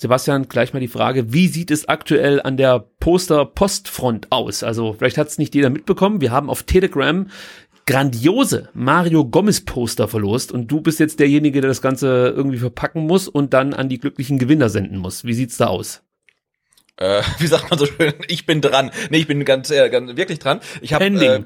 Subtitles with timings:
[0.00, 4.62] Sebastian, gleich mal die Frage, wie sieht es aktuell an der Poster-Postfront aus?
[4.62, 6.22] Also vielleicht hat es nicht jeder mitbekommen.
[6.22, 7.26] Wir haben auf Telegram
[7.86, 13.06] grandiose Mario Gomez Poster verlost und du bist jetzt derjenige, der das Ganze irgendwie verpacken
[13.06, 15.24] muss und dann an die glücklichen Gewinner senden muss.
[15.24, 16.02] Wie sieht's da aus?
[16.96, 18.14] Äh, wie sagt man so schön?
[18.28, 18.90] Ich bin dran.
[19.10, 20.60] Nee, ich bin ganz, äh, ganz wirklich dran.
[20.80, 21.44] Ich habe äh,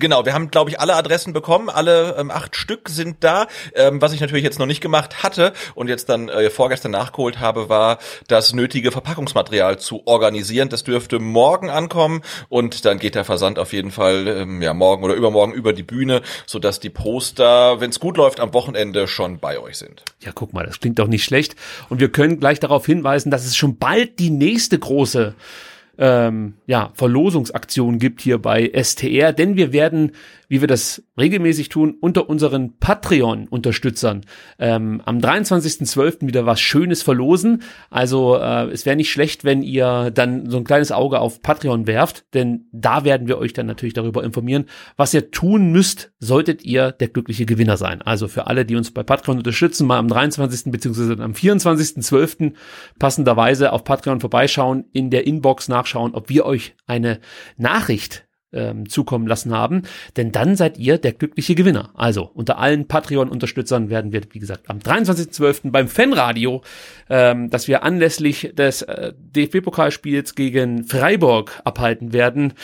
[0.00, 1.68] Genau, wir haben, glaube ich, alle Adressen bekommen.
[1.68, 3.46] Alle ähm, acht Stück sind da.
[3.74, 7.38] Ähm, was ich natürlich jetzt noch nicht gemacht hatte und jetzt dann äh, vorgestern nachgeholt
[7.38, 10.70] habe, war das nötige Verpackungsmaterial zu organisieren.
[10.70, 15.04] Das dürfte morgen ankommen und dann geht der Versand auf jeden Fall ähm, ja morgen
[15.04, 19.38] oder übermorgen über die Bühne, sodass die Poster, wenn es gut läuft, am Wochenende schon
[19.38, 20.02] bei euch sind.
[20.20, 21.56] Ja, guck mal, das klingt doch nicht schlecht.
[21.90, 25.34] Und wir können gleich darauf hinweisen, dass es schon bald die nächste große
[26.00, 30.12] ähm, ja, Verlosungsaktion gibt hier bei STR, denn wir werden,
[30.50, 34.22] wie wir das regelmäßig tun, unter unseren Patreon-Unterstützern
[34.58, 36.26] ähm, am 23.12.
[36.26, 37.62] wieder was Schönes verlosen.
[37.88, 41.86] Also äh, es wäre nicht schlecht, wenn ihr dann so ein kleines Auge auf Patreon
[41.86, 44.64] werft, denn da werden wir euch dann natürlich darüber informieren,
[44.96, 48.02] was ihr tun müsst, solltet ihr der glückliche Gewinner sein.
[48.02, 50.72] Also für alle, die uns bei Patreon unterstützen, mal am 23.
[50.72, 51.22] bzw.
[51.22, 52.54] am 24.12.
[52.98, 57.20] passenderweise auf Patreon vorbeischauen, in der Inbox nachschauen, ob wir euch eine
[57.56, 59.82] Nachricht ähm, zukommen lassen haben,
[60.16, 61.90] denn dann seid ihr der glückliche Gewinner.
[61.94, 65.70] Also unter allen Patreon-Unterstützern werden wir, wie gesagt, am 23.12.
[65.70, 66.62] beim Fanradio,
[67.08, 72.54] ähm, das wir anlässlich des äh, DFB-Pokalspiels gegen Freiburg abhalten werden,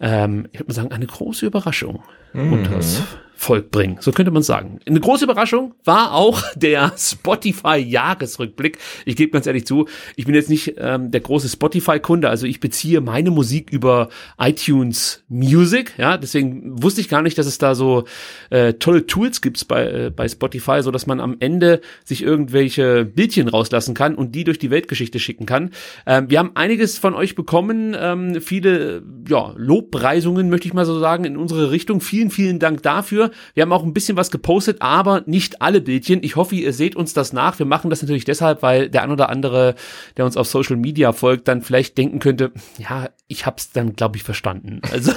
[0.00, 2.02] ähm, ich würde mal sagen, eine große Überraschung
[2.32, 2.52] mhm.
[2.52, 3.02] unters
[3.40, 3.96] Volk bringen.
[4.00, 4.80] So könnte man sagen.
[4.86, 8.76] Eine große Überraschung war auch der Spotify-Jahresrückblick.
[9.06, 12.60] Ich gebe ganz ehrlich zu, ich bin jetzt nicht ähm, der große Spotify-Kunde, also ich
[12.60, 17.74] beziehe meine Musik über iTunes Music, ja, deswegen wusste ich gar nicht, dass es da
[17.74, 18.04] so
[18.50, 23.06] äh, tolle Tools gibt bei, äh, bei Spotify, so dass man am Ende sich irgendwelche
[23.06, 25.70] Bildchen rauslassen kann und die durch die Weltgeschichte schicken kann.
[26.04, 31.00] Ähm, wir haben einiges von euch bekommen, ähm, viele ja, Lobpreisungen, möchte ich mal so
[31.00, 32.02] sagen, in unsere Richtung.
[32.02, 33.29] Vielen, vielen Dank dafür.
[33.54, 36.22] Wir haben auch ein bisschen was gepostet, aber nicht alle Bildchen.
[36.22, 37.58] Ich hoffe, ihr seht uns das nach.
[37.58, 39.74] Wir machen das natürlich deshalb, weil der ein oder andere,
[40.16, 44.16] der uns auf Social Media folgt, dann vielleicht denken könnte, ja, ich hab's dann, glaube
[44.16, 44.80] ich, verstanden.
[44.90, 45.12] Also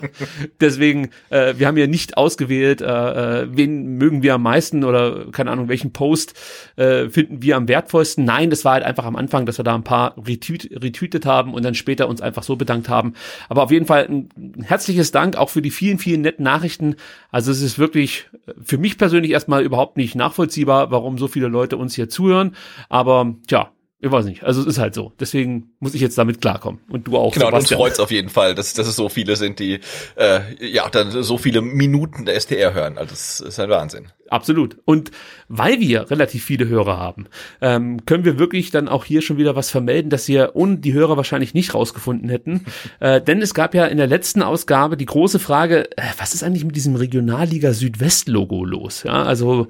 [0.60, 5.26] deswegen, äh, wir haben ja nicht ausgewählt, äh, äh, wen mögen wir am meisten oder
[5.32, 6.32] keine Ahnung, welchen Post
[6.76, 8.24] äh, finden wir am wertvollsten.
[8.24, 11.52] Nein, das war halt einfach am Anfang, dass wir da ein paar retweet, retweetet haben
[11.52, 13.12] und dann später uns einfach so bedankt haben.
[13.50, 16.96] Aber auf jeden Fall ein herzliches Dank auch für die vielen, vielen netten Nachrichten.
[17.30, 18.30] Also es ist wirklich
[18.62, 22.56] für mich persönlich erstmal überhaupt nicht nachvollziehbar, warum so viele Leute uns hier zuhören.
[22.88, 23.72] Aber tja,
[24.04, 24.42] ich weiß nicht.
[24.42, 25.12] Also es ist halt so.
[25.20, 26.80] Deswegen muss ich jetzt damit klarkommen.
[26.88, 27.32] Und du auch.
[27.32, 27.58] Genau, Sebastian.
[27.58, 29.78] uns freut's auf jeden Fall, dass, dass es so viele sind, die
[30.16, 32.98] äh, ja dann so viele Minuten der STR hören.
[32.98, 34.08] Also das ist ein Wahnsinn.
[34.28, 34.78] Absolut.
[34.86, 35.12] Und
[35.46, 37.26] weil wir relativ viele Hörer haben,
[37.60, 40.94] ähm, können wir wirklich dann auch hier schon wieder was vermelden, dass wir ohne die
[40.94, 42.64] Hörer wahrscheinlich nicht rausgefunden hätten.
[42.98, 46.42] äh, denn es gab ja in der letzten Ausgabe die große Frage, äh, was ist
[46.42, 49.04] eigentlich mit diesem Regionalliga Südwest-Logo los?
[49.04, 49.68] Ja, also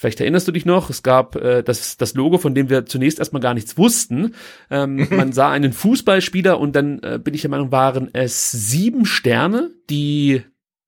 [0.00, 3.18] Vielleicht erinnerst du dich noch, es gab äh, das, das Logo, von dem wir zunächst
[3.18, 4.34] erstmal gar nichts wussten.
[4.70, 9.04] Ähm, man sah einen Fußballspieler und dann äh, bin ich der Meinung, waren es sieben
[9.04, 10.42] Sterne, die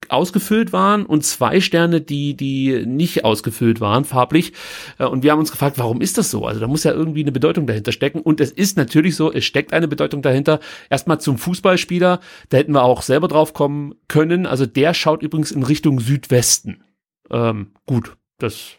[0.08, 4.54] ausgefüllt waren und zwei Sterne, die, die nicht ausgefüllt waren, farblich.
[4.96, 6.46] Äh, und wir haben uns gefragt, warum ist das so?
[6.46, 8.22] Also da muss ja irgendwie eine Bedeutung dahinter stecken.
[8.22, 10.58] Und es ist natürlich so, es steckt eine Bedeutung dahinter.
[10.88, 14.46] Erstmal zum Fußballspieler, da hätten wir auch selber drauf kommen können.
[14.46, 16.82] Also der schaut übrigens in Richtung Südwesten.
[17.30, 18.78] Ähm, gut, das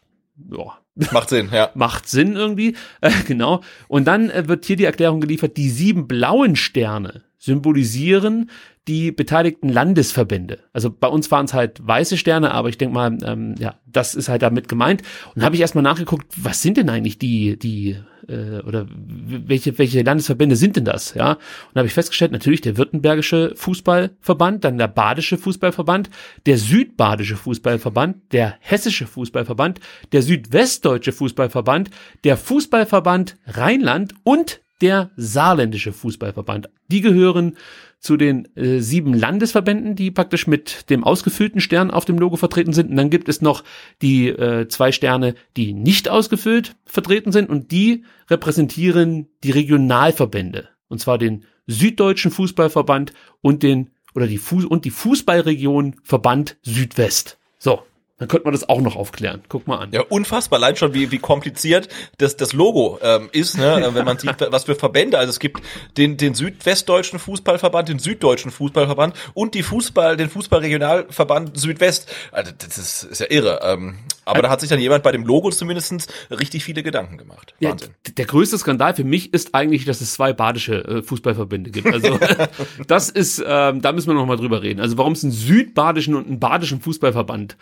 [0.51, 0.77] ja,
[1.11, 1.69] Macht Sinn, ja.
[1.75, 3.61] Macht Sinn irgendwie, äh, genau.
[3.87, 8.49] Und dann äh, wird hier die Erklärung geliefert, die sieben blauen Sterne symbolisieren
[8.87, 10.59] die beteiligten Landesverbände.
[10.73, 14.15] Also bei uns waren es halt weiße Sterne, aber ich denke mal, ähm, ja, das
[14.15, 15.01] ist halt damit gemeint.
[15.35, 17.97] Und habe ich erstmal nachgeguckt, was sind denn eigentlich die, die,
[18.27, 21.13] äh, oder welche, welche Landesverbände sind denn das?
[21.13, 26.09] Ja, und habe ich festgestellt, natürlich der Württembergische Fußballverband, dann der Badische Fußballverband,
[26.45, 29.79] der Südbadische Fußballverband, der Hessische Fußballverband,
[30.11, 31.89] der Südwestdeutsche Fußballverband,
[32.23, 36.69] der Fußballverband Rheinland und der Saarländische Fußballverband.
[36.89, 37.57] Die gehören
[38.03, 42.73] zu den äh, sieben Landesverbänden, die praktisch mit dem ausgefüllten Stern auf dem Logo vertreten
[42.73, 42.89] sind.
[42.89, 43.63] Und dann gibt es noch
[44.01, 50.67] die äh, zwei Sterne, die nicht ausgefüllt vertreten sind und die repräsentieren die Regionalverbände.
[50.89, 57.39] Und zwar den Süddeutschen Fußballverband und den oder die Fuß und die Fußballregion Verband Südwest.
[57.57, 57.83] So,
[58.23, 59.41] dann könnte man das auch noch aufklären.
[59.49, 59.89] Guck mal an.
[59.91, 60.57] Ja, unfassbar.
[60.59, 61.89] Allein schon, wie, wie kompliziert
[62.19, 63.89] das, das Logo ähm, ist, ne?
[63.93, 65.19] wenn man sieht, was für Verbände.
[65.19, 65.61] Also es gibt
[65.97, 72.09] den, den Südwestdeutschen Fußballverband, den Süddeutschen Fußballverband und die Fußball, den Fußballregionalverband Südwest.
[72.31, 73.59] Also das ist, ist ja irre.
[73.61, 77.53] Ähm, aber da hat sich dann jemand bei dem Logo zumindestens richtig viele Gedanken gemacht.
[77.59, 77.89] Wahnsinn.
[78.07, 81.87] Ja, der größte Skandal für mich ist eigentlich, dass es zwei badische äh, Fußballverbände gibt.
[81.87, 82.17] Also
[82.87, 84.79] das ist, ähm, da müssen wir noch mal drüber reden.
[84.79, 87.57] Also warum es einen südbadischen und einen badischen Fußballverband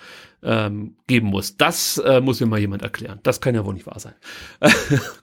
[0.52, 1.56] ähm, geben muss.
[1.56, 3.20] Das äh, muss mir mal jemand erklären.
[3.24, 4.14] Das kann ja wohl nicht wahr sein.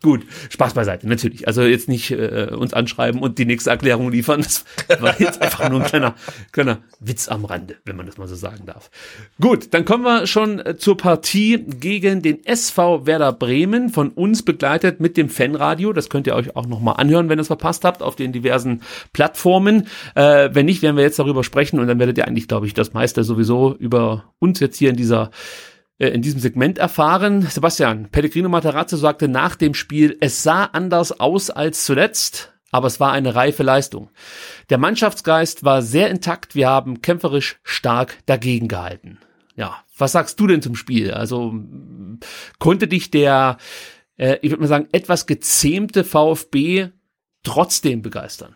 [0.03, 1.47] Gut, Spaß beiseite, natürlich.
[1.47, 4.41] Also jetzt nicht äh, uns anschreiben und die nächste Erklärung liefern.
[4.41, 4.65] Das
[5.01, 6.15] war jetzt einfach nur ein kleiner,
[6.53, 8.91] kleiner Witz am Rande, wenn man das mal so sagen darf.
[9.41, 14.43] Gut, dann kommen wir schon äh, zur Partie gegen den SV Werder Bremen, von uns
[14.43, 15.93] begleitet mit dem Fanradio.
[15.93, 18.83] Das könnt ihr euch auch nochmal anhören, wenn ihr es verpasst habt, auf den diversen
[19.13, 19.89] Plattformen.
[20.15, 22.73] Äh, wenn nicht, werden wir jetzt darüber sprechen und dann werdet ihr eigentlich, glaube ich,
[22.73, 25.18] das meiste sowieso über uns jetzt hier in dieser
[25.99, 27.43] äh, in diesem Segment erfahren.
[27.43, 33.01] Sebastian, Pellegrino Matarazzo sagte nach dem Spiel, es sah anders aus als zuletzt, aber es
[33.01, 34.11] war eine reife Leistung.
[34.71, 39.19] Der Mannschaftsgeist war sehr intakt, wir haben kämpferisch stark dagegen gehalten.
[39.57, 41.13] Ja, was sagst du denn zum Spiel?
[41.13, 41.53] Also
[42.61, 43.57] konnte dich der,
[44.17, 46.91] äh, ich würde mal sagen, etwas gezähmte VfB
[47.43, 48.55] trotzdem begeistern?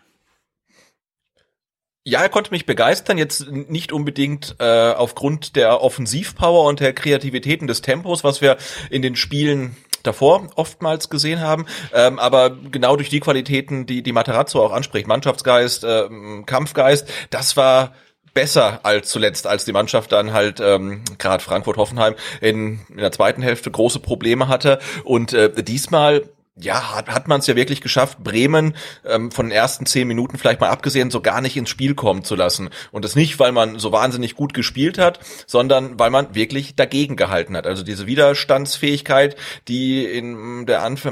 [2.05, 7.61] Ja, er konnte mich begeistern, jetzt nicht unbedingt äh, aufgrund der Offensivpower und der Kreativität
[7.61, 8.57] und des Tempos, was wir
[8.89, 14.11] in den Spielen davor oftmals gesehen haben, ähm, aber genau durch die Qualitäten, die die
[14.11, 16.09] Materazzo auch anspricht, Mannschaftsgeist, äh,
[16.45, 17.93] Kampfgeist, das war
[18.33, 23.41] besser als zuletzt, als die Mannschaft dann halt ähm, gerade Frankfurt-Hoffenheim in, in der zweiten
[23.41, 24.79] Hälfte große Probleme hatte.
[25.03, 26.23] Und äh, diesmal
[26.55, 30.37] ja, hat, hat man es ja wirklich geschafft, Bremen ähm, von den ersten zehn Minuten
[30.37, 32.69] vielleicht mal abgesehen, so gar nicht ins Spiel kommen zu lassen.
[32.91, 37.15] Und das nicht, weil man so wahnsinnig gut gespielt hat, sondern weil man wirklich dagegen
[37.15, 37.65] gehalten hat.
[37.65, 39.35] Also diese Widerstandsfähigkeit,
[39.67, 41.07] die in der Anf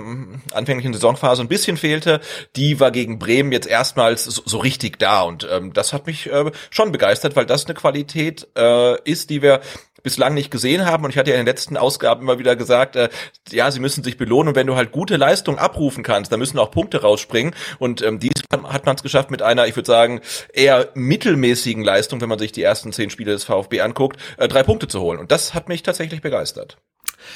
[0.53, 2.21] anfänglichen Saisonphase ein bisschen fehlte,
[2.55, 5.21] die war gegen Bremen jetzt erstmals so, so richtig da.
[5.21, 9.41] Und ähm, das hat mich äh, schon begeistert, weil das eine Qualität äh, ist, die
[9.41, 9.61] wir
[10.03, 11.03] bislang nicht gesehen haben.
[11.03, 13.09] Und ich hatte ja in den letzten Ausgaben immer wieder gesagt, äh,
[13.49, 14.49] ja, sie müssen sich belohnen.
[14.49, 17.55] Und wenn du halt gute Leistung abrufen kannst, dann müssen auch Punkte rausspringen.
[17.79, 20.21] Und ähm, dies hat man es geschafft mit einer, ich würde sagen,
[20.53, 24.63] eher mittelmäßigen Leistung, wenn man sich die ersten zehn Spiele des VfB anguckt, äh, drei
[24.63, 25.19] Punkte zu holen.
[25.19, 26.77] Und das hat mich tatsächlich begeistert.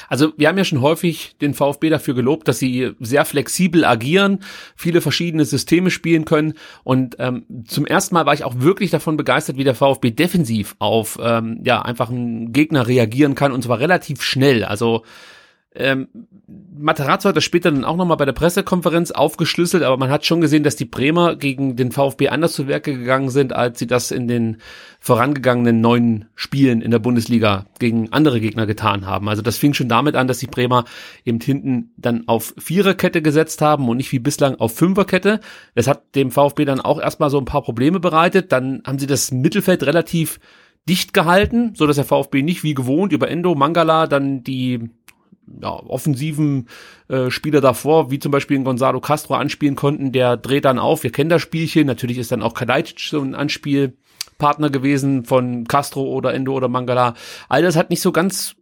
[0.09, 4.39] Also wir haben ja schon häufig den VfB dafür gelobt, dass sie sehr flexibel agieren,
[4.75, 6.53] viele verschiedene Systeme spielen können.
[6.83, 10.75] Und ähm, zum ersten Mal war ich auch wirklich davon begeistert, wie der VfB defensiv
[10.79, 14.63] auf ähm, ja einfach einen Gegner reagieren kann und zwar relativ schnell.
[14.63, 15.03] Also
[15.75, 16.07] ähm,
[16.77, 20.41] Materazzo hat das später dann auch nochmal bei der Pressekonferenz aufgeschlüsselt, aber man hat schon
[20.41, 24.11] gesehen, dass die Bremer gegen den VfB anders zu Werke gegangen sind, als sie das
[24.11, 24.57] in den
[24.99, 29.29] vorangegangenen neun Spielen in der Bundesliga gegen andere Gegner getan haben.
[29.29, 30.85] Also das fing schon damit an, dass die Bremer
[31.23, 35.39] eben hinten dann auf Viererkette gesetzt haben und nicht wie bislang auf Fünferkette.
[35.75, 38.51] Das hat dem VfB dann auch erstmal so ein paar Probleme bereitet.
[38.51, 40.39] Dann haben sie das Mittelfeld relativ
[40.87, 44.91] dicht gehalten, so dass der VfB nicht wie gewohnt über Endo, Mangala dann die
[45.61, 46.67] ja, offensiven
[47.07, 51.03] äh, Spieler davor, wie zum Beispiel Gonzalo Castro anspielen konnten, der dreht dann auf.
[51.03, 51.87] Wir kennen das Spielchen.
[51.87, 57.13] Natürlich ist dann auch Kalajdzic so ein Anspielpartner gewesen von Castro oder Endo oder Mangala.
[57.49, 58.55] All das hat nicht so ganz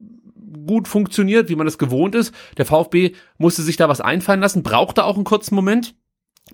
[0.66, 2.34] gut funktioniert, wie man das gewohnt ist.
[2.58, 5.96] Der VfB musste sich da was einfallen lassen, brauchte auch einen kurzen Moment.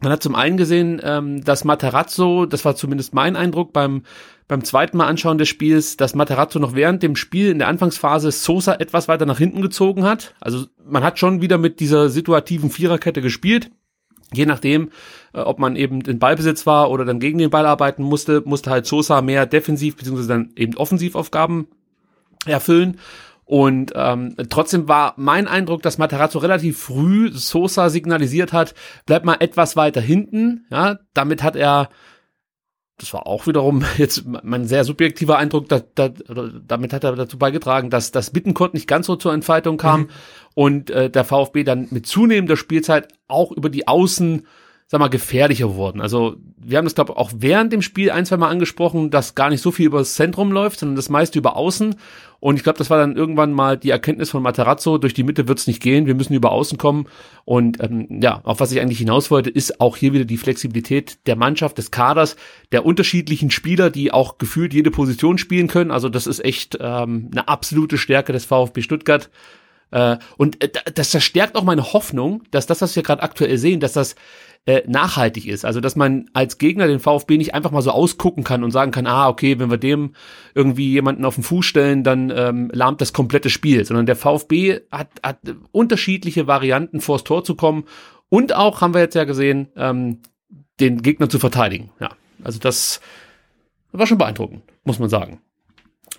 [0.02, 4.04] Man hat zum einen gesehen, ähm, dass Materazzo, das war zumindest mein Eindruck beim
[4.50, 8.32] beim zweiten Mal anschauen des Spiels, dass Materazzo noch während dem Spiel in der Anfangsphase
[8.32, 10.34] Sosa etwas weiter nach hinten gezogen hat.
[10.42, 13.70] Also man hat schon wieder mit dieser situativen Viererkette gespielt.
[14.34, 14.90] Je nachdem,
[15.34, 18.72] äh, ob man eben in Ballbesitz war oder dann gegen den Ball arbeiten musste, musste
[18.72, 20.28] halt Sosa mehr defensiv bzw.
[20.28, 21.68] dann eben Offensivaufgaben
[22.46, 22.98] erfüllen.
[23.50, 28.76] Und ähm, trotzdem war mein Eindruck, dass Materazzo relativ früh Sosa signalisiert hat,
[29.08, 30.68] bleib mal etwas weiter hinten.
[30.70, 31.90] Ja, damit hat er,
[33.00, 37.40] das war auch wiederum jetzt mein sehr subjektiver Eindruck, da, da, damit hat er dazu
[37.40, 40.10] beigetragen, dass das Bittenkurt nicht ganz so zur Entfaltung kam mhm.
[40.54, 44.46] und äh, der VfB dann mit zunehmender Spielzeit auch über die Außen
[44.92, 46.02] sag mal, gefährlicher wurden.
[46.02, 49.36] Also wir haben das, glaube ich, auch während dem Spiel ein, zwei Mal angesprochen, dass
[49.36, 51.96] gar nicht so viel über das Zentrum läuft, sondern das meiste über Außen.
[52.40, 55.48] Und ich glaube, das war dann irgendwann mal die Erkenntnis von Materazzo, durch die Mitte
[55.48, 57.08] wird's nicht gehen, wir müssen über Außen kommen.
[57.46, 61.20] Und ähm, ja, auf was ich eigentlich hinaus wollte, ist auch hier wieder die Flexibilität
[61.28, 62.36] der Mannschaft, des Kaders,
[62.72, 65.92] der unterschiedlichen Spieler, die auch gefühlt jede Position spielen können.
[65.92, 69.30] Also das ist echt ähm, eine absolute Stärke des VfB Stuttgart.
[69.92, 73.80] Äh, und äh, das verstärkt auch meine Hoffnung, dass das, was wir gerade aktuell sehen,
[73.80, 74.16] dass das
[74.66, 75.66] äh, nachhaltig ist.
[75.66, 78.92] Also dass man als Gegner den VfB nicht einfach mal so ausgucken kann und sagen
[78.92, 80.14] kann, ah, okay, wenn wir dem
[80.54, 84.82] irgendwie jemanden auf den Fuß stellen, dann ähm, lahmt das komplette Spiel, sondern der VfB
[84.92, 85.40] hat, hat
[85.72, 87.86] unterschiedliche Varianten vors Tor zu kommen
[88.30, 90.20] und auch, haben wir jetzt ja gesehen, ähm,
[90.80, 91.92] den Gegner zu verteidigen.
[92.00, 92.10] Ja,
[92.44, 93.02] also das
[93.92, 95.42] war schon beeindruckend, muss man sagen.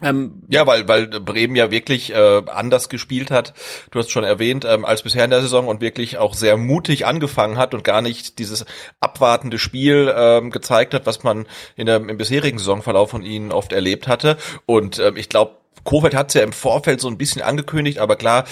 [0.02, 3.52] Ähm, ja, weil, weil Bremen ja wirklich äh, anders gespielt hat,
[3.90, 7.06] du hast schon erwähnt, ähm, als bisher in der Saison und wirklich auch sehr mutig
[7.06, 8.64] angefangen hat und gar nicht dieses
[9.00, 13.72] abwartende Spiel ähm, gezeigt hat, was man in der, im bisherigen Saisonverlauf von ihnen oft
[13.72, 14.38] erlebt hatte.
[14.64, 18.16] Und ähm, ich glaube, Kofeld hat es ja im Vorfeld so ein bisschen angekündigt, aber
[18.16, 18.44] klar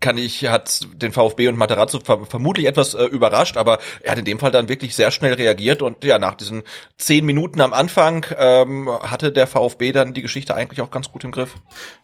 [0.00, 4.24] kann ich, hat den VfB und Materazzo vermutlich etwas äh, überrascht, aber er hat in
[4.24, 6.62] dem Fall dann wirklich sehr schnell reagiert und ja, nach diesen
[6.96, 11.24] zehn Minuten am Anfang ähm, hatte der VfB dann die Geschichte eigentlich auch ganz gut
[11.24, 11.54] im Griff.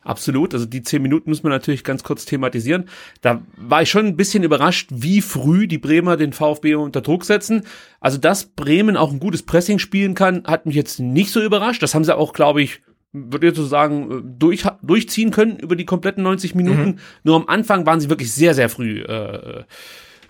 [0.03, 2.89] Absolut, also die zehn Minuten müssen wir natürlich ganz kurz thematisieren.
[3.21, 7.25] Da war ich schon ein bisschen überrascht, wie früh die Bremer den VfB unter Druck
[7.25, 7.67] setzen.
[8.01, 11.83] Also, dass Bremen auch ein gutes Pressing spielen kann, hat mich jetzt nicht so überrascht.
[11.83, 12.81] Das haben sie auch, glaube ich,
[13.13, 16.85] würde ich so sagen, äh, durch, durchziehen können über die kompletten 90 Minuten.
[16.85, 16.99] Mhm.
[17.23, 19.65] Nur am Anfang waren sie wirklich sehr, sehr früh äh,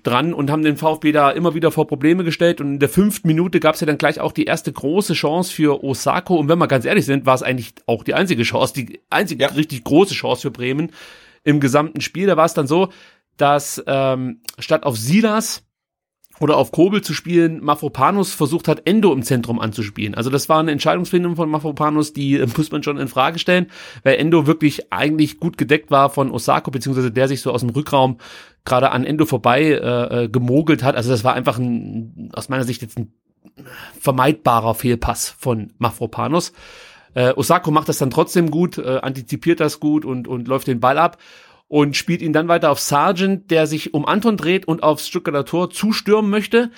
[0.03, 2.61] dran und haben den VfB da immer wieder vor Probleme gestellt.
[2.61, 5.53] Und in der fünften Minute gab es ja dann gleich auch die erste große Chance
[5.53, 6.37] für Osako.
[6.37, 9.45] Und wenn wir ganz ehrlich sind, war es eigentlich auch die einzige Chance, die einzige
[9.45, 9.51] ja.
[9.51, 10.91] richtig große Chance für Bremen
[11.45, 12.27] im gesamten Spiel.
[12.27, 12.89] Da war es dann so,
[13.37, 15.65] dass ähm, statt auf Silas
[16.43, 20.17] oder auf Kobel zu spielen, Mafropanus versucht hat, Endo im Zentrum anzuspielen.
[20.17, 23.69] Also das war eine Entscheidungsfindung von Mafropanus, die äh, muss man schon in Frage stellen,
[24.03, 27.71] weil Endo wirklich eigentlich gut gedeckt war von Osako, beziehungsweise der sich so aus dem
[27.71, 28.19] Rückraum
[28.65, 30.97] gerade an Endo vorbei äh, äh, gemogelt hat.
[30.97, 33.13] Also das war einfach ein, aus meiner Sicht jetzt ein
[34.01, 36.53] vermeidbarer Fehlpass von Mafropanus.
[37.15, 40.81] Äh, Osako macht das dann trotzdem gut, äh, antizipiert das gut und, und läuft den
[40.81, 41.19] Ball ab
[41.73, 45.47] und spielt ihn dann weiter auf Sargent, der sich um Anton dreht und aufs Stuttgarter
[45.47, 46.71] Tor zustürmen möchte.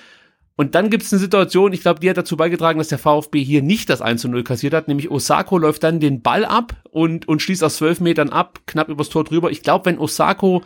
[0.55, 3.43] Und dann gibt es eine Situation, ich glaube, die hat dazu beigetragen, dass der VfB
[3.43, 6.77] hier nicht das 1 zu 0 kassiert hat, nämlich Osako läuft dann den Ball ab
[6.91, 9.51] und, und schließt aus zwölf Metern ab, knapp übers Tor drüber.
[9.51, 10.63] Ich glaube, wenn Osako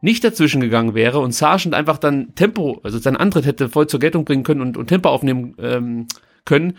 [0.00, 3.98] nicht dazwischen gegangen wäre und Sargent einfach dann Tempo, also seinen Antritt hätte voll zur
[3.98, 6.06] Geltung bringen können und, und Tempo aufnehmen ähm,
[6.44, 6.76] können,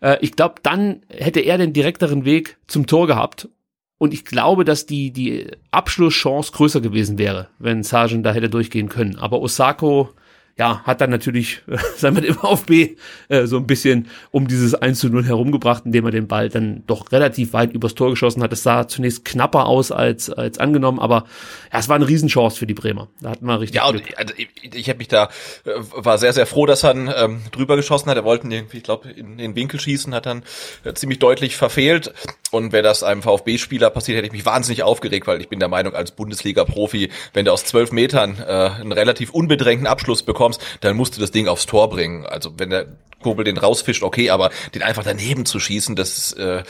[0.00, 3.50] äh, ich glaube, dann hätte er den direkteren Weg zum Tor gehabt
[3.98, 8.88] und ich glaube, dass die, die Abschlusschance größer gewesen wäre, wenn Sargent da hätte durchgehen
[8.88, 9.16] können.
[9.16, 10.10] Aber Osako
[10.58, 12.96] ja, hat dann natürlich, äh, sagen wir dem VfB,
[13.28, 16.82] äh, so ein bisschen um dieses 1 zu 0 herumgebracht, indem er den Ball dann
[16.86, 18.52] doch relativ weit übers Tor geschossen hat.
[18.52, 21.24] Es sah zunächst knapper aus als, als angenommen, aber
[21.72, 23.08] ja, es war eine Riesenchance für die Bremer.
[23.20, 25.28] Da hatten wir richtig Ja, und also ich, ich habe mich da,
[25.64, 28.16] äh, war sehr, sehr froh, dass er ähm, drüber geschossen hat.
[28.16, 30.42] Er wollte irgendwie, ich glaube, in den Winkel schießen, hat dann
[30.84, 32.14] äh, ziemlich deutlich verfehlt.
[32.52, 35.68] Und wäre das einem VfB-Spieler passiert, hätte ich mich wahnsinnig aufgeregt, weil ich bin der
[35.68, 40.60] Meinung, als Bundesliga-Profi, wenn du aus zwölf Metern äh, einen relativ unbedrängten Abschluss bekommst, bekommst,
[40.80, 42.26] dann musst du das Ding aufs Tor bringen.
[42.26, 42.86] Also wenn der
[43.22, 46.62] Kurbel den rausfischt, okay, aber den einfach daneben zu schießen, das ist äh,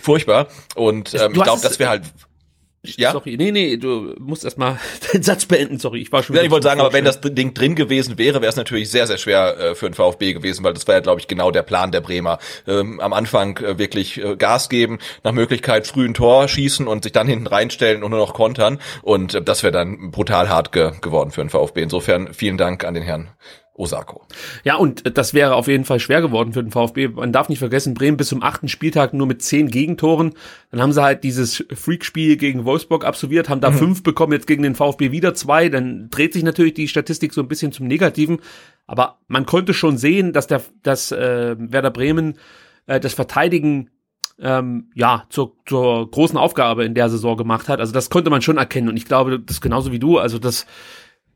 [0.00, 0.48] furchtbar.
[0.74, 2.02] Und ähm, ich glaube, das wäre halt
[2.82, 3.12] ja?
[3.12, 4.78] Sorry, nee, nee, du musst erstmal
[5.12, 7.52] den Satz beenden, sorry, ich war schon Ja, ich wollte sagen, aber wenn das Ding
[7.52, 10.72] drin gewesen wäre, wäre es natürlich sehr, sehr schwer äh, für den VfB gewesen, weil
[10.72, 12.38] das war ja, glaube ich, genau der Plan der Bremer.
[12.66, 17.02] Ähm, am Anfang äh, wirklich äh, Gas geben, nach Möglichkeit früh ein Tor schießen und
[17.02, 18.80] sich dann hinten reinstellen und nur noch kontern.
[19.02, 21.82] Und äh, das wäre dann brutal hart ge geworden für den VfB.
[21.82, 23.30] Insofern vielen Dank an den Herrn
[23.80, 24.26] Osako.
[24.64, 27.08] Ja, und das wäre auf jeden Fall schwer geworden für den VfB.
[27.08, 30.34] Man darf nicht vergessen, Bremen bis zum achten Spieltag nur mit zehn Gegentoren.
[30.70, 33.76] Dann haben sie halt dieses Freakspiel gegen Wolfsburg absolviert, haben da mhm.
[33.76, 35.68] fünf bekommen, jetzt gegen den VfB wieder zwei.
[35.68, 38.38] Dann dreht sich natürlich die Statistik so ein bisschen zum Negativen.
[38.86, 42.34] Aber man konnte schon sehen, dass der, dass äh, Werder Bremen
[42.86, 43.90] äh, das Verteidigen
[44.40, 47.80] ähm, ja zur, zur großen Aufgabe in der Saison gemacht hat.
[47.80, 48.88] Also das konnte man schon erkennen.
[48.88, 50.18] Und ich glaube, das genauso wie du.
[50.18, 50.66] Also das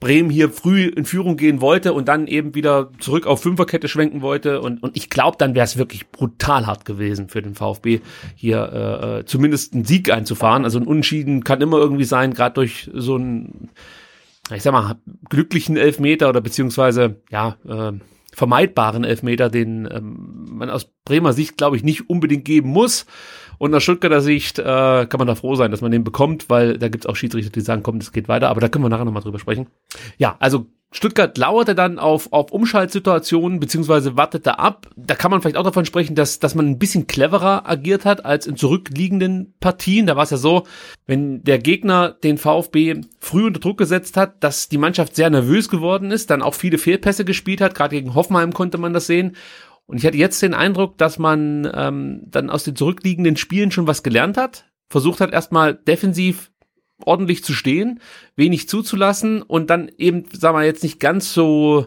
[0.04, 4.20] Bremen hier früh in Führung gehen wollte und dann eben wieder zurück auf Fünferkette schwenken
[4.20, 4.60] wollte.
[4.60, 8.00] Und, und ich glaube, dann wäre es wirklich brutal hart gewesen für den VfB,
[8.34, 10.64] hier äh, äh, zumindest einen Sieg einzufahren.
[10.64, 13.70] Also ein Unschieden kann immer irgendwie sein, gerade durch so einen,
[14.54, 14.96] ich sag mal,
[15.30, 17.92] glücklichen Elfmeter oder beziehungsweise, ja, äh,
[18.34, 23.06] vermeidbaren Elfmeter, den ähm, man aus Bremer Sicht, glaube ich, nicht unbedingt geben muss.
[23.58, 26.78] Und aus Stuttgarter Sicht äh, kann man da froh sein, dass man den bekommt, weil
[26.78, 28.48] da gibt's auch Schiedsrichter, die sagen, komm, das geht weiter.
[28.48, 29.66] Aber da können wir nachher nochmal drüber sprechen.
[30.18, 34.88] Ja, also Stuttgart lauerte dann auf, auf Umschaltsituationen, beziehungsweise wartete ab.
[34.94, 38.24] Da kann man vielleicht auch davon sprechen, dass, dass man ein bisschen cleverer agiert hat
[38.24, 40.06] als in zurückliegenden Partien.
[40.06, 40.62] Da war es ja so,
[41.06, 45.68] wenn der Gegner den VfB früh unter Druck gesetzt hat, dass die Mannschaft sehr nervös
[45.68, 47.74] geworden ist, dann auch viele Fehlpässe gespielt hat.
[47.74, 49.34] Gerade gegen Hoffenheim konnte man das sehen.
[49.86, 53.86] Und ich hatte jetzt den Eindruck, dass man ähm, dann aus den zurückliegenden Spielen schon
[53.86, 56.50] was gelernt hat, versucht hat erstmal defensiv
[57.04, 58.00] ordentlich zu stehen,
[58.36, 61.86] wenig zuzulassen und dann eben, sagen wir jetzt nicht ganz so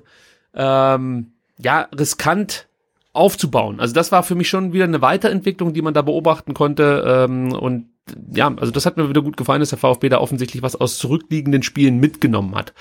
[0.53, 2.67] ähm, ja riskant
[3.13, 3.79] aufzubauen.
[3.79, 7.51] Also das war für mich schon wieder eine Weiterentwicklung, die man da beobachten konnte ähm,
[7.53, 7.89] und
[8.33, 10.97] ja, also das hat mir wieder gut gefallen, dass der VfB da offensichtlich was aus
[10.97, 12.73] zurückliegenden Spielen mitgenommen hat.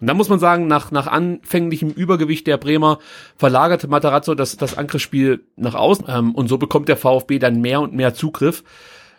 [0.00, 2.98] Und da muss man sagen, nach, nach anfänglichem Übergewicht der Bremer
[3.36, 7.80] verlagerte Matarazzo das, das Angriffsspiel nach außen ähm, und so bekommt der VfB dann mehr
[7.80, 8.64] und mehr Zugriff.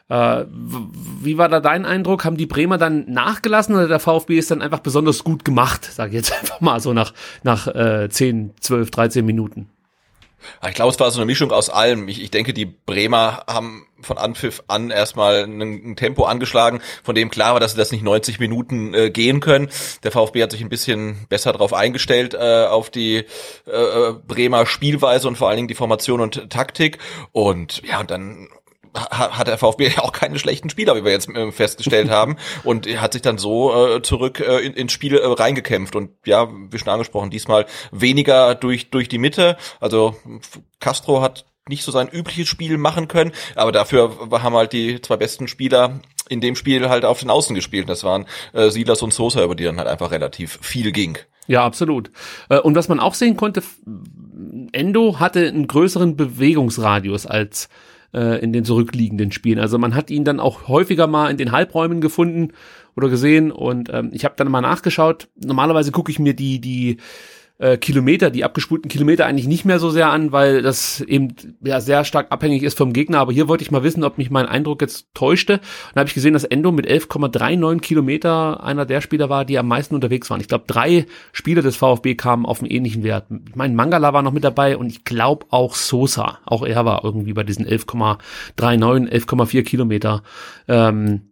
[0.10, 2.26] Äh, wie war da dein Eindruck?
[2.26, 6.10] Haben die Bremer dann nachgelassen oder der VfB ist dann einfach besonders gut gemacht, sage
[6.10, 7.14] ich jetzt einfach mal so nach,
[7.44, 9.70] nach äh, 10, 12, 13 Minuten?
[10.68, 12.08] Ich glaube, es war so eine Mischung aus allem.
[12.08, 17.30] Ich, ich denke, die Bremer haben von Anpfiff an erstmal ein, Tempo angeschlagen, von dem
[17.30, 19.70] klar war, dass sie das nicht 90 Minuten äh, gehen können.
[20.04, 23.18] Der VfB hat sich ein bisschen besser darauf eingestellt, äh, auf die
[23.66, 27.00] äh, Bremer Spielweise und vor allen Dingen die Formation und Taktik.
[27.32, 28.48] Und ja, dann
[28.94, 32.38] hat der VfB auch keine schlechten Spieler, wie wir jetzt äh, festgestellt haben.
[32.64, 35.96] Und hat sich dann so äh, zurück äh, in, ins Spiel äh, reingekämpft.
[35.96, 39.58] Und ja, wie schon angesprochen, diesmal weniger durch, durch die Mitte.
[39.80, 40.16] Also
[40.80, 45.18] Castro hat nicht so sein übliches Spiel machen können, aber dafür haben halt die zwei
[45.18, 47.90] besten Spieler in dem Spiel halt auf den Außen gespielt.
[47.90, 51.18] Das waren äh, Silas und Sosa, über die dann halt einfach relativ viel ging.
[51.48, 52.12] Ja, absolut.
[52.50, 53.64] Äh, und was man auch sehen konnte,
[54.72, 57.70] Endo hatte einen größeren Bewegungsradius als
[58.14, 59.60] äh, in den zurückliegenden Spielen.
[59.60, 62.54] Also man hat ihn dann auch häufiger mal in den Halbräumen gefunden
[62.96, 65.28] oder gesehen und ähm, ich habe dann mal nachgeschaut.
[65.36, 66.98] Normalerweise gucke ich mir die die
[67.60, 71.82] äh, Kilometer, die abgespulten Kilometer eigentlich nicht mehr so sehr an, weil das eben ja
[71.82, 73.20] sehr stark abhängig ist vom Gegner.
[73.20, 75.54] Aber hier wollte ich mal wissen, ob mich mein Eindruck jetzt täuschte.
[75.56, 75.62] Und
[75.96, 79.68] da habe ich gesehen, dass Endo mit 11,39 Kilometer einer der Spieler war, die am
[79.68, 80.40] meisten unterwegs waren.
[80.40, 83.26] Ich glaube, drei Spieler des VfB kamen auf einen ähnlichen Wert.
[83.50, 86.40] Ich meine, Mangala war noch mit dabei und ich glaube auch Sosa.
[86.46, 90.24] Auch er war irgendwie bei diesen 11,39, 11,4 Kilometer
[90.70, 91.30] ähm,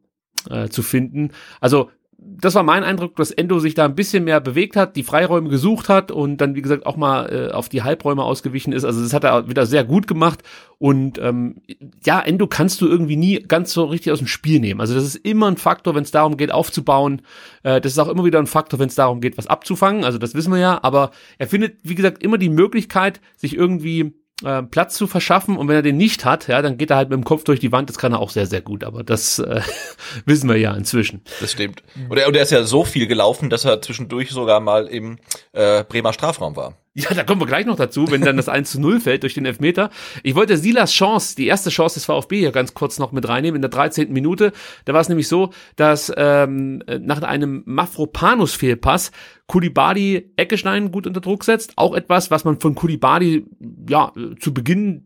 [0.49, 1.31] äh, zu finden.
[1.61, 5.03] Also das war mein Eindruck, dass Endo sich da ein bisschen mehr bewegt hat, die
[5.03, 8.85] Freiräume gesucht hat und dann, wie gesagt, auch mal äh, auf die Halbräume ausgewichen ist.
[8.85, 10.41] Also das hat er wieder sehr gut gemacht.
[10.79, 11.61] Und ähm,
[12.03, 14.81] ja, Endo kannst du irgendwie nie ganz so richtig aus dem Spiel nehmen.
[14.81, 17.21] Also das ist immer ein Faktor, wenn es darum geht, aufzubauen.
[17.61, 20.03] Äh, das ist auch immer wieder ein Faktor, wenn es darum geht, was abzufangen.
[20.03, 20.79] Also das wissen wir ja.
[20.81, 25.67] Aber er findet, wie gesagt, immer die Möglichkeit, sich irgendwie äh, Platz zu verschaffen und
[25.67, 27.71] wenn er den nicht hat, ja, dann geht er halt mit dem Kopf durch die
[27.71, 27.89] Wand.
[27.89, 29.61] Das kann er auch sehr, sehr gut, aber das äh,
[30.25, 31.21] wissen wir ja inzwischen.
[31.39, 31.83] Das stimmt.
[32.09, 35.17] Und er, und er ist ja so viel gelaufen, dass er zwischendurch sogar mal im
[35.53, 36.75] äh, Bremer Strafraum war.
[36.99, 39.35] Ja, da kommen wir gleich noch dazu, wenn dann das 1 zu 0 fällt durch
[39.35, 39.91] den Elfmeter.
[40.23, 43.57] Ich wollte Silas Chance, die erste Chance des VfB hier ganz kurz noch mit reinnehmen,
[43.57, 44.11] in der 13.
[44.11, 44.51] Minute.
[44.85, 49.11] Da war es nämlich so, dass ähm, nach einem Mafropanus-Fehlpass
[49.45, 51.73] Kulibadi Eckestein gut unter Druck setzt.
[51.75, 53.45] Auch etwas, was man von Kulibadi
[53.87, 55.05] ja zu Beginn,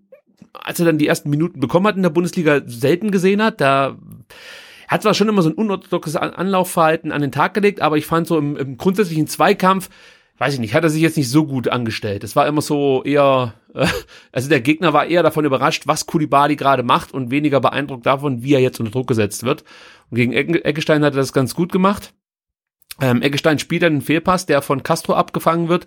[0.54, 3.60] als er dann die ersten Minuten bekommen hat in der Bundesliga, selten gesehen hat.
[3.60, 3.98] Da
[4.88, 8.28] hat zwar schon immer so ein unorthodoxes Anlaufverhalten an den Tag gelegt, aber ich fand
[8.28, 9.90] so im, im grundsätzlichen Zweikampf
[10.42, 12.24] weiß ich nicht, hat er sich jetzt nicht so gut angestellt.
[12.24, 13.86] Es war immer so eher, äh,
[14.32, 18.42] also der Gegner war eher davon überrascht, was Kulibali gerade macht und weniger beeindruckt davon,
[18.42, 19.64] wie er jetzt unter Druck gesetzt wird.
[20.10, 22.16] Und gegen Eggestein hat er das ganz gut gemacht.
[23.00, 25.86] Ähm, Eggestein spielt einen Fehlpass, der von Castro abgefangen wird.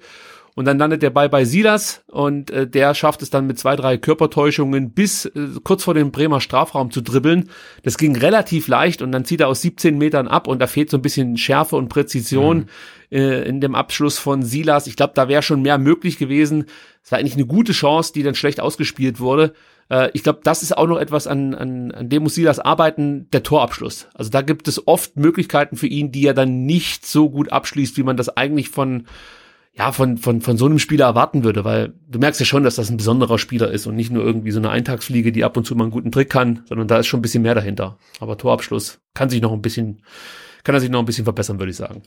[0.57, 3.75] Und dann landet der Ball bei Silas und äh, der schafft es dann mit zwei,
[3.75, 7.51] drei Körpertäuschungen bis äh, kurz vor dem Bremer Strafraum zu dribbeln.
[7.83, 10.91] Das ging relativ leicht und dann zieht er aus 17 Metern ab und da fehlt
[10.91, 12.67] so ein bisschen Schärfe und Präzision mhm.
[13.11, 14.87] äh, in dem Abschluss von Silas.
[14.87, 16.67] Ich glaube, da wäre schon mehr möglich gewesen.
[17.03, 19.55] Es war eigentlich eine gute Chance, die dann schlecht ausgespielt wurde.
[19.91, 23.29] Äh, ich glaube, das ist auch noch etwas, an, an, an dem muss Silas arbeiten,
[23.33, 24.07] der Torabschluss.
[24.15, 27.97] Also da gibt es oft Möglichkeiten für ihn, die er dann nicht so gut abschließt,
[27.97, 29.07] wie man das eigentlich von
[29.77, 32.77] ja, von, von, von so einem Spieler erwarten würde, weil du merkst ja schon, dass
[32.77, 35.65] das ein besonderer Spieler ist und nicht nur irgendwie so eine Eintagsfliege, die ab und
[35.65, 37.99] zu mal einen guten Trick kann, sondern da ist schon ein bisschen mehr dahinter.
[38.21, 40.03] Aber Torabschluss kann sich noch ein bisschen,
[40.63, 42.03] kann er sich noch ein bisschen verbessern, würde ich sagen.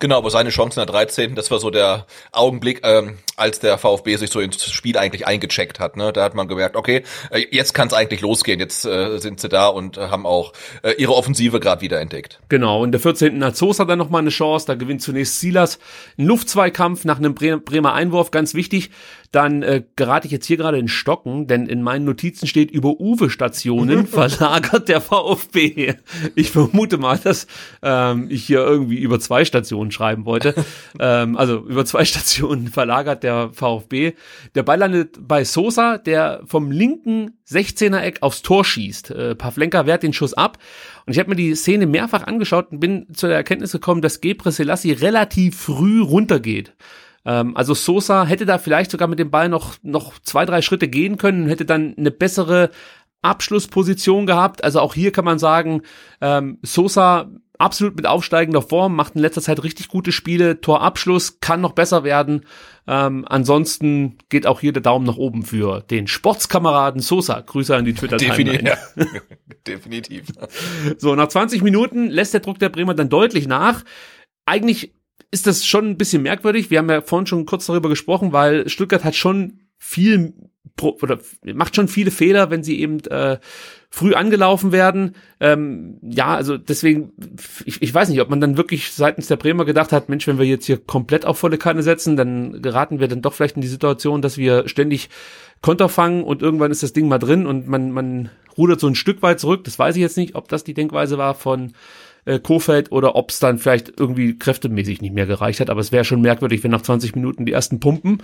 [0.00, 3.78] Genau, aber seine Chance in der 13., das war so der Augenblick, ähm, als der
[3.78, 5.96] VfB sich so ins Spiel eigentlich eingecheckt hat.
[5.96, 6.12] Ne?
[6.12, 8.60] Da hat man gemerkt, okay, äh, jetzt kann es eigentlich losgehen.
[8.60, 12.38] Jetzt äh, sind sie da und äh, haben auch äh, ihre Offensive gerade wieder entdeckt.
[12.48, 13.44] Genau, in der 14.
[13.44, 14.66] hat Sosa dann nochmal eine Chance.
[14.66, 15.80] Da gewinnt zunächst Silas
[16.16, 18.90] einen Luftzweikampf nach einem Bremer Einwurf, ganz wichtig
[19.30, 22.98] dann äh, gerate ich jetzt hier gerade in Stocken, denn in meinen Notizen steht über
[22.98, 25.94] Uwe-Stationen verlagert der VfB.
[26.34, 27.46] Ich vermute mal, dass
[27.82, 30.54] ähm, ich hier irgendwie über zwei Stationen schreiben wollte.
[30.98, 34.14] ähm, also über zwei Stationen verlagert der VfB.
[34.54, 39.10] Der Ball landet bei Sosa, der vom linken 16er Eck aufs Tor schießt.
[39.10, 40.58] Äh, Pavlenka wehrt den Schuss ab.
[41.04, 44.20] Und ich habe mir die Szene mehrfach angeschaut und bin zu der Erkenntnis gekommen, dass
[44.20, 46.74] Gebre Selassie relativ früh runtergeht.
[47.28, 50.88] Ähm, also Sosa hätte da vielleicht sogar mit dem Ball noch, noch zwei, drei Schritte
[50.88, 52.70] gehen können hätte dann eine bessere
[53.20, 54.64] Abschlussposition gehabt.
[54.64, 55.82] Also auch hier kann man sagen,
[56.20, 61.60] ähm, Sosa absolut mit aufsteigender Form, macht in letzter Zeit richtig gute Spiele, Torabschluss kann
[61.60, 62.46] noch besser werden.
[62.86, 67.40] Ähm, ansonsten geht auch hier der Daumen nach oben für den Sportskameraden Sosa.
[67.40, 68.62] Grüße an die twitter Definitiv.
[68.62, 68.76] Ja.
[69.66, 70.28] Definitiv.
[70.96, 73.84] So, nach 20 Minuten lässt der Druck der Bremer dann deutlich nach.
[74.46, 74.94] Eigentlich
[75.30, 76.70] ist das schon ein bisschen merkwürdig.
[76.70, 80.34] Wir haben ja vorhin schon kurz darüber gesprochen, weil Stuttgart hat schon viel
[80.82, 81.18] oder
[81.54, 83.38] macht schon viele Fehler, wenn sie eben äh,
[83.90, 85.16] früh angelaufen werden.
[85.40, 87.12] Ähm, ja, also deswegen,
[87.64, 90.38] ich, ich weiß nicht, ob man dann wirklich seitens der Bremer gedacht hat, Mensch, wenn
[90.38, 93.62] wir jetzt hier komplett auf volle Kanne setzen, dann geraten wir dann doch vielleicht in
[93.62, 95.08] die Situation, dass wir ständig
[95.62, 98.94] Konter fangen und irgendwann ist das Ding mal drin und man, man rudert so ein
[98.94, 99.64] Stück weit zurück.
[99.64, 101.72] Das weiß ich jetzt nicht, ob das die Denkweise war von
[102.28, 105.70] äh, Kofeld oder ob es dann vielleicht irgendwie kräftemäßig nicht mehr gereicht hat.
[105.70, 108.22] Aber es wäre schon merkwürdig, wenn nach 20 Minuten die ersten pumpen.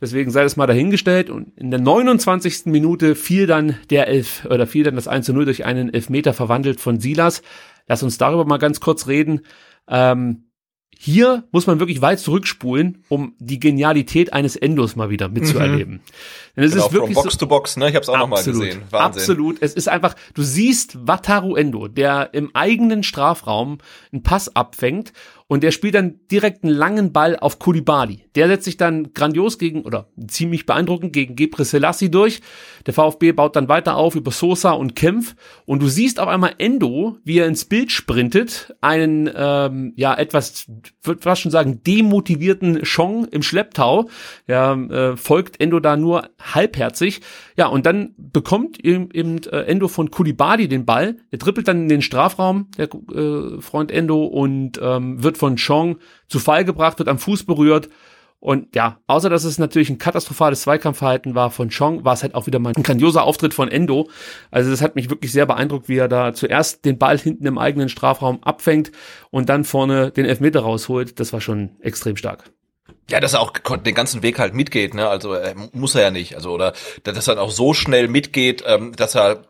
[0.00, 1.30] Deswegen sei das mal dahingestellt.
[1.30, 2.66] Und in der 29.
[2.66, 6.34] Minute fiel dann der Elf oder fiel dann das 1 zu 0 durch einen Elfmeter
[6.34, 7.42] verwandelt von Silas.
[7.86, 9.42] Lass uns darüber mal ganz kurz reden.
[9.88, 10.43] Ähm,
[11.04, 15.96] hier muss man wirklich weit zurückspulen, um die Genialität eines Endos mal wieder mitzuerleben.
[15.96, 16.00] Mhm.
[16.56, 17.90] Denn es genau, ist wirklich Box so, to Box, ne?
[17.90, 18.80] Ich habe es auch nochmal gesehen.
[18.88, 19.20] Wahnsinn.
[19.20, 19.58] Absolut.
[19.60, 23.80] Es ist einfach, du siehst Wataru Endo, der im eigenen Strafraum
[24.12, 25.12] einen Pass abfängt
[25.46, 28.24] und der spielt dann direkt einen langen Ball auf Kulibali.
[28.34, 32.40] Der setzt sich dann grandios gegen, oder ziemlich beeindruckend gegen Gebre Selassie durch.
[32.86, 35.36] Der VfB baut dann weiter auf über Sosa und Kempf.
[35.66, 40.66] Und du siehst auf einmal Endo, wie er ins Bild sprintet, einen, ähm, ja, etwas,
[41.02, 44.08] würde fast schon sagen, demotivierten Chong im Schlepptau.
[44.46, 47.20] Ja, äh, folgt Endo da nur halbherzig.
[47.56, 51.16] Ja, und dann bekommt eben, äh, Endo von Kulibali den Ball.
[51.30, 55.98] Der trippelt dann in den Strafraum, der äh, Freund Endo, und ähm, wird von Chong
[56.28, 57.88] zu Fall gebracht, wird am Fuß berührt.
[58.44, 62.34] Und ja, außer dass es natürlich ein katastrophales Zweikampfverhalten war von Chong, war es halt
[62.34, 64.10] auch wieder mal ein grandioser Auftritt von Endo.
[64.50, 67.56] Also das hat mich wirklich sehr beeindruckt, wie er da zuerst den Ball hinten im
[67.56, 68.92] eigenen Strafraum abfängt
[69.30, 71.18] und dann vorne den Elfmeter rausholt.
[71.20, 72.44] Das war schon extrem stark.
[73.08, 75.08] Ja, dass er auch den ganzen Weg halt mitgeht, ne?
[75.08, 76.36] Also äh, muss er ja nicht.
[76.36, 79.44] Also oder dass er auch so schnell mitgeht, ähm, dass er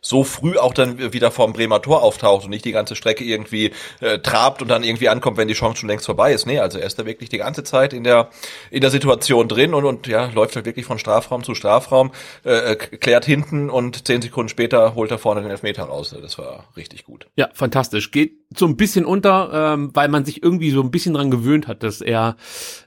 [0.00, 3.72] so früh auch dann wieder vorm Bremer Tor auftaucht und nicht die ganze Strecke irgendwie
[4.00, 6.46] äh, trabt und dann irgendwie ankommt, wenn die Chance schon längst vorbei ist.
[6.46, 8.30] Nee, also er ist da wirklich die ganze Zeit in der
[8.70, 12.12] in der Situation drin und, und ja, läuft halt wirklich von Strafraum zu Strafraum,
[12.44, 16.14] äh, äh klärt hinten und zehn Sekunden später holt er vorne den Elfmeter raus.
[16.20, 17.26] Das war richtig gut.
[17.36, 18.10] Ja, fantastisch.
[18.10, 21.68] Geht so ein bisschen unter, ähm, weil man sich irgendwie so ein bisschen dran gewöhnt
[21.68, 22.36] hat, dass er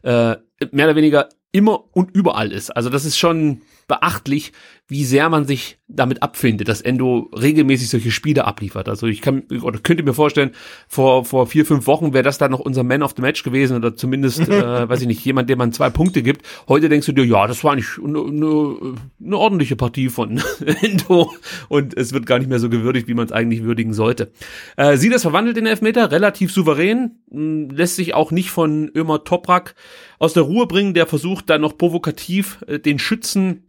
[0.04, 0.36] äh,
[0.72, 2.70] mehr oder weniger immer und überall ist.
[2.70, 4.52] Also das ist schon beachtlich,
[4.90, 8.88] wie sehr man sich damit abfindet, dass Endo regelmäßig solche Spiele abliefert.
[8.88, 10.52] Also ich kann oder könnte mir vorstellen,
[10.88, 13.76] vor vor vier fünf Wochen wäre das da noch unser Man of the Match gewesen
[13.76, 16.46] oder zumindest, äh, weiß ich nicht, jemand, dem man zwei Punkte gibt.
[16.70, 20.42] Heute denkst du dir, ja, das war eigentlich eine, eine, eine ordentliche Partie von
[20.82, 21.34] Endo
[21.68, 24.32] und es wird gar nicht mehr so gewürdigt, wie man es eigentlich würdigen sollte.
[24.78, 29.26] Äh, sie das verwandelt in Elfmeter relativ souverän, mh, lässt sich auch nicht von Ömer
[29.26, 29.76] Toprak
[30.18, 33.64] aus der Ruhe bringen, der versucht dann noch provokativ äh, den Schützen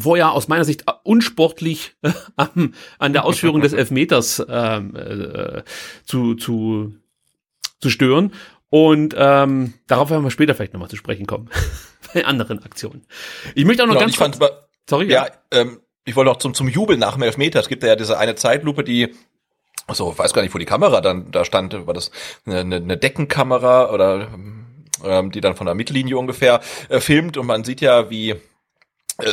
[0.00, 5.62] vorher aus meiner Sicht unsportlich äh, an, an der Ausführung des Elfmeters ähm, äh,
[6.04, 6.94] zu, zu,
[7.80, 8.32] zu stören.
[8.70, 11.48] Und ähm, darauf werden wir später vielleicht nochmal zu sprechen kommen.
[12.14, 13.06] Bei anderen Aktionen.
[13.54, 14.38] Ich möchte auch noch genau, ganz kurz,
[14.88, 17.60] sorry, ja, ja ähm, ich wollte noch zum, zum Jubel nach dem Elfmeter.
[17.60, 19.14] Es gibt ja diese eine Zeitlupe, die
[19.90, 22.10] so, weiß gar nicht, wo die Kamera dann da stand, war das
[22.44, 24.28] eine, eine Deckenkamera oder
[25.04, 28.34] ähm, die dann von der Mittellinie ungefähr äh, filmt und man sieht ja, wie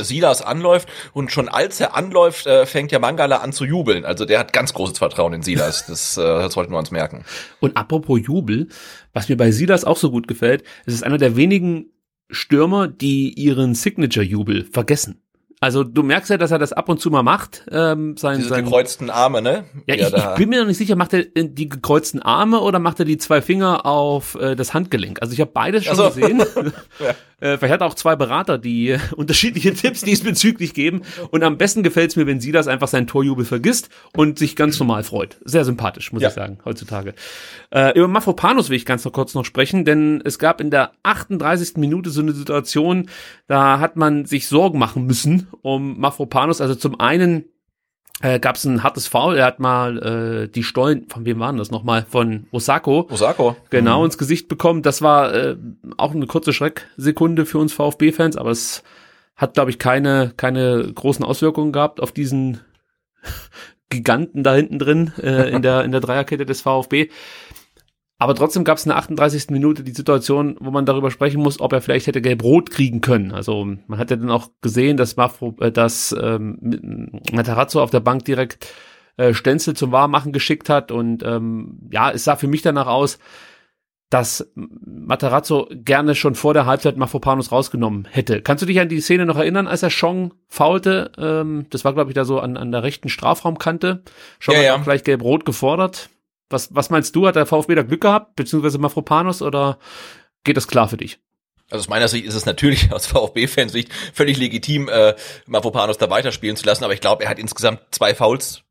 [0.01, 4.03] Silas anläuft und schon als er anläuft, äh, fängt ja Mangala an zu jubeln.
[4.03, 5.85] Also der hat ganz großes Vertrauen in Silas.
[5.95, 7.23] Das, äh, das sollten wir uns merken.
[7.59, 8.69] Und apropos Jubel,
[9.13, 11.91] was mir bei Silas auch so gut gefällt, es ist einer der wenigen
[12.29, 15.21] Stürmer, die ihren Signature-Jubel vergessen.
[15.65, 17.63] Also du merkst ja, dass er das ab und zu mal macht.
[17.71, 19.63] Ähm, sein, Diese sein, gekreuzten Arme, ne?
[19.87, 22.99] Ja, ich, ich, bin mir noch nicht sicher, macht er die gekreuzten Arme oder macht
[22.99, 25.23] er die zwei Finger auf äh, das Handgelenk?
[25.23, 26.05] Also ich habe beides schon so.
[26.09, 26.43] gesehen.
[26.99, 27.15] ja.
[27.39, 31.01] Äh, vielleicht hat er auch zwei Berater, die äh, unterschiedliche Tipps diesbezüglich geben.
[31.31, 34.55] Und am besten gefällt es mir, wenn sie das einfach seinen Torjubel vergisst und sich
[34.55, 35.37] ganz normal freut.
[35.43, 36.29] Sehr sympathisch, muss ja.
[36.29, 37.13] ich sagen, heutzutage.
[37.71, 40.91] Äh, über Mafropanus will ich ganz noch kurz noch sprechen, denn es gab in der
[41.03, 41.77] 38.
[41.77, 43.09] Minute so eine Situation,
[43.47, 46.61] da hat man sich Sorgen machen müssen um Mafropanus.
[46.61, 47.45] Also zum einen
[48.21, 49.37] äh, gab es ein hartes Foul.
[49.37, 52.05] Er hat mal äh, die Stollen, von wem waren das nochmal?
[52.09, 53.07] Von Osako.
[53.09, 53.57] Osako.
[53.69, 54.05] Genau mhm.
[54.05, 54.81] ins Gesicht bekommen.
[54.81, 55.57] Das war äh,
[55.97, 58.83] auch eine kurze Schrecksekunde für uns VfB-Fans, aber es
[59.35, 62.61] hat, glaube ich, keine, keine großen Auswirkungen gehabt auf diesen
[63.89, 67.09] Giganten da hinten drin äh, in der in der Dreierkette des VfB.
[68.17, 69.49] Aber trotzdem gab es in der 38.
[69.49, 73.33] Minute die Situation, wo man darüber sprechen muss, ob er vielleicht hätte gelb-rot kriegen können.
[73.33, 77.99] Also man hat ja dann auch gesehen, dass, Mafro, äh, dass ähm, Matarazzo auf der
[77.99, 78.67] Bank direkt
[79.17, 80.91] äh, Stenzel zum Wahrmachen geschickt hat.
[80.91, 83.19] Und ähm, ja, es sah für mich danach aus,
[84.09, 88.41] dass Matarazzo gerne schon vor der Halbzeit Mafropanus rausgenommen hätte.
[88.41, 91.11] Kannst du dich an die Szene noch erinnern, als er Chong faulte?
[91.17, 94.03] Ähm, das war, glaube ich, da so an, an der rechten Strafraumkante.
[94.39, 94.75] Chong ja, hat ja.
[94.77, 96.09] auch gleich gelb-rot gefordert.
[96.49, 97.27] Was, was meinst du?
[97.27, 99.79] Hat der VfB da Glück gehabt, beziehungsweise Mafropanos, oder
[100.43, 101.19] geht das klar für dich?
[101.71, 105.15] Also aus meiner Sicht ist es natürlich aus VfB-Fansicht völlig legitim, äh,
[105.47, 108.64] Mafropanos da weiterspielen zu lassen, aber ich glaube, er hat insgesamt zwei Fouls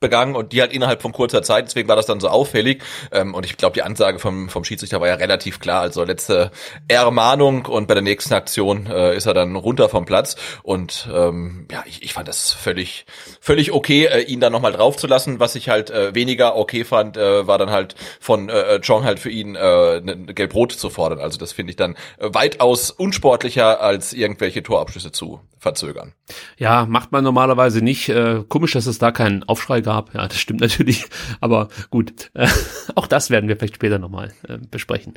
[0.00, 2.82] begangen und die halt innerhalb von kurzer Zeit, deswegen war das dann so auffällig.
[3.10, 5.80] Ähm, und ich glaube, die Ansage vom, vom Schiedsrichter war ja relativ klar.
[5.80, 6.50] Also letzte
[6.86, 10.36] Ermahnung und bei der nächsten Aktion äh, ist er dann runter vom Platz.
[10.62, 13.06] Und ähm, ja, ich, ich fand das völlig,
[13.40, 15.40] völlig okay, äh, ihn dann nochmal draufzulassen.
[15.40, 19.18] Was ich halt äh, weniger okay fand, äh, war dann halt von äh, Chong halt
[19.18, 21.18] für ihn äh, ne, Gelb-Rot zu fordern.
[21.18, 26.14] Also das finde ich dann weitaus unsportlicher, als irgendwelche Torabschlüsse zu verzögern.
[26.56, 28.08] Ja, macht man normalerweise nicht.
[28.08, 30.14] Äh, komisch, dass es da keinen Aufschrei gab.
[30.14, 31.06] Ja, das stimmt natürlich.
[31.40, 32.46] Aber gut, äh,
[32.94, 35.14] auch das werden wir vielleicht später nochmal äh, besprechen.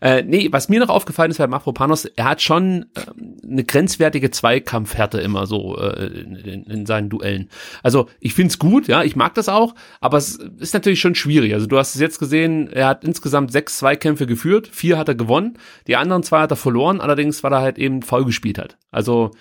[0.00, 3.00] Äh, nee, was mir noch aufgefallen ist bei Mafropanos, er hat schon äh,
[3.44, 7.48] eine grenzwertige Zweikampfhärte immer so äh, in, in seinen Duellen.
[7.82, 11.52] Also ich find's gut, ja, ich mag das auch, aber es ist natürlich schon schwierig.
[11.54, 15.16] Also du hast es jetzt gesehen, er hat insgesamt sechs Zweikämpfe geführt, vier hat er
[15.16, 15.58] gewonnen,
[15.88, 18.76] die anderen zwei hat er verloren, allerdings weil er halt eben faul gespielt hat.
[18.92, 19.32] Also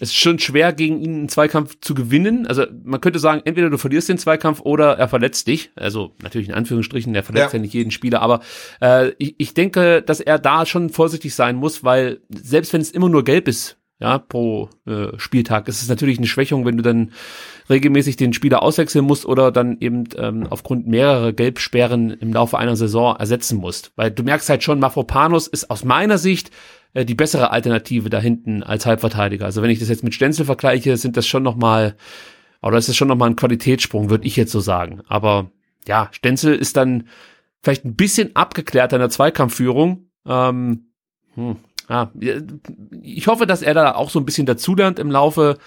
[0.00, 2.48] es ist schon schwer, gegen ihn einen Zweikampf zu gewinnen.
[2.48, 5.70] Also man könnte sagen, entweder du verlierst den Zweikampf oder er verletzt dich.
[5.76, 8.40] Also natürlich in Anführungsstrichen, er verletzt ja, ja nicht jeden Spieler, aber
[8.80, 12.90] äh, ich, ich denke, dass er da schon vorsichtig sein muss, weil selbst wenn es
[12.90, 16.82] immer nur gelb ist, ja, pro äh, Spieltag, ist es natürlich eine Schwächung, wenn du
[16.82, 17.12] dann
[17.70, 22.74] regelmäßig den Spieler auswechseln musst oder dann eben ähm, aufgrund mehrerer Gelbsperren im Laufe einer
[22.74, 23.92] Saison ersetzen musst.
[23.94, 26.50] Weil du merkst halt schon, Mafropanos ist aus meiner Sicht
[26.94, 29.44] äh, die bessere Alternative da hinten als Halbverteidiger.
[29.44, 31.96] Also wenn ich das jetzt mit Stenzel vergleiche, sind das schon noch mal
[32.62, 35.02] oder ist das schon noch mal ein Qualitätssprung, würde ich jetzt so sagen.
[35.06, 35.50] Aber
[35.86, 37.08] ja, Stenzel ist dann
[37.62, 40.08] vielleicht ein bisschen abgeklärter in der Zweikampfführung.
[40.26, 40.86] Ähm,
[41.34, 41.56] hm,
[41.90, 42.10] ja,
[43.02, 45.58] ich hoffe, dass er da auch so ein bisschen dazulernt im Laufe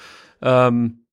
[0.42, 1.04] ähm,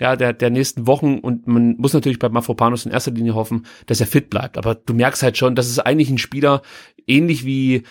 [0.00, 3.66] ja, der, der nächsten Wochen und man muss natürlich bei Mafropanos in erster Linie hoffen,
[3.86, 4.56] dass er fit bleibt.
[4.56, 6.62] Aber du merkst halt schon, das ist eigentlich ein Spieler,
[7.06, 7.84] ähnlich wie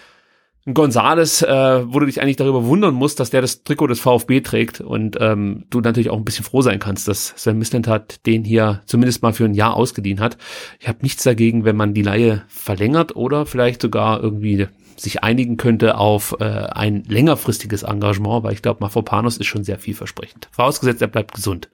[0.73, 4.41] Gonzales, äh, wo du dich eigentlich darüber wundern musst, dass der das Trikot des VfB
[4.41, 8.43] trägt und ähm, du natürlich auch ein bisschen froh sein kannst, dass Sven Mislintat den
[8.43, 10.38] hier zumindest mal für ein Jahr ausgeliehen hat.
[10.79, 15.58] Ich habe nichts dagegen, wenn man die Laie verlängert oder vielleicht sogar irgendwie sich einigen
[15.58, 20.49] könnte auf äh, ein längerfristiges Engagement, weil ich glaube, Mafropanos ist schon sehr vielversprechend.
[20.51, 21.69] Vorausgesetzt, er bleibt gesund.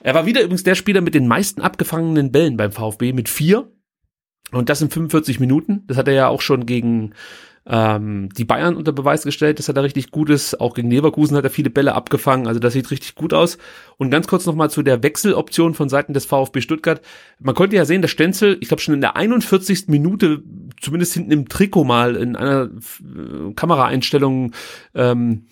[0.00, 3.70] Er war wieder übrigens der Spieler mit den meisten abgefangenen Bällen beim VfB mit vier.
[4.50, 5.84] Und das in 45 Minuten.
[5.86, 7.12] Das hat er ja auch schon gegen
[7.70, 10.58] ähm, die Bayern unter Beweis gestellt, dass er da richtig gut ist.
[10.58, 12.46] Auch gegen Leverkusen hat er viele Bälle abgefangen.
[12.46, 13.58] Also das sieht richtig gut aus.
[13.98, 17.02] Und ganz kurz nochmal zu der Wechseloption von Seiten des VfB Stuttgart.
[17.40, 19.88] Man konnte ja sehen, dass Stenzel, ich glaube schon in der 41.
[19.88, 20.42] Minute,
[20.80, 24.52] zumindest hinten im Trikot mal in einer äh, Kameraeinstellung
[24.94, 25.44] ähm,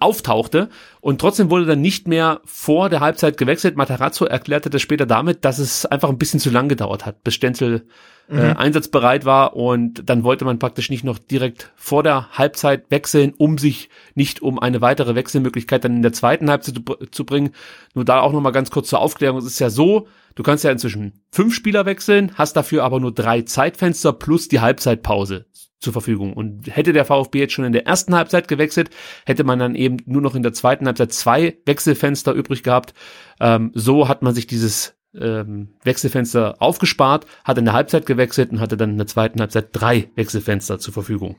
[0.00, 0.68] auftauchte.
[1.04, 3.76] Und trotzdem wurde dann nicht mehr vor der Halbzeit gewechselt.
[3.76, 7.34] Matarazzo erklärte das später damit, dass es einfach ein bisschen zu lang gedauert hat, bis
[7.34, 7.86] Stenzel
[8.30, 8.38] äh, mhm.
[8.38, 13.34] äh, einsatzbereit war und dann wollte man praktisch nicht noch direkt vor der Halbzeit wechseln,
[13.36, 17.50] um sich nicht um eine weitere Wechselmöglichkeit dann in der zweiten Halbzeit zu, zu bringen.
[17.92, 19.36] Nur da auch nochmal ganz kurz zur Aufklärung.
[19.36, 23.12] Es ist ja so, du kannst ja inzwischen fünf Spieler wechseln, hast dafür aber nur
[23.12, 25.44] drei Zeitfenster plus die Halbzeitpause
[25.84, 26.32] zur Verfügung.
[26.32, 28.90] Und hätte der VfB jetzt schon in der ersten Halbzeit gewechselt,
[29.24, 32.94] hätte man dann eben nur noch in der zweiten Halbzeit zwei Wechselfenster übrig gehabt.
[33.38, 38.60] Ähm, so hat man sich dieses ähm, Wechselfenster aufgespart, hat in der Halbzeit gewechselt und
[38.60, 41.36] hatte dann in der zweiten Halbzeit drei Wechselfenster zur Verfügung.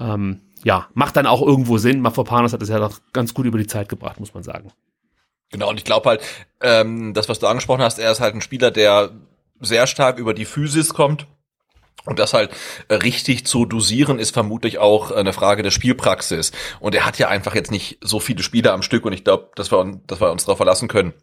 [0.00, 2.00] Ähm, ja, macht dann auch irgendwo Sinn.
[2.00, 4.72] Mafropanos hat es ja doch ganz gut über die Zeit gebracht, muss man sagen.
[5.50, 6.22] Genau, und ich glaube halt,
[6.60, 9.12] ähm, das, was du angesprochen hast, er ist halt ein Spieler, der
[9.60, 11.26] sehr stark über die Physis kommt.
[12.04, 12.50] Und das halt
[12.88, 16.52] äh, richtig zu dosieren, ist vermutlich auch eine Frage der Spielpraxis.
[16.78, 19.50] Und er hat ja einfach jetzt nicht so viele Spiele am Stück und ich glaube,
[19.56, 21.14] dass wir, dass wir uns darauf verlassen können,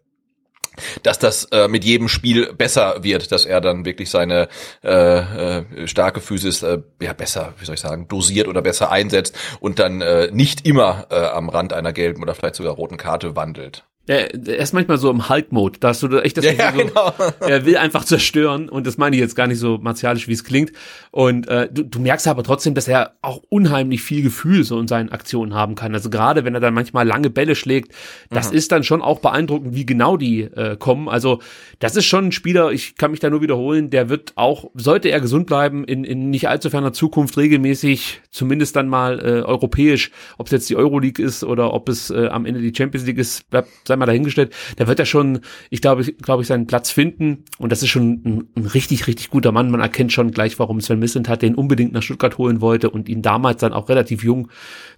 [1.04, 4.48] dass das äh, mit jedem Spiel besser wird, dass er dann wirklich seine
[4.84, 9.36] äh, äh, starke Physis äh, ja besser, wie soll ich sagen, dosiert oder besser einsetzt
[9.60, 13.36] und dann äh, nicht immer äh, am Rand einer gelben oder vielleicht sogar roten Karte
[13.36, 13.86] wandelt.
[14.06, 15.80] Er, er ist manchmal so im Hulk-Mode.
[15.80, 17.14] Da hast du echt das ja, so, genau.
[17.40, 20.44] er will einfach zerstören und das meine ich jetzt gar nicht so martialisch, wie es
[20.44, 20.74] klingt.
[21.12, 24.90] Und äh, du, du merkst aber trotzdem, dass er auch unheimlich viel Gefühl so in
[24.90, 25.94] seinen Aktionen haben kann.
[25.94, 27.94] Also gerade wenn er dann manchmal lange Bälle schlägt,
[28.30, 28.58] das mhm.
[28.58, 31.08] ist dann schon auch beeindruckend, wie genau die äh, kommen.
[31.08, 31.40] Also
[31.80, 35.10] das ist schon ein Spieler, ich kann mich da nur wiederholen, der wird auch, sollte
[35.10, 40.12] er gesund bleiben, in, in nicht allzu ferner Zukunft regelmäßig, zumindest dann mal äh, europäisch,
[40.38, 43.18] ob es jetzt die Euroleague ist oder ob es äh, am Ende die Champions League
[43.18, 46.92] ist, bleibt sei mal dahingestellt, der wird ja schon, ich glaube, glaube ich, seinen Platz
[46.92, 47.46] finden.
[47.58, 49.72] Und das ist schon ein, ein, richtig, richtig guter Mann.
[49.72, 53.10] Man erkennt schon gleich, warum Sven Missent hat den unbedingt nach Stuttgart holen wollte und
[53.10, 54.50] ihn damals dann auch relativ jung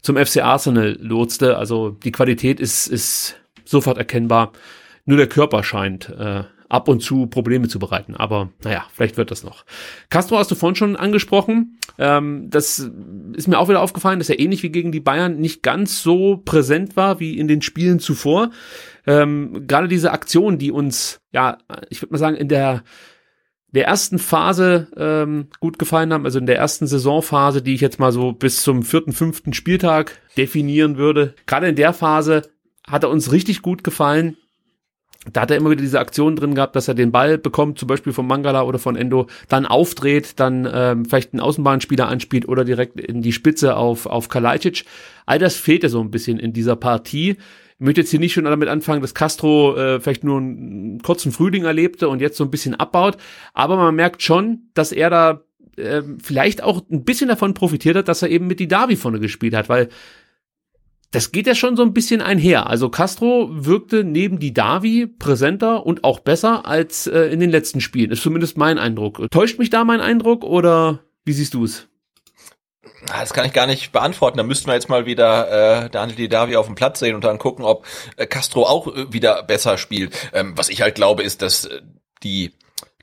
[0.01, 1.57] zum FC Arsenal lotste.
[1.57, 4.53] Also die Qualität ist, ist sofort erkennbar.
[5.05, 8.15] Nur der Körper scheint äh, ab und zu Probleme zu bereiten.
[8.15, 9.65] Aber naja, vielleicht wird das noch.
[10.09, 11.77] Castro hast du vorhin schon angesprochen.
[11.97, 12.89] Ähm, das
[13.33, 16.41] ist mir auch wieder aufgefallen, dass er ähnlich wie gegen die Bayern nicht ganz so
[16.43, 18.51] präsent war wie in den Spielen zuvor.
[19.05, 21.57] Ähm, Gerade diese Aktion, die uns, ja,
[21.89, 22.83] ich würde mal sagen, in der
[23.75, 27.99] der ersten Phase ähm, gut gefallen haben, also in der ersten Saisonphase, die ich jetzt
[27.99, 31.35] mal so bis zum vierten, fünften Spieltag definieren würde.
[31.45, 32.43] Gerade in der Phase
[32.87, 34.37] hat er uns richtig gut gefallen
[35.31, 37.87] da hat er immer wieder diese Aktion drin gehabt, dass er den Ball bekommt, zum
[37.87, 42.63] Beispiel von Mangala oder von Endo, dann aufdreht, dann ähm, vielleicht einen Außenbahnspieler anspielt oder
[42.63, 44.85] direkt in die Spitze auf, auf Kalajdzic.
[45.25, 47.37] All das fehlt ja so ein bisschen in dieser Partie.
[47.77, 51.31] Ich möchte jetzt hier nicht schon damit anfangen, dass Castro äh, vielleicht nur einen kurzen
[51.31, 53.17] Frühling erlebte und jetzt so ein bisschen abbaut,
[53.53, 55.41] aber man merkt schon, dass er da
[55.75, 59.19] äh, vielleicht auch ein bisschen davon profitiert hat, dass er eben mit die Davi vorne
[59.19, 59.89] gespielt hat, weil
[61.15, 62.69] das geht ja schon so ein bisschen einher.
[62.69, 67.79] Also Castro wirkte neben die Davi präsenter und auch besser als äh, in den letzten
[67.79, 68.11] Spielen.
[68.11, 69.25] Ist zumindest mein Eindruck.
[69.31, 71.87] Täuscht mich da mein Eindruck oder wie siehst du es?
[73.09, 74.37] Ah, das kann ich gar nicht beantworten.
[74.37, 77.37] Da müssten wir jetzt mal wieder äh, Daniel Didavi auf dem Platz sehen und dann
[77.37, 77.85] gucken, ob
[78.17, 80.13] äh, Castro auch äh, wieder besser spielt.
[80.33, 81.81] Ähm, was ich halt glaube, ist, dass äh,
[82.23, 82.51] die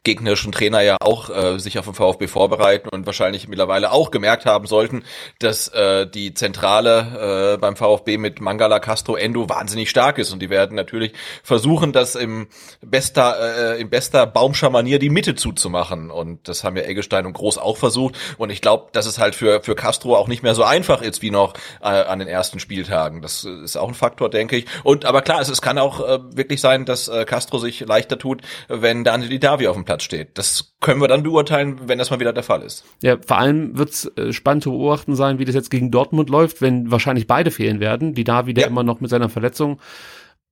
[0.04, 4.46] gegnerischen Trainer ja auch äh, sich auf den VfB vorbereiten und wahrscheinlich mittlerweile auch gemerkt
[4.46, 5.04] haben sollten,
[5.38, 10.40] dass äh, die Zentrale äh, beim VfB mit Mangala, Castro, Endo wahnsinnig stark ist und
[10.40, 11.12] die werden natürlich
[11.44, 12.48] versuchen, das im
[12.80, 17.58] bester äh, in bester Baumschamanier die Mitte zuzumachen und das haben ja Eggestein und Groß
[17.58, 20.64] auch versucht und ich glaube, dass es halt für für Castro auch nicht mehr so
[20.64, 23.22] einfach ist wie noch äh, an den ersten Spieltagen.
[23.22, 24.66] Das ist auch ein Faktor, denke ich.
[24.82, 28.18] Und aber klar, es, es kann auch äh, wirklich sein, dass äh, Castro sich leichter
[28.18, 30.38] tut, wenn Daniel Davi auf dem Platz Platz steht.
[30.38, 32.82] Das können wir dann beurteilen, wenn das mal wieder der Fall ist.
[33.02, 36.30] Ja, vor allem wird es äh, spannend zu beobachten sein, wie das jetzt gegen Dortmund
[36.30, 38.14] läuft, wenn wahrscheinlich beide fehlen werden.
[38.14, 38.68] Die da wieder ja.
[38.68, 39.80] immer noch mit seiner Verletzung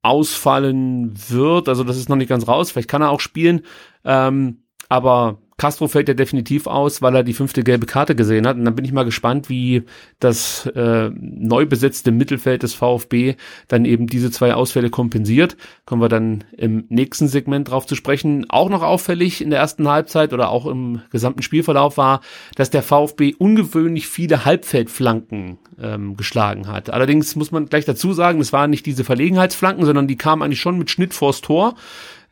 [0.03, 1.71] ausfallen wird.
[1.71, 2.71] Also das ist noch nicht ganz raus.
[2.71, 3.63] Vielleicht kann er auch spielen.
[4.05, 8.57] Ähm, aber Castro fällt ja definitiv aus, weil er die fünfte gelbe Karte gesehen hat.
[8.57, 9.83] Und dann bin ich mal gespannt, wie
[10.19, 13.35] das äh, neu besetzte Mittelfeld des VfB
[13.69, 15.59] dann eben diese zwei Ausfälle kompensiert.
[15.85, 18.47] Kommen wir dann im nächsten Segment drauf zu sprechen.
[18.49, 22.23] Auch noch auffällig in der ersten Halbzeit oder auch im gesamten Spielverlauf war,
[22.55, 26.89] dass der VfB ungewöhnlich viele Halbfeldflanken ähm, geschlagen hat.
[26.89, 30.63] Allerdings muss man gleich dazu sagen, es waren nicht diese Verlegenheitsflanken, sondern die kamen eigentlich
[30.63, 31.75] schon mit Schnitt vors Tor.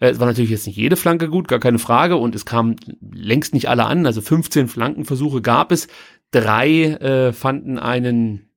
[0.01, 2.17] Äh, es war natürlich jetzt nicht jede Flanke gut, gar keine Frage.
[2.17, 4.07] Und es kamen längst nicht alle an.
[4.07, 5.89] Also 15 Flankenversuche gab es.
[6.31, 8.48] Drei äh, fanden einen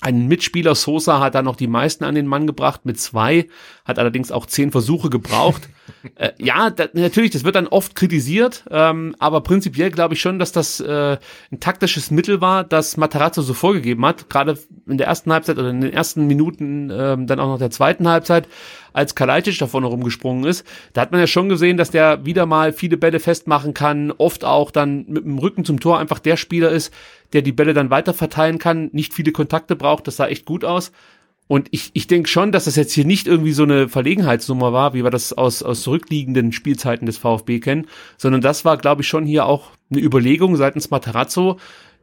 [0.00, 3.48] ein Mitspieler Sosa hat da noch die meisten an den Mann gebracht mit zwei,
[3.84, 5.68] hat allerdings auch zehn Versuche gebraucht.
[6.14, 10.38] äh, ja, da, natürlich, das wird dann oft kritisiert, ähm, aber prinzipiell glaube ich schon,
[10.38, 11.18] dass das äh,
[11.50, 15.70] ein taktisches Mittel war, das Matarazzo so vorgegeben hat, gerade in der ersten Halbzeit oder
[15.70, 18.48] in den ersten Minuten ähm, dann auch noch der zweiten Halbzeit,
[18.92, 20.66] als Kalajdzic da vorne rumgesprungen ist.
[20.92, 24.44] Da hat man ja schon gesehen, dass der wieder mal viele Bälle festmachen kann, oft
[24.44, 26.92] auch dann mit dem Rücken zum Tor einfach der Spieler ist,
[27.32, 30.64] der die Bälle dann weiter verteilen kann, nicht viele Kontakte braucht, das sah echt gut
[30.64, 30.92] aus.
[31.48, 34.92] Und ich, ich denke schon, dass das jetzt hier nicht irgendwie so eine Verlegenheitsnummer war,
[34.92, 37.86] wie wir das aus, aus zurückliegenden Spielzeiten des VfB kennen,
[38.18, 41.58] sondern das war, glaube ich, schon hier auch eine Überlegung seitens Materazzo,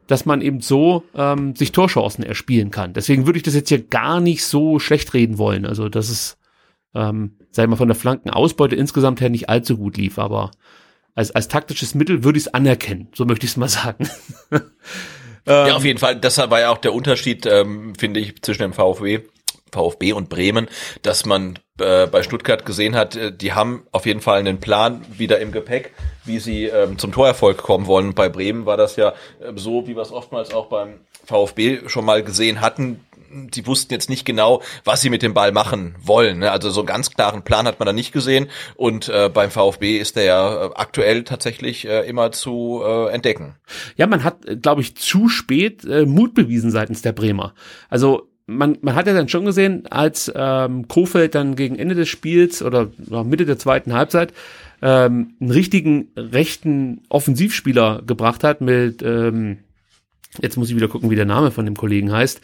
[0.08, 2.92] dass man eben so ähm, sich Torchancen erspielen kann.
[2.92, 5.64] Deswegen würde ich das jetzt hier gar nicht so schlecht reden wollen.
[5.64, 6.38] Also, dass es,
[6.94, 10.50] ähm, sag ich mal, von der Flankenausbeute insgesamt her nicht allzu gut lief, aber
[11.14, 13.08] als, als taktisches Mittel würde ich es anerkennen.
[13.14, 14.08] So möchte ich es mal sagen.
[15.46, 16.16] ja, auf jeden Fall.
[16.16, 19.20] Das war ja auch der Unterschied, ähm, finde ich, zwischen dem VfB
[19.72, 20.68] VfB und Bremen,
[21.02, 25.04] dass man äh, bei Stuttgart gesehen hat, äh, die haben auf jeden Fall einen Plan
[25.10, 25.92] wieder im Gepäck,
[26.24, 28.14] wie sie ähm, zum Torerfolg kommen wollen.
[28.14, 32.04] Bei Bremen war das ja äh, so, wie wir es oftmals auch beim VfB schon
[32.04, 33.04] mal gesehen hatten.
[33.50, 36.38] Die wussten jetzt nicht genau, was sie mit dem Ball machen wollen.
[36.38, 36.50] Ne?
[36.50, 38.48] Also so einen ganz klaren Plan hat man da nicht gesehen.
[38.74, 43.56] Und äh, beim VfB ist der ja äh, aktuell tatsächlich äh, immer zu äh, entdecken.
[43.96, 47.54] Ja, man hat, glaube ich, zu spät äh, Mut bewiesen seitens der Bremer.
[47.88, 52.08] Also man, man hat ja dann schon gesehen, als ähm, Kofeld dann gegen Ende des
[52.08, 52.90] Spiels oder
[53.24, 54.32] Mitte der zweiten Halbzeit
[54.82, 59.58] ähm, einen richtigen rechten Offensivspieler gebracht hat mit, ähm,
[60.40, 62.40] jetzt muss ich wieder gucken, wie der Name von dem Kollegen heißt,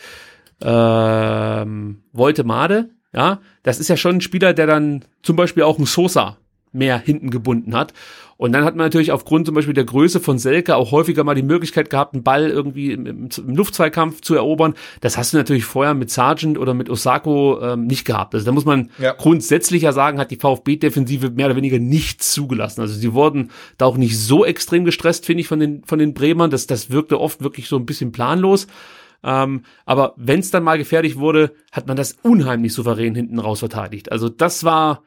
[0.61, 5.77] ähm, Volte Made, ja, das ist ja schon ein Spieler, der dann zum Beispiel auch
[5.77, 6.39] einen Sosa
[6.73, 7.93] mehr hinten gebunden hat.
[8.39, 11.37] Und dann hat man natürlich aufgrund zum Beispiel der Größe von Selke auch häufiger mal
[11.37, 14.75] die Möglichkeit gehabt, einen Ball irgendwie im, im, im Luftzweikampf zu erobern.
[15.01, 18.35] Das hast du natürlich vorher mit Sargent oder mit Osako ähm, nicht gehabt.
[18.35, 19.13] Also da muss man ja.
[19.13, 22.81] grundsätzlich ja sagen, hat die VfB-Defensive mehr oder weniger nichts zugelassen.
[22.81, 26.13] Also sie wurden da auch nicht so extrem gestresst, finde ich, von den, von den
[26.13, 26.51] Bremern.
[26.51, 28.67] Das, das wirkte oft wirklich so ein bisschen planlos.
[29.25, 33.61] Ähm, aber wenn es dann mal gefährlich wurde, hat man das unheimlich souverän hinten raus
[33.61, 34.11] verteidigt.
[34.11, 35.03] Also das war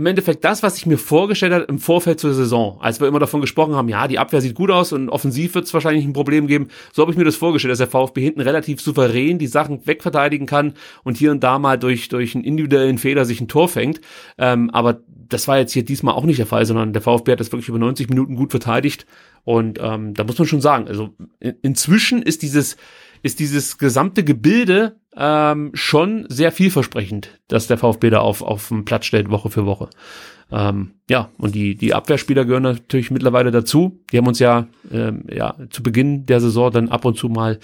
[0.00, 3.18] im Endeffekt das, was ich mir vorgestellt habe im Vorfeld zur Saison, als wir immer
[3.18, 6.14] davon gesprochen haben, ja, die Abwehr sieht gut aus und offensiv wird es wahrscheinlich ein
[6.14, 6.68] Problem geben.
[6.92, 10.46] So habe ich mir das vorgestellt, dass der VfB hinten relativ souverän die Sachen wegverteidigen
[10.46, 10.72] kann
[11.04, 14.00] und hier und da mal durch, durch einen individuellen Fehler sich ein Tor fängt.
[14.38, 17.40] Ähm, aber das war jetzt hier diesmal auch nicht der Fall, sondern der VfB hat
[17.40, 19.04] das wirklich über 90 Minuten gut verteidigt.
[19.44, 22.78] Und ähm, da muss man schon sagen, also in, inzwischen ist dieses,
[23.22, 28.84] ist dieses gesamte Gebilde ähm, schon sehr vielversprechend, dass der VfB da auf, auf den
[28.84, 29.90] Platz stellt, Woche für Woche.
[30.52, 34.00] Ähm, ja, und die, die Abwehrspieler gehören natürlich mittlerweile dazu.
[34.12, 37.60] Die haben uns ja, ähm, ja zu Beginn der Saison dann ab und zu mal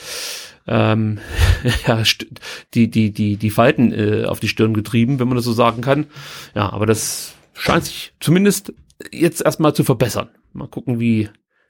[0.67, 1.19] ähm,
[1.87, 2.03] ja,
[2.75, 5.83] die, die, die, die Falten äh, auf die Stirn getrieben, wenn man das so sagen
[5.83, 6.07] kann.
[6.55, 8.73] Ja, aber das scheint sich zumindest
[9.13, 10.29] jetzt erstmal zu verbessern.
[10.53, 11.29] Mal gucken, wie,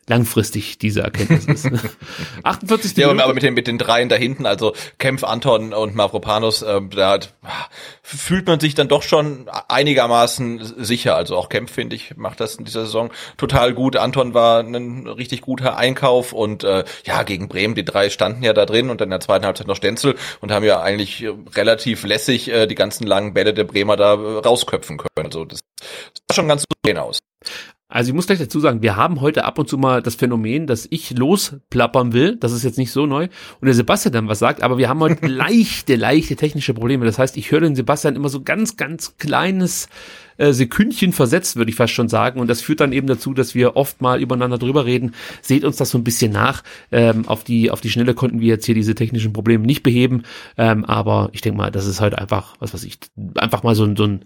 [0.09, 1.67] langfristig diese Erkenntnis ist.
[2.43, 2.97] 48.
[2.97, 6.81] Ja, aber mit den, mit den dreien da hinten, also Kempf, Anton und Mavropanos, äh,
[6.91, 7.35] da hat,
[8.03, 11.17] fühlt man sich dann doch schon einigermaßen sicher.
[11.17, 13.97] Also auch Kempf, finde ich, macht das in dieser Saison total gut.
[13.97, 18.53] Anton war ein richtig guter Einkauf und äh, ja, gegen Bremen, die drei standen ja
[18.53, 22.49] da drin und in der zweiten Halbzeit noch Stenzel und haben ja eigentlich relativ lässig
[22.49, 25.27] äh, die ganzen langen Bälle der Bremer da rausköpfen können.
[25.27, 25.61] Also das
[26.29, 27.19] sah schon ganz souverän aus.
[27.89, 30.67] Also ich muss gleich dazu sagen, wir haben heute ab und zu mal das Phänomen,
[30.67, 32.35] dass ich losplappern will.
[32.35, 33.29] Das ist jetzt nicht so neu.
[33.61, 37.05] Und der Sebastian dann was sagt, aber wir haben heute leichte, leichte technische Probleme.
[37.05, 39.89] Das heißt, ich höre den Sebastian immer so ganz, ganz kleines
[40.37, 42.41] äh, Sekündchen versetzt, würde ich fast schon sagen.
[42.41, 45.15] Und das führt dann eben dazu, dass wir oft mal übereinander drüber reden.
[45.41, 46.65] Seht uns das so ein bisschen nach.
[46.91, 50.25] Ähm, auf die auf die Schnelle konnten wir jetzt hier diese technischen Probleme nicht beheben.
[50.59, 52.99] Ähm, aber ich denke mal, das ist halt einfach, was weiß ich,
[53.37, 54.25] einfach mal so, ein so ein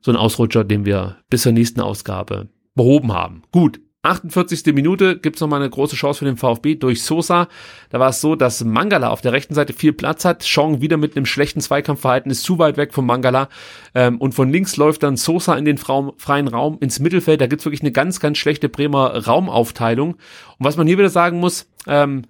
[0.00, 3.42] so ein Ausrutscher, den wir bis zur nächsten Ausgabe behoben haben.
[3.52, 3.80] Gut.
[4.02, 4.72] 48.
[4.74, 7.48] Minute gibt's noch mal eine große Chance für den VfB durch Sosa.
[7.90, 10.42] Da war es so, dass Mangala auf der rechten Seite viel Platz hat.
[10.42, 13.50] Chong wieder mit einem schlechten Zweikampfverhalten ist zu weit weg von Mangala.
[13.94, 17.42] Ähm, und von links läuft dann Sosa in den freien Raum ins Mittelfeld.
[17.42, 20.14] Da gibt's wirklich eine ganz, ganz schlechte Bremer Raumaufteilung.
[20.14, 20.20] Und
[20.58, 22.22] was man hier wieder sagen muss, ähm,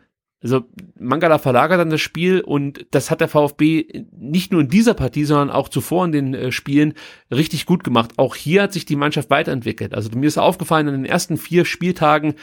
[0.43, 0.65] also
[0.99, 5.25] Mangala verlagert dann das Spiel und das hat der VfB nicht nur in dieser Partie,
[5.25, 6.95] sondern auch zuvor in den äh, Spielen
[7.31, 8.13] richtig gut gemacht.
[8.17, 9.95] Auch hier hat sich die Mannschaft weiterentwickelt.
[9.95, 12.35] Also mir ist aufgefallen, in den ersten vier Spieltagen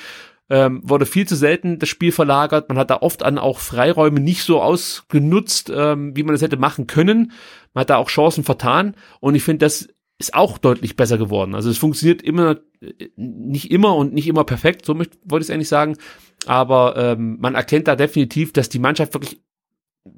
[0.50, 2.70] ähm, wurde viel zu selten das Spiel verlagert.
[2.70, 6.58] Man hat da oft an auch Freiräume nicht so ausgenutzt, ähm, wie man das hätte
[6.58, 7.32] machen können.
[7.74, 9.90] Man hat da auch Chancen vertan und ich finde, das
[10.20, 11.54] ist auch deutlich besser geworden.
[11.54, 15.50] Also es funktioniert immer, äh, nicht immer und nicht immer perfekt, so möchte, wollte ich
[15.50, 15.98] es eigentlich sagen,
[16.46, 19.42] aber ähm, man erkennt da definitiv, dass die Mannschaft wirklich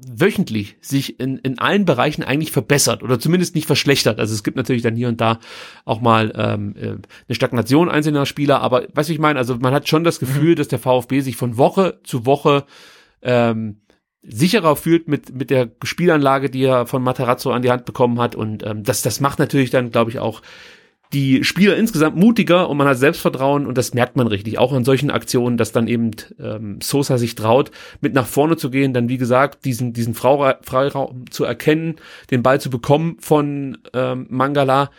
[0.07, 4.20] wöchentlich sich in, in allen Bereichen eigentlich verbessert oder zumindest nicht verschlechtert.
[4.20, 5.39] Also es gibt natürlich dann hier und da
[5.86, 7.01] auch mal ähm, äh, eine
[7.32, 10.55] Stagnation einzelner Spieler, aber was ich meine, also man hat schon das Gefühl, mhm.
[10.55, 12.65] dass der VfB sich von Woche zu Woche
[13.22, 13.82] ähm,
[14.22, 18.36] sicherer fühlt mit mit der Spielanlage, die er von Materazzo an die Hand bekommen hat
[18.36, 20.41] und ähm, das das macht natürlich dann glaube ich auch
[21.14, 24.86] die Spieler insgesamt mutiger und man hat Selbstvertrauen und das merkt man richtig, auch an
[24.86, 29.10] solchen Aktionen, dass dann eben ähm, Sosa sich traut, mit nach vorne zu gehen, dann
[29.10, 31.95] wie gesagt, diesen, diesen Freiraum zu erkennen,
[32.30, 34.91] den Ball zu bekommen von ähm, Mangala.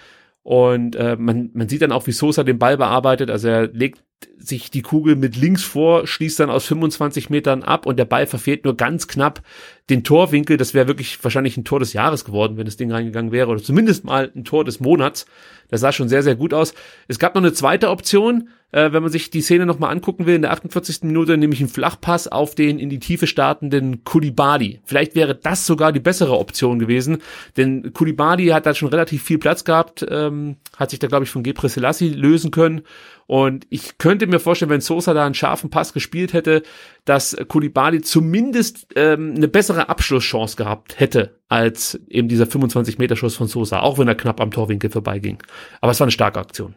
[0.42, 4.02] Und äh, man, man sieht dann auch, wie Sosa den Ball bearbeitet, also er legt
[4.38, 8.26] sich die Kugel mit links vor, schließt dann aus 25 Metern ab und der Ball
[8.26, 9.42] verfehlt nur ganz knapp
[9.88, 10.56] den Torwinkel.
[10.56, 13.62] Das wäre wirklich wahrscheinlich ein Tor des Jahres geworden, wenn das Ding reingegangen wäre oder
[13.62, 15.26] zumindest mal ein Tor des Monats.
[15.68, 16.74] Das sah schon sehr, sehr gut aus.
[17.08, 20.36] Es gab noch eine zweite Option, äh, wenn man sich die Szene nochmal angucken will,
[20.36, 21.02] in der 48.
[21.02, 24.80] Minute, nämlich ein Flachpass auf den in die Tiefe startenden Kulibali.
[24.84, 27.18] Vielleicht wäre das sogar die bessere Option gewesen,
[27.56, 31.30] denn Kulibali hat da schon relativ viel Platz gehabt, ähm, hat sich da, glaube ich,
[31.30, 32.82] von Gebre Selassie lösen können
[33.30, 36.64] und ich könnte mir vorstellen, wenn Sosa da einen scharfen Pass gespielt hätte,
[37.04, 43.82] dass Kulibali zumindest ähm, eine bessere Abschlusschance gehabt hätte als eben dieser 25-Meter-Schuss von Sosa,
[43.82, 45.40] auch wenn er knapp am Torwinkel vorbeiging.
[45.80, 46.74] Aber es war eine starke Aktion.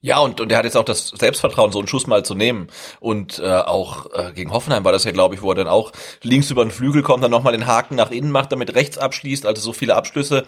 [0.00, 2.68] Ja, und, und er hat jetzt auch das Selbstvertrauen, so einen Schuss mal zu nehmen.
[3.00, 5.90] Und äh, auch äh, gegen Hoffenheim war das ja, glaube ich, wo er dann auch
[6.22, 9.44] links über den Flügel kommt, dann nochmal den Haken nach innen macht, damit rechts abschließt.
[9.44, 10.44] Also so viele Abschlüsse,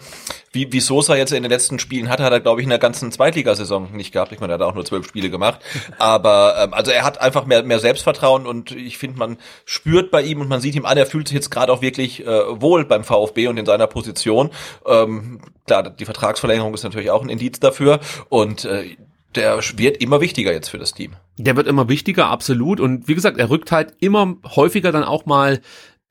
[0.53, 2.79] wie, wie Sosa jetzt in den letzten Spielen hatte, hat er, glaube ich, in der
[2.79, 4.31] ganzen Zweitligasaison nicht gehabt.
[4.31, 5.59] Ich meine, er hat auch nur zwölf Spiele gemacht.
[5.99, 10.21] Aber ähm, also er hat einfach mehr, mehr Selbstvertrauen und ich finde, man spürt bei
[10.21, 12.85] ihm und man sieht ihm an, er fühlt sich jetzt gerade auch wirklich äh, wohl
[12.85, 14.51] beim VfB und in seiner Position.
[14.87, 17.99] Ähm, klar, die Vertragsverlängerung ist natürlich auch ein Indiz dafür.
[18.29, 18.95] Und äh,
[19.35, 21.13] der wird immer wichtiger jetzt für das Team.
[21.37, 22.79] Der wird immer wichtiger, absolut.
[22.79, 25.61] Und wie gesagt, er rückt halt immer häufiger dann auch mal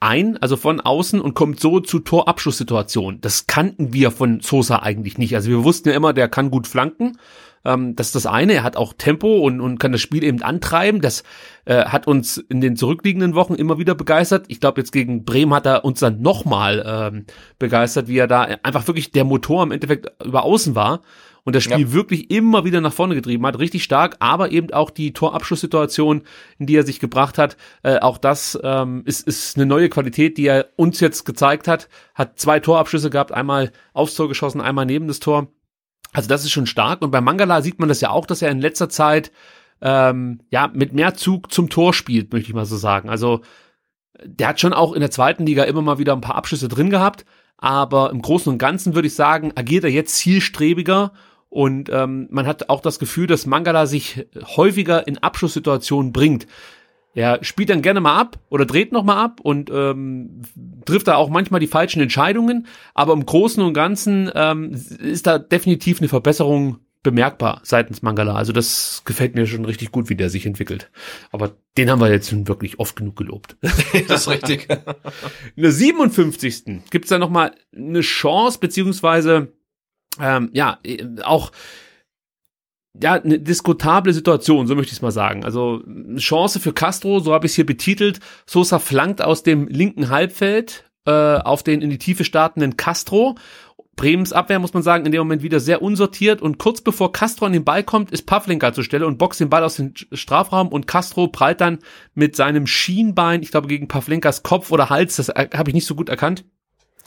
[0.01, 3.21] ein, also von außen und kommt so zu Torabschlusssituationen.
[3.21, 5.35] Das kannten wir von Sosa eigentlich nicht.
[5.35, 7.19] Also wir wussten ja immer, der kann gut flanken.
[7.67, 8.55] Ähm, das ist das eine.
[8.55, 11.03] Er hat auch Tempo und, und kann das Spiel eben antreiben.
[11.03, 11.23] Das
[11.67, 14.47] äh, hat uns in den zurückliegenden Wochen immer wieder begeistert.
[14.49, 17.27] Ich glaube, jetzt gegen Bremen hat er uns dann nochmal ähm,
[17.59, 21.03] begeistert, wie er da einfach wirklich der Motor im Endeffekt über außen war
[21.51, 21.93] und das Spiel ja.
[21.93, 26.23] wirklich immer wieder nach vorne getrieben hat, richtig stark, aber eben auch die Torabschlusssituation,
[26.61, 30.39] in die er sich gebracht hat, äh, auch das ähm, ist, ist eine neue Qualität,
[30.39, 34.87] die er uns jetzt gezeigt hat, hat zwei Torabschlüsse gehabt, einmal aufs Tor geschossen, einmal
[34.87, 35.49] neben das Tor.
[36.13, 38.53] Also das ist schon stark und bei Mangala sieht man das ja auch, dass er
[38.53, 39.33] in letzter Zeit
[39.83, 43.11] ähm, ja mit mehr Zug zum Tor spielt, möchte ich mal so sagen.
[43.11, 43.41] Also
[44.25, 46.91] der hat schon auch in der zweiten Liga immer mal wieder ein paar Abschlüsse drin
[46.91, 47.25] gehabt,
[47.57, 51.13] aber im Großen und Ganzen würde ich sagen, agiert er jetzt zielstrebiger
[51.51, 54.27] und ähm, man hat auch das Gefühl, dass Mangala sich
[54.57, 56.47] häufiger in Abschlusssituationen bringt.
[57.13, 60.43] Er spielt dann gerne mal ab oder dreht noch mal ab und ähm,
[60.85, 62.69] trifft da auch manchmal die falschen Entscheidungen.
[62.95, 68.35] Aber im Großen und Ganzen ähm, ist da definitiv eine Verbesserung bemerkbar seitens Mangala.
[68.35, 70.91] Also das gefällt mir schon richtig gut, wie der sich entwickelt.
[71.33, 73.57] Aber den haben wir jetzt schon wirklich oft genug gelobt.
[74.09, 74.69] das ist richtig.
[75.57, 76.91] In der 57.
[76.91, 79.53] gibt's da noch mal eine Chance, beziehungsweise
[80.19, 81.53] ähm, ja, äh, auch
[83.01, 85.45] ja, eine diskutable Situation, so möchte ich es mal sagen.
[85.45, 85.83] Also
[86.17, 88.21] Chance für Castro, so habe ich es hier betitelt.
[88.47, 93.37] Sosa flankt aus dem linken Halbfeld äh, auf den in die Tiefe startenden Castro.
[93.97, 97.47] Bremens Abwehr, muss man sagen, in dem Moment wieder sehr unsortiert und kurz bevor Castro
[97.47, 100.69] an den Ball kommt, ist Pavlenka zur Stelle und boxt den Ball aus dem Strafraum
[100.69, 101.81] und Castro prallt dann
[102.15, 105.87] mit seinem Schienbein, ich glaube gegen Pavlenkas Kopf oder Hals, das äh, habe ich nicht
[105.87, 106.45] so gut erkannt,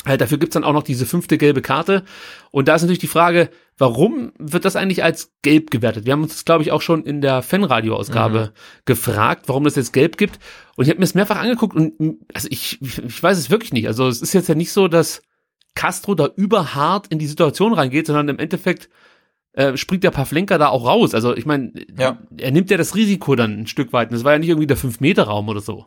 [0.05, 2.03] Halt, dafür gibt's dann auch noch diese fünfte gelbe Karte.
[2.51, 6.05] Und da ist natürlich die Frage, warum wird das eigentlich als gelb gewertet?
[6.05, 8.59] Wir haben uns das, glaube ich, auch schon in der Fanradio-Ausgabe mhm.
[8.85, 10.39] gefragt, warum das jetzt gelb gibt.
[10.75, 13.87] Und ich habe mir das mehrfach angeguckt und also ich, ich weiß es wirklich nicht.
[13.87, 15.21] Also es ist jetzt ja nicht so, dass
[15.75, 18.89] Castro da überhart in die Situation reingeht, sondern im Endeffekt
[19.53, 21.13] äh, springt der Pavlenka da auch raus.
[21.13, 22.19] Also ich meine, ja.
[22.37, 24.09] er nimmt ja das Risiko dann ein Stück weit.
[24.09, 25.85] Und das war ja nicht irgendwie der Fünf-Meter-Raum oder so.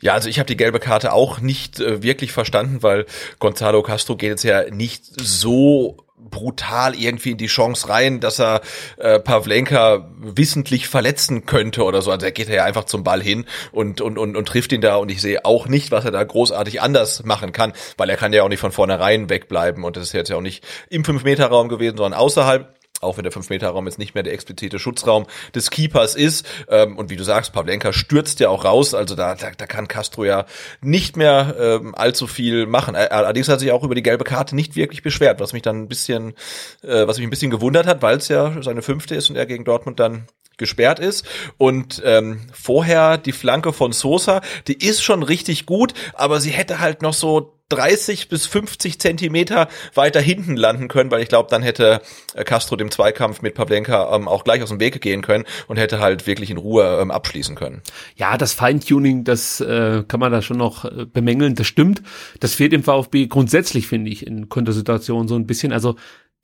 [0.00, 3.06] Ja, also ich habe die gelbe Karte auch nicht äh, wirklich verstanden, weil
[3.38, 5.96] Gonzalo Castro geht jetzt ja nicht so
[6.30, 8.60] brutal irgendwie in die Chance rein, dass er
[8.96, 12.10] äh, Pavlenka wissentlich verletzen könnte oder so.
[12.10, 14.96] Also er geht ja einfach zum Ball hin und, und, und, und trifft ihn da
[14.96, 18.32] und ich sehe auch nicht, was er da großartig anders machen kann, weil er kann
[18.32, 21.68] ja auch nicht von vornherein wegbleiben und das ist jetzt ja auch nicht im 5-Meter-Raum
[21.68, 26.14] gewesen, sondern außerhalb auch wenn der 5-Meter-Raum jetzt nicht mehr der explizite Schutzraum des Keepers
[26.14, 26.46] ist.
[26.68, 29.88] Ähm, und wie du sagst, Pavlenka stürzt ja auch raus, also da, da, da kann
[29.88, 30.46] Castro ja
[30.80, 32.96] nicht mehr ähm, allzu viel machen.
[32.96, 35.88] Allerdings hat sich auch über die gelbe Karte nicht wirklich beschwert, was mich dann ein
[35.88, 36.34] bisschen,
[36.82, 39.46] äh, was mich ein bisschen gewundert hat, weil es ja seine fünfte ist und er
[39.46, 40.26] gegen Dortmund dann
[40.56, 41.26] gesperrt ist.
[41.58, 46.80] Und ähm, vorher die Flanke von Sosa, die ist schon richtig gut, aber sie hätte
[46.80, 51.62] halt noch so 30 bis 50 Zentimeter weiter hinten landen können, weil ich glaube, dann
[51.62, 52.00] hätte
[52.34, 55.76] äh, Castro dem Zweikampf mit Pavlenka ähm, auch gleich aus dem Weg gehen können und
[55.76, 57.82] hätte halt wirklich in Ruhe ähm, abschließen können.
[58.14, 62.02] Ja, das Feintuning, das äh, kann man da schon noch äh, bemängeln, das stimmt.
[62.40, 65.72] Das fehlt im VfB grundsätzlich, finde ich, in Kontersituationen so ein bisschen.
[65.72, 65.96] Also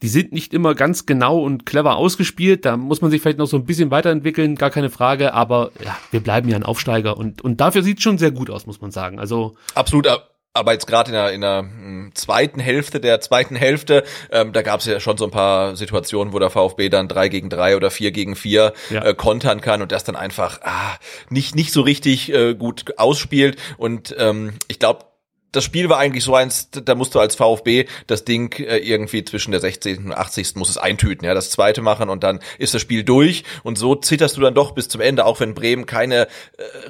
[0.03, 2.65] die sind nicht immer ganz genau und clever ausgespielt.
[2.65, 5.33] Da muss man sich vielleicht noch so ein bisschen weiterentwickeln, gar keine Frage.
[5.33, 8.67] Aber ja, wir bleiben ja ein Aufsteiger und, und dafür sieht schon sehr gut aus,
[8.67, 9.21] muss man sagen.
[9.21, 10.09] Also absolut.
[10.55, 14.61] Aber jetzt gerade in der, in der hm, zweiten Hälfte der zweiten Hälfte, ähm, da
[14.61, 17.75] gab es ja schon so ein paar Situationen, wo der VfB dann drei gegen drei
[17.75, 19.03] oder vier gegen vier ja.
[19.03, 20.97] äh, kontern kann und das dann einfach ah,
[21.31, 23.57] nicht nicht so richtig äh, gut ausspielt.
[23.79, 25.07] Und ähm, ich glaube,
[25.53, 29.25] das Spiel war eigentlich so eins, da musst du als VfB das Ding äh, irgendwie
[29.25, 30.07] zwischen der 16.
[30.07, 30.57] und 80.
[30.57, 33.95] muss es eintüten, ja, das zweite machen und dann ist das Spiel durch und so
[33.95, 36.29] zitterst du dann doch bis zum Ende, auch wenn Bremen keine äh,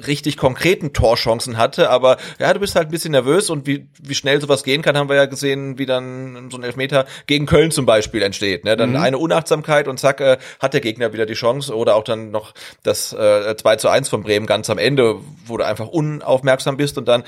[0.07, 4.15] richtig konkreten Torchancen hatte, aber ja, du bist halt ein bisschen nervös und wie, wie
[4.15, 7.71] schnell sowas gehen kann, haben wir ja gesehen, wie dann so ein Elfmeter gegen Köln
[7.71, 8.95] zum Beispiel entsteht, ne, dann mhm.
[8.97, 12.53] eine Unachtsamkeit und zack, äh, hat der Gegner wieder die Chance oder auch dann noch
[12.81, 16.97] das äh, 2 zu 1 von Bremen ganz am Ende, wo du einfach unaufmerksam bist
[16.97, 17.23] und dann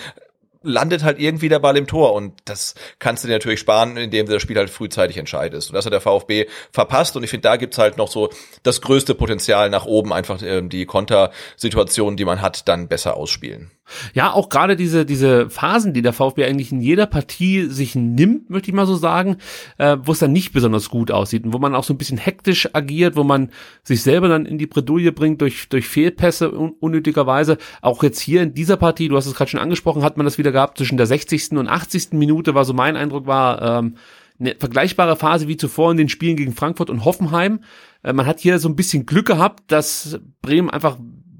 [0.65, 4.25] landet halt irgendwie der Ball im Tor und das kannst du dir natürlich sparen, indem
[4.25, 5.69] du das Spiel halt frühzeitig entscheidest.
[5.69, 8.29] Und das hat der VfB verpasst und ich finde, da gibt's halt noch so
[8.63, 13.71] das größte Potenzial nach oben, einfach äh, die Kontersituationen, die man hat, dann besser ausspielen.
[14.13, 18.49] Ja, auch gerade diese, diese Phasen, die der VfB eigentlich in jeder Partie sich nimmt,
[18.49, 19.37] möchte ich mal so sagen,
[19.77, 22.17] äh, wo es dann nicht besonders gut aussieht und wo man auch so ein bisschen
[22.17, 23.51] hektisch agiert, wo man
[23.83, 27.57] sich selber dann in die Bredouille bringt durch, durch Fehlpässe un unnötigerweise.
[27.81, 30.37] Auch jetzt hier in dieser Partie, du hast es gerade schon angesprochen, hat man das
[30.37, 31.51] wieder gehabt zwischen der 60.
[31.51, 32.13] und 80.
[32.13, 33.95] Minute, war so mein Eindruck war, ähm,
[34.39, 37.59] eine vergleichbare Phase wie zuvor in den Spielen gegen Frankfurt und Hoffenheim.
[38.03, 40.97] Äh, man hat hier so ein bisschen Glück gehabt, dass Bremen einfach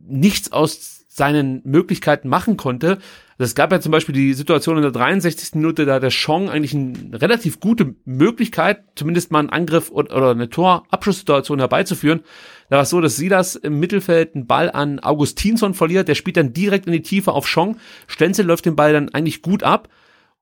[0.07, 2.97] nichts aus seinen Möglichkeiten machen konnte.
[3.37, 5.55] Also es gab ja zum Beispiel die Situation in der 63.
[5.55, 10.49] Minute, da der Chong eigentlich eine relativ gute Möglichkeit, zumindest mal einen Angriff oder eine
[10.49, 12.19] Torabschlusssituation herbeizuführen.
[12.69, 16.35] Da war es so, dass Silas im Mittelfeld einen Ball an Augustinsson verliert, der spielt
[16.35, 17.77] dann direkt in die Tiefe auf Chong.
[18.07, 19.87] Stenzel läuft den Ball dann eigentlich gut ab,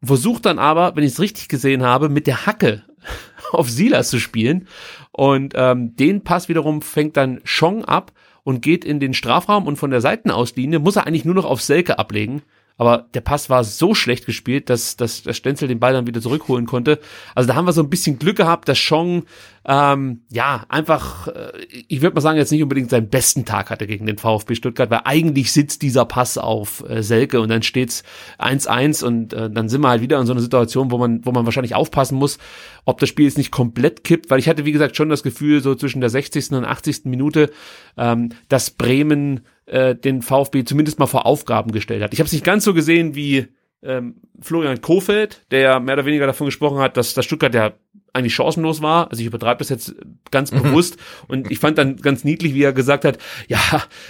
[0.02, 2.82] versucht dann aber, wenn ich es richtig gesehen habe, mit der Hacke
[3.52, 4.68] auf Silas zu spielen.
[5.12, 8.12] Und ähm, den Pass wiederum fängt dann Chong ab
[8.44, 11.62] und geht in den Strafraum und von der Seitenauslinie muss er eigentlich nur noch auf
[11.62, 12.42] Selke ablegen.
[12.78, 16.22] Aber der Pass war so schlecht gespielt, dass, dass der Stenzel den Ball dann wieder
[16.22, 17.00] zurückholen konnte.
[17.36, 19.24] Also da haben wir so ein bisschen Glück gehabt, dass Chong
[19.66, 21.52] ähm, ja, einfach, äh,
[21.88, 24.90] ich würde mal sagen, jetzt nicht unbedingt seinen besten Tag hatte gegen den VfB Stuttgart,
[24.90, 28.04] weil eigentlich sitzt dieser Pass auf äh, Selke und dann steht's
[28.40, 31.32] 1-1 und äh, dann sind wir halt wieder in so einer Situation, wo man, wo
[31.32, 32.40] man wahrscheinlich aufpassen muss,
[32.86, 35.62] ob das Spiel jetzt nicht komplett kippt, weil ich hatte, wie gesagt, schon das Gefühl,
[35.62, 36.52] so zwischen der 60.
[36.52, 37.06] und 80.
[37.06, 37.50] Minute,
[37.98, 42.14] ähm, dass Bremen äh, den VfB zumindest mal vor Aufgaben gestellt hat.
[42.14, 43.48] Ich habe es nicht ganz so gesehen wie
[43.82, 47.74] ähm, Florian Kofeld, der mehr oder weniger davon gesprochen hat, dass das Stuttgart ja
[48.14, 49.10] eigentlich chancenlos war.
[49.10, 49.96] Also ich übertreibe das jetzt
[50.32, 50.62] ganz mhm.
[50.62, 50.98] bewusst.
[51.28, 53.60] Und ich fand dann ganz niedlich, wie er gesagt hat, ja,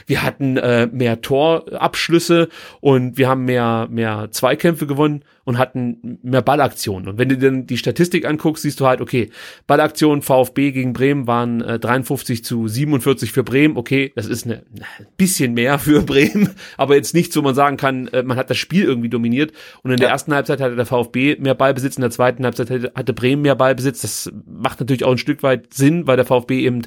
[0.05, 2.49] wir hatten äh, mehr Torabschlüsse
[2.81, 7.07] und wir haben mehr, mehr Zweikämpfe gewonnen und hatten mehr Ballaktionen.
[7.07, 9.29] Und wenn du dann die Statistik anguckst, siehst du halt, okay,
[9.67, 13.77] Ballaktionen VfB gegen Bremen waren äh, 53 zu 47 für Bremen.
[13.77, 14.63] Okay, das ist eine,
[14.99, 18.49] ein bisschen mehr für Bremen, aber jetzt nicht so, man sagen kann, äh, man hat
[18.49, 19.51] das Spiel irgendwie dominiert.
[19.81, 23.13] Und in der ersten Halbzeit hatte der VfB mehr Ballbesitz, in der zweiten Halbzeit hatte
[23.13, 23.92] Bremen mehr Ballbesitz.
[24.01, 26.83] Das macht natürlich auch ein Stück weit Sinn, weil der VfB eben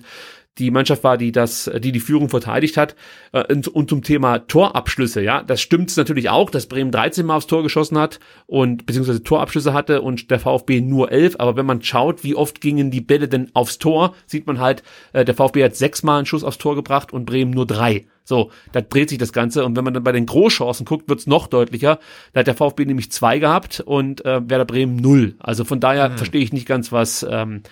[0.58, 2.96] die Mannschaft war, die das, die die Führung verteidigt hat.
[3.32, 7.36] Äh, und, und zum Thema Torabschlüsse, ja, das stimmt natürlich auch, dass Bremen 13 Mal
[7.36, 11.36] aufs Tor geschossen hat und beziehungsweise Torabschlüsse hatte und der VfB nur 11.
[11.38, 14.82] Aber wenn man schaut, wie oft gingen die Bälle denn aufs Tor, sieht man halt,
[15.12, 18.06] äh, der VfB hat sechsmal einen Schuss aufs Tor gebracht und Bremen nur drei.
[18.24, 19.64] So, da dreht sich das Ganze.
[19.64, 22.00] Und wenn man dann bei den Großchancen guckt, wird's noch deutlicher.
[22.32, 25.36] Da hat der VfB nämlich zwei gehabt und äh, Werder Bremen null.
[25.38, 26.16] Also von daher mhm.
[26.16, 27.62] verstehe ich nicht ganz, was ähm,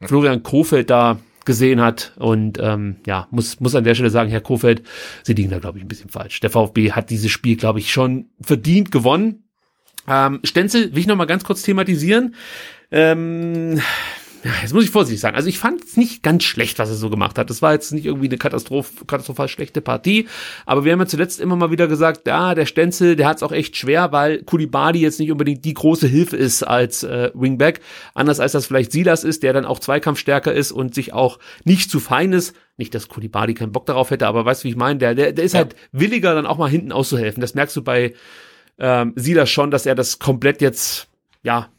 [0.00, 2.12] Florian Kofeld da gesehen hat.
[2.16, 4.82] Und ähm, ja, muss, muss an der Stelle sagen, Herr Kofeld,
[5.22, 6.40] Sie liegen da, glaube ich, ein bisschen falsch.
[6.40, 9.44] Der VfB hat dieses Spiel, glaube ich, schon verdient gewonnen.
[10.08, 12.34] Ähm, Stenzel will ich noch mal ganz kurz thematisieren.
[12.90, 13.80] Ähm,
[14.42, 15.36] ja, jetzt muss ich vorsichtig sagen.
[15.36, 17.50] Also ich fand es nicht ganz schlecht, was er so gemacht hat.
[17.50, 20.28] Das war jetzt nicht irgendwie eine Katastroph katastrophal schlechte Partie.
[20.64, 23.42] Aber wir haben ja zuletzt immer mal wieder gesagt, ja, der Stenzel, der hat es
[23.42, 27.80] auch echt schwer, weil Kulibadi jetzt nicht unbedingt die große Hilfe ist als äh, Wingback.
[28.14, 31.90] Anders als das vielleicht Silas ist, der dann auch Zweikampfstärker ist und sich auch nicht
[31.90, 32.56] zu fein ist.
[32.78, 34.98] Nicht, dass Kulibadi keinen Bock darauf hätte, aber weißt du, wie ich meine?
[34.98, 35.58] Der, der, der ist ja.
[35.58, 37.42] halt williger, dann auch mal hinten auszuhelfen.
[37.42, 38.14] Das merkst du bei
[38.78, 41.09] ähm, Silas schon, dass er das komplett jetzt
[41.42, 41.70] ja,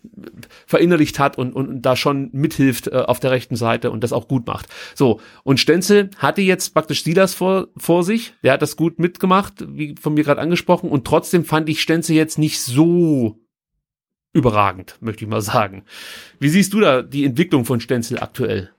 [0.65, 4.27] verinnerlicht hat und, und, da schon mithilft äh, auf der rechten Seite und das auch
[4.27, 4.67] gut macht.
[4.95, 9.65] So, und Stenzel hatte jetzt praktisch Silas vor, vor sich, der hat das gut mitgemacht,
[9.67, 13.39] wie von mir gerade angesprochen, und trotzdem fand ich Stenzel jetzt nicht so
[14.33, 15.83] überragend, möchte ich mal sagen.
[16.39, 18.71] Wie siehst du da die Entwicklung von Stenzel aktuell?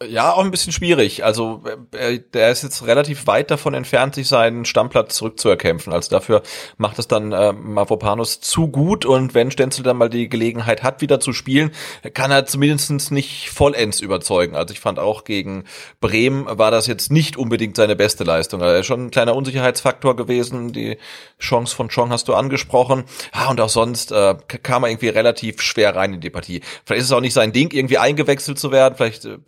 [0.00, 1.24] Ja, auch ein bisschen schwierig.
[1.24, 5.92] Also äh, der ist jetzt relativ weit davon entfernt, sich seinen Stammplatz zurückzuerkämpfen.
[5.92, 6.42] Also dafür
[6.76, 11.00] macht es dann äh, Mavropanos zu gut und wenn Stenzel dann mal die Gelegenheit hat,
[11.00, 11.72] wieder zu spielen,
[12.14, 14.54] kann er zumindest nicht vollends überzeugen.
[14.54, 15.64] Also ich fand auch gegen
[16.00, 18.62] Bremen war das jetzt nicht unbedingt seine beste Leistung.
[18.62, 20.72] Also schon ein kleiner Unsicherheitsfaktor gewesen.
[20.72, 20.96] Die
[21.40, 23.02] Chance von Chong hast du angesprochen.
[23.32, 26.60] Ah, und auch sonst äh, kam er irgendwie relativ schwer rein in die Partie.
[26.84, 28.94] Vielleicht ist es auch nicht sein Ding, irgendwie eingewechselt zu werden.
[28.96, 29.38] Vielleicht äh,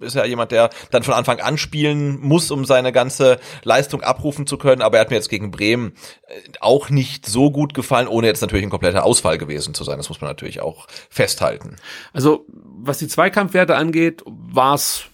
[0.00, 4.46] ist ja jemand, der dann von Anfang an spielen muss, um seine ganze Leistung abrufen
[4.46, 4.82] zu können.
[4.82, 5.92] Aber er hat mir jetzt gegen Bremen
[6.26, 9.98] äh, auch nicht so gut gefallen, ohne jetzt natürlich ein kompletter Ausfall gewesen zu sein.
[9.98, 11.76] Das muss man natürlich auch festhalten.
[12.12, 15.04] Also was die Zweikampfwerte angeht, war es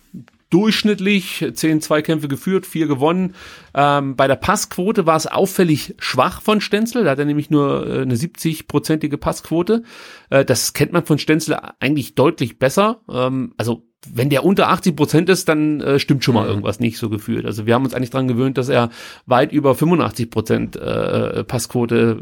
[0.50, 3.34] durchschnittlich, zehn Zweikämpfe geführt, vier gewonnen.
[3.74, 7.86] Ähm, bei der Passquote war es auffällig schwach von Stenzel, da hat er nämlich nur
[7.86, 9.82] äh, eine 70-prozentige Passquote.
[10.30, 13.00] Äh, das kennt man von Stenzel eigentlich deutlich besser.
[13.10, 16.48] Ähm, also wenn der unter 80 Prozent ist, dann äh, stimmt schon mal mhm.
[16.48, 17.44] irgendwas nicht so gefühlt.
[17.44, 18.90] Also wir haben uns eigentlich dran gewöhnt, dass er
[19.26, 22.20] weit über 85 Prozent äh, Passquote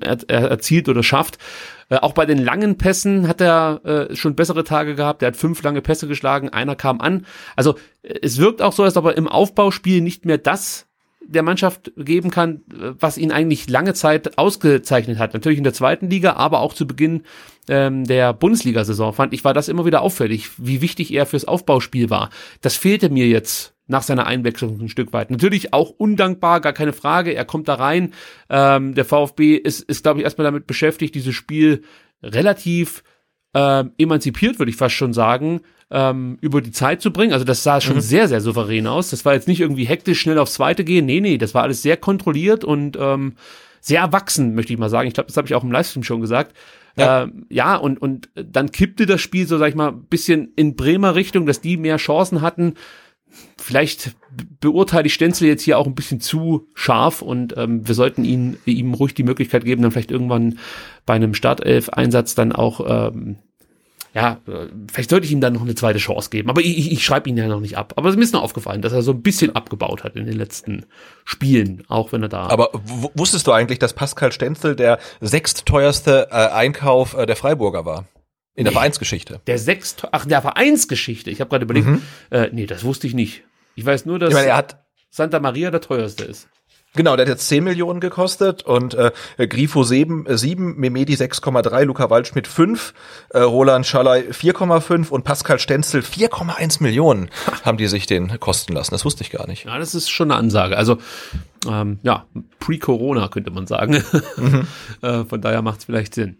[0.00, 1.38] äh, er, er erzielt oder schafft.
[1.88, 5.22] Äh, auch bei den langen Pässen hat er äh, schon bessere Tage gehabt.
[5.22, 7.26] Er hat fünf lange Pässe geschlagen, einer kam an.
[7.56, 10.86] Also äh, es wirkt auch so, als ob er im Aufbauspiel nicht mehr das
[11.20, 15.34] der Mannschaft geben kann, was ihn eigentlich lange Zeit ausgezeichnet hat.
[15.34, 17.24] Natürlich in der zweiten Liga, aber auch zu Beginn
[17.68, 22.08] ähm, der Bundesliga-Saison fand ich, war das immer wieder auffällig, wie wichtig er fürs Aufbauspiel
[22.08, 22.30] war.
[22.62, 25.30] Das fehlte mir jetzt nach seiner Einwechslung ein Stück weit.
[25.30, 27.34] Natürlich auch undankbar, gar keine Frage.
[27.34, 28.12] Er kommt da rein.
[28.48, 31.82] Ähm, der VfB ist, ist glaube ich, erstmal damit beschäftigt, dieses Spiel
[32.22, 33.02] relativ
[33.54, 37.32] ähm, emanzipiert, würde ich fast schon sagen, ähm, über die Zeit zu bringen.
[37.32, 38.00] Also das sah schon mhm.
[38.00, 39.10] sehr, sehr souverän aus.
[39.10, 41.06] Das war jetzt nicht irgendwie hektisch schnell aufs Zweite gehen.
[41.06, 43.34] Nee, nee, das war alles sehr kontrolliert und ähm,
[43.80, 45.08] sehr erwachsen, möchte ich mal sagen.
[45.08, 46.54] Ich glaube, das habe ich auch im Livestream schon gesagt.
[46.96, 50.76] Ja, äh, ja und, und dann kippte das Spiel so, sag ich mal, bisschen in
[50.76, 52.74] Bremer Richtung, dass die mehr Chancen hatten.
[53.56, 54.16] Vielleicht
[54.60, 58.56] beurteile ich Stenzel jetzt hier auch ein bisschen zu scharf und ähm, wir sollten ihn,
[58.64, 60.58] ihm ruhig die Möglichkeit geben, dann vielleicht irgendwann
[61.06, 63.38] bei einem Startelf-Einsatz dann auch ähm,
[64.14, 66.48] ja, äh, vielleicht sollte ich ihm dann noch eine zweite Chance geben.
[66.50, 67.92] Aber ich, ich, schreibe ihn ja noch nicht ab.
[67.96, 70.36] Aber es ist mir noch aufgefallen, dass er so ein bisschen abgebaut hat in den
[70.36, 70.86] letzten
[71.24, 72.48] Spielen, auch wenn er da.
[72.48, 72.70] Aber
[73.14, 78.06] wusstest du eigentlich, dass Pascal Stenzel der sechstteuerste äh, Einkauf äh, der Freiburger war?
[78.58, 79.40] In der Vereinsgeschichte.
[79.46, 81.30] Der sechst, ach, der Vereinsgeschichte.
[81.30, 82.02] Ich habe gerade überlegt, mhm.
[82.30, 83.44] äh, nee, das wusste ich nicht.
[83.76, 86.48] Ich weiß nur, dass ich meine, er hat Santa Maria der teuerste ist.
[86.96, 89.12] Genau, der hat jetzt 10 Millionen gekostet und äh,
[89.46, 92.94] Grifo 7, äh, 7 Memedi 6,3, Luca Waldschmidt 5,
[93.28, 97.30] äh, Roland Schalay 4,5 und Pascal Stenzel 4,1 Millionen
[97.64, 98.90] haben die sich den kosten lassen.
[98.90, 99.66] Das wusste ich gar nicht.
[99.66, 100.76] Ja, das ist schon eine Ansage.
[100.76, 100.98] Also
[101.68, 102.26] ähm, ja,
[102.58, 104.02] pre-Corona könnte man sagen.
[104.36, 104.66] Mhm.
[105.02, 106.38] äh, von daher macht es vielleicht Sinn.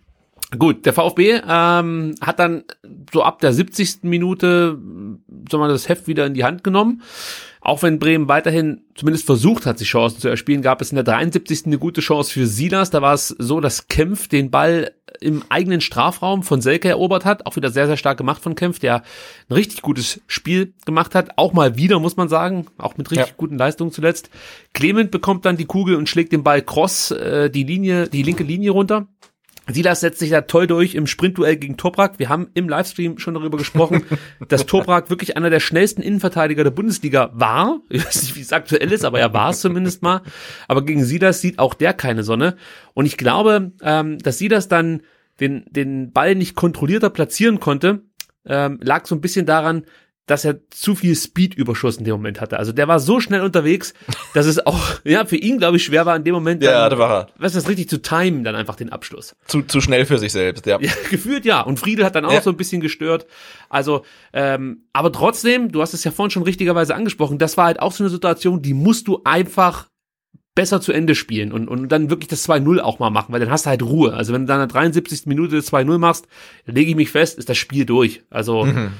[0.56, 2.64] Gut, der VfB ähm, hat dann
[3.12, 3.98] so ab der 70.
[4.02, 4.78] Minute
[5.50, 7.02] soll man das Heft wieder in die Hand genommen.
[7.60, 11.04] Auch wenn Bremen weiterhin zumindest versucht hat, sich Chancen zu erspielen, gab es in der
[11.04, 11.66] 73.
[11.66, 12.90] eine gute Chance für Silas.
[12.90, 17.44] Da war es so, dass Kempf den Ball im eigenen Strafraum von Selke erobert hat.
[17.44, 19.02] Auch wieder sehr, sehr stark gemacht von Kempf, der
[19.48, 21.36] ein richtig gutes Spiel gemacht hat.
[21.36, 22.66] Auch mal wieder, muss man sagen.
[22.78, 23.34] Auch mit richtig ja.
[23.36, 24.30] guten Leistungen zuletzt.
[24.72, 28.44] Clement bekommt dann die Kugel und schlägt den Ball cross äh, die Linie, die linke
[28.44, 29.08] Linie runter.
[29.70, 32.18] Silas setzt sich da toll durch im Sprintduell gegen Toprak.
[32.18, 34.04] Wir haben im Livestream schon darüber gesprochen,
[34.48, 37.80] dass Toprak wirklich einer der schnellsten Innenverteidiger der Bundesliga war.
[37.88, 40.22] Ich weiß nicht, wie es aktuell ist, aber er war es zumindest mal.
[40.66, 42.56] Aber gegen Silas sieht auch der keine Sonne.
[42.94, 45.02] Und ich glaube, ähm, dass Silas dann
[45.40, 48.02] den, den Ball nicht kontrollierter platzieren konnte,
[48.44, 49.84] ähm, lag so ein bisschen daran,
[50.28, 52.58] dass er zu viel Speed-Überschuss in dem Moment hatte.
[52.58, 53.94] Also der war so schnell unterwegs,
[54.34, 56.88] dass es auch, ja, für ihn, glaube ich, schwer war in dem Moment, dann, ja,
[56.88, 57.26] da war er.
[57.38, 59.34] Was das richtig zu timen, dann einfach den Abschluss.
[59.46, 60.78] Zu, zu schnell für sich selbst, ja.
[60.80, 61.62] ja gefühlt ja.
[61.62, 62.42] Und Friedel hat dann auch ja.
[62.42, 63.26] so ein bisschen gestört.
[63.70, 64.04] Also,
[64.34, 67.92] ähm, aber trotzdem, du hast es ja vorhin schon richtigerweise angesprochen, das war halt auch
[67.92, 69.88] so eine Situation, die musst du einfach
[70.54, 73.50] besser zu Ende spielen und, und dann wirklich das 2-0 auch mal machen, weil dann
[73.50, 74.12] hast du halt Ruhe.
[74.12, 75.24] Also wenn du dann in der 73.
[75.26, 76.26] Minute das 2-0 machst,
[76.66, 78.22] lege ich mich fest, ist das Spiel durch.
[78.28, 78.90] Also, mhm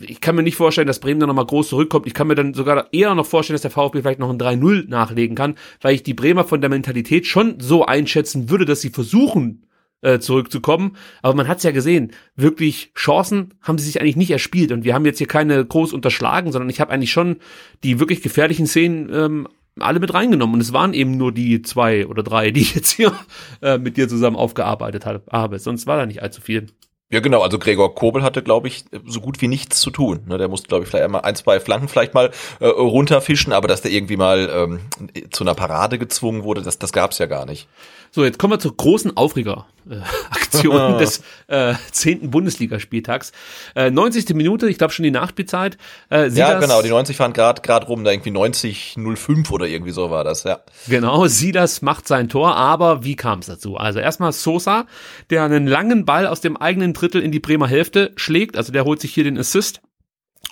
[0.00, 2.06] ich kann mir nicht vorstellen, dass Bremen dann nochmal groß zurückkommt.
[2.06, 4.88] Ich kann mir dann sogar eher noch vorstellen, dass der VfB vielleicht noch ein 3-0
[4.88, 8.90] nachlegen kann, weil ich die Bremer von der Mentalität schon so einschätzen würde, dass sie
[8.90, 9.66] versuchen,
[10.02, 10.96] äh, zurückzukommen.
[11.22, 14.72] Aber man hat es ja gesehen, wirklich Chancen haben sie sich eigentlich nicht erspielt.
[14.72, 17.36] Und wir haben jetzt hier keine groß unterschlagen, sondern ich habe eigentlich schon
[17.82, 19.48] die wirklich gefährlichen Szenen ähm,
[19.78, 22.92] alle mit reingenommen und es waren eben nur die zwei oder drei, die ich jetzt
[22.92, 23.12] hier
[23.62, 25.58] äh, mit dir zusammen aufgearbeitet habe.
[25.58, 26.68] Sonst war da nicht allzu viel.
[27.08, 27.42] Ja, genau.
[27.42, 30.24] Also Gregor Kobel hatte, glaube ich, so gut wie nichts zu tun.
[30.26, 33.68] Ne, der musste, glaube ich, vielleicht einmal ein, zwei Flanken vielleicht mal äh, runterfischen, aber
[33.68, 34.80] dass der irgendwie mal ähm,
[35.30, 37.68] zu einer Parade gezwungen wurde, das, das gab's ja gar nicht.
[38.10, 42.30] So, jetzt kommen wir zur großen Aufreger-Aktion äh, des äh, 10.
[42.30, 43.32] Bundesligaspieltags.
[43.74, 44.34] Äh, 90.
[44.34, 45.76] Minute, ich glaube schon die Nachspielzeit.
[46.10, 50.10] Äh, ja, genau, die 90 fahren gerade grad rum, da irgendwie 90-05 oder irgendwie so
[50.10, 50.60] war das, ja.
[50.88, 53.76] Genau, Silas macht sein Tor, aber wie kam es dazu?
[53.76, 54.86] Also erstmal Sosa,
[55.30, 58.84] der einen langen Ball aus dem eigenen Drittel in die Bremer Hälfte schlägt, also der
[58.84, 59.80] holt sich hier den Assist.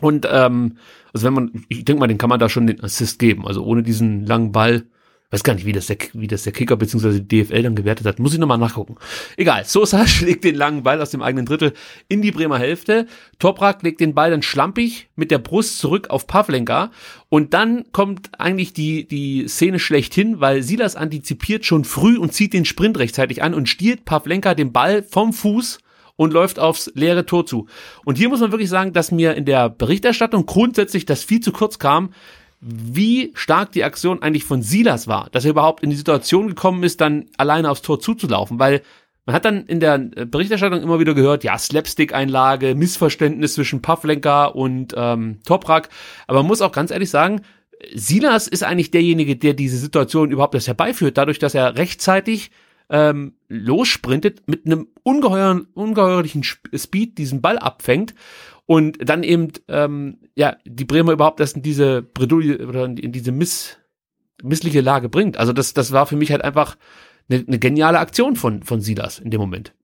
[0.01, 0.79] Und ähm,
[1.13, 3.47] also wenn man, ich denke mal, den kann man da schon den Assist geben.
[3.47, 4.87] Also ohne diesen langen Ball
[5.35, 7.19] weiß gar nicht, wie das der, wie das der Kicker bzw.
[7.19, 8.21] DFL dann gewertet hat.
[8.21, 8.95] Muss ich nochmal nachgucken.
[9.37, 9.65] Egal.
[9.65, 11.73] Sosa schlägt den langen Ball aus dem eigenen Drittel
[12.09, 13.07] in die Bremer Hälfte.
[13.41, 16.93] Toprak legt den Ball dann schlampig mit der Brust zurück auf Pavlenka.
[17.29, 22.53] Und dann kommt eigentlich die, die Szene schlechthin, weil Silas antizipiert schon früh und zieht
[22.53, 25.81] den Sprint rechtzeitig an und stiehlt Pavlenka den Ball vom Fuß
[26.15, 27.67] und läuft aufs leere Tor zu.
[28.05, 31.51] Und hier muss man wirklich sagen, dass mir in der Berichterstattung grundsätzlich das viel zu
[31.51, 32.11] kurz kam,
[32.67, 36.83] wie stark die Aktion eigentlich von Silas war, dass er überhaupt in die Situation gekommen
[36.83, 38.81] ist, dann alleine aufs Tor zuzulaufen, weil
[39.27, 44.95] man hat dann in der Berichterstattung immer wieder gehört, ja, Slapstick-Einlage, Missverständnis zwischen Pavlenka und
[44.97, 45.91] ähm, Toprak,
[46.27, 47.43] aber man muss auch ganz ehrlich sagen,
[47.95, 52.51] Silas ist eigentlich derjenige, der diese Situation überhaupt erst herbeiführt, dadurch, dass er rechtzeitig
[52.89, 58.15] ähm, lossprintet, mit einem ungeheuren, ungeheuerlichen Speed diesen Ball abfängt
[58.67, 63.33] und dann eben ähm, ja die Bremer überhaupt erst in diese Bredouille oder in diese
[63.33, 63.79] miss,
[64.43, 65.37] missliche Lage bringt.
[65.37, 66.77] Also das das war für mich halt einfach
[67.31, 69.75] eine, eine geniale Aktion von von Silas in dem Moment.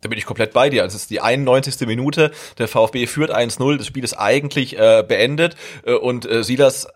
[0.00, 0.82] Da bin ich komplett bei dir.
[0.82, 1.86] Also es ist die 91.
[1.86, 6.86] Minute, der VfB führt 1-0, das Spiel ist eigentlich äh, beendet äh, und äh, Silas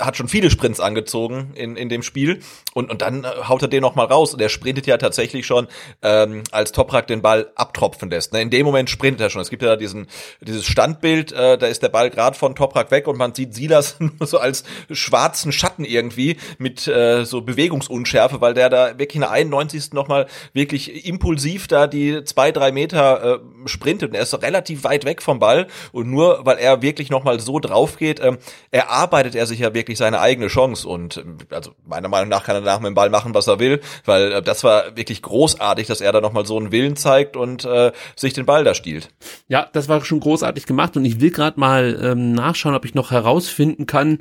[0.00, 2.40] hat schon viele Sprints angezogen in, in dem Spiel
[2.72, 5.44] und, und dann äh, haut er den noch mal raus und er sprintet ja tatsächlich
[5.44, 5.66] schon,
[6.02, 8.32] ähm, als Toprak den Ball abtropfen lässt.
[8.32, 8.40] Ne?
[8.40, 9.42] In dem Moment sprintet er schon.
[9.42, 10.06] Es gibt ja diesen
[10.40, 13.96] dieses Standbild, äh, da ist der Ball gerade von Toprak weg und man sieht Silas
[13.98, 19.22] nur so als schwarzen Schatten irgendwie mit äh, so Bewegungsunschärfe, weil der da wirklich in
[19.22, 19.92] der 91.
[19.94, 24.84] noch mal wirklich impulsiv da die zwei, drei Meter äh, sprintet und er ist relativ
[24.84, 28.36] weit weg vom Ball und nur weil er wirklich noch mal so drauf geht, äh,
[28.70, 32.44] erarbeitet er sich ja wirklich wirklich seine eigene Chance und ähm, also meiner Meinung nach
[32.44, 35.22] kann er danach mit dem Ball machen, was er will, weil äh, das war wirklich
[35.22, 38.74] großartig, dass er da nochmal so einen Willen zeigt und äh, sich den Ball da
[38.74, 39.08] stiehlt.
[39.48, 42.94] Ja, das war schon großartig gemacht und ich will gerade mal ähm, nachschauen, ob ich
[42.94, 44.18] noch herausfinden kann,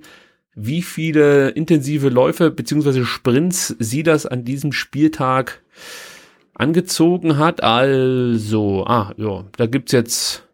[0.55, 5.61] wie viele intensive Läufe beziehungsweise Sprints sie das an diesem Spieltag
[6.55, 7.61] angezogen hat.
[7.61, 10.46] Also, ah, ja, da gibt's jetzt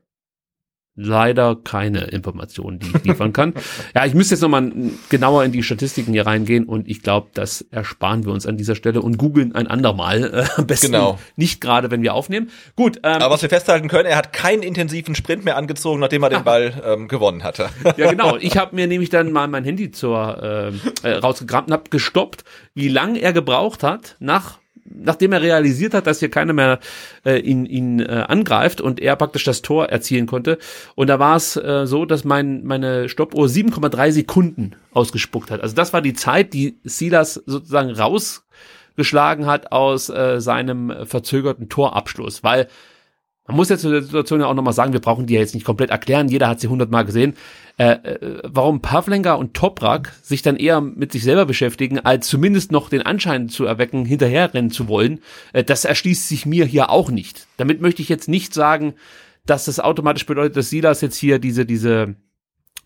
[0.96, 3.54] leider keine Informationen, die ich liefern kann.
[3.96, 4.72] ja, ich müsste jetzt nochmal
[5.10, 8.76] genauer in die Statistiken hier reingehen und ich glaube, das ersparen wir uns an dieser
[8.76, 10.24] Stelle und googeln ein andermal.
[10.34, 11.20] Äh, am besten genau.
[11.36, 12.50] nicht gerade, wenn wir aufnehmen.
[12.76, 12.98] Gut.
[12.98, 16.30] Ähm, Aber was wir festhalten können, er hat keinen intensiven Sprint mehr angezogen, nachdem er
[16.30, 17.70] den Ball ähm, gewonnen hatte.
[17.98, 18.38] ja, genau.
[18.38, 20.72] Ich habe mir nämlich dann mal mein Handy zur
[21.04, 22.44] äh, äh, rausgekramt und habe gestoppt,
[22.76, 26.80] wie lang er gebraucht hat nach nachdem er realisiert hat, dass hier keiner mehr
[27.26, 30.58] äh, ihn, ihn äh, angreift und er praktisch das Tor erzielen konnte.
[30.96, 35.62] Und da war es äh, so, dass mein, meine Stoppuhr 7,3 Sekunden ausgespuckt hat.
[35.62, 42.44] Also das war die Zeit, die Silas sozusagen rausgeschlagen hat aus äh, seinem verzögerten Torabschluss,
[42.44, 42.68] weil
[43.48, 45.54] man muss jetzt zu der Situation ja auch nochmal sagen, wir brauchen die ja jetzt
[45.54, 47.34] nicht komplett erklären, jeder hat sie hundertmal gesehen,
[47.78, 52.72] äh, äh, warum Pavlenka und Toprak sich dann eher mit sich selber beschäftigen, als zumindest
[52.72, 55.20] noch den Anschein zu erwecken, hinterherrennen zu wollen,
[55.52, 57.48] äh, das erschließt sich mir hier auch nicht.
[57.58, 58.94] Damit möchte ich jetzt nicht sagen,
[59.46, 62.16] dass das automatisch bedeutet, dass Silas jetzt hier diese, diese,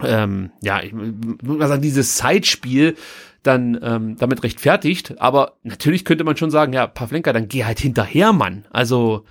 [0.01, 2.95] ähm, ja, ich würde mal sagen, dieses Zeitspiel
[3.43, 7.79] dann ähm, damit rechtfertigt, aber natürlich könnte man schon sagen, ja, Pavlenka, dann geh halt
[7.79, 8.65] hinterher, Mann.
[8.71, 9.25] Also,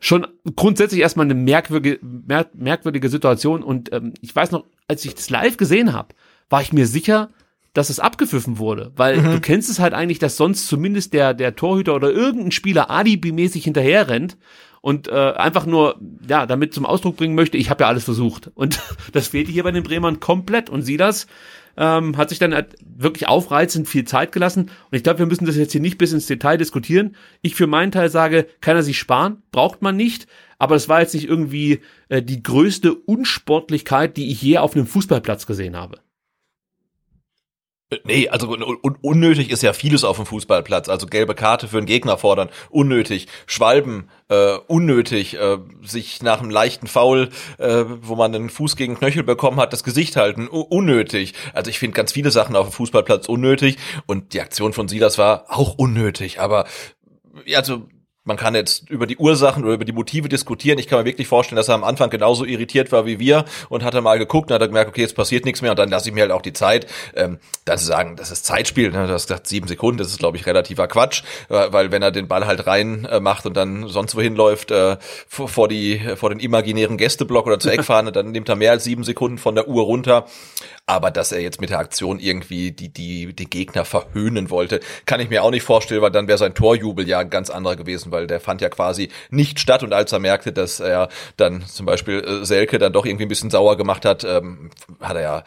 [0.00, 0.26] schon
[0.56, 3.62] grundsätzlich erstmal eine merkwürdige, mer merkwürdige Situation.
[3.62, 6.14] Und ähm, ich weiß noch, als ich das live gesehen habe,
[6.48, 7.30] war ich mir sicher,
[7.74, 8.92] dass es abgepfiffen wurde.
[8.96, 9.32] Weil mhm.
[9.32, 13.64] du kennst es halt eigentlich, dass sonst zumindest der, der Torhüter oder irgendein Spieler alibimäßig
[13.64, 14.36] hinterher rennt
[14.88, 18.50] und äh, einfach nur, ja, damit zum Ausdruck bringen möchte, ich habe ja alles versucht.
[18.54, 18.80] Und
[19.12, 20.70] das fehlte hier bei den Bremern komplett.
[20.70, 21.26] Und sieh das,
[21.76, 24.62] ähm, hat sich dann halt wirklich aufreizend viel Zeit gelassen.
[24.62, 27.16] Und ich glaube, wir müssen das jetzt hier nicht bis ins Detail diskutieren.
[27.42, 30.26] Ich für meinen Teil sage, kann er sich sparen, braucht man nicht.
[30.58, 34.86] Aber es war jetzt nicht irgendwie äh, die größte Unsportlichkeit, die ich je auf einem
[34.86, 35.98] Fußballplatz gesehen habe.
[38.04, 40.90] Nee, also un unnötig ist ja vieles auf dem Fußballplatz.
[40.90, 43.28] Also gelbe Karte für einen Gegner fordern, unnötig.
[43.46, 45.38] Schwalben, äh, unnötig.
[45.38, 49.72] Äh, sich nach einem leichten Foul, äh, wo man einen Fuß gegen Knöchel bekommen hat,
[49.72, 51.32] das Gesicht halten, unnötig.
[51.54, 53.78] Also ich finde ganz viele Sachen auf dem Fußballplatz unnötig.
[54.06, 56.40] Und die Aktion von Silas war auch unnötig.
[56.40, 56.66] Aber
[57.54, 57.88] also
[58.28, 60.78] man kann jetzt über die Ursachen oder über die Motive diskutieren.
[60.78, 63.82] Ich kann mir wirklich vorstellen, dass er am Anfang genauso irritiert war wie wir und
[63.82, 65.88] hat er mal geguckt und hat er gemerkt, okay, jetzt passiert nichts mehr und dann
[65.88, 66.86] lasse ich mir halt auch die Zeit.
[67.16, 69.06] Ähm, dann zu sagen, das ist Zeitspiel, ne?
[69.06, 72.28] du hast gesagt sieben Sekunden, das ist glaube ich relativer Quatsch, weil wenn er den
[72.28, 76.38] Ball halt rein äh, macht und dann sonst wohin läuft äh, vor die vor den
[76.38, 79.84] imaginären Gästeblock oder zur Eckfahne, dann nimmt er mehr als sieben Sekunden von der Uhr
[79.84, 80.26] runter.
[80.86, 85.20] Aber dass er jetzt mit der Aktion irgendwie die die die Gegner verhöhnen wollte, kann
[85.20, 88.10] ich mir auch nicht vorstellen, weil dann wäre sein Torjubel ja ein ganz anderer gewesen,
[88.18, 91.86] weil der fand ja quasi nicht statt und als er merkte, dass er dann zum
[91.86, 95.44] Beispiel äh, Selke dann doch irgendwie ein bisschen sauer gemacht hat, ähm, hat er ja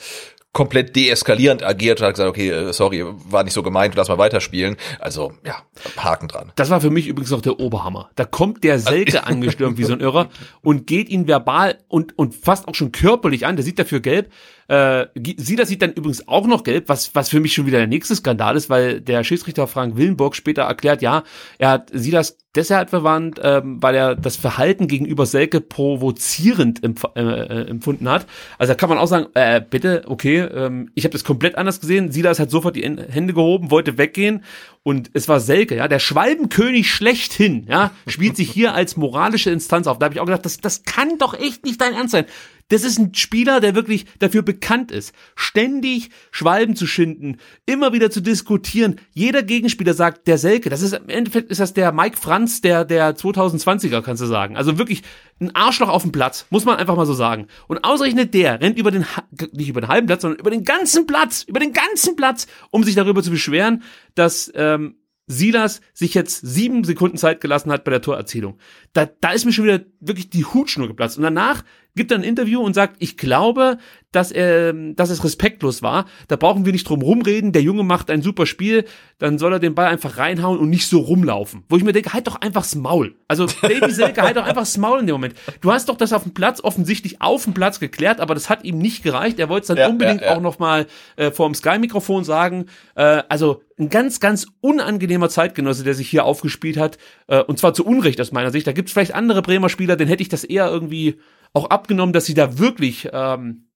[0.54, 4.18] komplett deeskalierend agiert und hat gesagt, okay, äh, sorry, war nicht so gemeint, lass mal
[4.18, 4.76] weiterspielen.
[5.00, 5.64] Also, ja,
[5.98, 6.52] Haken dran.
[6.56, 8.10] Das war für mich übrigens noch der Oberhammer.
[8.16, 10.30] Da kommt der Selke angestürmt wie so ein Irrer
[10.62, 13.56] und geht ihn verbal und, und fast auch schon körperlich an.
[13.56, 14.30] Der sieht dafür gelb.
[14.72, 17.88] Äh, Silas sieht dann übrigens auch noch gelb, was, was für mich schon wieder der
[17.88, 21.24] nächste Skandal ist, weil der Schiedsrichter Frank Willenburg später erklärt, ja,
[21.58, 27.22] er hat Silas deshalb verwandt, ähm, weil er das Verhalten gegenüber Selke provozierend empf äh,
[27.22, 28.26] äh, empfunden hat.
[28.58, 31.82] Also da kann man auch sagen, äh, bitte, okay, ähm, ich habe das komplett anders
[31.82, 32.14] gesehen.
[32.14, 34.46] Silas hat sofort die Hände gehoben, wollte weggehen
[34.84, 39.88] und es war Selke, ja, der Schwalbenkönig schlechthin, ja, spielt sich hier als moralische Instanz
[39.88, 40.00] auf.
[40.00, 42.26] Da habe ich auch gedacht, das, das kann doch echt nicht dein Ernst sein.
[42.72, 48.10] Das ist ein Spieler, der wirklich dafür bekannt ist, ständig Schwalben zu schinden, immer wieder
[48.10, 48.96] zu diskutieren.
[49.14, 52.86] Jeder Gegenspieler sagt, der Selke, das ist im Endeffekt ist das der Mike Franz der
[52.86, 54.56] der 2020er, kannst du sagen.
[54.56, 55.04] Also wirklich
[55.42, 57.48] ein Arschloch auf dem Platz, muss man einfach mal so sagen.
[57.68, 59.06] Und ausgerechnet der rennt über den
[59.52, 62.86] nicht über den halben Platz, sondern über den ganzen Platz, über den ganzen Platz, um
[62.86, 63.84] sich darüber zu beschweren,
[64.16, 64.96] dass ähm,
[65.28, 68.58] Silas sich jetzt sieben Sekunden Zeit gelassen hat bei der Torerzielung.
[68.94, 71.18] Da, da ist mir schon wieder wirklich die Hutschnur geplatzt.
[71.18, 71.64] Und danach
[71.96, 73.78] gibt er ein Interview und sagt, ich glaube,
[74.12, 76.06] dass er, dass es respektlos war.
[76.28, 77.54] Da brauchen wir nicht drum rumreden.
[77.54, 78.86] Der Junge macht ein super Spiel.
[79.20, 81.64] Dann soll er den Ball einfach reinhauen und nicht so rumlaufen.
[81.70, 83.16] Wo ich mir denke, halt doch einfach das Maul.
[83.28, 85.36] Also, Baby Selke, halt doch einfach das Maul in dem Moment.
[85.62, 88.66] Du hast doch das auf dem Platz offensichtlich auf dem Platz geklärt, aber das hat
[88.66, 89.40] ihm nicht gereicht.
[89.40, 90.36] Er wollte es dann ja, unbedingt ja, ja.
[90.36, 92.66] auch nochmal äh, vor dem Sky-Mikrofon sagen.
[92.96, 96.98] Äh, also, ein ganz, ganz unangenehmer Zeitgenosse, der sich hier aufgespielt hat.
[97.28, 98.68] Äh, und zwar zu Unrecht aus meiner Sicht.
[98.68, 101.18] Da gibt es vielleicht andere Bremer Spieler, den hätte ich das eher irgendwie
[101.54, 103.68] auch abgenommen, dass sie da wirklich, ähm,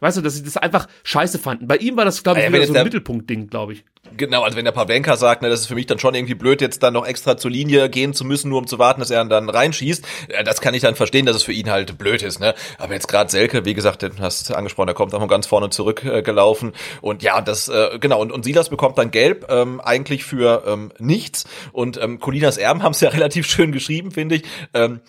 [0.00, 1.66] weißt du, dass sie das einfach scheiße fanden.
[1.66, 3.84] Bei ihm war das, glaube ich, ja, wieder so ein Mittelpunkt-Ding, glaube ich.
[4.16, 6.60] Genau, also wenn der Pavlenka sagt, ne, das ist für mich dann schon irgendwie blöd,
[6.60, 9.24] jetzt dann noch extra zur Linie gehen zu müssen, nur um zu warten, dass er
[9.26, 10.04] dann reinschießt,
[10.44, 12.40] das kann ich dann verstehen, dass es für ihn halt blöd ist.
[12.40, 12.54] Ne?
[12.78, 15.70] Aber jetzt gerade Selke, wie gesagt, du hast angesprochen, der kommt auch mal ganz vorne
[15.70, 16.70] zurückgelaufen.
[16.70, 20.64] Äh, und ja, das, äh, genau, und, und Silas bekommt dann gelb, ähm, eigentlich für
[20.66, 21.44] ähm, nichts.
[21.72, 24.42] Und ähm, Colinas Erben haben es ja relativ schön geschrieben, finde ich.
[24.74, 25.00] Ähm,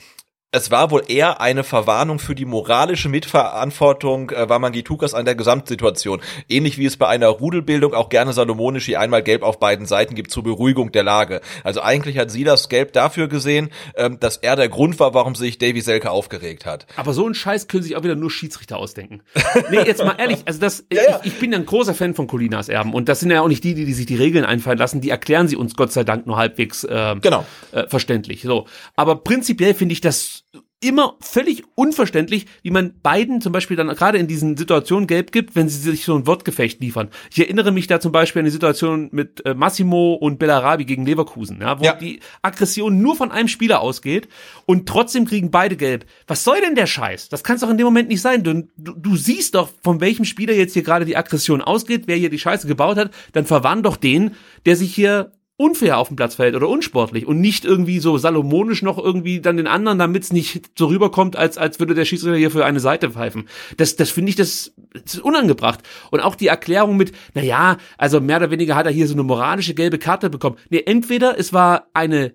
[0.54, 6.20] es war wohl eher eine Verwarnung für die moralische Mitverantwortung äh, Wamangitukas an der Gesamtsituation.
[6.50, 10.30] Ähnlich wie es bei einer Rudelbildung auch gerne Salomonici einmal gelb auf beiden Seiten gibt
[10.30, 11.40] zur Beruhigung der Lage.
[11.64, 15.36] Also eigentlich hat sie das Gelb dafür gesehen, ähm, dass er der Grund war, warum
[15.36, 16.86] sich Davy Selke aufgeregt hat.
[16.98, 19.22] Aber so einen Scheiß können sich auch wieder nur Schiedsrichter ausdenken.
[19.70, 21.20] nee, jetzt mal ehrlich, also das, ja, ja.
[21.24, 23.64] Ich, ich, bin ein großer Fan von Colinas Erben und das sind ja auch nicht
[23.64, 26.28] die, die, die sich die Regeln einfallen lassen, die erklären sie uns Gott sei Dank
[26.28, 27.46] nur halbwegs äh, genau.
[27.72, 28.42] äh, verständlich.
[28.42, 30.41] So, aber prinzipiell finde ich das
[30.82, 35.56] immer völlig unverständlich, wie man beiden zum Beispiel dann gerade in diesen Situationen gelb gibt,
[35.56, 37.10] wenn sie sich so ein Wortgefecht liefern.
[37.32, 41.06] Ich erinnere mich da zum Beispiel an die Situation mit äh, Massimo und Bellarabi gegen
[41.06, 41.94] Leverkusen, ja, wo ja.
[41.94, 44.28] die Aggression nur von einem Spieler ausgeht
[44.66, 46.06] und trotzdem kriegen beide gelb.
[46.28, 47.30] Was soll denn der Scheiß?
[47.30, 48.44] Das kann es doch in dem Moment nicht sein.
[48.44, 52.18] Du, du, du siehst doch, von welchem Spieler jetzt hier gerade die Aggression ausgeht, wer
[52.18, 54.32] hier die Scheiße gebaut hat, dann verwann doch den,
[54.66, 55.32] der sich hier
[55.62, 59.58] unfair auf dem Platz verhält oder unsportlich und nicht irgendwie so salomonisch noch irgendwie dann
[59.58, 62.80] den anderen, damit es nicht so rüberkommt, als, als würde der Schiedsrichter hier für eine
[62.80, 63.48] Seite pfeifen.
[63.78, 65.82] Das, das finde ich, das, das, ist unangebracht.
[66.10, 69.14] Und auch die Erklärung mit, na ja, also mehr oder weniger hat er hier so
[69.14, 70.58] eine moralische gelbe Karte bekommen.
[70.70, 72.34] Nee, entweder es war eine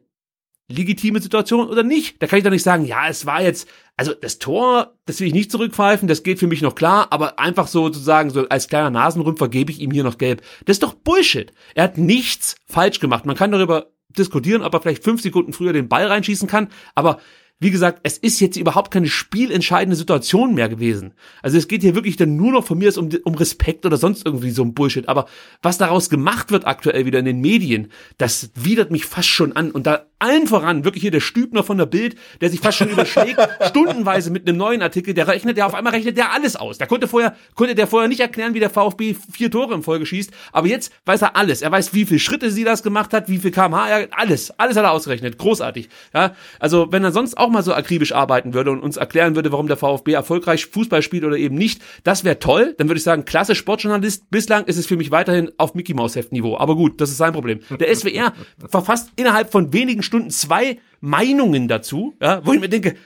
[0.68, 2.20] legitime Situation oder nicht.
[2.20, 5.28] Da kann ich doch nicht sagen, ja, es war jetzt, also das Tor, das will
[5.28, 8.48] ich nicht zurückpfeifen, das geht für mich noch klar, aber einfach so zu sagen, so
[8.48, 10.42] als kleiner Nasenrümpfer gebe ich ihm hier noch gelb.
[10.64, 11.52] Das ist doch Bullshit.
[11.74, 13.26] Er hat nichts falsch gemacht.
[13.26, 17.18] Man kann darüber diskutieren, ob er vielleicht fünf Sekunden früher den Ball reinschießen kann, aber
[17.58, 21.14] wie gesagt, es ist jetzt überhaupt keine spielentscheidende Situation mehr gewesen.
[21.40, 24.26] Also es geht hier wirklich dann nur noch von mir um, um Respekt oder sonst
[24.26, 25.08] irgendwie so ein Bullshit.
[25.08, 25.26] Aber
[25.62, 29.70] was daraus gemacht wird aktuell wieder in den Medien, das widert mich fast schon an.
[29.70, 32.88] Und da allen voran, wirklich hier der Stübner von der Bild, der sich fast schon
[32.88, 33.36] überschlägt,
[33.68, 36.78] stundenweise mit einem neuen Artikel, der rechnet, der auf einmal rechnet der alles aus.
[36.78, 40.06] Der konnte vorher, konnte der vorher nicht erklären, wie der VfB vier Tore in Folge
[40.06, 41.60] schießt, aber jetzt weiß er alles.
[41.60, 44.76] Er weiß, wie viele Schritte sie das gemacht hat, wie viel kmh er, alles, alles
[44.76, 45.36] hat er ausgerechnet.
[45.38, 45.88] Großartig.
[46.14, 49.52] Ja, also wenn er sonst auch mal so akribisch arbeiten würde und uns erklären würde,
[49.52, 52.74] warum der VfB erfolgreich Fußball spielt oder eben nicht, das wäre toll.
[52.78, 54.30] Dann würde ich sagen, klasse Sportjournalist.
[54.30, 56.56] Bislang ist es für mich weiterhin auf Mickey Maus Heft Niveau.
[56.56, 57.60] Aber gut, das ist sein Problem.
[57.78, 58.32] Der SWR
[58.68, 62.96] verfasst innerhalb von wenigen Stunden zwei Meinungen dazu, ja, wo ich mir denke,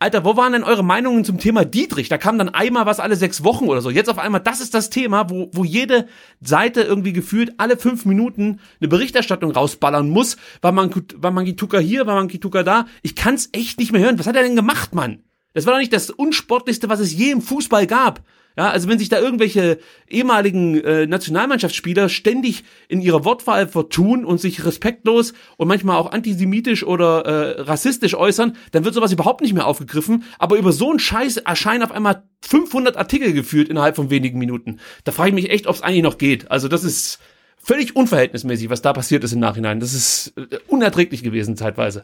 [0.00, 2.08] Alter, wo waren denn eure Meinungen zum Thema Dietrich?
[2.08, 3.90] Da kam dann einmal was alle sechs Wochen oder so.
[3.90, 6.06] Jetzt auf einmal, das ist das Thema, wo, wo jede
[6.40, 10.36] Seite irgendwie gefühlt alle fünf Minuten eine Berichterstattung rausballern muss.
[10.62, 12.86] War man, war man Gituka hier, war man Gituka da?
[13.02, 14.20] Ich kann's echt nicht mehr hören.
[14.20, 15.24] Was hat er denn gemacht, Mann?
[15.52, 18.22] Das war doch nicht das unsportlichste, was es je im Fußball gab.
[18.58, 19.78] Ja, also wenn sich da irgendwelche
[20.08, 26.82] ehemaligen äh, Nationalmannschaftsspieler ständig in ihrer Wortwahl vertun und sich respektlos und manchmal auch antisemitisch
[26.82, 30.24] oder äh, rassistisch äußern, dann wird sowas überhaupt nicht mehr aufgegriffen.
[30.40, 34.80] Aber über so einen Scheiß erscheinen auf einmal 500 Artikel geführt innerhalb von wenigen Minuten.
[35.04, 36.50] Da frage ich mich echt, ob es eigentlich noch geht.
[36.50, 37.20] Also das ist
[37.58, 39.78] völlig unverhältnismäßig, was da passiert ist im Nachhinein.
[39.78, 42.02] Das ist äh, unerträglich gewesen zeitweise.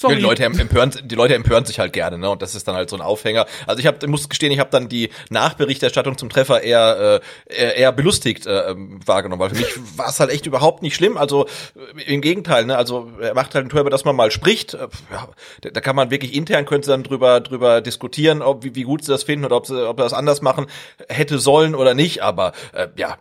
[0.00, 0.14] Sorry.
[0.14, 2.30] Ja, die Leute empören, die Leute empören sich halt gerne, ne?
[2.30, 3.46] Und das ist dann halt so ein Aufhänger.
[3.66, 7.90] Also ich hab, muss gestehen, ich habe dann die Nachberichterstattung zum Treffer eher äh, eher,
[7.90, 11.16] belustigt äh, wahrgenommen, weil für mich war es halt echt überhaupt nicht schlimm.
[11.16, 11.46] Also
[11.96, 12.76] äh, im Gegenteil, ne?
[12.76, 14.74] Also er macht halt ein Tor, über das man mal spricht.
[14.74, 15.30] Äh, ja,
[15.62, 19.04] da, da kann man wirklich intern könnte dann drüber drüber diskutieren, ob wie, wie gut
[19.04, 20.66] sie das finden oder ob sie ob sie das anders machen
[21.08, 22.22] hätte sollen oder nicht.
[22.22, 23.18] Aber äh, ja,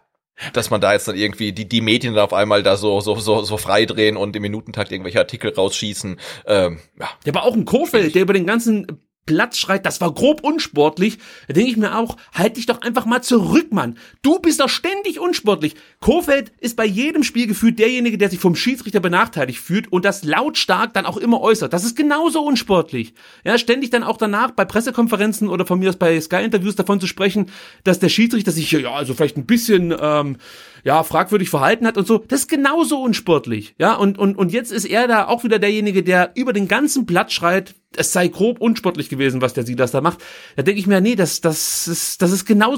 [0.53, 3.15] dass man da jetzt dann irgendwie die die Medien dann auf einmal da so so
[3.15, 6.19] so so freidrehen und im Minutentakt irgendwelche Artikel rausschießen.
[6.45, 7.09] Ähm, ja.
[7.25, 11.19] Der war auch ein Kofeld, der über den ganzen Platz schreit, das war grob unsportlich,
[11.47, 13.99] da denke ich mir auch, halt dich doch einfach mal zurück, Mann.
[14.23, 15.75] Du bist doch ständig unsportlich.
[15.99, 20.23] Kofeld ist bei jedem Spiel gefühlt derjenige, der sich vom Schiedsrichter benachteiligt fühlt und das
[20.23, 21.71] lautstark dann auch immer äußert.
[21.73, 23.13] Das ist genauso unsportlich.
[23.43, 27.05] Ja, ständig dann auch danach bei Pressekonferenzen oder von mir aus bei Sky-Interviews davon zu
[27.05, 27.51] sprechen,
[27.83, 30.37] dass der Schiedsrichter sich, ja, also vielleicht ein bisschen, ähm,
[30.83, 32.23] ja, fragwürdig verhalten hat und so.
[32.27, 33.75] Das ist genauso unsportlich.
[33.77, 37.05] Ja, und, und, und jetzt ist er da auch wieder derjenige, der über den ganzen
[37.05, 40.19] Platz schreit, es sei grob unsportlich gewesen, was der Silas da macht.
[40.55, 42.77] Da denke ich mir, nee, das, das ist, das ist genau,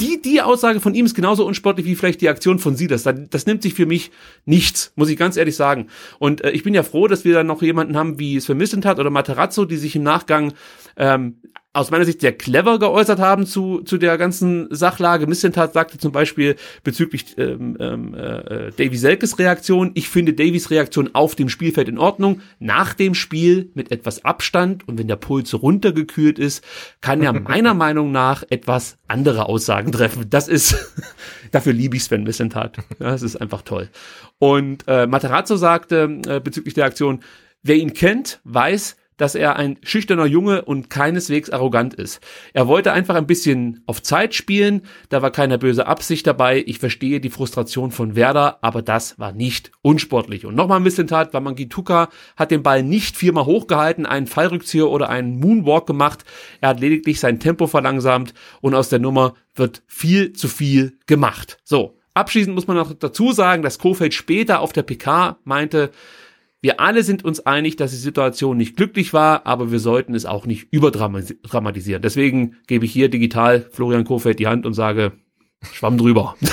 [0.00, 3.02] die, die Aussage von ihm ist genauso unsportlich wie vielleicht die Aktion von Silas.
[3.02, 4.10] Das, nimmt sich für mich
[4.44, 5.88] nichts, muss ich ganz ehrlich sagen.
[6.18, 8.98] Und äh, ich bin ja froh, dass wir dann noch jemanden haben wie Sven hat
[8.98, 10.52] oder Materazzo, die sich im Nachgang
[10.96, 11.40] ähm,
[11.78, 15.26] aus meiner Sicht sehr clever geäußert haben zu, zu der ganzen Sachlage.
[15.26, 21.14] Missentat sagte zum Beispiel bezüglich ähm, ähm, äh, Davy Selkes Reaktion, ich finde Davys Reaktion
[21.14, 22.40] auf dem Spielfeld in Ordnung.
[22.58, 26.64] Nach dem Spiel mit etwas Abstand und wenn der Puls runtergekühlt ist,
[27.00, 30.26] kann er meiner Meinung nach etwas andere Aussagen treffen.
[30.28, 30.76] Das ist,
[31.52, 32.78] dafür liebe ich Sven Missentat.
[32.98, 33.88] Das ist einfach toll.
[34.38, 37.20] Und äh, Materazzo sagte äh, bezüglich der Aktion,
[37.62, 42.20] wer ihn kennt, weiß, dass er ein schüchterner Junge und keineswegs arrogant ist.
[42.54, 46.64] Er wollte einfach ein bisschen auf Zeit spielen, da war keine böse Absicht dabei.
[46.66, 50.46] Ich verstehe die Frustration von Werder, aber das war nicht unsportlich.
[50.46, 54.88] Und nochmal ein bisschen Tat, weil Mangituka hat den Ball nicht viermal hochgehalten, einen Fallrückzieher
[54.88, 56.24] oder einen Moonwalk gemacht.
[56.60, 61.58] Er hat lediglich sein Tempo verlangsamt und aus der Nummer wird viel zu viel gemacht.
[61.64, 61.98] So.
[62.14, 65.92] Abschließend muss man noch dazu sagen, dass Kofeld später auf der PK meinte,
[66.60, 70.26] wir alle sind uns einig, dass die Situation nicht glücklich war, aber wir sollten es
[70.26, 72.02] auch nicht überdramatisieren.
[72.02, 75.12] Deswegen gebe ich hier digital Florian Kofeld die Hand und sage,
[75.72, 76.36] schwamm drüber.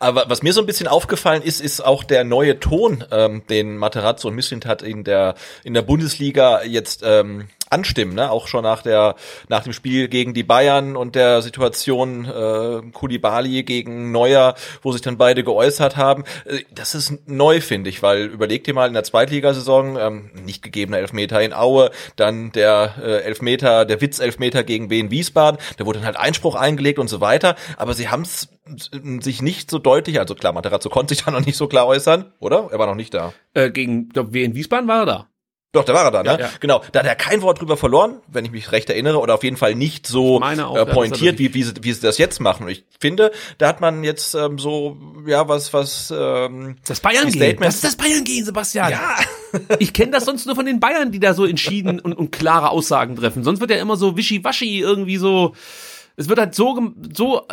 [0.00, 3.76] Aber was mir so ein bisschen aufgefallen ist, ist auch der neue Ton, ähm, den
[3.76, 8.30] Materazzo und Missint hat in der in der Bundesliga jetzt ähm, anstimmen, ne?
[8.30, 9.14] Auch schon nach der
[9.48, 15.02] nach dem Spiel gegen die Bayern und der Situation äh, Kulibali gegen Neuer, wo sich
[15.02, 16.24] dann beide geäußert haben.
[16.44, 20.62] Äh, das ist neu, finde ich, weil überleg dir mal in der Zweitligasaison ähm, nicht
[20.62, 25.98] gegebener Elfmeter in Aue, dann der äh, Elfmeter, der Witz-Elfmeter gegen Wien Wiesbaden, da wurde
[25.98, 28.48] dann halt Einspruch eingelegt und so weiter, aber sie haben es
[29.20, 32.32] sich nicht so deutlich, also klar, Materazzo konnte sich da noch nicht so klar äußern,
[32.38, 32.68] oder?
[32.70, 33.32] Er war noch nicht da.
[33.54, 35.28] Äh, gegen Wien Wiesbaden war er da.
[35.72, 36.30] Doch, da war er da, ne?
[36.30, 36.50] Ja, ja.
[36.60, 36.82] Genau.
[36.92, 39.58] Da hat er kein Wort drüber verloren, wenn ich mich recht erinnere, oder auf jeden
[39.58, 42.64] Fall nicht so auch, äh, pointiert, wie, wie, sie, wie sie das jetzt machen.
[42.64, 44.96] Und ich finde, da hat man jetzt ähm, so,
[45.26, 47.58] ja, was, was ähm, Das Bayern gehen.
[47.60, 48.92] Das ist das Bayern gehen, Sebastian.
[48.92, 49.16] Ja.
[49.78, 52.70] ich kenne das sonst nur von den Bayern, die da so entschieden und, und klare
[52.70, 53.44] Aussagen treffen.
[53.44, 55.54] Sonst wird ja immer so wischiwaschi irgendwie so
[56.18, 57.46] es wird halt so, so,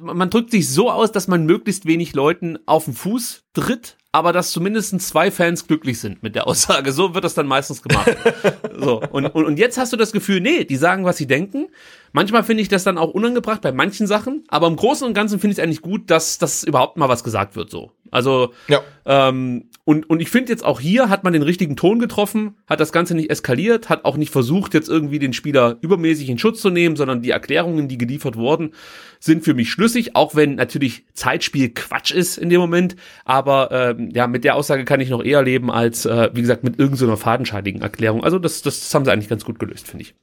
[0.00, 4.34] man drückt sich so aus, dass man möglichst wenig Leuten auf den Fuß tritt, aber
[4.34, 6.92] dass zumindest zwei Fans glücklich sind mit der Aussage.
[6.92, 8.14] So wird das dann meistens gemacht.
[8.78, 9.00] so.
[9.10, 11.68] Und, und, und jetzt hast du das Gefühl, nee, die sagen, was sie denken.
[12.12, 15.40] Manchmal finde ich das dann auch unangebracht bei manchen Sachen, aber im Großen und Ganzen
[15.40, 17.90] finde ich es eigentlich gut, dass, dass überhaupt mal was gesagt wird, so.
[18.12, 18.80] Also ja.
[19.06, 22.78] ähm, und, und ich finde jetzt auch hier hat man den richtigen Ton getroffen, hat
[22.78, 26.60] das Ganze nicht eskaliert, hat auch nicht versucht, jetzt irgendwie den Spieler übermäßig in Schutz
[26.60, 28.74] zu nehmen, sondern die Erklärungen, die geliefert wurden,
[29.18, 32.96] sind für mich schlüssig, auch wenn natürlich Zeitspiel Quatsch ist in dem Moment.
[33.24, 36.62] Aber ähm, ja, mit der Aussage kann ich noch eher leben als, äh, wie gesagt,
[36.62, 38.22] mit irgendeiner so fadenscheinigen Erklärung.
[38.22, 40.14] Also das, das, das haben sie eigentlich ganz gut gelöst, finde ich.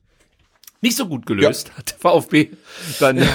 [0.82, 1.78] Nicht so gut gelöst ja.
[1.78, 2.52] hat VfB
[3.00, 3.18] dann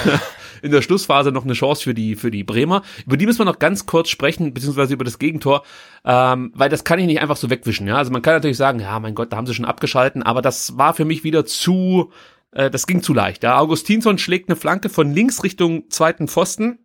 [0.65, 2.81] in der Schlussphase noch eine Chance für die für die Bremer.
[3.05, 5.63] Über die müssen wir noch ganz kurz sprechen, beziehungsweise über das Gegentor,
[6.03, 7.87] ähm, weil das kann ich nicht einfach so wegwischen.
[7.87, 10.41] Ja, also man kann natürlich sagen, ja, mein Gott, da haben sie schon abgeschalten, aber
[10.41, 12.11] das war für mich wieder zu,
[12.51, 13.43] äh, das ging zu leicht.
[13.43, 16.79] Ja, Augustinsson schlägt eine Flanke von links Richtung zweiten Pfosten.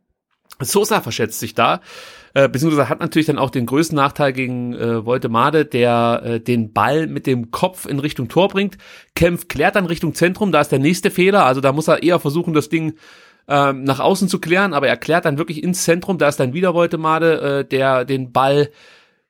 [0.60, 1.80] Sosa verschätzt sich da
[2.34, 6.72] äh, beziehungsweise hat natürlich dann auch den größten Nachteil gegen äh, Voltemade, der äh, den
[6.72, 8.78] Ball mit dem Kopf in Richtung Tor bringt.
[9.14, 12.20] Kempf klärt dann Richtung Zentrum, da ist der nächste Fehler, also da muss er eher
[12.20, 12.94] versuchen, das Ding
[13.50, 16.54] ähm, nach außen zu klären, aber er klärt dann wirklich ins Zentrum, da ist dann
[16.54, 18.70] wieder Voltemade, äh, der den Ball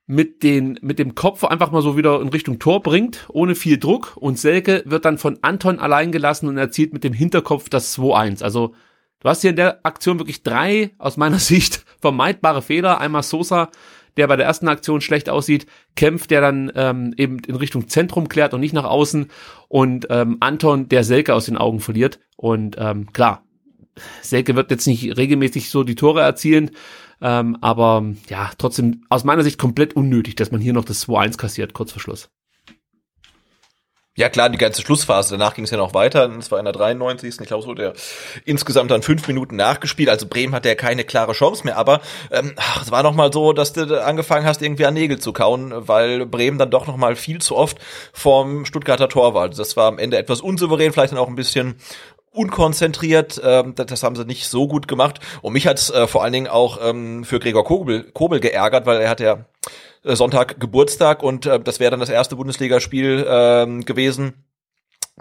[0.07, 3.79] mit, den, mit dem Kopf einfach mal so wieder in Richtung Tor bringt, ohne viel
[3.79, 4.17] Druck.
[4.17, 8.43] Und Selke wird dann von Anton allein gelassen und erzielt mit dem Hinterkopf das 2-1.
[8.43, 8.75] Also
[9.21, 13.01] Du hast hier in der Aktion wirklich drei, aus meiner Sicht, vermeidbare Fehler.
[13.01, 13.71] Einmal Sosa,
[14.17, 18.29] der bei der ersten Aktion schlecht aussieht, Kempf, der dann ähm, eben in Richtung Zentrum
[18.29, 19.31] klärt und nicht nach außen
[19.69, 22.19] und ähm, Anton, der Selke aus den Augen verliert.
[22.37, 23.45] Und ähm, klar,
[24.23, 26.71] Selke wird jetzt nicht regelmäßig so die Tore erzielen,
[27.21, 31.37] ähm, aber ja, trotzdem aus meiner Sicht komplett unnötig, dass man hier noch das 2-1
[31.37, 32.31] kassiert, kurz vor Schluss.
[34.17, 36.75] Ja klar, die ganze Schlussphase, danach ging es ja noch weiter, es war in der
[36.75, 37.41] 93.
[37.41, 37.95] Ich glaube, so der
[38.45, 42.01] insgesamt dann fünf Minuten nachgespielt, also Bremen hatte ja keine klare Chance mehr, aber
[42.33, 45.33] ähm, ach, es war noch mal so, dass du angefangen hast, irgendwie an Nägel zu
[45.33, 47.79] kauen, weil Bremen dann doch noch mal viel zu oft
[48.13, 49.49] vom Stuttgarter Tor war.
[49.49, 51.77] Das war am Ende etwas unsouverän, vielleicht dann auch ein bisschen
[52.33, 55.21] unkonzentriert, ähm, das haben sie nicht so gut gemacht.
[55.43, 59.01] Und mich hat's äh, vor allen Dingen auch ähm, für Gregor Kobel, Kobel geärgert, weil
[59.01, 59.47] er hat ja
[60.05, 64.45] äh, Sonntag Geburtstag und äh, das wäre dann das erste Bundesligaspiel äh, gewesen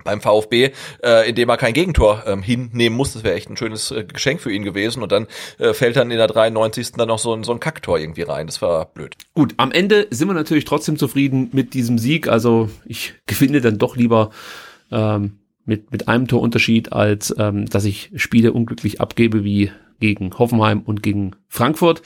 [0.03, 0.71] beim VfB,
[1.03, 3.13] äh, in dem er kein Gegentor ähm, hinnehmen muss.
[3.13, 5.03] Das wäre echt ein schönes äh, Geschenk für ihn gewesen.
[5.03, 5.27] Und dann
[5.57, 6.93] äh, fällt dann in der 93.
[6.93, 8.47] dann noch so ein, so ein Kacktor irgendwie rein.
[8.47, 9.15] Das war blöd.
[9.33, 12.27] Gut, am Ende sind wir natürlich trotzdem zufrieden mit diesem Sieg.
[12.27, 14.31] Also ich gewinne dann doch lieber
[14.91, 15.39] ähm,
[15.69, 21.03] mit, mit einem Torunterschied, als ähm, dass ich Spiele unglücklich abgebe wie gegen Hoffenheim und
[21.03, 22.01] gegen Frankfurt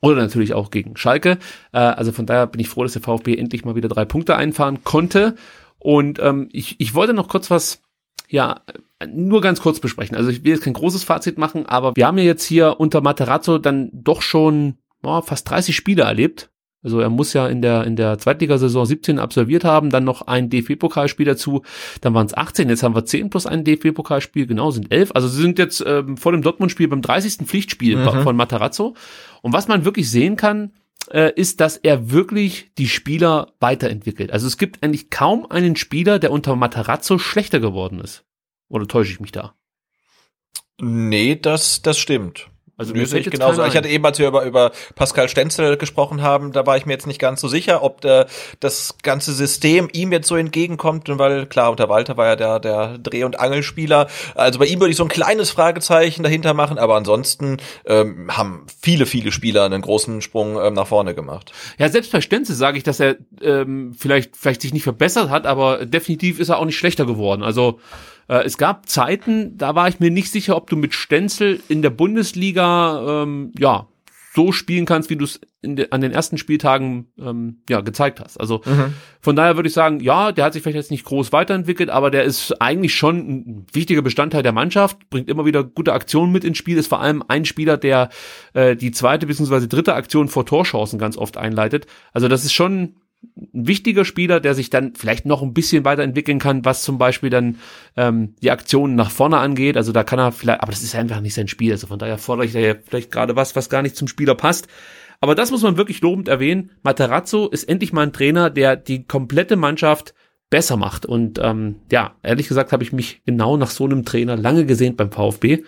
[0.00, 1.38] oder natürlich auch gegen Schalke.
[1.72, 4.36] Äh, also von daher bin ich froh, dass der VfB endlich mal wieder drei Punkte
[4.36, 5.34] einfahren konnte.
[5.78, 7.82] Und ähm, ich, ich wollte noch kurz was,
[8.28, 8.62] ja,
[9.06, 10.16] nur ganz kurz besprechen.
[10.16, 13.00] Also ich will jetzt kein großes Fazit machen, aber wir haben ja jetzt hier unter
[13.00, 16.50] Materazzo dann doch schon oh, fast 30 Spiele erlebt.
[16.82, 20.48] Also er muss ja in der, in der Zweitligasaison 17 absolviert haben, dann noch ein
[20.48, 21.62] DFB-Pokalspiel dazu,
[22.00, 25.10] dann waren es 18, jetzt haben wir 10 plus ein DFB-Pokalspiel, genau, sind 11.
[25.14, 27.46] Also sie sind jetzt ähm, vor dem Dortmund-Spiel beim 30.
[27.46, 28.22] Pflichtspiel mhm.
[28.22, 28.94] von Matarazzo.
[29.42, 30.72] Und was man wirklich sehen kann,
[31.10, 34.32] äh, ist, dass er wirklich die Spieler weiterentwickelt.
[34.32, 38.24] Also es gibt eigentlich kaum einen Spieler, der unter Matarazzo schlechter geworden ist.
[38.68, 39.54] Oder täusche ich mich da?
[40.80, 42.50] Nee, das, das stimmt.
[42.78, 43.64] Also mir sehe ich genauso.
[43.64, 46.92] Ich hatte eben, als wir über, über Pascal Stenzel gesprochen haben, da war ich mir
[46.92, 48.28] jetzt nicht ganz so sicher, ob der,
[48.60, 52.98] das ganze System ihm jetzt so entgegenkommt, weil klar, unter Walter war ja der, der
[52.98, 54.06] Dreh- und Angelspieler.
[54.36, 58.64] Also bei ihm würde ich so ein kleines Fragezeichen dahinter machen, aber ansonsten ähm, haben
[58.80, 61.50] viele, viele Spieler einen großen Sprung ähm, nach vorne gemacht.
[61.78, 65.46] Ja, selbst bei Stenzel sage ich, dass er ähm, vielleicht, vielleicht sich nicht verbessert hat,
[65.46, 67.42] aber definitiv ist er auch nicht schlechter geworden.
[67.42, 67.80] Also
[68.28, 71.82] äh, es gab Zeiten, da war ich mir nicht sicher, ob du mit Stenzel in
[71.82, 73.88] der Bundesliga ähm, ja
[74.34, 78.38] so spielen kannst, wie du es de an den ersten Spieltagen ähm, ja gezeigt hast.
[78.38, 78.94] Also mhm.
[79.20, 82.12] von daher würde ich sagen, ja, der hat sich vielleicht jetzt nicht groß weiterentwickelt, aber
[82.12, 86.44] der ist eigentlich schon ein wichtiger Bestandteil der Mannschaft, bringt immer wieder gute Aktionen mit
[86.44, 88.10] ins Spiel, ist vor allem ein Spieler, der
[88.54, 89.66] äh, die zweite bzw.
[89.66, 91.86] dritte Aktion vor Torchancen ganz oft einleitet.
[92.12, 92.94] Also das ist schon
[93.54, 97.30] ein wichtiger Spieler, der sich dann vielleicht noch ein bisschen weiterentwickeln kann, was zum Beispiel
[97.30, 97.58] dann
[97.96, 99.76] ähm, die Aktionen nach vorne angeht.
[99.76, 101.72] Also da kann er vielleicht, aber das ist einfach nicht sein Spiel.
[101.72, 104.34] Also von daher fordere ich da ja vielleicht gerade was, was gar nicht zum Spieler
[104.34, 104.68] passt.
[105.20, 106.70] Aber das muss man wirklich lobend erwähnen.
[106.82, 110.14] Materazzo ist endlich mal ein Trainer, der die komplette Mannschaft
[110.50, 111.04] besser macht.
[111.04, 114.96] Und ähm, ja, ehrlich gesagt habe ich mich genau nach so einem Trainer lange gesehnt
[114.96, 115.64] beim VfB.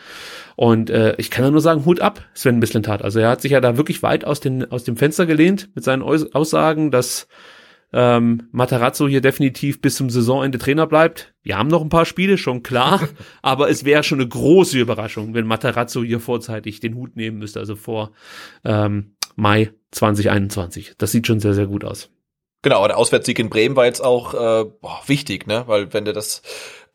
[0.57, 3.03] Und äh, ich kann ja nur sagen, Hut ab, Sven Mislintat.
[3.03, 5.85] Also er hat sich ja da wirklich weit aus, den, aus dem Fenster gelehnt mit
[5.85, 7.29] seinen Aussagen, dass
[7.93, 11.35] ähm, Matarazzo hier definitiv bis zum Saisonende Trainer bleibt.
[11.43, 13.09] Wir haben noch ein paar Spiele, schon klar,
[13.43, 17.61] aber es wäre schon eine große Überraschung, wenn Matarazzo hier vorzeitig den Hut nehmen müsste,
[17.61, 18.13] also vor
[18.65, 20.95] ähm, Mai 2021.
[20.99, 22.11] Das sieht schon sehr, sehr gut aus.
[22.63, 25.65] Genau, aber der Auswärtssieg in Bremen war jetzt auch äh, boah, wichtig, ne?
[25.67, 26.43] Weil wenn du das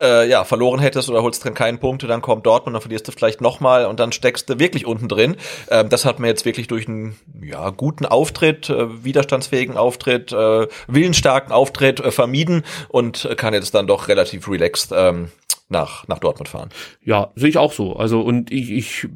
[0.02, 3.12] äh, ja verloren hättest oder holst dann keinen Punkt, dann kommt Dortmund, dann verlierst du
[3.12, 5.36] vielleicht nochmal und dann steckst du wirklich unten drin.
[5.70, 10.66] Ähm, das hat man jetzt wirklich durch einen ja, guten Auftritt, äh, widerstandsfähigen Auftritt, äh,
[10.86, 15.30] willensstarken Auftritt äh, vermieden und kann jetzt dann doch relativ relaxed ähm,
[15.68, 16.70] nach, nach Dortmund fahren.
[17.02, 17.96] Ja, sehe ich auch so.
[17.96, 19.08] Also, und ich, ich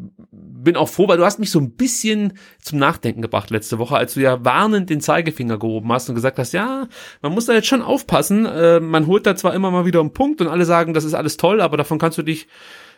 [0.63, 3.97] bin auch froh, weil du hast mich so ein bisschen zum Nachdenken gebracht letzte Woche,
[3.97, 6.89] als du ja warnend den Zeigefinger gehoben hast und gesagt hast, ja,
[7.23, 8.47] man muss da jetzt schon aufpassen.
[8.47, 11.15] Äh, man holt da zwar immer mal wieder einen Punkt und alle sagen, das ist
[11.15, 12.49] alles toll, aber davon kannst du dich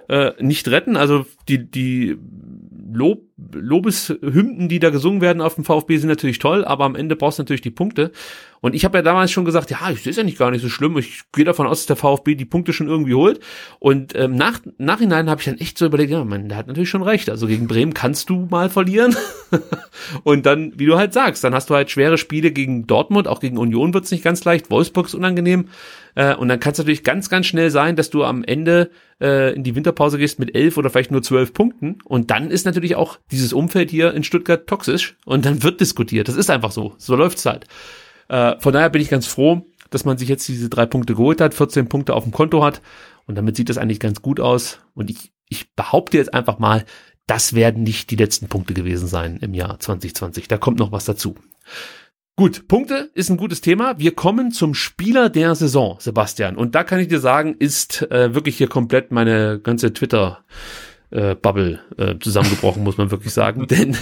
[0.08, 0.96] äh, nicht retten.
[0.96, 2.16] Also die, die
[2.92, 7.16] Lob, Lobeshymnen, die da gesungen werden auf dem VfB, sind natürlich toll, aber am Ende
[7.16, 8.12] brauchst du natürlich die Punkte.
[8.62, 10.68] Und ich habe ja damals schon gesagt, ja, ich es ja nicht gar nicht so
[10.68, 10.96] schlimm.
[10.96, 13.40] Ich gehe davon aus, dass der VfB die Punkte schon irgendwie holt.
[13.80, 16.88] Und ähm, nach Nachhinein habe ich dann echt so überlegt, ja, man, der hat natürlich
[16.88, 17.28] schon recht.
[17.28, 19.16] Also gegen Bremen kannst du mal verlieren.
[20.22, 23.40] und dann, wie du halt sagst, dann hast du halt schwere Spiele gegen Dortmund, auch
[23.40, 25.68] gegen Union wird's nicht ganz leicht, Wolfsburg ist unangenehm.
[26.14, 28.90] Äh, und dann kann es natürlich ganz, ganz schnell sein, dass du am Ende
[29.20, 31.98] äh, in die Winterpause gehst mit elf oder vielleicht nur zwölf Punkten.
[32.04, 36.28] Und dann ist natürlich auch dieses Umfeld hier in Stuttgart toxisch und dann wird diskutiert.
[36.28, 36.94] Das ist einfach so.
[36.98, 37.66] So läuft's halt.
[38.28, 41.40] Äh, von daher bin ich ganz froh, dass man sich jetzt diese drei Punkte geholt
[41.40, 42.82] hat, 14 Punkte auf dem Konto hat.
[43.26, 44.80] Und damit sieht das eigentlich ganz gut aus.
[44.94, 46.84] Und ich, ich behaupte jetzt einfach mal,
[47.26, 50.48] das werden nicht die letzten Punkte gewesen sein im Jahr 2020.
[50.48, 51.36] Da kommt noch was dazu.
[52.34, 53.98] Gut, Punkte ist ein gutes Thema.
[53.98, 56.56] Wir kommen zum Spieler der Saison, Sebastian.
[56.56, 60.42] Und da kann ich dir sagen, ist äh, wirklich hier komplett meine ganze Twitter
[61.12, 63.66] äh, Bubble äh, zusammengebrochen, muss man wirklich sagen.
[63.70, 63.96] Denn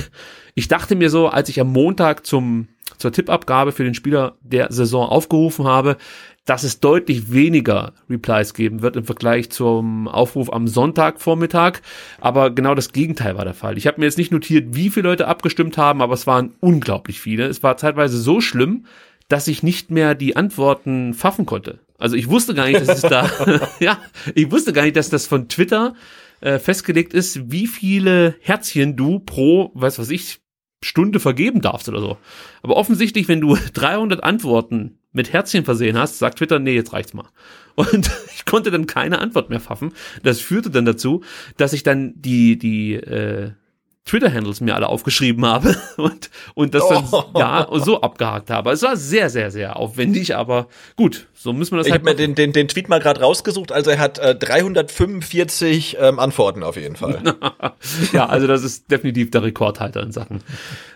[0.55, 2.69] ich dachte mir so, als ich am Montag zum
[2.99, 5.97] zur Tippabgabe für den Spieler der Saison aufgerufen habe,
[6.45, 11.81] dass es deutlich weniger Replies geben wird im Vergleich zum Aufruf am Sonntagvormittag.
[12.21, 13.79] Aber genau das Gegenteil war der Fall.
[13.79, 17.21] Ich habe mir jetzt nicht notiert, wie viele Leute abgestimmt haben, aber es waren unglaublich
[17.21, 17.47] viele.
[17.47, 18.85] Es war zeitweise so schlimm,
[19.29, 21.79] dass ich nicht mehr die Antworten pfaffen konnte.
[21.99, 23.31] Also ich wusste gar nicht, dass es da,
[23.81, 23.99] ja,
[24.35, 25.95] ich wusste gar nicht, dass das von Twitter
[26.41, 30.41] äh, festgelegt ist, wie viele Herzchen du pro, weiß was ich,
[30.83, 32.19] Stunde vergeben darfst oder so.
[32.63, 37.15] Aber offensichtlich, wenn du 300 Antworten mit Herzchen versehen hast, sagt Twitter, nee, jetzt reicht's
[37.15, 37.29] mal.
[37.75, 39.93] Und ich konnte dann keine Antwort mehr pfaffen.
[40.23, 41.23] Das führte dann dazu,
[41.57, 43.53] dass ich dann die, die, äh,
[44.07, 47.25] Twitter-Handles mir alle aufgeschrieben habe und, und das dann oh.
[47.37, 48.73] ja so abgehakt habe.
[48.73, 52.03] Es war sehr, sehr, sehr aufwendig, aber gut, so müssen wir das ich halt.
[52.03, 55.97] Ich habe mir den, den, den Tweet mal gerade rausgesucht, also er hat äh, 345
[55.99, 57.23] ähm, Antworten auf jeden Fall.
[58.13, 60.43] ja, also das ist definitiv der Rekordhalter in Sachen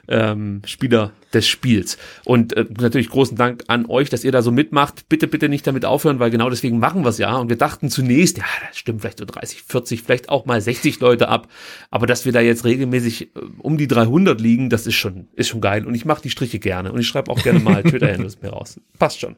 [0.06, 1.96] ähm, Spieler des Spiels.
[2.26, 5.08] Und äh, natürlich großen Dank an euch, dass ihr da so mitmacht.
[5.08, 7.36] Bitte, bitte nicht damit aufhören, weil genau deswegen machen wir es ja.
[7.36, 11.00] Und wir dachten zunächst, ja, das stimmt vielleicht so 30, 40, vielleicht auch mal 60
[11.00, 11.48] Leute ab.
[11.90, 15.48] Aber dass wir da jetzt regelmäßig äh, um die 300 liegen, das ist schon, ist
[15.48, 15.86] schon geil.
[15.86, 16.92] Und ich mache die Striche gerne.
[16.92, 18.78] Und ich schreibe auch gerne mal Twitter-Handles mir raus.
[18.98, 19.36] Passt schon.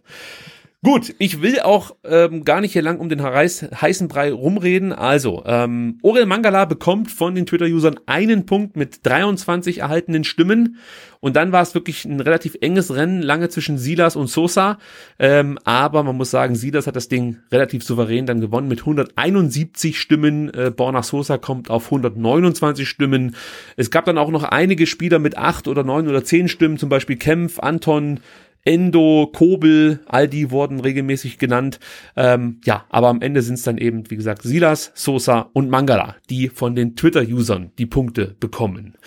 [0.87, 4.93] Gut, ich will auch ähm, gar nicht hier lang um den heiß, heißen Brei rumreden.
[4.93, 10.77] Also, ähm, Orel Mangala bekommt von den Twitter-Usern einen Punkt mit 23 erhaltenen Stimmen.
[11.19, 14.79] Und dann war es wirklich ein relativ enges Rennen, lange zwischen Silas und Sosa.
[15.19, 19.99] Ähm, aber man muss sagen, Silas hat das Ding relativ souverän dann gewonnen mit 171
[19.99, 20.55] Stimmen.
[20.55, 23.35] Äh, Borna Sosa kommt auf 129 Stimmen.
[23.77, 26.91] Es gab dann auch noch einige Spieler mit acht oder neun oder zehn Stimmen, zum
[26.91, 28.21] Beispiel Kempf, Anton,
[28.67, 31.79] Endo, Kobel, all die wurden regelmäßig genannt.
[32.17, 36.17] Ähm, ja, aber am Ende sind es dann eben, wie gesagt, Silas, Sosa und Mangala,
[36.29, 38.99] die von den Twitter-Usern die Punkte bekommen.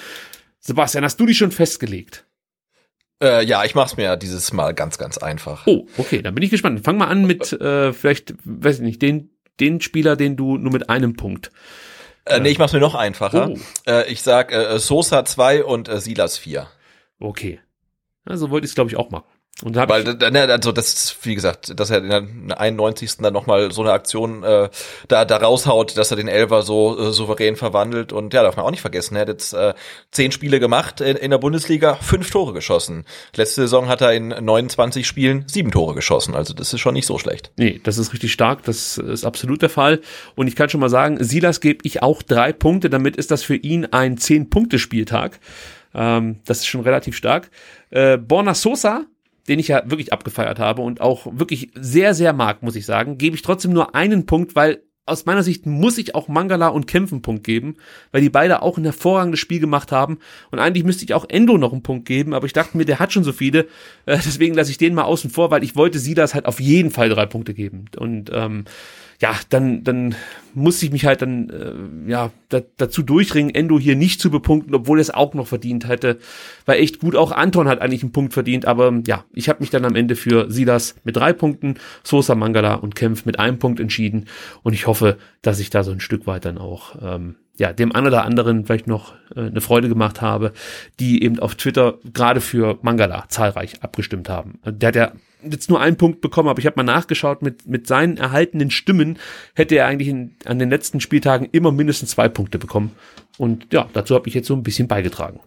[0.60, 2.26] Sebastian, hast du die schon festgelegt?
[3.22, 5.68] Äh, ja, ich mach's mir dieses Mal ganz, ganz einfach.
[5.68, 6.80] Oh, okay, dann bin ich gespannt.
[6.86, 9.30] Fang mal an mit, äh, vielleicht, weiß ich nicht, den,
[9.60, 11.52] den Spieler, den du nur mit einem Punkt.
[12.24, 13.50] Äh, nee, ich mach's mir noch einfacher.
[13.50, 13.58] Oh.
[13.86, 16.68] Äh, ich sag äh, Sosa 2 und äh, Silas 4.
[17.20, 17.60] Okay.
[18.24, 19.26] Also wollte ich es, glaube ich, auch machen.
[19.64, 22.10] Und da Weil, also das, wie gesagt, dass er in
[22.48, 23.18] der 91.
[23.18, 24.70] dann nochmal so eine Aktion äh,
[25.10, 28.14] da, da raushaut, dass er den Elver so äh, souverän verwandelt.
[28.14, 29.74] Und ja, darf man auch nicht vergessen, er hat jetzt äh,
[30.12, 33.06] zehn Spiele gemacht in, in der Bundesliga, fünf Tore geschossen.
[33.36, 36.36] Letzte Saison hat er in 29 Spielen sieben Tore geschossen.
[36.36, 37.52] Also das ist schon nicht so schlecht.
[37.58, 40.00] Nee, das ist richtig stark, das ist absolut der Fall.
[40.36, 43.44] Und ich kann schon mal sagen, Silas gebe ich auch drei Punkte, damit ist das
[43.44, 45.40] für ihn ein Zehn-Punkte-Spieltag.
[45.94, 47.50] Ähm, das ist schon relativ stark.
[47.90, 49.06] Äh, Borna Sosa
[49.48, 53.18] den ich ja wirklich abgefeiert habe und auch wirklich sehr, sehr mag, muss ich sagen,
[53.18, 56.88] gebe ich trotzdem nur einen Punkt, weil aus meiner Sicht muss ich auch Mangala und
[56.88, 57.76] Kämpfen einen Punkt geben,
[58.12, 60.20] weil die beide auch ein hervorragendes Spiel gemacht haben.
[60.52, 63.00] Und eigentlich müsste ich auch Endo noch einen Punkt geben, aber ich dachte mir, der
[63.00, 63.62] hat schon so viele.
[64.06, 66.60] Äh, deswegen lasse ich den mal außen vor, weil ich wollte sie das halt auf
[66.60, 67.86] jeden Fall drei Punkte geben.
[67.98, 68.66] Und ähm,
[69.20, 70.16] ja, dann, dann
[70.54, 74.74] muss ich mich halt dann äh, ja da, dazu durchringen, Endo hier nicht zu bepunkten,
[74.74, 76.20] obwohl er es auch noch verdient hätte.
[76.66, 77.16] War echt gut.
[77.16, 80.16] Auch Anton hat eigentlich einen Punkt verdient, aber ja, ich habe mich dann am Ende
[80.16, 84.26] für Silas mit drei Punkten, Sosa Mangala und Kempf mit einem Punkt entschieden.
[84.64, 87.94] Und ich hoffe, dass ich da so ein Stück weit dann auch ähm, ja, dem
[87.94, 90.54] einen oder anderen vielleicht noch äh, eine Freude gemacht habe,
[91.00, 94.60] die eben auf Twitter gerade für Mangala zahlreich abgestimmt haben.
[94.66, 95.12] Der hat ja
[95.44, 99.18] jetzt nur einen Punkt bekommen, aber ich habe mal nachgeschaut, mit, mit seinen erhaltenen Stimmen
[99.56, 102.92] hätte er eigentlich in, an den letzten Spieltagen immer mindestens zwei Punkte bekommen.
[103.38, 105.40] Und ja, dazu habe ich jetzt so ein bisschen beigetragen.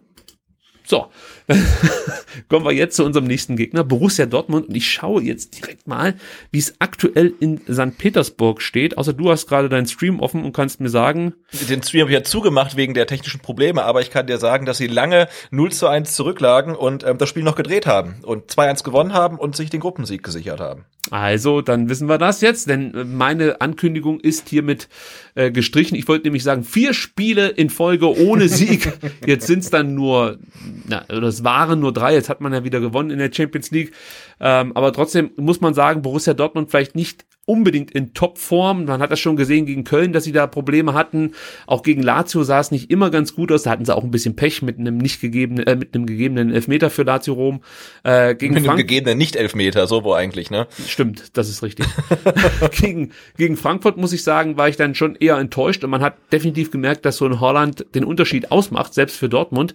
[0.84, 1.06] So,
[2.48, 4.68] kommen wir jetzt zu unserem nächsten Gegner, Borussia Dortmund.
[4.68, 6.14] Und ich schaue jetzt direkt mal,
[6.50, 7.96] wie es aktuell in St.
[7.98, 8.98] Petersburg steht.
[8.98, 11.34] Außer du hast gerade deinen Stream offen und kannst mir sagen.
[11.68, 14.66] Den Stream habe ich ja zugemacht wegen der technischen Probleme, aber ich kann dir sagen,
[14.66, 18.50] dass sie lange 0 zu 1 zurücklagen und ähm, das Spiel noch gedreht haben und
[18.50, 20.84] 2-1 gewonnen haben und sich den Gruppensieg gesichert haben.
[21.10, 24.88] Also, dann wissen wir das jetzt, denn äh, meine Ankündigung ist hiermit
[25.34, 25.96] äh, gestrichen.
[25.96, 28.92] Ich wollte nämlich sagen, vier Spiele in Folge ohne Sieg.
[29.26, 30.38] jetzt sind es dann nur,
[30.86, 33.70] na, oder es waren nur drei, jetzt hat man ja wieder gewonnen in der Champions
[33.72, 33.92] League.
[34.40, 38.86] Ähm, aber trotzdem muss man sagen, Borussia Dortmund vielleicht nicht unbedingt in Topform.
[38.86, 41.32] Man hat das schon gesehen gegen Köln, dass sie da Probleme hatten.
[41.66, 43.64] Auch gegen Lazio sah es nicht immer ganz gut aus.
[43.64, 46.50] Da hatten sie auch ein bisschen Pech mit einem nicht gegebenen, äh, mit einem gegebenen
[46.50, 47.62] Elfmeter für Lazio Rom.
[48.04, 50.66] Äh, gegen mit einem gegebenen Nicht-Elfmeter, so wo eigentlich, ne?
[50.86, 51.84] Stimmt, das ist richtig.
[52.80, 56.16] gegen, gegen Frankfurt muss ich sagen, war ich dann schon eher enttäuscht und man hat
[56.32, 59.74] definitiv gemerkt, dass so ein Holland den Unterschied ausmacht, selbst für Dortmund.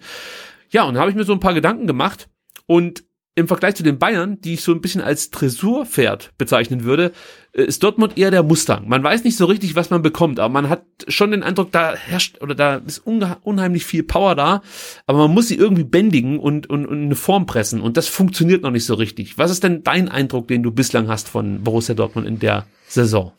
[0.70, 2.28] Ja, und da habe ich mir so ein paar Gedanken gemacht
[2.66, 7.12] und im Vergleich zu den Bayern, die ich so ein bisschen als Tresurpferd bezeichnen würde,
[7.52, 8.88] äh, ist Dortmund eher der Mustang.
[8.88, 11.94] Man weiß nicht so richtig, was man bekommt, aber man hat schon den Eindruck, da
[11.94, 14.62] herrscht oder da ist unheimlich viel Power da,
[15.06, 18.62] aber man muss sie irgendwie bändigen und, und, und eine Form pressen und das funktioniert
[18.62, 19.38] noch nicht so richtig.
[19.38, 23.32] Was ist denn dein Eindruck, den du bislang hast von Borussia Dortmund in der Saison?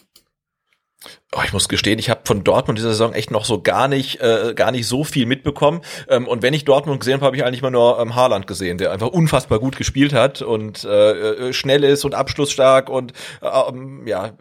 [1.33, 4.19] Oh, ich muss gestehen, ich habe von Dortmund diese Saison echt noch so gar nicht,
[4.19, 5.81] äh, gar nicht so viel mitbekommen.
[6.09, 8.77] Ähm, und wenn ich Dortmund gesehen habe, habe ich eigentlich mal nur ähm, Haaland gesehen,
[8.77, 13.47] der einfach unfassbar gut gespielt hat und äh, äh schnell ist und abschlussstark und äh,
[13.47, 14.31] ähm, ja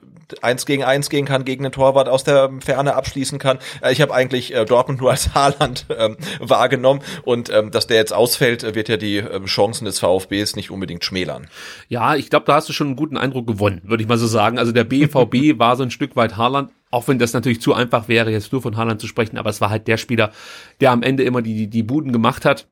[0.42, 3.58] eins gegen eins gehen kann, gegen den Torwart aus der Ferne abschließen kann.
[3.82, 7.96] Äh, ich habe eigentlich äh, Dortmund nur als Haaland ähm, wahrgenommen und ähm, dass der
[7.96, 11.48] jetzt ausfällt, äh, wird ja die äh, Chancen des VfBs nicht unbedingt schmälern.
[11.88, 14.26] Ja, ich glaube, da hast du schon einen guten Eindruck gewonnen, würde ich mal so
[14.26, 14.58] sagen.
[14.58, 18.08] Also der BVB war so ein Stück weit Haaland auch wenn das natürlich zu einfach
[18.08, 20.32] wäre, jetzt nur von Haaland zu sprechen, aber es war halt der Spieler,
[20.80, 22.66] der am Ende immer die, die, die Buden gemacht hat.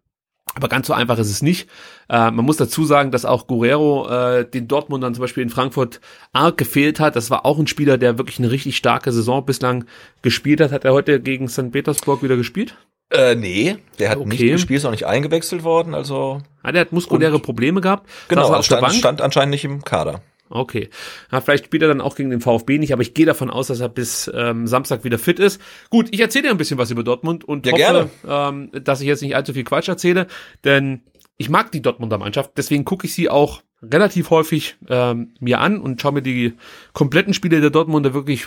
[0.56, 1.68] Aber ganz so einfach ist es nicht.
[2.08, 6.00] Äh, man muss dazu sagen, dass auch Guerrero äh, den Dortmundern zum Beispiel in Frankfurt
[6.32, 7.14] arg gefehlt hat.
[7.14, 9.84] Das war auch ein Spieler, der wirklich eine richtig starke Saison bislang
[10.22, 10.72] gespielt hat.
[10.72, 11.72] Hat er heute gegen St.
[11.72, 12.74] Petersburg wieder gespielt?
[13.10, 14.28] Äh, nee, der hat okay.
[14.28, 16.40] nicht gespielt, ist auch nicht eingewechselt worden, also.
[16.62, 18.08] Ah, der hat muskuläre Probleme gehabt.
[18.28, 20.22] Genau, also stand, stand anscheinend nicht im Kader.
[20.48, 20.90] Okay.
[21.32, 23.66] Ja, vielleicht spielt er dann auch gegen den VfB nicht, aber ich gehe davon aus,
[23.66, 25.60] dass er bis ähm, Samstag wieder fit ist.
[25.90, 29.06] Gut, ich erzähle dir ein bisschen was über Dortmund und ja, hoffe, ähm, dass ich
[29.06, 30.26] jetzt nicht allzu viel Quatsch erzähle,
[30.64, 31.02] denn
[31.36, 35.78] ich mag die Dortmunder Mannschaft, deswegen gucke ich sie auch relativ häufig ähm, mir an
[35.78, 36.54] und schaue mir die
[36.92, 38.46] kompletten Spiele der Dortmunder wirklich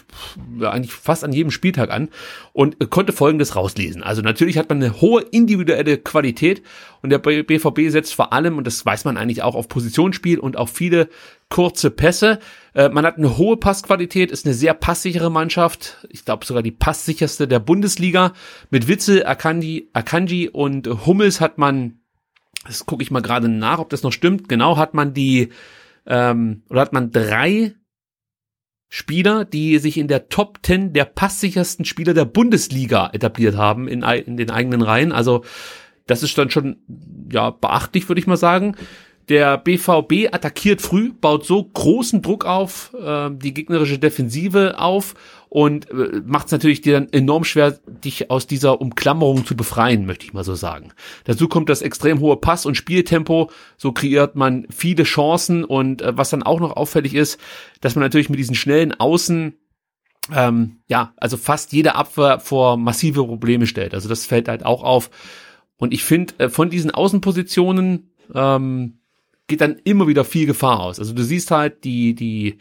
[0.60, 2.10] ja, eigentlich fast an jedem Spieltag an
[2.54, 4.04] und äh, konnte Folgendes rauslesen.
[4.04, 6.62] Also natürlich hat man eine hohe individuelle Qualität
[7.02, 10.58] und der BVB setzt vor allem, und das weiß man eigentlich auch, auf Positionsspiel und
[10.58, 11.10] auf viele
[11.50, 12.40] kurze Pässe.
[12.74, 16.06] Äh, man hat eine hohe Passqualität, ist eine sehr passsichere Mannschaft.
[16.10, 18.34] Ich glaube sogar die passsicherste der Bundesliga.
[18.70, 21.99] Mit Witzel, Akanji, Akanji und Hummels hat man
[22.70, 24.48] das gucke ich mal gerade nach, ob das noch stimmt.
[24.48, 25.50] Genau hat man die,
[26.06, 27.74] ähm, oder hat man drei
[28.90, 34.04] Spieler, die sich in der Top 10 der passsichersten Spieler der Bundesliga etabliert haben in,
[34.04, 35.12] in den eigenen Reihen.
[35.12, 35.44] Also
[36.06, 36.78] das ist dann schon
[37.32, 38.76] ja beachtlich, würde ich mal sagen.
[39.30, 45.14] Der BVB attackiert früh, baut so großen Druck auf, äh, die gegnerische Defensive auf
[45.50, 50.08] und äh, macht es natürlich dir dann enorm schwer, dich aus dieser Umklammerung zu befreien,
[50.08, 50.94] möchte ich mal so sagen.
[51.26, 56.18] Dazu kommt das extrem hohe Pass- und Spieltempo, so kreiert man viele Chancen und äh,
[56.18, 57.40] was dann auch noch auffällig ist,
[57.82, 59.54] dass man natürlich mit diesen schnellen Außen
[60.36, 63.94] ähm, ja, also fast jede Abwehr vor massive Probleme stellt.
[63.94, 65.10] Also das fällt halt auch auf.
[65.78, 68.99] Und ich finde, äh, von diesen Außenpositionen ähm,
[69.50, 71.00] geht dann immer wieder viel Gefahr aus.
[71.00, 72.60] Also du siehst halt, die, die,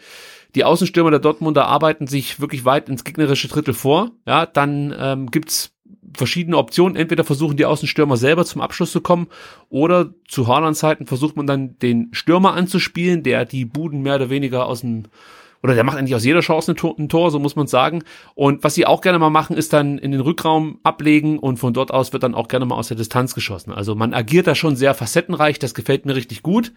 [0.57, 4.11] die Außenstürmer der Dortmunder arbeiten sich wirklich weit ins gegnerische Drittel vor.
[4.27, 5.73] Ja, dann ähm, gibt's
[6.17, 6.97] verschiedene Optionen.
[6.97, 9.29] Entweder versuchen die Außenstürmer selber zum Abschluss zu kommen
[9.69, 14.31] oder zu Haalands Zeiten versucht man dann den Stürmer anzuspielen, der die Buden mehr oder
[14.31, 15.05] weniger aus dem
[15.63, 18.03] oder der macht eigentlich aus jeder Chance ein Tor, ein Tor so muss man sagen.
[18.35, 21.73] Und was sie auch gerne mal machen, ist dann in den Rückraum ablegen und von
[21.73, 23.73] dort aus wird dann auch gerne mal aus der Distanz geschossen.
[23.73, 26.73] Also man agiert da schon sehr facettenreich, das gefällt mir richtig gut.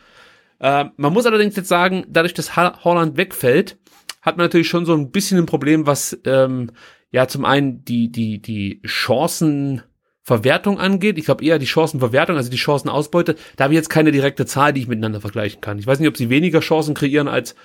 [0.60, 3.78] Äh, man muss allerdings jetzt sagen, dadurch, dass Holland wegfällt,
[4.22, 6.72] hat man natürlich schon so ein bisschen ein Problem, was ähm,
[7.12, 11.18] ja zum einen die die die Chancenverwertung angeht.
[11.18, 13.36] Ich glaube eher die Chancenverwertung, also die Chancenausbeute.
[13.56, 15.80] Da habe ich jetzt keine direkte Zahl, die ich miteinander vergleichen kann.
[15.80, 17.56] Ich weiß nicht, ob sie weniger Chancen kreieren als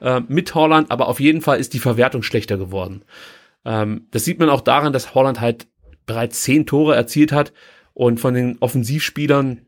[0.00, 3.04] äh, mit Holland, aber auf jeden Fall ist die Verwertung schlechter geworden.
[3.64, 5.66] Ähm, das sieht man auch daran, dass Holland halt
[6.06, 7.52] bereits zehn Tore erzielt hat
[7.94, 9.66] und von den Offensivspielern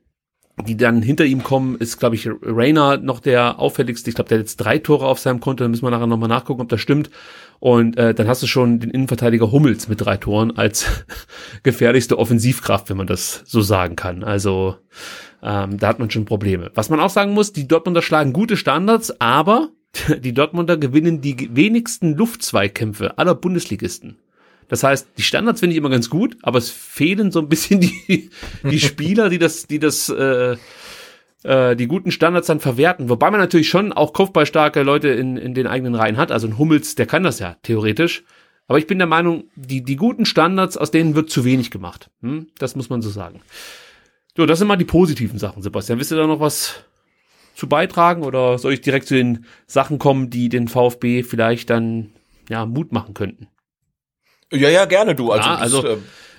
[0.67, 4.11] die dann hinter ihm kommen, ist, glaube ich, Rainer noch der auffälligste.
[4.11, 5.65] Ich glaube, der hat jetzt drei Tore auf seinem Konto.
[5.65, 7.11] Da müssen wir nachher nochmal nachgucken, ob das stimmt.
[7.59, 11.05] Und äh, dann hast du schon den Innenverteidiger Hummels mit drei Toren als
[11.63, 14.25] gefährlichste Offensivkraft, wenn man das so sagen kann.
[14.25, 14.77] Also
[15.43, 16.71] ähm, da hat man schon Probleme.
[16.75, 19.71] Was man auch sagen muss, die Dortmunder schlagen gute Standards, aber
[20.23, 24.17] die Dortmunder gewinnen die wenigsten Luftzweikämpfe aller Bundesligisten.
[24.69, 27.81] Das heißt, die Standards finde ich immer ganz gut, aber es fehlen so ein bisschen
[27.81, 28.31] die,
[28.63, 30.57] die Spieler, die das, die das, äh,
[31.43, 33.11] äh, die guten Standards dann verwerten.
[33.11, 36.33] Wobei man natürlich schon auch kopfballstarke Leute in, in den eigenen Reihen hat.
[36.33, 38.25] Also ein Hummels, der kann das ja theoretisch.
[38.67, 42.09] Aber ich bin der Meinung, die, die guten Standards, aus denen wird zu wenig gemacht.
[42.23, 42.47] Hm?
[42.57, 43.43] Das muss man so sagen.
[44.37, 45.99] So, das sind mal die positiven Sachen, Sebastian.
[45.99, 46.85] Wisst ihr da noch was
[47.63, 52.11] zu beitragen oder soll ich direkt zu den Sachen kommen, die den VfB vielleicht dann
[52.49, 53.47] ja Mut machen könnten?
[54.53, 55.31] Ja, ja, gerne du.
[55.31, 55.97] Also, ja, also das, äh,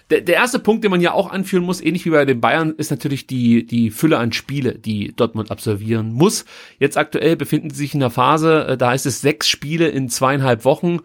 [0.10, 2.74] der, der erste Punkt, den man ja auch anführen muss, ähnlich wie bei den Bayern,
[2.76, 6.44] ist natürlich die, die Fülle an Spiele, die Dortmund absolvieren muss.
[6.78, 10.10] Jetzt aktuell befinden sie sich in der Phase, äh, da heißt es sechs Spiele in
[10.10, 11.00] zweieinhalb Wochen.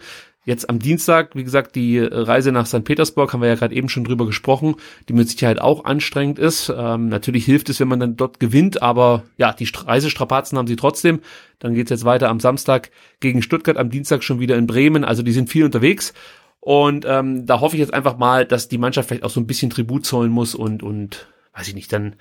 [0.48, 2.82] Jetzt am Dienstag, wie gesagt, die Reise nach St.
[2.82, 4.76] Petersburg, haben wir ja gerade eben schon drüber gesprochen,
[5.06, 6.72] die mit Sicherheit auch anstrengend ist.
[6.74, 10.76] Ähm, natürlich hilft es, wenn man dann dort gewinnt, aber ja, die Reisestrapazen haben sie
[10.76, 11.20] trotzdem.
[11.58, 15.04] Dann geht's jetzt weiter am Samstag gegen Stuttgart, am Dienstag schon wieder in Bremen.
[15.04, 16.14] Also die sind viel unterwegs.
[16.60, 19.46] Und ähm, da hoffe ich jetzt einfach mal, dass die Mannschaft vielleicht auch so ein
[19.46, 22.16] bisschen Tribut zollen muss und, und weiß ich nicht, dann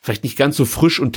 [0.00, 1.14] vielleicht nicht ganz so frisch und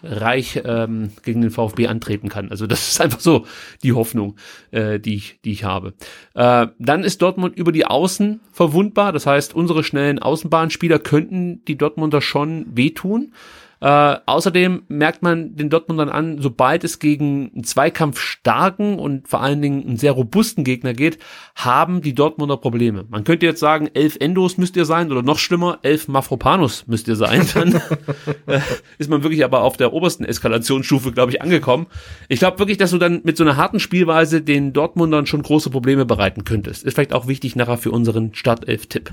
[0.00, 2.50] temporeich ähm, gegen den VfB antreten kann.
[2.50, 3.46] Also das ist einfach so
[3.82, 4.36] die Hoffnung,
[4.70, 5.94] äh, die, ich, die ich habe.
[6.34, 9.12] Äh, dann ist Dortmund über die Außen verwundbar.
[9.12, 13.32] Das heißt, unsere schnellen Außenbahnspieler könnten die Dortmunder schon wehtun.
[13.80, 19.40] Äh, außerdem merkt man den Dortmundern an, sobald es gegen einen Zweikampf starken und vor
[19.40, 21.18] allen Dingen einen sehr robusten Gegner geht,
[21.54, 23.04] haben die Dortmunder Probleme.
[23.08, 27.06] Man könnte jetzt sagen, elf Endos müsst ihr sein oder noch schlimmer, elf Mafropanus müsst
[27.06, 27.46] ihr sein.
[27.54, 27.80] Dann
[28.46, 28.60] äh,
[28.98, 31.86] ist man wirklich aber auf der obersten Eskalationsstufe, glaube ich, angekommen.
[32.28, 35.70] Ich glaube wirklich, dass du dann mit so einer harten Spielweise den Dortmundern schon große
[35.70, 36.84] Probleme bereiten könntest.
[36.84, 39.12] Ist vielleicht auch wichtig nachher für unseren Startelf-Tipp.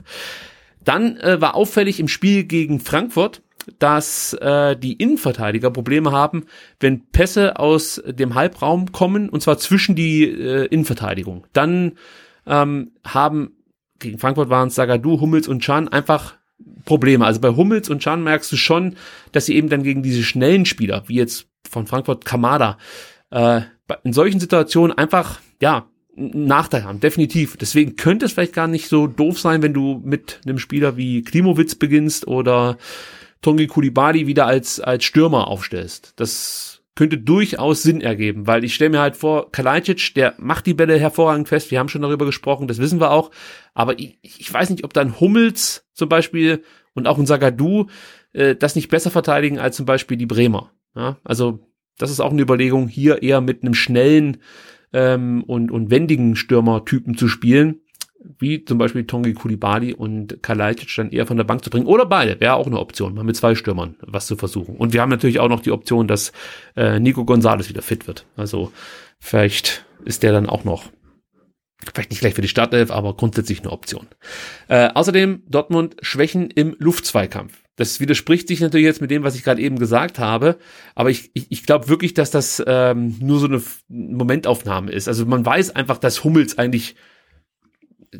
[0.85, 3.41] Dann äh, war auffällig im Spiel gegen Frankfurt,
[3.79, 6.45] dass äh, die Innenverteidiger Probleme haben,
[6.79, 11.45] wenn Pässe aus dem Halbraum kommen, und zwar zwischen die äh, Innenverteidigung.
[11.53, 11.93] Dann
[12.45, 13.51] ähm, haben
[13.99, 16.35] gegen Frankfurt waren es Sagadu, Hummels und Chan einfach
[16.85, 17.25] Probleme.
[17.25, 18.95] Also bei Hummels und Chan merkst du schon,
[19.31, 22.77] dass sie eben dann gegen diese schnellen Spieler, wie jetzt von Frankfurt Kamada,
[23.31, 23.61] äh,
[24.03, 27.57] in solchen Situationen einfach, ja, Nachteil haben, definitiv.
[27.57, 31.23] Deswegen könnte es vielleicht gar nicht so doof sein, wenn du mit einem Spieler wie
[31.23, 32.77] Klimowitz beginnst oder
[33.41, 36.13] Tongi Kulibadi wieder als, als Stürmer aufstellst.
[36.15, 40.73] Das könnte durchaus Sinn ergeben, weil ich stelle mir halt vor, Kalajdzic, der macht die
[40.73, 43.31] Bälle hervorragend fest, wir haben schon darüber gesprochen, das wissen wir auch,
[43.73, 46.63] aber ich, ich weiß nicht, ob dann Hummels zum Beispiel
[46.93, 47.87] und auch ein Sagadu
[48.31, 50.71] äh, das nicht besser verteidigen als zum Beispiel die Bremer.
[50.95, 51.59] Ja, also
[51.97, 54.37] das ist auch eine Überlegung, hier eher mit einem schnellen
[54.95, 57.81] ähm, und, und wendigen Stürmertypen zu spielen,
[58.39, 61.85] wie zum Beispiel Tongi Kulibali und Kalajdzic dann eher von der Bank zu bringen.
[61.85, 64.77] Oder beide, wäre auch eine Option, mal mit zwei Stürmern was zu versuchen.
[64.77, 66.31] Und wir haben natürlich auch noch die Option, dass
[66.75, 68.25] äh, Nico Gonzalez wieder fit wird.
[68.37, 68.71] Also
[69.19, 70.85] vielleicht ist der dann auch noch,
[71.83, 74.07] vielleicht nicht gleich für die Startelf, aber grundsätzlich eine Option.
[74.67, 77.53] Äh, außerdem Dortmund Schwächen im Luftzweikampf.
[77.75, 80.57] Das widerspricht sich natürlich jetzt mit dem, was ich gerade eben gesagt habe,
[80.95, 85.09] aber ich, ich, ich glaube wirklich, dass das ähm, nur so eine Momentaufnahme ist.
[85.09, 86.95] Also man weiß einfach, dass Hummels eigentlich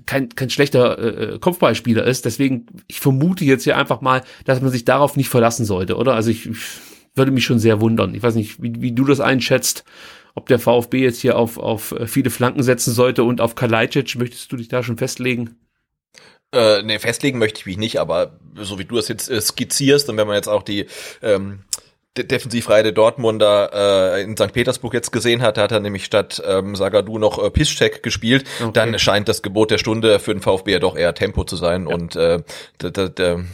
[0.05, 2.25] kein, kein schlechter äh, Kopfballspieler ist.
[2.25, 6.15] Deswegen, ich vermute jetzt hier einfach mal, dass man sich darauf nicht verlassen sollte, oder?
[6.15, 6.57] Also ich, ich
[7.15, 8.13] würde mich schon sehr wundern.
[8.13, 9.85] Ich weiß nicht, wie, wie du das einschätzt,
[10.35, 14.15] ob der VfB jetzt hier auf, auf viele Flanken setzen sollte und auf Kalajdzic.
[14.17, 15.57] Möchtest du dich da schon festlegen?
[16.53, 20.09] Äh, nee, festlegen möchte ich mich nicht, aber so wie du das jetzt äh, skizzierst
[20.09, 20.85] und wenn man jetzt auch die
[21.21, 21.63] ähm,
[22.17, 24.53] Defensivreihe der Dortmunder äh, in St.
[24.53, 28.45] Petersburg jetzt gesehen hat, da hat er nämlich statt ähm, Sagadu noch äh, Piszczek gespielt.
[28.61, 28.71] Okay.
[28.73, 31.87] Dann scheint das Gebot der Stunde für den VfB ja doch eher Tempo zu sein
[31.87, 31.95] ja.
[31.95, 32.41] und äh,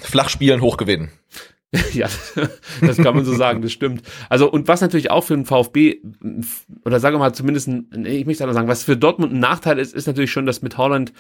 [0.02, 1.12] flach spielen, hoch gewinnen.
[1.94, 2.10] ja,
[2.82, 4.02] das kann man so sagen, das stimmt.
[4.28, 6.02] Also, und was natürlich auch für den VfB,
[6.84, 9.94] oder sagen wir mal zumindest, ein, ich möchte sagen, was für Dortmund ein Nachteil ist,
[9.94, 11.14] ist natürlich schon, dass mit Holland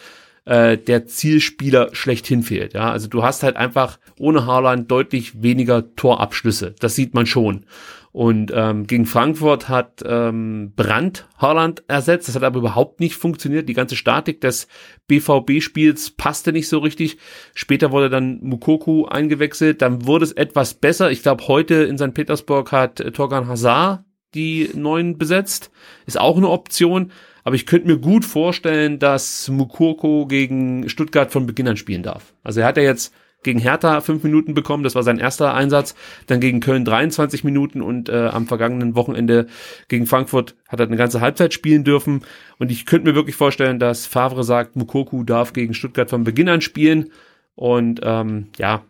[0.44, 2.73] äh, der Zielspieler schlechthin fehlt.
[2.73, 6.76] Ja, also du hast halt einfach ohne Haaland deutlich weniger Torabschlüsse.
[6.80, 7.65] Das sieht man schon.
[8.14, 12.28] Und ähm, gegen Frankfurt hat ähm, Brandt Holland ersetzt.
[12.28, 13.70] Das hat aber überhaupt nicht funktioniert.
[13.70, 14.68] Die ganze Statik des
[15.08, 17.18] BVB-Spiels passte nicht so richtig.
[17.54, 19.82] Später wurde dann Mukoku eingewechselt.
[19.82, 21.10] Dann wurde es etwas besser.
[21.10, 22.14] Ich glaube, heute in St.
[22.14, 25.72] Petersburg hat äh, Torgan Hazard die neuen besetzt.
[26.06, 27.12] Ist auch eine Option.
[27.44, 32.34] Aber ich könnte mir gut vorstellen, dass Mukoko gegen Stuttgart von Beginn an spielen darf.
[32.44, 33.14] Also er hat ja jetzt
[33.44, 35.96] gegen Hertha fünf Minuten bekommen, das war sein erster Einsatz,
[36.28, 39.48] dann gegen Köln 23 Minuten und äh, am vergangenen Wochenende
[39.88, 42.24] gegen Frankfurt hat er eine ganze Halbzeit spielen dürfen
[42.60, 46.50] und ich könnte mir wirklich vorstellen, dass Favre sagt, Mukoku darf gegen Stuttgart von Beginn
[46.50, 47.12] an spielen
[47.56, 48.84] und ähm, ja,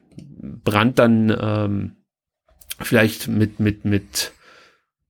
[0.63, 1.95] Brand dann ähm,
[2.79, 4.33] vielleicht mit mit mit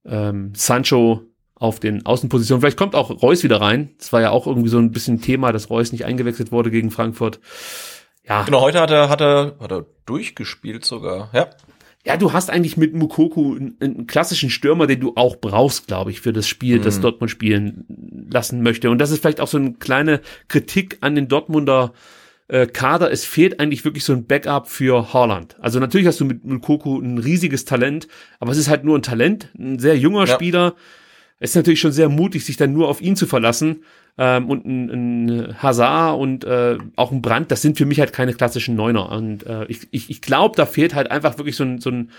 [0.06, 1.24] ähm, Sancho
[1.56, 2.62] auf den Außenpositionen.
[2.62, 3.92] Vielleicht kommt auch Reus wieder rein.
[4.00, 6.90] Das war ja auch irgendwie so ein bisschen Thema, dass Reus nicht eingewechselt wurde gegen
[6.90, 7.40] Frankfurt.
[8.28, 8.44] Ja.
[8.44, 11.50] Genau, heute hat er, hat er, hat er durchgespielt sogar, ja.
[12.04, 16.10] Ja, du hast eigentlich mit Mukoku einen, einen klassischen Stürmer, den du auch brauchst, glaube
[16.10, 16.84] ich, für das Spiel, mhm.
[16.84, 18.90] das Dortmund spielen lassen möchte.
[18.90, 21.94] Und das ist vielleicht auch so eine kleine Kritik an den Dortmunder
[22.48, 23.12] äh, Kader.
[23.12, 25.58] Es fehlt eigentlich wirklich so ein Backup für Haaland.
[25.60, 28.08] Also natürlich hast du mit Mukoku ein riesiges Talent,
[28.40, 30.34] aber es ist halt nur ein Talent, ein sehr junger ja.
[30.34, 30.76] Spieler.
[31.44, 33.84] Es ist natürlich schon sehr mutig, sich dann nur auf ihn zu verlassen
[34.18, 38.14] ähm, und ein, ein Hazard und äh, auch ein Brand, das sind für mich halt
[38.14, 39.12] keine klassischen Neuner.
[39.12, 42.12] Und äh, ich, ich, ich glaube, da fehlt halt einfach wirklich so ein, so ein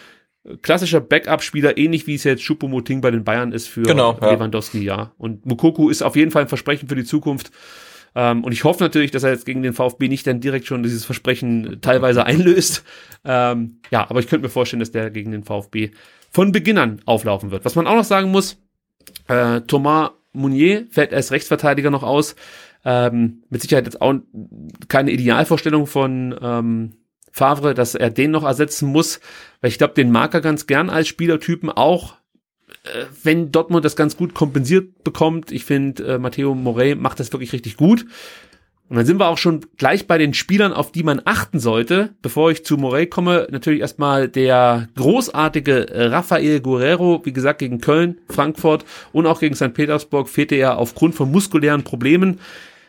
[0.63, 4.33] klassischer Backup-Spieler, ähnlich wie es jetzt Choupo-Moting bei den Bayern ist für genau, ja.
[4.33, 5.13] Lewandowski, ja.
[5.19, 7.53] Und Mukoku ist auf jeden Fall ein Versprechen für die Zukunft.
[8.17, 10.83] Ähm, und ich hoffe natürlich, dass er jetzt gegen den VfB nicht dann direkt schon
[10.83, 12.85] dieses Versprechen teilweise einlöst.
[13.25, 15.93] Ähm, ja, aber ich könnte mir vorstellen, dass der gegen den VfB
[16.31, 17.65] von Beginn an auflaufen wird.
[17.65, 18.62] Was man auch noch sagen muss,
[19.29, 22.35] äh, Thomas Mounier fällt als Rechtsverteidiger noch aus.
[22.85, 24.15] Ähm, mit Sicherheit jetzt auch
[24.89, 26.93] keine Idealvorstellung von ähm,
[27.31, 29.21] Favre, dass er den noch ersetzen muss,
[29.61, 32.17] weil ich glaube, den mag er ganz gern als Spielertypen auch,
[32.85, 35.53] äh, wenn Dortmund das ganz gut kompensiert bekommt.
[35.53, 38.05] Ich finde, äh, Matteo Morey macht das wirklich richtig gut.
[38.93, 42.11] Und dann sind wir auch schon gleich bei den Spielern, auf die man achten sollte.
[42.21, 48.19] Bevor ich zu Morey komme, natürlich erstmal der großartige Rafael Guerrero, wie gesagt, gegen Köln,
[48.29, 49.73] Frankfurt und auch gegen St.
[49.73, 52.39] Petersburg fehlte er aufgrund von muskulären Problemen.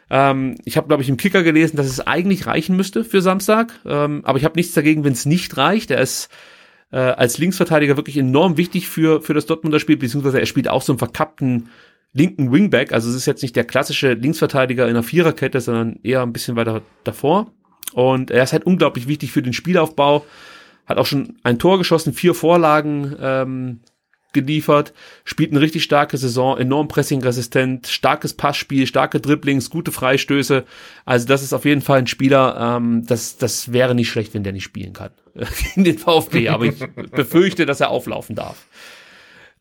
[0.10, 3.72] Ähm, ich habe, glaube ich, im Kicker gelesen, dass es eigentlich reichen müsste für Samstag.
[3.86, 5.90] Ähm, aber ich habe nichts dagegen, wenn es nicht reicht.
[5.90, 6.28] Er ist
[6.92, 10.82] äh, als Linksverteidiger wirklich enorm wichtig für, für das Dortmunder Spiel, beziehungsweise er spielt auch
[10.82, 11.70] so einen verkappten
[12.14, 12.94] linken Wingback.
[12.94, 16.56] Also es ist jetzt nicht der klassische Linksverteidiger in einer Viererkette, sondern eher ein bisschen
[16.56, 17.52] weiter davor.
[17.94, 20.26] Und er ist halt unglaublich wichtig für den Spielaufbau.
[20.86, 23.80] Hat auch schon ein Tor geschossen, vier Vorlagen ähm,
[24.34, 30.66] geliefert, spielt eine richtig starke Saison, enorm pressingresistent, starkes Passspiel, starke Dribblings, gute Freistöße.
[31.06, 34.44] Also das ist auf jeden Fall ein Spieler, ähm, das, das wäre nicht schlecht, wenn
[34.44, 36.80] der nicht spielen kann gegen den VfB, aber ich
[37.12, 38.66] befürchte, dass er auflaufen darf.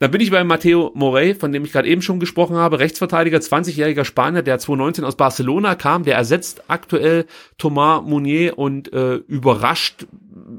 [0.02, 3.38] Dann bin ich bei Matteo Morey, von dem ich gerade eben schon gesprochen habe, Rechtsverteidiger,
[3.38, 7.24] 20-jähriger Spanier, der 2019 aus Barcelona kam, der ersetzt aktuell
[7.56, 10.08] Thomas Mounier und äh, überrascht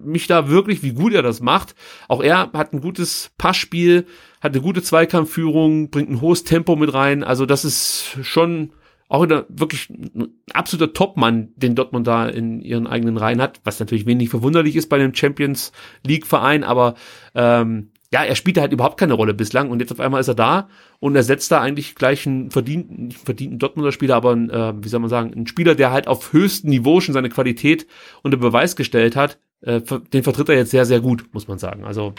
[0.05, 1.75] mich da wirklich, wie gut er das macht.
[2.07, 4.05] Auch er hat ein gutes Passspiel,
[4.39, 7.21] hat eine gute Zweikampfführung, bringt ein hohes Tempo mit rein.
[7.21, 8.71] Also das ist schon
[9.09, 13.81] auch wieder wirklich ein absoluter Topmann, den Dortmund da in ihren eigenen Reihen hat, was
[13.81, 15.73] natürlich wenig verwunderlich ist bei dem Champions
[16.07, 16.95] League Verein, aber
[17.35, 20.35] ähm, ja, er spielte halt überhaupt keine Rolle bislang und jetzt auf einmal ist er
[20.35, 20.69] da
[20.99, 24.73] und er setzt da eigentlich gleich einen verdienten, nicht verdienten Dortmunder Spieler, aber ein, äh,
[24.83, 27.87] wie soll man sagen, ein Spieler, der halt auf höchstem Niveau schon seine Qualität
[28.21, 29.81] unter Beweis gestellt hat, äh,
[30.13, 31.85] den vertritt er jetzt sehr, sehr gut, muss man sagen.
[31.85, 32.13] Also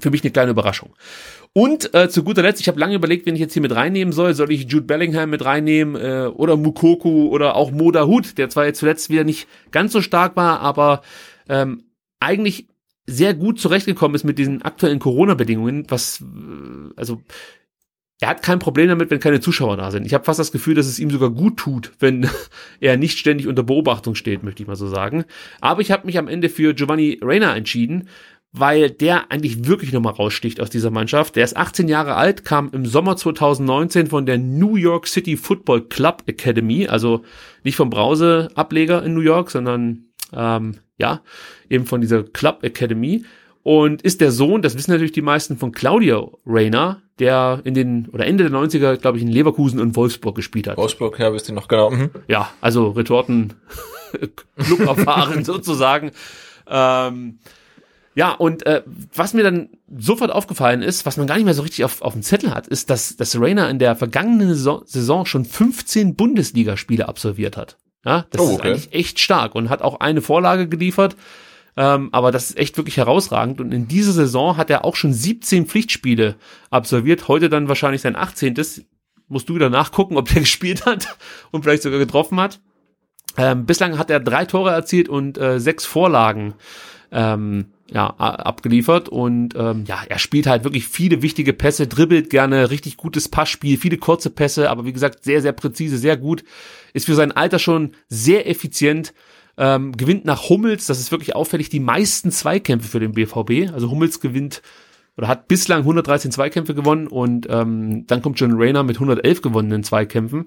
[0.00, 0.94] für mich eine kleine Überraschung.
[1.52, 4.12] Und äh, zu guter Letzt, ich habe lange überlegt, wen ich jetzt hier mit reinnehmen
[4.12, 4.32] soll.
[4.32, 8.64] Soll ich Jude Bellingham mit reinnehmen äh, oder Mukoku oder auch Moda Hut, der zwar
[8.64, 11.02] jetzt zuletzt wieder nicht ganz so stark war, aber
[11.50, 11.84] ähm,
[12.18, 12.68] eigentlich
[13.06, 17.22] sehr gut zurechtgekommen ist mit diesen aktuellen Corona-Bedingungen, was, äh, also,
[18.20, 20.06] er hat kein Problem damit, wenn keine Zuschauer da sind.
[20.06, 22.28] Ich habe fast das Gefühl, dass es ihm sogar gut tut, wenn
[22.80, 25.24] er nicht ständig unter Beobachtung steht, möchte ich mal so sagen.
[25.60, 28.08] Aber ich habe mich am Ende für Giovanni Reina entschieden,
[28.52, 31.36] weil der eigentlich wirklich nochmal raussticht aus dieser Mannschaft.
[31.36, 35.88] Der ist 18 Jahre alt, kam im Sommer 2019 von der New York City Football
[35.88, 37.22] Club Academy, also
[37.64, 40.04] nicht vom Brause-Ableger in New York, sondern
[40.34, 41.22] ähm, ja,
[41.72, 43.24] eben von dieser Club Academy
[43.62, 48.08] und ist der Sohn, das wissen natürlich die meisten, von Claudio Reyna, der in den,
[48.08, 50.76] oder Ende der 90er, glaube ich, in Leverkusen und Wolfsburg gespielt hat.
[50.76, 51.90] Wolfsburg, ja, wisst ihr noch genau.
[51.90, 52.10] Mhm.
[52.26, 53.54] Ja, also Retorten
[54.56, 56.10] Club erfahren sozusagen.
[56.66, 57.38] Ähm,
[58.14, 58.82] ja, und äh,
[59.14, 62.12] was mir dann sofort aufgefallen ist, was man gar nicht mehr so richtig auf, auf
[62.12, 67.08] dem Zettel hat, ist, dass, dass Reyna in der vergangenen Saison, Saison schon 15 Bundesligaspiele
[67.08, 67.78] absolviert hat.
[68.04, 68.54] Ja, das oh, okay.
[68.54, 71.16] ist eigentlich echt stark und hat auch eine Vorlage geliefert.
[71.76, 73.60] Ähm, aber das ist echt wirklich herausragend.
[73.60, 76.36] Und in dieser Saison hat er auch schon 17 Pflichtspiele
[76.70, 77.28] absolviert.
[77.28, 78.54] Heute dann wahrscheinlich sein 18.
[79.28, 81.16] Musst du wieder nachgucken, ob der gespielt hat
[81.50, 82.60] und vielleicht sogar getroffen hat.
[83.38, 86.54] Ähm, bislang hat er drei Tore erzielt und äh, sechs Vorlagen
[87.10, 92.70] ähm, ja, abgeliefert und ähm, ja, er spielt halt wirklich viele wichtige Pässe, dribbelt gerne,
[92.70, 96.42] richtig gutes Passspiel, viele kurze Pässe, aber wie gesagt, sehr, sehr präzise, sehr gut,
[96.94, 99.12] ist für sein Alter schon sehr effizient,
[99.56, 103.90] ähm, gewinnt nach Hummels, das ist wirklich auffällig, die meisten Zweikämpfe für den BVB, also
[103.90, 104.62] Hummels gewinnt
[105.16, 109.84] oder hat bislang 113 Zweikämpfe gewonnen und ähm, dann kommt John Rayner mit 111 gewonnenen
[109.84, 110.46] Zweikämpfen.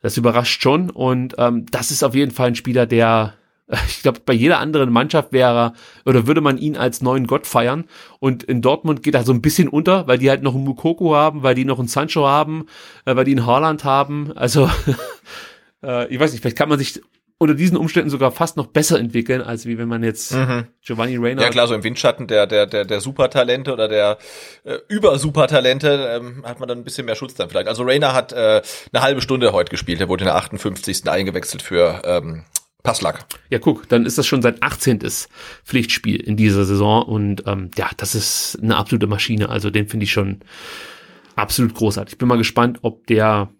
[0.00, 3.34] Das überrascht schon und ähm, das ist auf jeden Fall ein Spieler, der
[3.88, 5.72] ich glaube, bei jeder anderen Mannschaft wäre
[6.04, 7.84] oder würde man ihn als neuen Gott feiern.
[8.20, 11.14] Und in Dortmund geht er so ein bisschen unter, weil die halt noch einen Mukoko
[11.14, 12.66] haben, weil die noch einen Sancho haben,
[13.04, 14.32] äh, weil die einen Haaland haben.
[14.36, 14.70] Also
[15.82, 17.02] äh, ich weiß nicht, vielleicht kann man sich
[17.38, 20.68] unter diesen Umständen sogar fast noch besser entwickeln, als wie wenn man jetzt mhm.
[20.80, 21.42] Giovanni Reyna.
[21.42, 24.18] Ja klar, so im Windschatten der der der der Supertalente oder der
[24.64, 27.68] äh, über Supertalente ähm, hat man dann ein bisschen mehr Schutz dann vielleicht.
[27.68, 30.00] Also Reyna hat äh, eine halbe Stunde heute gespielt.
[30.00, 31.08] Er wurde in der 58.
[31.08, 32.44] eingewechselt für ähm,
[32.82, 33.26] Passlack.
[33.50, 35.00] Ja, guck, dann ist das schon sein 18.
[35.64, 39.50] Pflichtspiel in dieser Saison und ähm, ja, das ist eine absolute Maschine.
[39.50, 40.40] Also den finde ich schon
[41.34, 42.14] absolut großartig.
[42.14, 43.50] Ich bin mal gespannt, ob der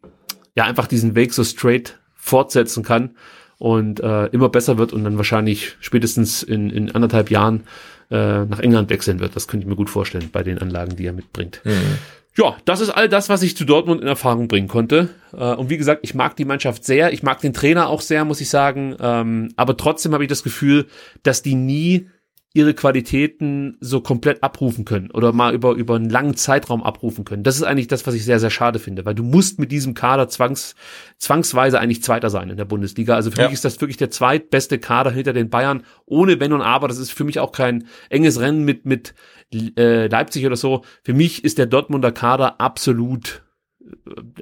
[0.54, 3.16] ja einfach diesen Weg so straight fortsetzen kann
[3.58, 7.64] und äh, immer besser wird und dann wahrscheinlich spätestens in, in anderthalb Jahren
[8.10, 9.34] äh, nach England wechseln wird.
[9.34, 11.60] Das könnte ich mir gut vorstellen bei den Anlagen, die er mitbringt.
[11.64, 11.98] Mhm.
[12.36, 15.08] Ja, das ist all das, was ich zu Dortmund in Erfahrung bringen konnte.
[15.32, 18.26] Äh, und wie gesagt, ich mag die Mannschaft sehr, ich mag den Trainer auch sehr,
[18.26, 18.94] muss ich sagen.
[19.00, 20.86] Ähm, aber trotzdem habe ich das Gefühl,
[21.22, 22.10] dass die nie
[22.56, 27.42] ihre Qualitäten so komplett abrufen können oder mal über, über einen langen Zeitraum abrufen können.
[27.42, 29.92] Das ist eigentlich das, was ich sehr, sehr schade finde, weil du musst mit diesem
[29.92, 30.74] Kader zwangs,
[31.18, 33.14] zwangsweise eigentlich Zweiter sein in der Bundesliga.
[33.14, 33.44] Also für ja.
[33.44, 36.88] mich ist das wirklich der zweitbeste Kader hinter den Bayern, ohne Wenn und Aber.
[36.88, 39.14] Das ist für mich auch kein enges Rennen mit, mit
[39.52, 40.82] äh, Leipzig oder so.
[41.04, 43.44] Für mich ist der Dortmunder Kader absolut
[43.80, 43.90] äh,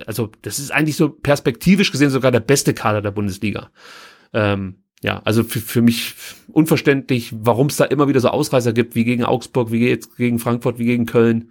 [0.07, 3.71] also das ist eigentlich so perspektivisch gesehen sogar der beste Kader der Bundesliga.
[4.33, 6.15] Ähm, ja, also für, für mich
[6.49, 10.39] unverständlich, warum es da immer wieder so Ausreißer gibt, wie gegen Augsburg, wie jetzt gegen
[10.39, 11.51] Frankfurt, wie gegen Köln.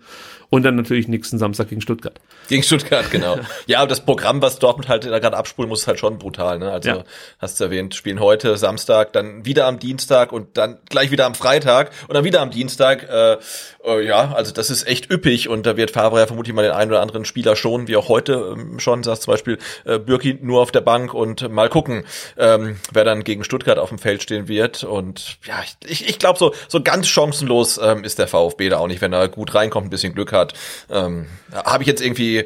[0.54, 2.22] Und dann natürlich nächsten Samstag gegen Stuttgart.
[2.48, 3.40] Gegen Stuttgart, genau.
[3.66, 6.60] ja, und das Programm, was Dortmund halt da gerade abspulen muss, ist halt schon brutal.
[6.60, 6.72] Ne?
[6.72, 7.04] Also ja.
[7.40, 11.34] hast du erwähnt, spielen heute Samstag, dann wieder am Dienstag und dann gleich wieder am
[11.34, 13.10] Freitag und dann wieder am Dienstag.
[13.10, 13.38] Äh,
[13.84, 16.72] äh, ja, also das ist echt üppig und da wird Favre ja vermutlich mal den
[16.72, 20.38] einen oder anderen Spieler schon, wie auch heute ähm, schon, sagst zum Beispiel äh, Bürki
[20.40, 22.06] nur auf der Bank und mal gucken,
[22.38, 24.84] ähm, wer dann gegen Stuttgart auf dem Feld stehen wird.
[24.84, 28.88] Und ja, ich, ich glaube, so, so ganz chancenlos ähm, ist der VfB da auch
[28.88, 30.54] nicht, wenn er gut reinkommt, ein bisschen Glück hat hat.
[30.90, 32.46] Ähm, Habe ich jetzt irgendwie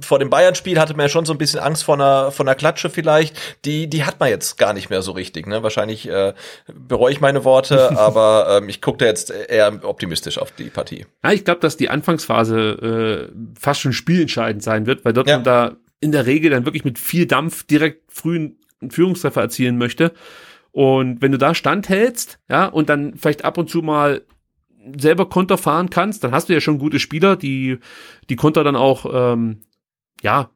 [0.00, 2.54] vor dem Bayern-Spiel hatte man ja schon so ein bisschen Angst vor einer, von einer
[2.54, 3.36] Klatsche vielleicht.
[3.64, 5.46] Die, die hat man jetzt gar nicht mehr so richtig.
[5.46, 5.62] Ne?
[5.62, 6.34] Wahrscheinlich äh,
[6.72, 11.06] bereue ich meine Worte, aber ähm, ich gucke da jetzt eher optimistisch auf die Partie.
[11.24, 15.68] Ja, ich glaube, dass die Anfangsphase äh, fast schon spielentscheidend sein wird, weil Dortmund ja.
[15.68, 18.58] da in der Regel dann wirklich mit viel Dampf direkt frühen
[18.88, 20.12] Führungstreffer erzielen möchte.
[20.72, 24.22] Und wenn du da standhältst, ja, und dann vielleicht ab und zu mal
[24.98, 27.78] selber Konter fahren kannst, dann hast du ja schon gute Spieler, die
[28.28, 29.62] die Konter dann auch ähm,
[30.22, 30.50] ja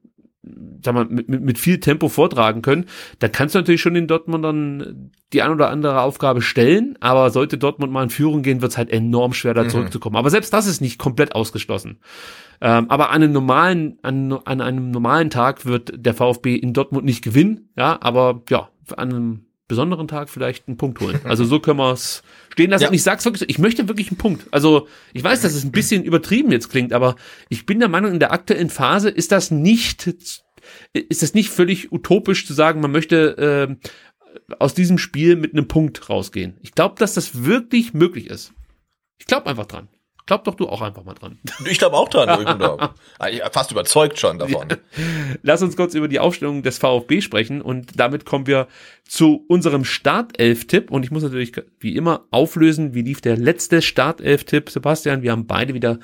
[0.83, 2.87] sag mal, mit, mit, mit viel Tempo vortragen können,
[3.19, 7.31] dann kannst du natürlich schon in Dortmund dann die ein oder andere Aufgabe stellen, aber
[7.31, 9.69] sollte Dortmund mal in Führung gehen, wird es halt enorm schwer, da mhm.
[9.69, 10.17] zurückzukommen.
[10.17, 12.01] Aber selbst das ist nicht komplett ausgeschlossen.
[12.61, 17.05] Ähm, aber an einem normalen, an, an einem normalen Tag wird der VfB in Dortmund
[17.05, 21.21] nicht gewinnen, ja, aber ja, an einem besonderen Tag vielleicht einen Punkt holen.
[21.25, 22.83] Also so können wir es stehen lassen.
[22.83, 22.89] Ja.
[22.89, 24.47] Und ich sag's wirklich, so, ich möchte wirklich einen Punkt.
[24.51, 27.15] Also ich weiß, dass es ein bisschen übertrieben jetzt klingt, aber
[27.49, 30.13] ich bin der Meinung, in der aktuellen Phase ist das nicht,
[30.93, 33.89] ist das nicht völlig utopisch zu sagen, man möchte äh,
[34.59, 36.59] aus diesem Spiel mit einem Punkt rausgehen.
[36.63, 38.53] Ich glaube, dass das wirklich möglich ist.
[39.19, 39.89] Ich glaube einfach dran.
[40.31, 41.41] Glaub doch du auch einfach mal dran.
[41.69, 42.29] Ich glaube auch dran.
[43.51, 44.69] Fast überzeugt schon davon.
[45.43, 48.69] Lass uns kurz über die Aufstellung des VfB sprechen und damit kommen wir
[49.05, 54.71] zu unserem Startelf-Tipp und ich muss natürlich wie immer auflösen, wie lief der letzte Startelf-Tipp,
[54.71, 55.23] Sebastian.
[55.23, 55.99] Wir haben beide wieder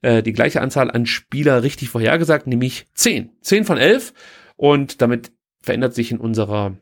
[0.00, 3.32] äh, die gleiche Anzahl an Spieler richtig vorhergesagt, nämlich 10.
[3.40, 4.14] 10 von 11
[4.54, 6.76] und damit verändert sich in unserer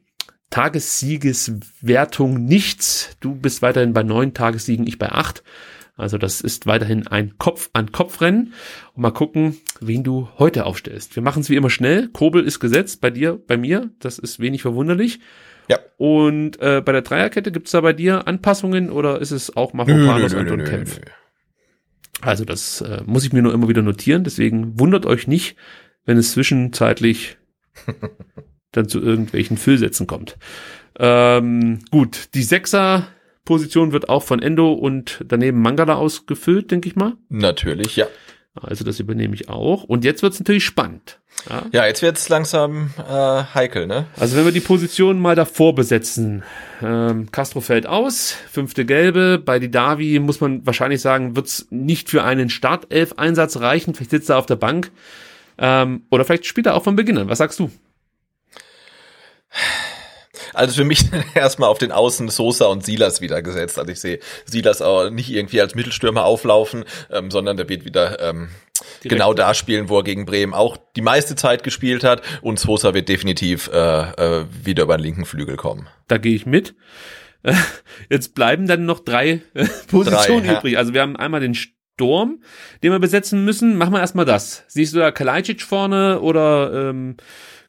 [0.51, 3.17] Tagessiegeswertung nichts.
[3.21, 5.43] Du bist weiterhin bei neun Tagessiegen, ich bei acht.
[5.97, 8.53] Also das ist weiterhin ein Kopf-an-Kopf-Rennen.
[8.95, 11.15] Und mal gucken, wen du heute aufstellst.
[11.15, 12.09] Wir machen es wie immer schnell.
[12.09, 13.91] Kobel ist gesetzt bei dir, bei mir.
[14.01, 15.21] Das ist wenig verwunderlich.
[15.69, 15.79] Ja.
[15.97, 20.35] Und äh, bei der Dreierkette gibt's da bei dir Anpassungen oder ist es auch Mafropanos
[20.35, 21.01] und, und Kempf?
[22.21, 24.25] Also das äh, muss ich mir nur immer wieder notieren.
[24.25, 25.57] Deswegen wundert euch nicht,
[26.05, 27.39] wenn es zwischenzeitlich
[28.73, 30.37] dann zu irgendwelchen Füllsätzen kommt.
[30.99, 33.09] Ähm, gut, die Sechser
[33.45, 37.13] Position wird auch von Endo und daneben Mangala ausgefüllt, denke ich mal.
[37.29, 38.07] Natürlich, ja.
[38.55, 39.83] Also das übernehme ich auch.
[39.83, 41.19] Und jetzt wird's natürlich spannend.
[41.51, 44.07] Ja, ja jetzt wird's langsam äh, heikel, ne?
[44.17, 46.45] Also wenn wir die Position mal davor besetzen.
[46.81, 49.43] Ähm, Castro fällt aus, fünfte Gelbe.
[49.45, 53.95] Bei Didavi muss man wahrscheinlich sagen, wird's nicht für einen Startelf-Einsatz reichen.
[53.95, 54.93] Vielleicht sitzt er auf der Bank.
[55.59, 57.29] Ähm, oder vielleicht spielt er auch von Beginn an.
[57.29, 57.71] Was sagst du?
[60.55, 61.05] Also für mich
[61.35, 63.79] erstmal auf den Außen Sosa und Silas wieder gesetzt.
[63.79, 68.21] Also ich sehe Silas auch nicht irgendwie als Mittelstürmer auflaufen, ähm, sondern der wird wieder
[68.21, 68.49] ähm,
[69.03, 72.23] genau da spielen, wo er gegen Bremen auch die meiste Zeit gespielt hat.
[72.43, 75.89] Und Sosa wird definitiv äh, äh, wieder über den linken Flügel kommen.
[76.09, 76.75] Da gehe ich mit.
[78.11, 80.73] Jetzt bleiben dann noch drei äh, Positionen drei, übrig.
[80.75, 80.79] Ja.
[80.79, 82.43] Also wir haben einmal den Sturm,
[82.83, 83.77] den wir besetzen müssen.
[83.77, 84.65] Machen wir erstmal das.
[84.69, 87.17] Siehst du da Kalajdzic vorne oder ähm,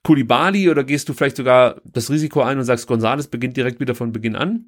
[0.06, 3.95] Kulibali oder gehst du vielleicht sogar das Risiko ein und sagst, Gonzales beginnt direkt wieder
[3.95, 4.65] von Beginn an?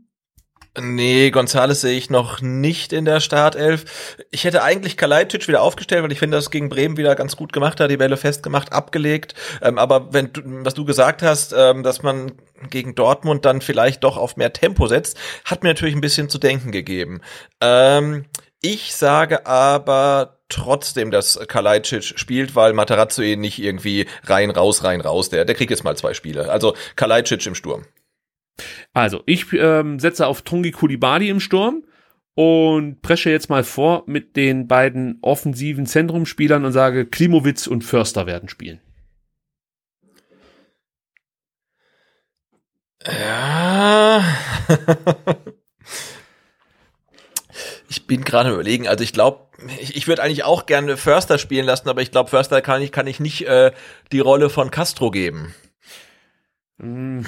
[0.79, 3.85] Nee, Gonzales sehe ich noch nicht in der Startelf.
[4.29, 7.51] Ich hätte eigentlich Kalajdzic wieder aufgestellt, weil ich finde, das gegen Bremen wieder ganz gut
[7.53, 9.33] gemacht hat, die Bälle festgemacht, abgelegt.
[9.61, 12.33] Ähm, aber wenn du, was du gesagt hast, ähm, dass man
[12.69, 16.37] gegen Dortmund dann vielleicht doch auf mehr Tempo setzt, hat mir natürlich ein bisschen zu
[16.37, 17.21] denken gegeben.
[17.59, 18.25] Ähm,
[18.61, 25.01] ich sage aber trotzdem, dass Kalajdzic spielt, weil Matarazzo ihn nicht irgendwie rein, raus, rein,
[25.01, 25.29] raus.
[25.29, 26.49] Der, der kriegt jetzt mal zwei Spiele.
[26.49, 27.85] Also Kalajdzic im Sturm.
[28.93, 31.83] Also, ich ähm, setze auf Tungi Kulibali im Sturm
[32.33, 38.25] und presche jetzt mal vor mit den beiden offensiven Zentrumspielern und sage, Klimowitz und Förster
[38.25, 38.81] werden spielen.
[43.05, 44.23] Ja.
[47.89, 49.47] ich bin gerade überlegen, also ich glaube,
[49.79, 52.91] ich, ich würde eigentlich auch gerne Förster spielen lassen, aber ich glaube, Förster kann ich,
[52.91, 53.71] kann ich nicht äh,
[54.11, 55.53] die Rolle von Castro geben.
[56.77, 57.21] Mm.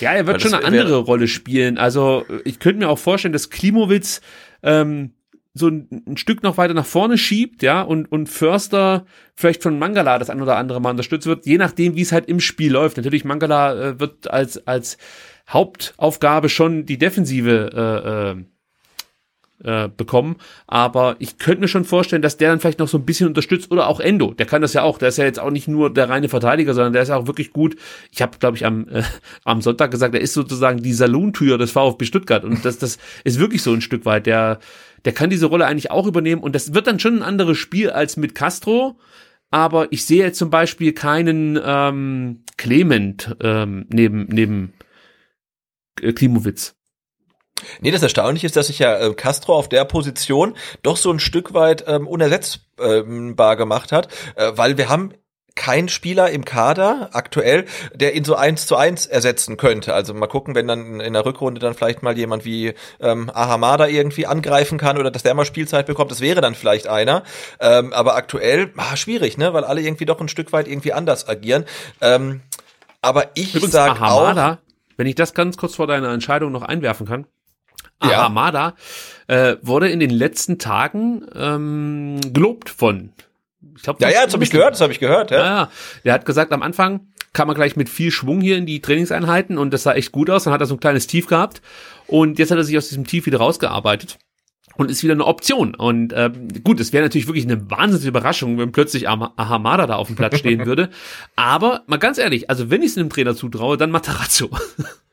[0.00, 1.78] Ja, er wird schon eine andere Rolle spielen.
[1.78, 4.20] Also ich könnte mir auch vorstellen, dass Klimowitz
[4.64, 5.12] ähm,
[5.54, 9.78] so ein, ein, Stück noch weiter nach vorne schiebt, ja, und, und Förster vielleicht von
[9.78, 12.72] Mangala das ein oder andere Mal unterstützt wird, je nachdem, wie es halt im Spiel
[12.72, 12.96] läuft.
[12.96, 14.98] Natürlich, Mangala äh, wird als, als
[15.48, 18.44] Hauptaufgabe schon die Defensive äh, äh,
[19.64, 20.36] äh, bekommen.
[20.66, 23.70] Aber ich könnte mir schon vorstellen, dass der dann vielleicht noch so ein bisschen unterstützt
[23.70, 24.32] oder auch Endo.
[24.34, 24.98] Der kann das ja auch.
[24.98, 27.52] Der ist ja jetzt auch nicht nur der reine Verteidiger, sondern der ist auch wirklich
[27.52, 27.76] gut.
[28.10, 29.02] Ich habe, glaube ich, am, äh,
[29.44, 32.44] am Sonntag gesagt, er ist sozusagen die Salontür des VfB Stuttgart.
[32.44, 34.26] Und das, das ist wirklich so ein Stück weit.
[34.26, 34.58] Der,
[35.04, 36.42] der kann diese Rolle eigentlich auch übernehmen.
[36.42, 38.98] Und das wird dann schon ein anderes Spiel als mit Castro.
[39.50, 44.72] Aber ich sehe jetzt zum Beispiel keinen ähm, Clement ähm, neben, neben
[46.02, 46.75] äh, Klimowitz.
[47.80, 51.18] Nee, das Erstaunliche ist, dass sich ja äh, Castro auf der Position doch so ein
[51.18, 55.12] Stück weit ähm, unersetzbar gemacht hat, äh, weil wir haben
[55.56, 59.94] kein Spieler im Kader aktuell, der ihn so eins zu eins ersetzen könnte.
[59.94, 63.88] Also mal gucken, wenn dann in der Rückrunde dann vielleicht mal jemand wie ähm, Ahamada
[63.88, 67.24] irgendwie angreifen kann oder dass der mal Spielzeit bekommt, das wäre dann vielleicht einer.
[67.58, 71.26] Ähm, aber aktuell ah, schwierig, ne, weil alle irgendwie doch ein Stück weit irgendwie anders
[71.26, 71.64] agieren.
[72.00, 72.42] Ähm,
[73.00, 74.58] aber ich sage auch,
[74.96, 77.26] wenn ich das ganz kurz vor deiner Entscheidung noch einwerfen kann,
[78.02, 78.20] ja.
[78.20, 78.74] Ahamada
[79.26, 83.12] äh, wurde in den letzten Tagen ähm, gelobt von.
[83.76, 85.30] Ich glaub, ja, ja, das habe ich gehört, das habe ich gehört.
[85.30, 85.38] Ja.
[85.38, 85.70] ja,
[86.04, 89.58] der hat gesagt, am Anfang kam er gleich mit viel Schwung hier in die Trainingseinheiten
[89.58, 90.44] und das sah echt gut aus.
[90.44, 91.60] Dann hat er so ein kleines Tief gehabt
[92.06, 94.18] und jetzt hat er sich aus diesem Tief wieder rausgearbeitet
[94.76, 95.74] und ist wieder eine Option.
[95.74, 100.06] Und ähm, gut, es wäre natürlich wirklich eine wahnsinnige Überraschung, wenn plötzlich Ahamada da auf
[100.06, 100.90] dem Platz stehen würde.
[101.34, 104.50] Aber mal ganz ehrlich, also wenn ich es einem Trainer zutraue, dann Matarazzo.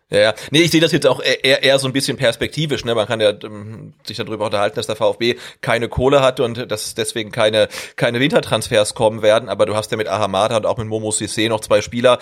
[0.09, 0.33] Ja, ja.
[0.51, 2.85] Nee, ich sehe das jetzt auch eher, eher so ein bisschen perspektivisch.
[2.85, 2.93] Ne?
[2.93, 6.93] Man kann ja ähm, sich darüber unterhalten, dass der VfB keine Kohle hat und dass
[6.93, 9.49] deswegen keine, keine Wintertransfers kommen werden.
[9.49, 12.19] Aber du hast ja mit Ahamada und auch mit Momo Sissé noch zwei Spieler.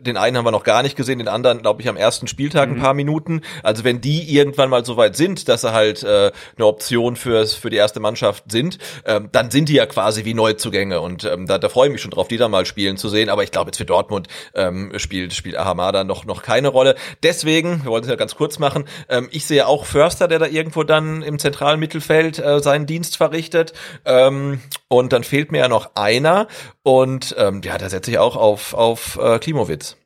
[0.00, 2.68] Den einen haben wir noch gar nicht gesehen, den anderen, glaube ich, am ersten Spieltag
[2.68, 2.76] mhm.
[2.76, 3.40] ein paar Minuten.
[3.62, 7.54] Also wenn die irgendwann mal so weit sind, dass sie halt äh, eine Option fürs,
[7.54, 8.76] für die erste Mannschaft sind,
[9.06, 11.00] ähm, dann sind die ja quasi wie Neuzugänge.
[11.00, 13.30] Und ähm, da, da freue ich mich schon drauf, die da mal spielen zu sehen.
[13.30, 16.96] Aber ich glaube, jetzt für Dortmund ähm, spielt, spielt Ahamada noch, noch keine Rolle.
[17.22, 20.46] Deswegen, wir wollen es ja ganz kurz machen, ähm, ich sehe auch Förster, der da
[20.46, 23.72] irgendwo dann im zentralen Mittelfeld äh, seinen Dienst verrichtet.
[24.04, 26.48] Ähm, und dann fehlt mir ja noch einer.
[26.82, 29.96] Und ähm, ja, da setze ich auch auf, auf äh, Klimowitz.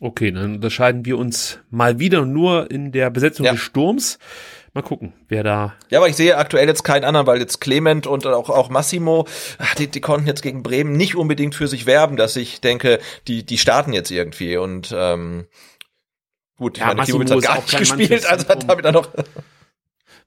[0.00, 3.52] Okay, dann unterscheiden wir uns mal wieder nur in der Besetzung ja.
[3.52, 4.18] des Sturms.
[4.74, 5.74] Mal gucken, wer da.
[5.90, 9.26] Ja, aber ich sehe aktuell jetzt keinen anderen, weil jetzt Clement und auch, auch Massimo,
[9.76, 13.44] die, die konnten jetzt gegen Bremen nicht unbedingt für sich werben, dass ich denke, die,
[13.44, 15.44] die starten jetzt irgendwie und ähm,
[16.56, 19.08] Gut, ja, meine, Massimo hat gar nicht gespielt, also hat damit dann noch.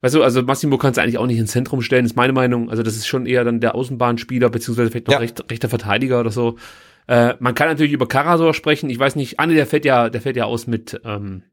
[0.01, 2.69] Weißt du, also Massimo kannst du eigentlich auch nicht ins Zentrum stellen, ist meine Meinung.
[2.69, 5.19] Also das ist schon eher dann der Außenbahnspieler, beziehungsweise vielleicht noch ja.
[5.19, 6.57] recht, rechter Verteidiger oder so.
[7.07, 8.89] Äh, man kann natürlich über Karasor sprechen.
[8.89, 11.43] Ich weiß nicht, Anne, der fällt ja, der fällt ja aus mit, ähm,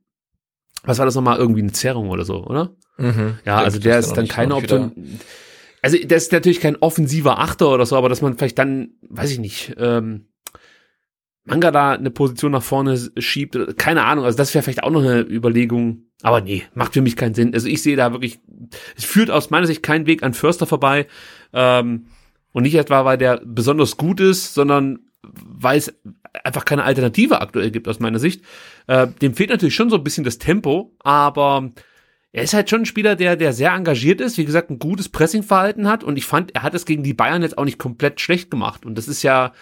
[0.82, 2.74] was war das nochmal, irgendwie eine Zerrung oder so, oder?
[2.98, 3.38] Mhm.
[3.44, 5.20] Ja, also der ist dann keine Option.
[5.82, 9.30] Also der ist natürlich kein offensiver Achter oder so, aber dass man vielleicht dann, weiß
[9.30, 10.28] ich nicht, ähm,
[11.44, 15.02] Manga da eine Position nach vorne schiebt, keine Ahnung, also das wäre vielleicht auch noch
[15.02, 17.52] eine Überlegung, aber nee, macht für mich keinen Sinn.
[17.52, 18.38] Also ich sehe da wirklich,
[18.96, 21.06] es führt aus meiner Sicht keinen Weg an Förster vorbei
[21.52, 22.06] ähm,
[22.52, 25.92] und nicht etwa, weil der besonders gut ist, sondern weil es
[26.44, 28.44] einfach keine Alternative aktuell gibt aus meiner Sicht.
[28.86, 31.72] Äh, dem fehlt natürlich schon so ein bisschen das Tempo, aber
[32.30, 35.08] er ist halt schon ein Spieler, der, der sehr engagiert ist, wie gesagt, ein gutes
[35.08, 38.20] Pressingverhalten hat und ich fand, er hat es gegen die Bayern jetzt auch nicht komplett
[38.20, 39.52] schlecht gemacht und das ist ja,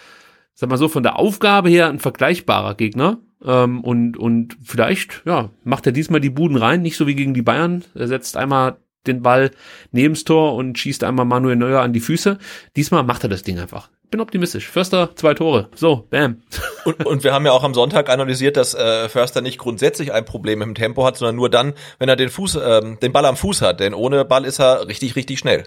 [0.53, 5.49] sag mal so, von der Aufgabe her ein vergleichbarer Gegner ähm, und, und vielleicht, ja,
[5.63, 8.77] macht er diesmal die Buden rein, nicht so wie gegen die Bayern, er setzt einmal
[9.07, 9.51] den Ball
[9.91, 12.37] neben's Tor und schießt einmal Manuel Neuer an die Füße.
[12.75, 14.67] Diesmal macht er das Ding einfach bin optimistisch.
[14.67, 15.69] Förster, zwei Tore.
[15.73, 16.43] So, bam.
[16.83, 20.25] Und, und wir haben ja auch am Sonntag analysiert, dass äh, Förster nicht grundsätzlich ein
[20.25, 23.37] Problem dem Tempo hat, sondern nur dann, wenn er den Fuß, ähm, den Ball am
[23.37, 23.79] Fuß hat.
[23.79, 25.65] Denn ohne Ball ist er richtig, richtig schnell.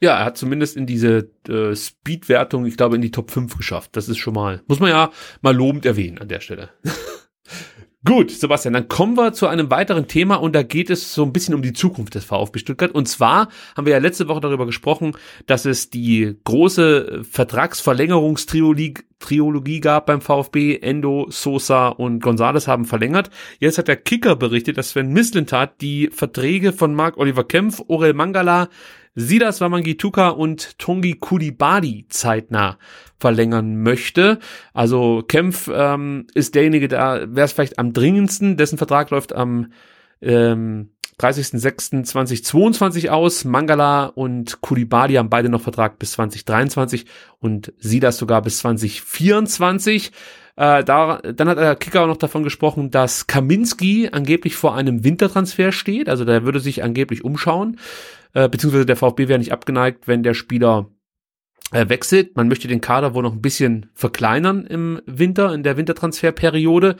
[0.00, 3.96] Ja, er hat zumindest in diese äh, Speed-Wertung, ich glaube, in die Top 5 geschafft.
[3.96, 5.10] Das ist schon mal, muss man ja
[5.42, 6.70] mal lobend erwähnen an der Stelle.
[8.04, 11.32] Gut, Sebastian, dann kommen wir zu einem weiteren Thema und da geht es so ein
[11.32, 12.92] bisschen um die Zukunft des VfB Stuttgart.
[12.92, 15.14] Und zwar haben wir ja letzte Woche darüber gesprochen,
[15.46, 20.78] dass es die große Vertragsverlängerungstriologie Triologie gab beim VfB.
[20.78, 23.30] Endo, Sosa und Gonzales haben verlängert.
[23.58, 28.14] Jetzt hat der Kicker berichtet, dass Sven Mislintat die Verträge von Marc Oliver Kempf, Orel
[28.14, 28.68] Mangala,
[29.20, 32.78] Sidas Wamangituka und Tongi Kulibadi zeitnah
[33.18, 34.38] verlängern möchte.
[34.72, 38.56] Also Kempf ähm, ist derjenige, da wäre es vielleicht am dringendsten.
[38.56, 39.72] Dessen Vertrag läuft am
[40.22, 43.44] ähm, 30.06.2022 aus.
[43.44, 47.06] Mangala und Kulibadi haben beide noch Vertrag bis 2023
[47.40, 50.12] und Sidas sogar bis 2024.
[50.54, 55.02] Äh, da, dann hat der Kicker auch noch davon gesprochen, dass Kaminski angeblich vor einem
[55.02, 56.08] Wintertransfer steht.
[56.08, 57.78] Also der würde sich angeblich umschauen
[58.34, 60.90] äh, beziehungsweise der VfB wäre nicht abgeneigt, wenn der Spieler
[61.72, 62.36] äh, wechselt.
[62.36, 66.96] Man möchte den Kader wohl noch ein bisschen verkleinern im Winter, in der Wintertransferperiode.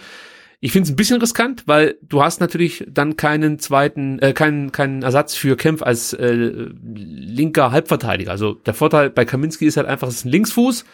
[0.60, 4.72] Ich finde es ein bisschen riskant, weil du hast natürlich dann keinen zweiten, äh, keinen,
[4.72, 8.32] keinen Ersatz für Kempf als äh, linker Halbverteidiger.
[8.32, 10.84] Also der Vorteil bei Kaminski ist halt einfach, es ist ein Linksfuß.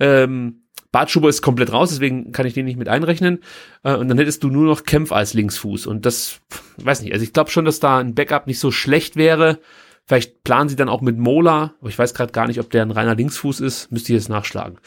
[0.00, 0.62] Ähm,
[0.92, 3.40] Bartschuber ist komplett raus, deswegen kann ich den nicht mit einrechnen.
[3.82, 5.86] Äh, und dann hättest du nur noch Kempf als Linksfuß.
[5.86, 6.40] Und das,
[6.78, 9.60] weiß nicht, also ich glaube schon, dass da ein Backup nicht so schlecht wäre.
[10.06, 12.82] Vielleicht planen sie dann auch mit Mola, aber ich weiß gerade gar nicht, ob der
[12.82, 13.92] ein reiner Linksfuß ist.
[13.92, 14.78] Müsste ich jetzt nachschlagen.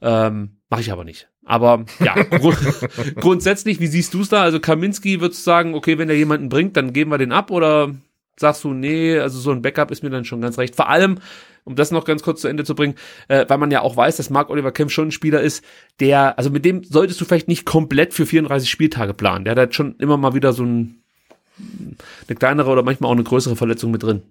[0.00, 1.28] Ähm, Mache ich aber nicht.
[1.44, 2.56] Aber ja, grund
[3.16, 4.42] grundsätzlich, wie siehst du es da?
[4.42, 7.50] Also Kaminski würdest du sagen, okay, wenn er jemanden bringt, dann geben wir den ab
[7.50, 7.94] oder
[8.40, 10.74] sagst du, nee, also so ein Backup ist mir dann schon ganz recht.
[10.74, 11.18] Vor allem,
[11.64, 12.94] um das noch ganz kurz zu Ende zu bringen,
[13.28, 15.64] äh, weil man ja auch weiß, dass Mark Oliver Kemp schon ein Spieler ist,
[16.00, 19.44] der, also mit dem solltest du vielleicht nicht komplett für 34 Spieltage planen.
[19.44, 21.02] Der hat halt schon immer mal wieder so ein,
[22.26, 24.22] eine kleinere oder manchmal auch eine größere Verletzung mit drin.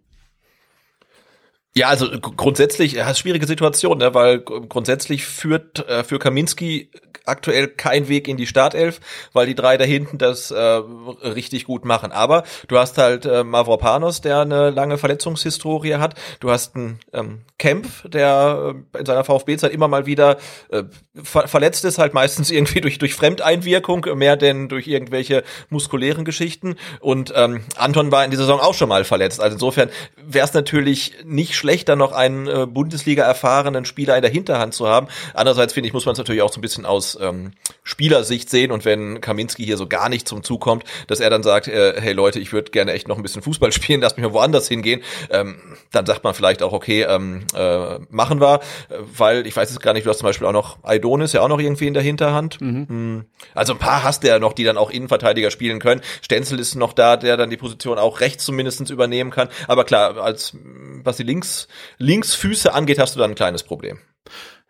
[1.75, 6.89] Ja, also grundsätzlich, ja, schwierige Situation, ne, weil grundsätzlich führt äh, für Kaminski
[7.29, 8.99] aktuell kein Weg in die Startelf,
[9.33, 12.11] weil die drei da hinten das äh, richtig gut machen.
[12.11, 16.15] Aber du hast halt äh, Mavropanos, der eine lange Verletzungshistorie hat.
[16.39, 20.37] Du hast einen ähm, Kempf, der äh, in seiner VfB-Zeit immer mal wieder
[20.69, 20.83] äh,
[21.21, 26.75] ver verletzt ist, halt meistens irgendwie durch durch Fremdeinwirkung, mehr denn durch irgendwelche muskulären Geschichten.
[26.99, 29.41] Und ähm, Anton war in dieser Saison auch schon mal verletzt.
[29.41, 34.21] Also insofern wäre es natürlich nicht schlecht, dann noch einen äh, Bundesliga erfahrenen Spieler in
[34.21, 35.07] der Hinterhand zu haben.
[35.33, 37.51] Andererseits finde ich, muss man es natürlich auch so ein bisschen aus ähm,
[37.83, 41.43] Spielersicht sehen und wenn Kaminski hier so gar nicht zum Zug kommt, dass er dann
[41.43, 44.25] sagt, äh, hey Leute, ich würde gerne echt noch ein bisschen Fußball spielen, lass mich
[44.25, 48.59] mal woanders hingehen, ähm, dann sagt man vielleicht auch, okay, ähm, äh, machen wir,
[48.89, 51.47] weil ich weiß es gar nicht, du hast zum Beispiel auch noch Aidonis ja auch
[51.47, 52.61] noch irgendwie in der Hinterhand.
[52.61, 52.87] Mhm.
[52.87, 53.25] Hm.
[53.53, 56.01] Also ein paar hast du ja noch, die dann auch Innenverteidiger spielen können.
[56.21, 59.49] Stenzel ist noch da, der dann die Position auch rechts zumindestens übernehmen kann.
[59.67, 60.55] Aber klar, als
[61.03, 61.67] was die Links,
[61.97, 63.99] Linksfüße angeht, hast du dann ein kleines Problem.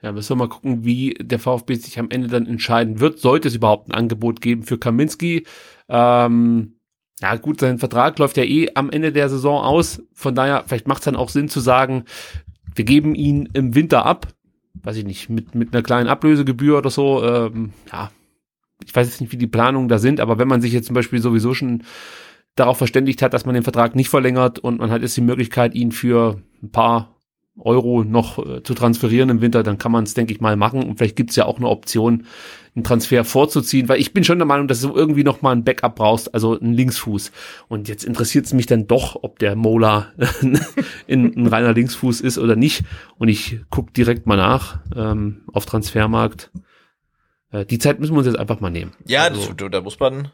[0.02, 3.20] Ja, müssen wir mal gucken, wie der VfB sich am Ende dann entscheiden wird.
[3.20, 5.46] Sollte es überhaupt ein Angebot geben für Kaminski?
[5.90, 6.76] Ähm,
[7.22, 10.02] ja gut, sein Vertrag läuft ja eh am Ende der Saison aus.
[10.14, 12.06] Von daher, vielleicht macht es dann auch Sinn zu sagen,
[12.76, 14.28] wir geben ihn im Winter ab.
[14.84, 17.22] Weiß ich nicht, mit, mit einer kleinen Ablösegebühr oder so.
[17.24, 18.10] Ähm, ja,
[18.86, 20.94] ich weiß jetzt nicht, wie die Planungen da sind, aber wenn man sich jetzt zum
[20.94, 21.84] Beispiel sowieso schon
[22.56, 25.76] darauf verständigt hat, dass man den Vertrag nicht verlängert und man hat jetzt die Möglichkeit,
[25.76, 27.19] ihn für ein paar
[27.58, 30.84] Euro noch äh, zu transferieren im Winter, dann kann man es, denke ich mal, machen.
[30.84, 32.26] Und vielleicht gibt es ja auch eine Option,
[32.76, 35.64] einen Transfer vorzuziehen, weil ich bin schon der Meinung, dass du irgendwie noch mal ein
[35.64, 37.32] Backup brauchst, also einen Linksfuß.
[37.68, 40.14] Und jetzt interessiert es mich dann doch, ob der Mola
[41.08, 42.84] in, ein reiner Linksfuß ist oder nicht.
[43.18, 46.52] Und ich guck direkt mal nach ähm, auf Transfermarkt.
[47.52, 48.92] Äh, die Zeit müssen wir uns jetzt einfach mal nehmen.
[49.06, 50.32] Ja, also, das, da muss man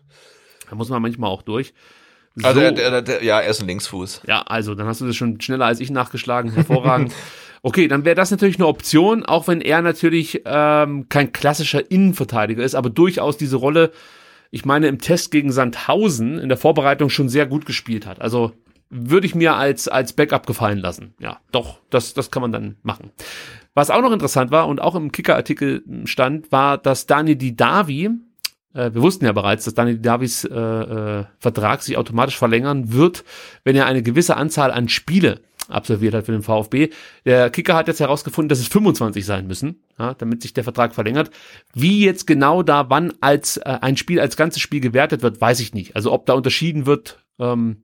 [0.69, 1.73] Da muss man manchmal auch durch.
[2.35, 2.47] So.
[2.47, 4.23] Also der, der, der, ja, er ist ein Linksfuß.
[4.27, 7.13] Ja, also dann hast du das schon schneller als ich nachgeschlagen, hervorragend.
[7.61, 12.63] okay, dann wäre das natürlich eine Option, auch wenn er natürlich ähm, kein klassischer Innenverteidiger
[12.63, 13.91] ist, aber durchaus diese Rolle,
[14.51, 18.21] ich meine, im Test gegen Sandhausen in der Vorbereitung schon sehr gut gespielt hat.
[18.21, 18.51] Also
[18.89, 21.13] würde ich mir als, als Backup gefallen lassen.
[21.19, 23.11] Ja, doch, das, das kann man dann machen.
[23.73, 28.09] Was auch noch interessant war und auch im Kicker-Artikel stand, war, dass Dani Didavi,
[28.76, 33.23] äh, wir wussten ja bereits, dass Dani Didavis äh, äh, Vertrag sich automatisch verlängern wird,
[33.64, 36.89] wenn er eine gewisse Anzahl an Spiele absolviert hat für den VfB.
[37.26, 40.93] Der Kicker hat jetzt herausgefunden, dass es 25 sein müssen, ja, damit sich der Vertrag
[40.93, 41.31] verlängert.
[41.73, 45.60] Wie jetzt genau da wann als äh, ein Spiel als ganzes Spiel gewertet wird, weiß
[45.61, 45.95] ich nicht.
[45.95, 47.81] Also ob da unterschieden wird, ähm,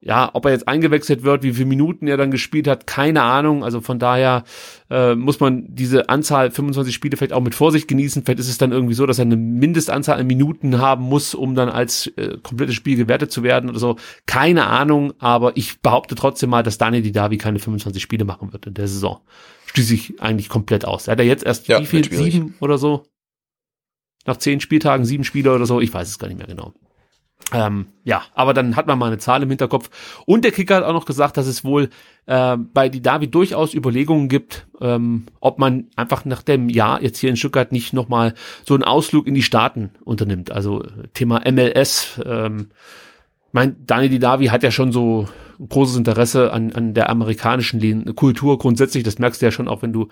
[0.00, 3.64] ja, ob er jetzt eingewechselt wird, wie viele Minuten er dann gespielt hat, keine Ahnung.
[3.64, 4.44] Also von daher
[4.90, 8.22] äh, muss man diese Anzahl 25 Spiele vielleicht auch mit Vorsicht genießen.
[8.22, 11.56] Vielleicht ist es dann irgendwie so, dass er eine Mindestanzahl an Minuten haben muss, um
[11.56, 13.96] dann als äh, komplettes Spiel gewertet zu werden oder so.
[14.26, 18.66] Keine Ahnung, aber ich behaupte trotzdem mal, dass Daniel Didavi keine 25 Spiele machen wird
[18.66, 19.20] in der Saison.
[19.66, 21.08] Schließe ich eigentlich komplett aus.
[21.08, 22.04] Er hat ja jetzt erst ja, wie viel?
[22.04, 23.04] Sieben oder so?
[24.26, 25.80] Nach zehn Spieltagen sieben Spiele oder so?
[25.80, 26.72] Ich weiß es gar nicht mehr genau.
[27.52, 29.90] Ähm, ja, aber dann hat man mal eine Zahl im Hinterkopf.
[30.26, 31.88] Und der Kicker hat auch noch gesagt, dass es wohl
[32.26, 37.18] äh, bei die Davi durchaus Überlegungen gibt, ähm, ob man einfach nach dem Jahr jetzt
[37.18, 38.34] hier in Stuttgart nicht nochmal
[38.66, 40.50] so einen Ausflug in die Staaten unternimmt.
[40.50, 40.84] Also
[41.14, 42.20] Thema MLS.
[42.24, 42.68] Ähm,
[43.52, 45.26] mein Dani Didavi hat ja schon so
[45.66, 49.04] großes Interesse an, an der amerikanischen Kultur grundsätzlich.
[49.04, 50.08] Das merkst du ja schon auch, wenn du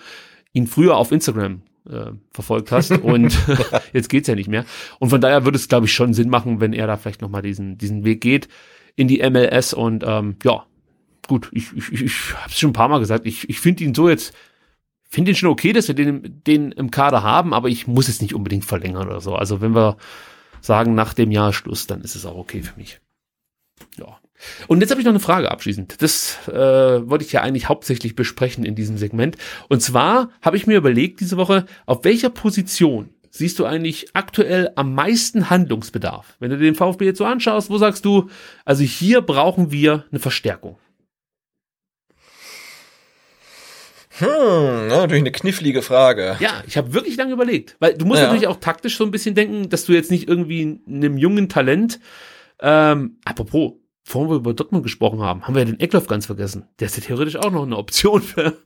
[0.55, 3.37] ihn früher auf Instagram äh, verfolgt hast und
[3.93, 4.65] jetzt geht's ja nicht mehr.
[4.99, 7.43] Und von daher würde es, glaube ich, schon Sinn machen, wenn er da vielleicht nochmal
[7.43, 8.49] diesen, diesen Weg geht
[8.97, 10.65] in die MLS und ähm, ja,
[11.29, 13.95] gut, ich, ich, ich habe es schon ein paar Mal gesagt, ich, ich finde ihn
[13.95, 14.35] so jetzt,
[15.09, 18.21] finde ihn schon okay, dass wir den, den im Kader haben, aber ich muss es
[18.21, 19.35] nicht unbedingt verlängern oder so.
[19.35, 19.97] Also wenn wir
[20.61, 23.01] sagen, nach dem Jahr Schluss, dann ist es auch okay für mich.
[23.99, 24.19] Ja.
[24.67, 26.03] Und jetzt habe ich noch eine Frage abschließend.
[26.03, 29.37] Das äh, wollte ich ja eigentlich hauptsächlich besprechen in diesem Segment.
[29.69, 34.71] Und zwar habe ich mir überlegt diese Woche, auf welcher Position siehst du eigentlich aktuell
[34.77, 36.37] am meisten Handlungsbedarf?
[36.39, 38.29] Wenn du den VfB jetzt so anschaust, wo sagst du,
[38.65, 40.79] also hier brauchen wir eine Verstärkung?
[44.19, 46.37] Hm, natürlich eine knifflige Frage.
[46.41, 48.27] Ja, ich habe wirklich lange überlegt, weil du musst ja.
[48.27, 52.01] natürlich auch taktisch so ein bisschen denken, dass du jetzt nicht irgendwie einem jungen Talent,
[52.61, 53.75] ähm, apropos,
[54.07, 56.69] vorhin wir über Dortmund gesprochen haben, haben wir ja den Eckloff ganz vergessen.
[56.79, 58.57] Der ist ja theoretisch auch noch eine Option für.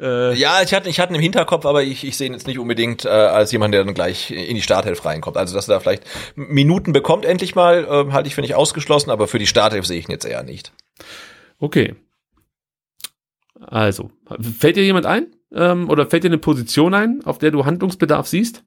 [0.00, 2.46] Äh ja, ich hatte, ich hatte ihn im Hinterkopf, aber ich, ich sehe ihn jetzt
[2.46, 5.36] nicht unbedingt äh, als jemand, der dann gleich in die Startelf reinkommt.
[5.36, 6.04] Also, dass er da vielleicht
[6.34, 9.98] Minuten bekommt, endlich mal, äh, halte ich für nicht ausgeschlossen, aber für die Startelf sehe
[9.98, 10.72] ich ihn jetzt eher nicht.
[11.58, 11.94] Okay.
[13.60, 14.10] Also,
[14.58, 15.26] fällt dir jemand ein?
[15.52, 18.64] Ähm, oder fällt dir eine Position ein, auf der du Handlungsbedarf siehst?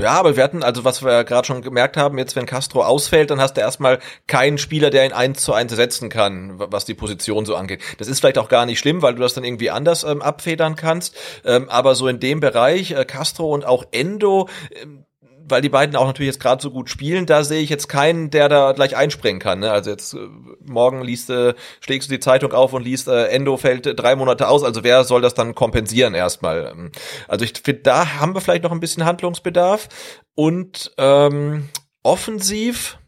[0.00, 2.82] Ja, aber wir hatten, also was wir ja gerade schon gemerkt haben, jetzt wenn Castro
[2.82, 6.86] ausfällt, dann hast du erstmal keinen Spieler, der ihn eins zu eins ersetzen kann, was
[6.86, 7.82] die Position so angeht.
[7.98, 10.76] Das ist vielleicht auch gar nicht schlimm, weil du das dann irgendwie anders ähm, abfedern
[10.76, 11.14] kannst.
[11.44, 14.48] Ähm, aber so in dem Bereich, äh, Castro und auch Endo,
[14.82, 15.04] ähm,
[15.48, 18.30] weil die beiden auch natürlich jetzt gerade so gut spielen, da sehe ich jetzt keinen,
[18.30, 19.60] der da gleich einspringen kann.
[19.60, 19.70] Ne?
[19.70, 20.28] Also jetzt äh,
[20.64, 24.48] morgen liest, äh, schlägst du die Zeitung auf und liest, äh, Endo fällt drei Monate
[24.48, 24.64] aus.
[24.64, 26.72] Also wer soll das dann kompensieren erstmal?
[26.72, 26.92] Ähm,
[27.26, 29.88] also ich finde, da haben wir vielleicht noch ein bisschen Handlungsbedarf.
[30.34, 31.68] Und ähm,
[32.02, 32.98] offensiv,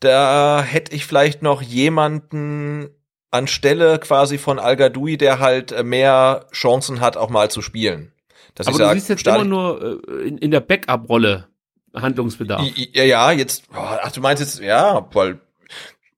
[0.00, 2.90] da hätte ich vielleicht noch jemanden
[3.30, 8.12] anstelle quasi von Al Gadoui, der halt äh, mehr Chancen hat, auch mal zu spielen.
[8.56, 11.46] Dass Aber du sag, siehst jetzt immer nur äh, in, in der Backup-Rolle
[11.94, 12.66] Handlungsbedarf.
[12.92, 15.40] Ja, ja, jetzt, ach, du meinst jetzt, ja, weil,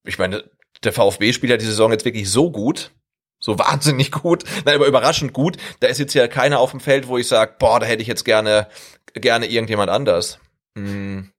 [0.05, 0.45] ich meine,
[0.83, 2.93] der VfB spielt ja die Saison jetzt wirklich so gut,
[3.39, 5.57] so wahnsinnig gut, nein, aber überraschend gut.
[5.81, 8.09] Da ist jetzt ja keiner auf dem Feld, wo ich sage, boah, da hätte ich
[8.09, 8.69] jetzt gerne,
[9.15, 10.39] gerne irgendjemand anders.
[10.77, 11.31] Hm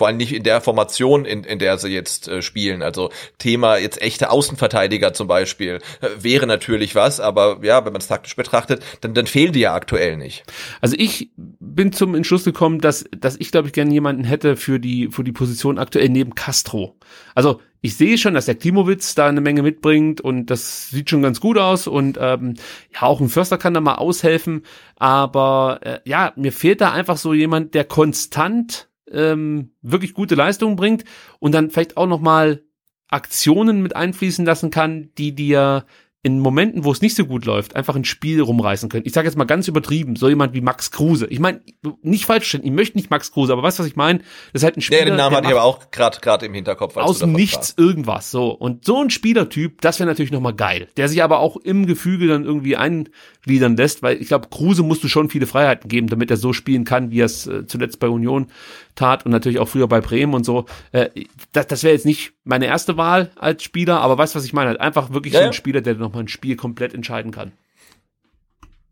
[0.00, 2.80] vor allem nicht in der Formation, in, in der sie jetzt äh, spielen.
[2.80, 8.00] Also Thema jetzt echte Außenverteidiger zum Beispiel äh, wäre natürlich was, aber ja, wenn man
[8.00, 10.44] es taktisch betrachtet, dann, dann fehlen die ja aktuell nicht.
[10.80, 14.80] Also ich bin zum Entschluss gekommen, dass, dass ich glaube ich gerne jemanden hätte für
[14.80, 16.96] die, für die Position aktuell neben Castro.
[17.34, 21.20] Also ich sehe schon, dass der Klimowitz da eine Menge mitbringt und das sieht schon
[21.20, 22.54] ganz gut aus und ähm,
[22.94, 24.62] ja, auch ein Förster kann da mal aushelfen,
[24.96, 30.76] aber äh, ja, mir fehlt da einfach so jemand, der konstant ähm, wirklich gute Leistungen
[30.76, 31.04] bringt
[31.38, 32.62] und dann vielleicht auch noch mal
[33.08, 35.84] Aktionen mit einfließen lassen kann, die dir
[36.22, 39.06] in Momenten, wo es nicht so gut läuft, einfach ein Spiel rumreißen können.
[39.06, 41.26] Ich sage jetzt mal ganz übertrieben, so jemand wie Max Kruse.
[41.26, 41.62] Ich meine,
[42.02, 44.18] nicht falsch stellen, ich möchte nicht Max Kruse, aber weißt du, was ich meine?
[44.52, 46.52] Das ist halt ein Spieler, ja, den Namen hatte ich aber auch gerade gerade im
[46.52, 46.98] Hinterkopf.
[46.98, 47.86] Aus nichts war.
[47.86, 48.50] irgendwas, so.
[48.50, 50.88] Und so ein Spielertyp, das wäre natürlich nochmal geil.
[50.98, 55.02] Der sich aber auch im Gefüge dann irgendwie eingliedern lässt, weil ich glaube, Kruse musst
[55.02, 57.98] du schon viele Freiheiten geben, damit er so spielen kann, wie er es äh, zuletzt
[57.98, 58.48] bei Union
[58.94, 60.66] tat und natürlich auch früher bei Bremen und so.
[60.92, 61.08] Äh,
[61.52, 64.52] das das wäre jetzt nicht meine erste Wahl als Spieler, aber weißt du, was ich
[64.52, 64.68] meine?
[64.68, 67.52] Halt einfach wirklich ja, so ein Spieler, der nochmal ein Spiel komplett entscheiden kann.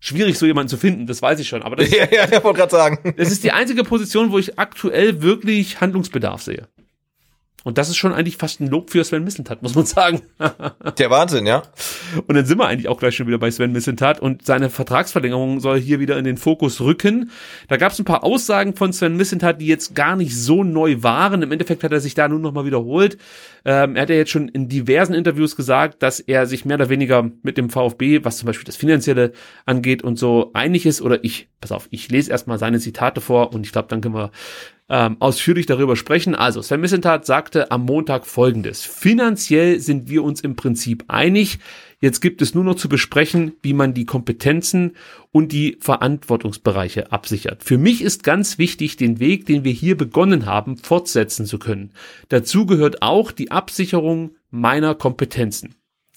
[0.01, 1.63] Schwierig, so jemanden zu finden, das weiß ich schon.
[1.63, 3.15] Aber das, ja, ja, ja, wollte gerade sagen.
[3.17, 6.69] Das ist die einzige Position, wo ich aktuell wirklich Handlungsbedarf sehe.
[7.69, 10.23] Und das ist schon eigentlich fast ein Lob für Sven Missentat, muss man sagen.
[10.99, 11.65] Der Wahnsinn, ja.
[12.27, 15.61] Und dann sind wir eigentlich auch gleich schon wieder bei Sven Missentat und seine Vertragsverlängerung
[15.61, 17.31] soll hier wieder in den Fokus rücken.
[17.69, 21.03] Da gab es ein paar Aussagen von Sven Missentat, die jetzt gar nicht so neu
[21.03, 21.43] waren.
[21.43, 23.19] Im Endeffekt hat er sich da nur noch mal wiederholt.
[23.67, 26.89] Ähm, er hat ja jetzt schon in diversen Interviews gesagt, dass er sich mehr oder
[26.89, 29.33] weniger mit dem VfB, was zum Beispiel das Finanzielle
[29.67, 31.03] angeht und so einig ist.
[31.03, 34.15] Oder ich, pass auf, ich lese erstmal seine Zitate vor und ich glaube, dann können
[34.15, 34.31] wir
[34.89, 36.35] ähm, ausführlich darüber sprechen.
[36.35, 38.85] Also, Sven Missentat sagte am Montag folgendes.
[38.85, 41.59] Finanziell sind wir uns im Prinzip einig.
[42.01, 44.93] Jetzt gibt es nur noch zu besprechen, wie man die Kompetenzen
[45.33, 47.65] und die Verantwortungsbereiche absichert.
[47.65, 51.93] Für mich ist ganz wichtig, den Weg, den wir hier begonnen haben, fortsetzen zu können.
[52.29, 55.75] Dazu gehört auch die Absicherung meiner Kompetenzen.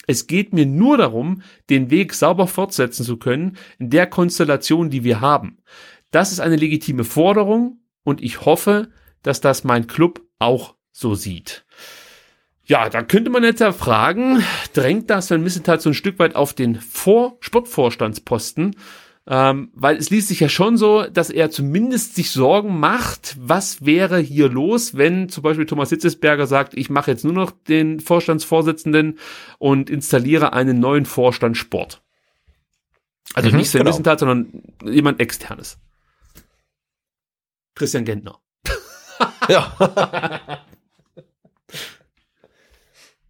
[0.08, 5.04] Es geht mir nur darum, den Weg sauber fortsetzen zu können in der Konstellation, die
[5.04, 5.58] wir haben.
[6.12, 8.90] Das ist eine legitime Forderung und ich hoffe,
[9.24, 11.66] dass das mein Club auch so sieht.
[12.66, 16.36] Ja, da könnte man jetzt ja fragen, drängt das Sven Missetat so ein Stück weit
[16.36, 18.76] auf den Vor Sportvorstandsposten?
[19.28, 23.86] Ähm, weil es liest sich ja schon so, dass er zumindest sich Sorgen macht, was
[23.86, 28.00] wäre hier los, wenn zum Beispiel Thomas Hitzesberger sagt, ich mache jetzt nur noch den
[28.00, 29.20] Vorstandsvorsitzenden
[29.60, 32.02] und installiere einen neuen Vorstand Sport.
[33.34, 33.90] Also mhm, nicht Sven genau.
[33.92, 35.78] Missentat, sondern jemand externes.
[37.82, 38.40] Christian Gentner.
[39.50, 39.76] ja.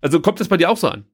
[0.01, 1.05] also kommt das bei dir auch so an?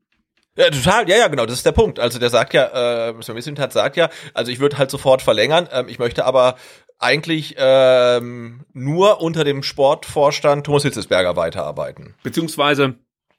[0.56, 2.00] Ja, total, ja, ja, genau, das ist der Punkt.
[2.00, 5.70] Also der sagt ja, äh, Sven hat sagt ja, also ich würde halt sofort verlängern,
[5.72, 6.56] ähm, ich möchte aber
[6.98, 12.16] eigentlich ähm, nur unter dem Sportvorstand Thomas Hitzesberger weiterarbeiten.
[12.24, 12.96] Beziehungsweise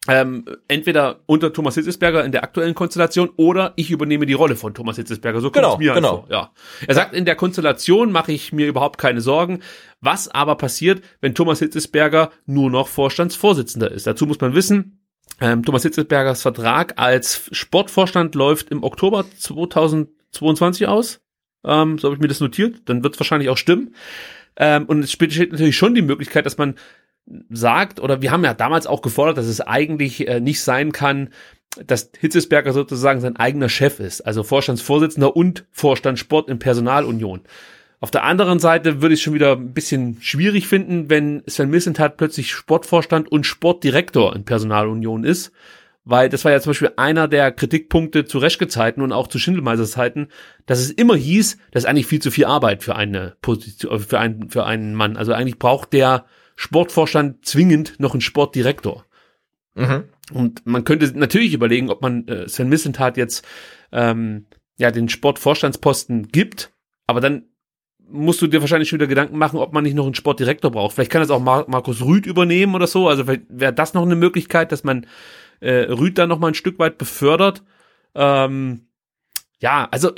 [0.07, 4.73] ähm, entweder unter Thomas Hitzesberger in der aktuellen Konstellation oder ich übernehme die Rolle von
[4.73, 5.41] Thomas Hitzesberger.
[5.41, 6.19] So kommt genau, mir genau.
[6.19, 6.27] Vor.
[6.31, 6.53] Ja.
[6.87, 9.61] Er sagt, in der Konstellation mache ich mir überhaupt keine Sorgen.
[10.01, 14.07] Was aber passiert, wenn Thomas Hitzesberger nur noch Vorstandsvorsitzender ist?
[14.07, 15.01] Dazu muss man wissen,
[15.41, 21.21] ähm, Thomas Hitzesbergers Vertrag als Sportvorstand läuft im Oktober 2022 aus.
[21.65, 22.83] Ähm, so habe ich mir das notiert.
[22.87, 23.95] Dann wird es wahrscheinlich auch stimmen.
[24.57, 26.77] Ähm, und es besteht natürlich schon die Möglichkeit, dass man
[27.51, 31.31] sagt, oder wir haben ja damals auch gefordert, dass es eigentlich äh, nicht sein kann,
[31.87, 37.41] dass Hitzesberger sozusagen sein eigener Chef ist, also Vorstandsvorsitzender und Vorstand Sport in Personalunion.
[38.01, 41.71] Auf der anderen Seite würde ich es schon wieder ein bisschen schwierig finden, wenn Sven
[41.71, 45.53] Missentat plötzlich Sportvorstand und Sportdirektor in Personalunion ist,
[46.05, 50.29] weil das war ja zum Beispiel einer der Kritikpunkte zu Reschke-Zeiten und auch zu Schindelmeiser-Zeiten,
[50.65, 54.19] dass es immer hieß, das ist eigentlich viel zu viel Arbeit für eine Position, für
[54.19, 55.17] einen, für einen Mann.
[55.17, 56.25] Also eigentlich braucht der
[56.61, 59.07] Sportvorstand zwingend noch einen Sportdirektor.
[59.77, 60.09] Mhm.
[60.33, 63.47] Und man könnte natürlich überlegen, ob man äh, Sven Missentat jetzt
[63.93, 66.73] ähm, ja den Sportvorstandsposten gibt,
[67.07, 67.45] aber dann
[68.11, 70.97] musst du dir wahrscheinlich schon wieder Gedanken machen, ob man nicht noch einen Sportdirektor braucht.
[70.97, 73.09] Vielleicht kann das auch Mar Markus Rüd übernehmen oder so.
[73.09, 75.07] Also vielleicht wäre das noch eine Möglichkeit, dass man
[75.61, 77.63] äh, Rüd da noch mal ein Stück weit befördert.
[78.17, 78.89] Ähm,
[79.61, 80.11] ja, also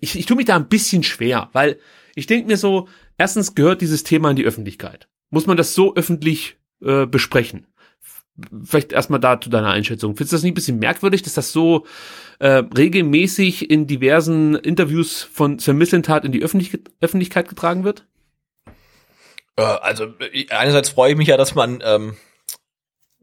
[0.00, 1.78] ich, ich tue mich da ein bisschen schwer, weil
[2.16, 2.88] ich denke mir so,
[3.18, 7.66] erstens gehört dieses Thema in die Öffentlichkeit muss man das so öffentlich äh, besprechen?
[8.64, 10.14] Vielleicht erstmal da zu deiner Einschätzung.
[10.14, 11.86] Findest du das nicht ein bisschen merkwürdig, dass das so
[12.38, 18.06] äh, regelmäßig in diversen Interviews von Sven Mislintat in die Öffentlich Öffentlichkeit getragen wird?
[19.56, 20.08] Äh, also
[20.50, 22.16] einerseits freue ich mich ja, dass man ähm,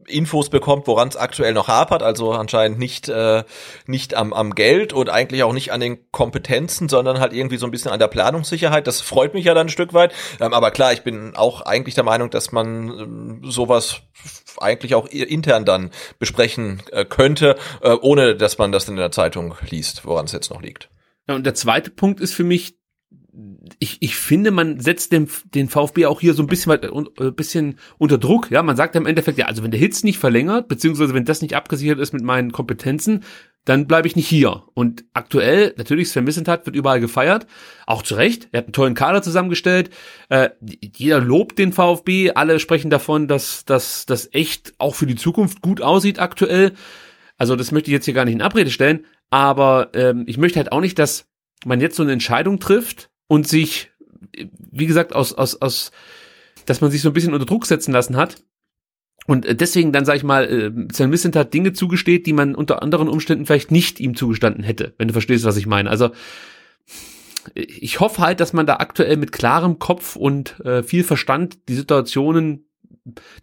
[0.06, 3.44] Infos bekommt, woran es aktuell noch hapert, also anscheinend nicht äh,
[3.86, 7.66] nicht am, am Geld und eigentlich auch nicht an den Kompetenzen, sondern halt irgendwie so
[7.66, 8.86] ein bisschen an der Planungssicherheit.
[8.86, 10.12] Das freut mich ja dann ein Stück weit.
[10.40, 14.02] Ähm, aber klar, ich bin auch eigentlich der Meinung, dass man ähm, sowas
[14.58, 19.54] eigentlich auch intern dann besprechen äh, könnte, äh, ohne dass man das in der Zeitung
[19.68, 20.90] liest, woran es jetzt noch liegt.
[21.28, 22.78] Ja, und der zweite Punkt ist für mich
[23.78, 27.30] ich, ich finde, man setzt den, den VfB auch hier so ein bisschen, weit, äh,
[27.30, 28.50] bisschen unter Druck.
[28.50, 31.42] Ja, man sagt im Endeffekt, ja, also wenn der Hitz nicht verlängert, beziehungsweise wenn das
[31.42, 33.24] nicht abgesichert ist mit meinen Kompetenzen,
[33.64, 34.64] dann bleibe ich nicht hier.
[34.74, 37.46] Und aktuell, natürlich, Sven Missentat wird überall gefeiert,
[37.86, 38.48] auch zu Recht.
[38.52, 39.90] Er hat einen tollen Kader zusammengestellt.
[40.28, 45.62] Äh, jeder lobt den VfB, alle sprechen davon, dass das echt auch für die Zukunft
[45.62, 46.72] gut aussieht aktuell.
[47.36, 50.60] Also das möchte ich jetzt hier gar nicht in Abrede stellen, aber ähm, ich möchte
[50.60, 51.26] halt auch nicht, dass
[51.64, 53.90] man jetzt so eine Entscheidung trifft und sich,
[54.70, 55.92] wie gesagt, aus, aus, aus,
[56.66, 58.42] dass man sich so ein bisschen unter Druck setzen lassen hat.
[59.26, 63.08] Und deswegen dann, sag ich mal, äh, Sven Missentat Dinge zugesteht, die man unter anderen
[63.08, 65.88] Umständen vielleicht nicht ihm zugestanden hätte, wenn du verstehst, was ich meine.
[65.88, 66.10] Also
[67.54, 71.74] ich hoffe halt, dass man da aktuell mit klarem Kopf und äh, viel Verstand die
[71.74, 72.68] Situationen,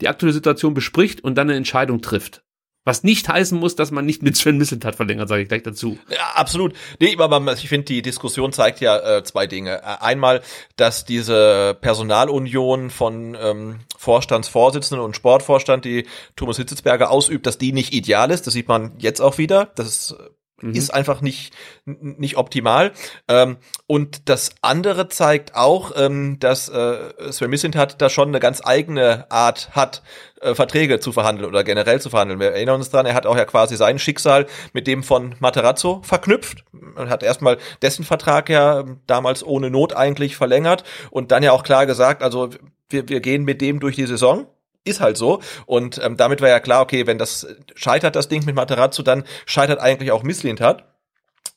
[0.02, 2.44] die aktuelle Situation bespricht und dann eine Entscheidung trifft.
[2.84, 6.00] Was nicht heißen muss, dass man nicht mit Sven Misseltat verlängert, sage ich gleich dazu.
[6.10, 6.74] Ja, absolut.
[7.00, 9.82] Nee, aber ich finde, die Diskussion zeigt ja äh, zwei Dinge.
[9.84, 10.42] Äh, einmal,
[10.78, 17.94] dass diese Personalunion von ähm, Vorstandsvorsitzenden und Sportvorstand, die Thomas Hitzelsberger ausübt, dass die nicht
[17.94, 18.48] ideal ist.
[18.48, 19.72] Das sieht man jetzt auch wieder.
[19.76, 20.16] Das ist
[20.62, 20.74] Mhm.
[20.74, 21.54] Ist einfach nicht,
[21.86, 22.92] nicht optimal.
[23.28, 23.58] Ähm,
[23.88, 29.30] und das andere zeigt auch, ähm, dass äh, Sven Missintat da schon eine ganz eigene
[29.30, 30.04] Art hat,
[30.42, 32.40] äh, Verträge zu verhandeln oder generell zu verhandeln.
[32.40, 36.02] Wir erinnern uns dran, er hat auch ja quasi sein Schicksal mit dem von Materazzo
[36.04, 36.64] verknüpft.
[36.96, 41.64] Er hat erstmal dessen Vertrag ja damals ohne Not eigentlich verlängert und dann ja auch
[41.64, 42.50] klar gesagt, also
[42.90, 44.48] wir, wir gehen mit dem durch die Saison
[44.84, 45.42] ist halt so.
[45.66, 49.24] Und ähm, damit war ja klar, okay, wenn das scheitert, das Ding mit Materazzo, dann
[49.46, 50.86] scheitert eigentlich auch Misslintat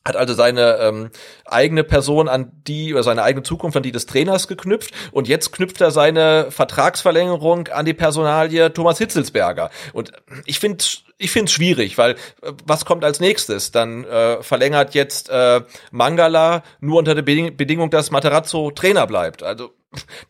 [0.06, 1.10] hat also seine ähm,
[1.46, 5.52] eigene Person an die oder seine eigene Zukunft an die des Trainers geknüpft und jetzt
[5.52, 10.12] knüpft er seine Vertragsverlängerung an die Personalie Thomas Hitzelsberger und
[10.44, 10.84] ich finde
[11.16, 13.70] ich finde es schwierig, weil äh, was kommt als nächstes?
[13.70, 19.42] Dann äh, verlängert jetzt äh, Mangala nur unter der Bedingung, dass Materazzo Trainer bleibt.
[19.42, 19.70] Also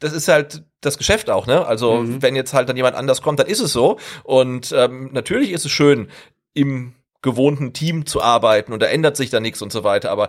[0.01, 1.67] das ist halt das Geschäft auch, ne?
[1.67, 2.23] Also mhm.
[2.23, 3.99] wenn jetzt halt dann jemand anders kommt, dann ist es so.
[4.23, 6.09] Und ähm, natürlich ist es schön,
[6.53, 10.11] im gewohnten Team zu arbeiten und da ändert sich dann nichts und so weiter.
[10.11, 10.29] Aber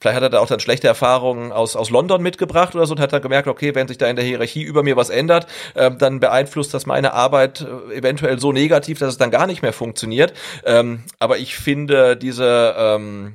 [0.00, 3.00] vielleicht hat er da auch dann schlechte Erfahrungen aus, aus London mitgebracht oder so und
[3.00, 5.90] hat dann gemerkt, okay, wenn sich da in der Hierarchie über mir was ändert, äh,
[5.90, 9.72] dann beeinflusst das meine Arbeit äh, eventuell so negativ, dass es dann gar nicht mehr
[9.72, 10.32] funktioniert.
[10.64, 13.34] Ähm, aber ich finde diese, ähm,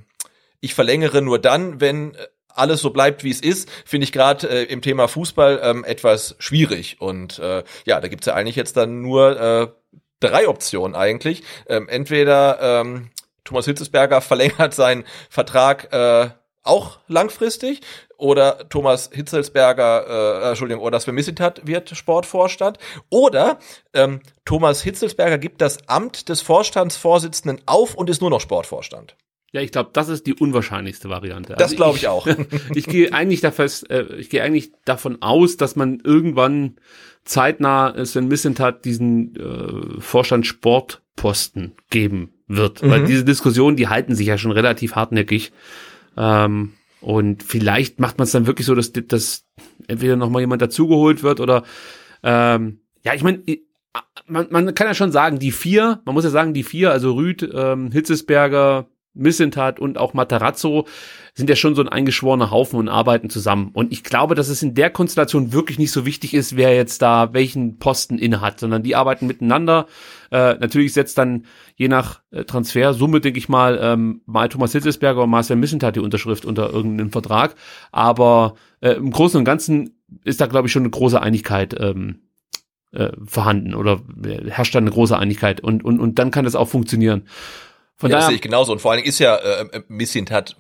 [0.61, 2.15] ich verlängere nur dann, wenn
[2.53, 6.35] alles so bleibt, wie es ist, finde ich gerade äh, im Thema Fußball ähm, etwas
[6.39, 6.99] schwierig.
[6.99, 9.67] Und äh, ja, da gibt's ja eigentlich jetzt dann nur äh,
[10.19, 11.43] drei Optionen eigentlich.
[11.67, 13.09] Ähm, entweder ähm,
[13.43, 16.29] Thomas Hitzesberger verlängert seinen Vertrag äh,
[16.63, 17.81] auch langfristig
[18.17, 22.77] oder Thomas Hitzelsberger, äh, Entschuldigung, oder Sven Missitat wird Sportvorstand
[23.09, 23.59] oder
[23.93, 29.15] ähm, Thomas Hitzelsberger gibt das Amt des Vorstandsvorsitzenden auf und ist nur noch Sportvorstand.
[29.51, 31.53] Ja, ich glaube, das ist die unwahrscheinlichste Variante.
[31.53, 32.27] Das also glaube ich, ich, auch.
[32.75, 36.75] ich gehe eigentlich davon, äh, ich gehe eigentlich davon aus, dass man irgendwann
[37.23, 42.83] zeitnah Sven Missentat diesen äh, Vorstand Sportposten geben wird.
[42.83, 42.89] Mhm.
[42.89, 45.51] Weil diese Diskussionen, die halten sich ja schon relativ hartnäckig.
[46.15, 49.45] Ähm, und vielleicht macht man es dann wirklich so, dass, dass
[49.87, 51.63] entweder nochmal jemand dazugeholt wird oder
[52.23, 53.41] ähm, ja, ich meine,
[54.27, 57.13] man, man kann ja schon sagen, die vier, man muss ja sagen, die vier, also
[57.13, 60.85] Rüd, ähm, Hitzesberger, Missentat und auch Matarazzo
[61.33, 63.71] sind ja schon so ein eingeschworener Haufen und arbeiten zusammen.
[63.73, 67.01] Und ich glaube, dass es in der Konstellation wirklich nicht so wichtig ist, wer jetzt
[67.01, 69.87] da welchen Posten innehat, sondern die arbeiten miteinander.
[70.31, 71.45] Äh, natürlich setzt dann
[71.75, 76.01] je nach äh, Transfersumme, denke ich mal, ähm, mal Thomas Hitzelsberger und Marcel Missentat die
[76.01, 77.55] Unterschrift unter irgendeinem Vertrag.
[77.91, 82.19] Aber äh, im Großen und Ganzen ist da, glaube ich, schon eine große Einigkeit ähm,
[82.91, 86.55] äh, vorhanden oder äh, herrscht da eine große Einigkeit und, und, und dann kann das
[86.55, 87.23] auch funktionieren.
[87.99, 88.71] Von ja, daher, das sehe ich genauso.
[88.71, 90.55] Und vor allen Dingen ist ja äh, äh Missint hat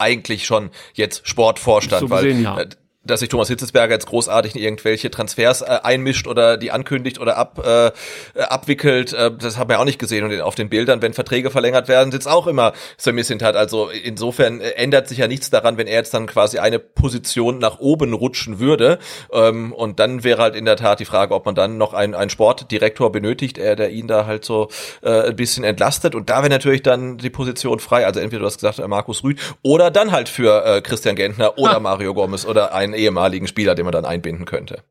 [0.00, 2.66] eigentlich schon jetzt Sportvorstand, so gesehen, weil ja.
[3.04, 7.20] Äh, dass sich Thomas Hitzesberger jetzt großartig in irgendwelche Transfers äh, einmischt oder die ankündigt
[7.20, 7.92] oder ab, äh,
[8.40, 10.24] abwickelt, äh, das haben wir auch nicht gesehen.
[10.24, 13.56] Und auf den Bildern, wenn Verträge verlängert werden, sitzt auch immer Samir Sintat.
[13.56, 17.58] Also insofern äh, ändert sich ja nichts daran, wenn er jetzt dann quasi eine Position
[17.58, 18.98] nach oben rutschen würde.
[19.32, 22.14] Ähm, und dann wäre halt in der Tat die Frage, ob man dann noch einen,
[22.14, 24.68] einen Sportdirektor benötigt, er, der ihn da halt so
[25.02, 26.14] äh, ein bisschen entlastet.
[26.14, 28.06] Und da wäre natürlich dann die Position frei.
[28.06, 31.80] Also entweder du hast gesagt, Markus Rüd oder dann halt für äh, Christian Gentner oder
[31.80, 34.82] Mario Gomez oder ein ehemaligen Spieler, den man dann einbinden könnte.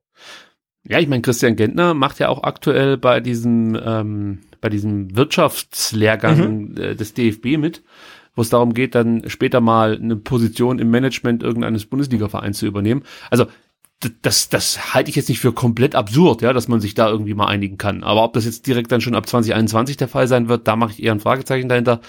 [0.85, 6.71] Ja, ich meine, Christian Gentner macht ja auch aktuell bei diesem, ähm, bei diesem Wirtschaftslehrgang
[6.71, 6.77] mhm.
[6.77, 7.83] Äh, des DFB mit,
[8.35, 13.03] wo es darum geht, dann später mal eine Position im Management irgendeines Bundesliga-Vereins zu übernehmen.
[13.29, 13.45] Also
[14.21, 17.33] das, das halte ich jetzt nicht für komplett absurd, ja, dass man sich da irgendwie
[17.33, 18.03] mal einigen kann.
[18.03, 20.91] Aber ob das jetzt direkt dann schon ab 2021 der Fall sein wird, da mache
[20.91, 22.01] ich eher ein Fragezeichen dahinter.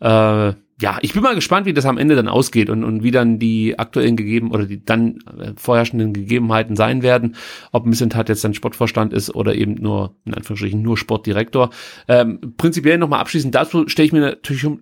[0.00, 3.10] Äh, ja, ich bin mal gespannt, wie das am Ende dann ausgeht und, und wie
[3.10, 7.36] dann die aktuellen gegeben oder die dann äh, vorherrschenden Gegebenheiten sein werden.
[7.70, 11.70] Ob Missentat jetzt dann Sportvorstand ist oder eben nur, in Anführungsstrichen, nur Sportdirektor.
[12.08, 14.78] Ähm, prinzipiell nochmal abschließend dazu stelle ich mir natürlich, äh,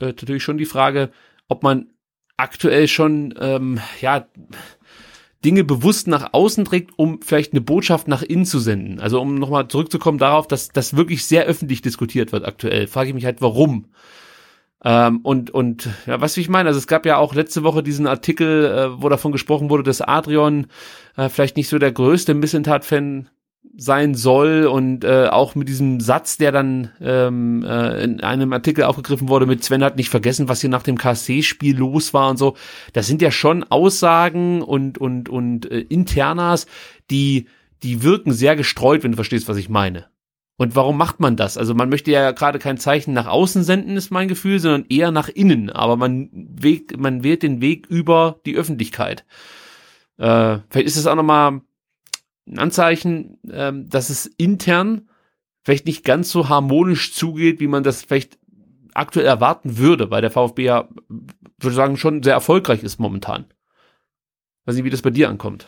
[0.00, 1.10] natürlich schon die Frage,
[1.48, 1.86] ob man
[2.36, 4.26] aktuell schon, ähm, ja,
[5.44, 8.98] Dinge bewusst nach außen trägt, um vielleicht eine Botschaft nach innen zu senden.
[8.98, 13.14] Also um nochmal zurückzukommen darauf, dass das wirklich sehr öffentlich diskutiert wird aktuell, frage ich
[13.14, 13.86] mich halt, warum.
[14.84, 18.06] Ähm, und, und ja, was ich meine, also es gab ja auch letzte Woche diesen
[18.06, 20.66] Artikel, äh, wo davon gesprochen wurde, dass Adrian
[21.16, 23.28] äh, vielleicht nicht so der größte Missentat-Fan
[23.76, 28.84] sein soll und äh, auch mit diesem Satz, der dann ähm, äh, in einem Artikel
[28.84, 32.38] aufgegriffen wurde, mit Sven hat nicht vergessen, was hier nach dem KC-Spiel los war und
[32.38, 32.56] so.
[32.92, 36.66] Das sind ja schon Aussagen und und und äh, Internas,
[37.10, 37.48] die
[37.82, 40.06] die wirken sehr gestreut, wenn du verstehst, was ich meine.
[40.58, 41.58] Und warum macht man das?
[41.58, 45.10] Also man möchte ja gerade kein Zeichen nach außen senden, ist mein Gefühl, sondern eher
[45.10, 45.70] nach innen.
[45.70, 49.26] Aber man, weg, man wählt den Weg über die Öffentlichkeit.
[50.16, 51.60] Äh, vielleicht ist es auch nochmal
[52.48, 55.10] ein Anzeichen, ähm, dass es intern
[55.62, 58.38] vielleicht nicht ganz so harmonisch zugeht, wie man das vielleicht
[58.94, 63.44] aktuell erwarten würde, weil der VfB ja, würde sagen, schon sehr erfolgreich ist momentan.
[64.64, 65.66] Weiß nicht, wie das bei dir ankommt.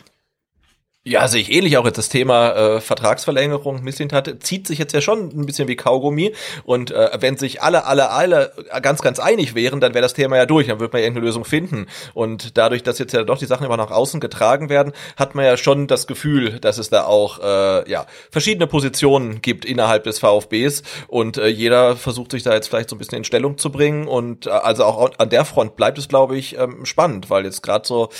[1.04, 1.86] Ja, sehe ich ähnlich auch.
[1.86, 6.34] Jetzt das Thema äh, Vertragsverlängerung, Misslintat, zieht sich jetzt ja schon ein bisschen wie Kaugummi.
[6.64, 8.52] Und äh, wenn sich alle, alle, alle
[8.82, 11.26] ganz, ganz einig wären, dann wäre das Thema ja durch, dann würde man ja irgendeine
[11.26, 11.86] Lösung finden.
[12.12, 15.46] Und dadurch, dass jetzt ja doch die Sachen immer nach außen getragen werden, hat man
[15.46, 20.18] ja schon das Gefühl, dass es da auch äh, ja verschiedene Positionen gibt innerhalb des
[20.18, 20.82] VfBs.
[21.06, 24.08] Und äh, jeder versucht sich da jetzt vielleicht so ein bisschen in Stellung zu bringen.
[24.08, 27.62] Und äh, also auch an der Front bleibt es, glaube ich, ähm, spannend, weil jetzt
[27.62, 28.10] gerade so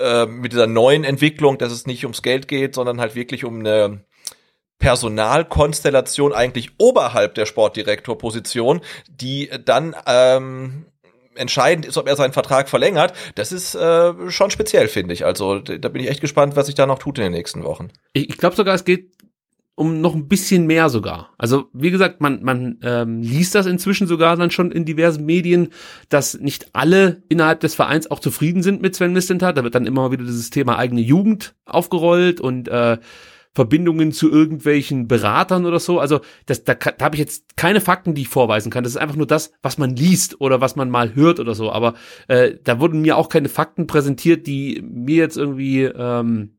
[0.00, 3.60] äh, mit dieser neuen Entwicklung, dass es nicht ums Geld geht, sondern halt wirklich um
[3.60, 4.04] eine
[4.78, 10.86] Personalkonstellation eigentlich oberhalb der Sportdirektorposition, die dann ähm,
[11.34, 15.24] entscheidend ist, ob er seinen Vertrag verlängert, das ist äh, schon speziell, finde ich.
[15.24, 17.88] Also da bin ich echt gespannt, was sich da noch tut in den nächsten Wochen.
[18.12, 19.12] Ich, ich glaube sogar, es geht
[19.80, 21.30] um noch ein bisschen mehr sogar.
[21.38, 25.70] Also wie gesagt, man, man ähm, liest das inzwischen sogar dann schon in diversen Medien,
[26.10, 29.56] dass nicht alle innerhalb des Vereins auch zufrieden sind mit Sven Mislintat.
[29.56, 32.98] Da wird dann immer wieder dieses Thema eigene Jugend aufgerollt und äh,
[33.54, 35.98] Verbindungen zu irgendwelchen Beratern oder so.
[35.98, 38.84] Also das, da, da habe ich jetzt keine Fakten, die ich vorweisen kann.
[38.84, 41.72] Das ist einfach nur das, was man liest oder was man mal hört oder so.
[41.72, 41.94] Aber
[42.28, 46.58] äh, da wurden mir auch keine Fakten präsentiert, die mir jetzt irgendwie ähm,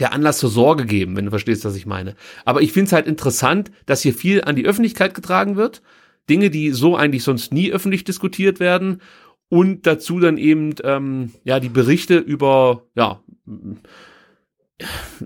[0.00, 2.14] ja Anlass zur Sorge geben, wenn du verstehst, was ich meine.
[2.44, 5.82] Aber ich finde es halt interessant, dass hier viel an die Öffentlichkeit getragen wird.
[6.28, 9.00] Dinge, die so eigentlich sonst nie öffentlich diskutiert werden.
[9.48, 13.22] Und dazu dann eben ähm, ja die Berichte über ja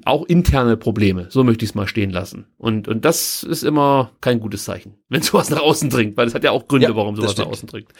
[0.05, 2.47] auch interne Probleme, so möchte ich es mal stehen lassen.
[2.57, 6.35] Und, und das ist immer kein gutes Zeichen, wenn sowas nach außen dringt, weil es
[6.35, 7.93] hat ja auch Gründe, ja, warum sowas nach außen dringt.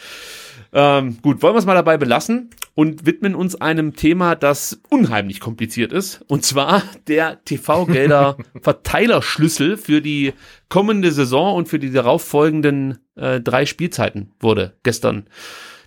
[0.71, 5.39] Ähm, gut, wollen wir es mal dabei belassen und widmen uns einem Thema, das unheimlich
[5.39, 6.23] kompliziert ist.
[6.27, 10.33] Und zwar der TV-Gelder Verteilerschlüssel für die
[10.69, 15.27] kommende Saison und für die darauffolgenden äh, drei Spielzeiten wurde gestern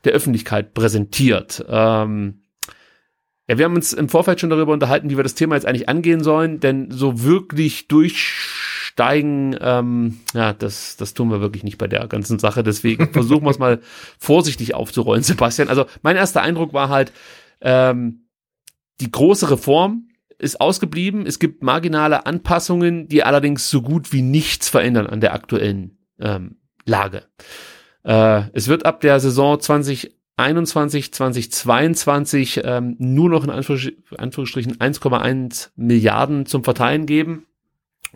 [0.04, 1.64] der Öffentlichkeit präsentiert.
[1.68, 2.42] Ähm,
[3.48, 5.88] ja, wir haben uns im Vorfeld schon darüber unterhalten, wie wir das Thema jetzt eigentlich
[5.88, 8.16] angehen sollen, denn so wirklich durch
[8.96, 12.62] steigen, ähm, ja, das, das tun wir wirklich nicht bei der ganzen Sache.
[12.62, 13.80] Deswegen versuchen wir es mal
[14.18, 15.68] vorsichtig aufzurollen, Sebastian.
[15.68, 17.12] Also mein erster Eindruck war halt,
[17.60, 18.22] ähm,
[19.02, 20.08] die große Reform
[20.38, 21.26] ist ausgeblieben.
[21.26, 26.56] Es gibt marginale Anpassungen, die allerdings so gut wie nichts verändern an der aktuellen ähm,
[26.86, 27.24] Lage.
[28.02, 36.46] Äh, es wird ab der Saison 2021, 2022 ähm, nur noch in Anführungsstrichen 1,1 Milliarden
[36.46, 37.44] zum Verteilen geben.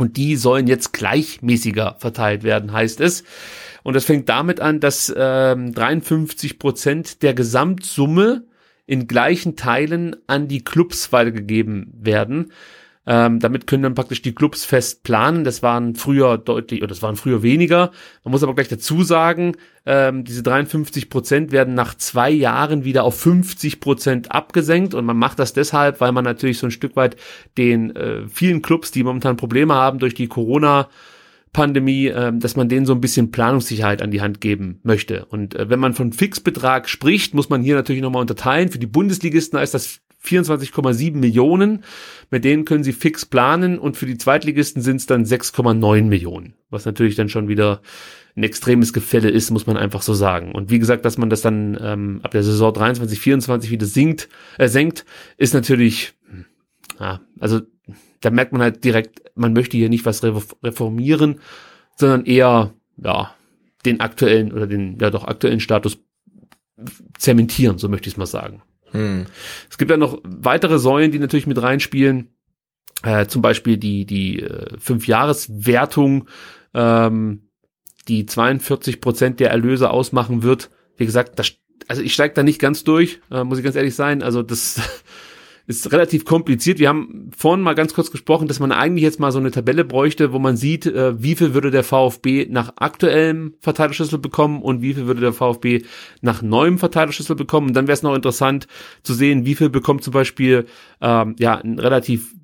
[0.00, 3.22] Und die sollen jetzt gleichmäßiger verteilt werden, heißt es.
[3.82, 8.46] Und das fängt damit an, dass ähm, 53 Prozent der Gesamtsumme
[8.86, 12.50] in gleichen Teilen an die Clubs weitergegeben werden.
[13.12, 15.42] Ähm, damit können dann praktisch die Clubs fest planen.
[15.42, 17.90] Das waren früher deutlich, oder das waren früher weniger.
[18.22, 23.02] Man muss aber gleich dazu sagen, ähm, diese 53 Prozent werden nach zwei Jahren wieder
[23.02, 26.94] auf 50 Prozent abgesenkt und man macht das deshalb, weil man natürlich so ein Stück
[26.94, 27.16] weit
[27.58, 30.88] den äh, vielen Clubs, die momentan Probleme haben durch die Corona
[31.52, 35.24] Pandemie, äh, dass man denen so ein bisschen Planungssicherheit an die Hand geben möchte.
[35.24, 38.68] Und äh, wenn man von Fixbetrag spricht, muss man hier natürlich nochmal unterteilen.
[38.68, 41.84] Für die Bundesligisten ist das 24,7 Millionen.
[42.30, 46.54] Mit denen können sie fix planen und für die Zweitligisten sind es dann 6,9 Millionen.
[46.70, 47.80] Was natürlich dann schon wieder
[48.36, 50.52] ein extremes Gefälle ist, muss man einfach so sagen.
[50.52, 54.28] Und wie gesagt, dass man das dann ähm, ab der Saison 23, 24 wieder sinkt,
[54.58, 55.04] äh, senkt,
[55.36, 56.14] ist natürlich,
[56.98, 57.60] ja, also
[58.20, 61.40] da merkt man halt direkt, man möchte hier nicht was reformieren,
[61.96, 63.34] sondern eher, ja,
[63.84, 65.98] den aktuellen oder den, ja doch aktuellen Status
[67.18, 68.62] zementieren, so möchte ich es mal sagen.
[68.92, 69.26] Hm.
[69.70, 72.28] Es gibt dann noch weitere Säulen, die natürlich mit reinspielen.
[73.02, 76.28] Äh, zum Beispiel die, die äh, Fünfjahreswertung,
[76.74, 77.48] ähm,
[78.08, 80.70] die 42 Prozent der Erlöse ausmachen wird.
[80.96, 81.52] Wie gesagt, das,
[81.88, 84.22] also ich steige da nicht ganz durch, äh, muss ich ganz ehrlich sein.
[84.22, 84.80] Also das
[85.70, 86.78] ist relativ kompliziert.
[86.78, 89.84] Wir haben vorhin mal ganz kurz gesprochen, dass man eigentlich jetzt mal so eine Tabelle
[89.84, 94.82] bräuchte, wo man sieht, äh, wie viel würde der VfB nach aktuellem Verteilerschlüssel bekommen und
[94.82, 95.82] wie viel würde der VfB
[96.20, 97.68] nach neuem Verteilerschlüssel bekommen.
[97.68, 98.66] Und dann wäre es noch interessant
[99.02, 100.66] zu sehen, wie viel bekommt zum Beispiel
[101.00, 102.34] ähm, ja ein relativ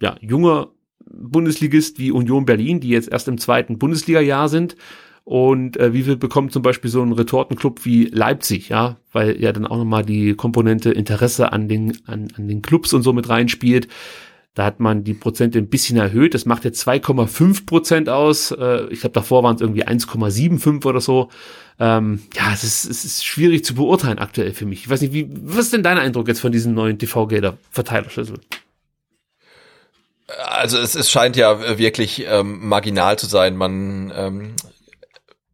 [0.00, 0.68] ja, junger
[1.10, 4.76] Bundesligist wie Union Berlin, die jetzt erst im zweiten Bundesliga-Jahr sind
[5.28, 9.52] und äh, wie viel bekommt zum Beispiel so ein Retortenclub wie Leipzig, ja, weil ja
[9.52, 13.28] dann auch nochmal die Komponente Interesse an den, an, an den Clubs und so mit
[13.28, 13.88] reinspielt.
[14.54, 16.32] Da hat man die Prozente ein bisschen erhöht.
[16.32, 18.52] Das macht jetzt 2,5 Prozent aus.
[18.52, 21.28] Äh, ich glaube, davor waren es irgendwie 1,75 oder so.
[21.78, 24.84] Ähm, ja, es ist, es ist schwierig zu beurteilen aktuell für mich.
[24.84, 28.40] Ich weiß nicht, wie, was ist denn dein Eindruck jetzt von diesem neuen TV-Gelder-Verteilerschlüssel?
[30.46, 33.56] Also es, es scheint ja wirklich ähm, marginal zu sein.
[33.56, 34.54] Man ähm,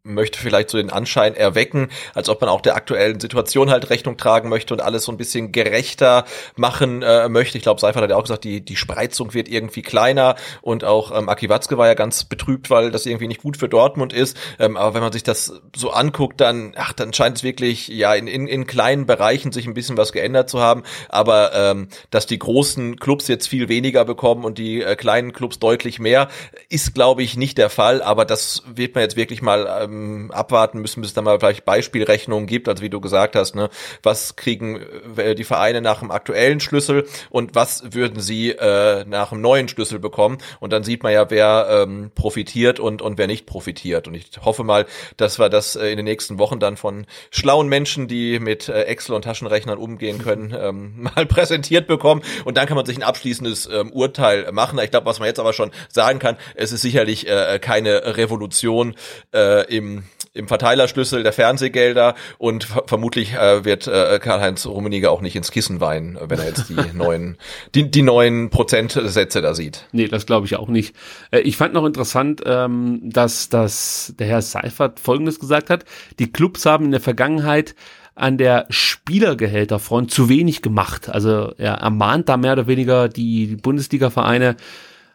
[0.05, 4.19] möchte vielleicht so den Anschein erwecken, als ob man auch der aktuellen Situation halt Rechnung
[4.19, 6.27] tragen möchte und alles so ein bisschen gerechter
[6.57, 7.57] machen äh, möchte.
[7.57, 11.17] Ich glaube, Seifert hat ja auch gesagt, die, die Spreizung wird irgendwie kleiner und auch
[11.17, 14.37] ähm, Aki Watzke war ja ganz betrübt, weil das irgendwie nicht gut für Dortmund ist.
[14.59, 18.15] Ähm, aber wenn man sich das so anguckt, dann, ach, dann scheint es wirklich ja
[18.15, 20.83] in, in, in kleinen Bereichen sich ein bisschen was geändert zu haben.
[21.09, 25.59] Aber ähm, dass die großen Clubs jetzt viel weniger bekommen und die äh, kleinen Clubs
[25.59, 26.29] deutlich mehr,
[26.69, 28.03] ist, glaube ich, nicht der Fall.
[28.03, 31.39] Aber das wird man jetzt wirklich mal ähm, ähm, abwarten müssen, bis es dann mal
[31.39, 33.71] vielleicht Beispielrechnungen gibt, also wie du gesagt hast, ne,
[34.03, 34.81] was kriegen
[35.17, 39.69] äh, die Vereine nach dem aktuellen Schlüssel und was würden sie äh, nach dem neuen
[39.69, 40.39] Schlüssel bekommen?
[40.61, 44.09] Und dann sieht man ja, wer ähm, profitiert und, und wer nicht profitiert.
[44.09, 47.69] Und ich hoffe mal, dass wir das äh, in den nächsten Wochen dann von schlauen
[47.69, 52.23] Menschen, die mit äh, Excel und Taschenrechnern umgehen können, ähm, mal präsentiert bekommen.
[52.45, 54.79] Und dann kann man sich ein abschließendes ähm, Urteil machen.
[54.79, 58.95] Ich glaube, was man jetzt aber schon sagen kann, es ist sicherlich äh, keine Revolution
[59.33, 60.03] äh, im im,
[60.33, 65.81] im Verteilerschlüssel der Fernsehgelder und vermutlich äh, wird äh, Karl-Heinz Rummenigge auch nicht ins Kissen
[65.81, 67.37] weinen, wenn er jetzt die neuen,
[67.75, 69.87] die, die neuen Prozentsätze da sieht.
[69.93, 70.97] Nee, das glaube ich auch nicht.
[71.31, 75.85] Äh, ich fand noch interessant, ähm, dass, dass der Herr Seifert Folgendes gesagt hat.
[76.19, 77.75] Die Clubs haben in der Vergangenheit
[78.15, 81.09] an der Spielergehälterfront zu wenig gemacht.
[81.09, 84.57] Also er ermahnt da mehr oder weniger die Bundesliga-Vereine,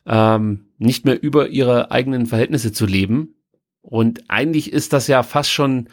[0.06, 3.36] ähm, nicht mehr über ihre eigenen Verhältnisse zu leben.
[3.90, 5.90] Und eigentlich ist das ja fast schon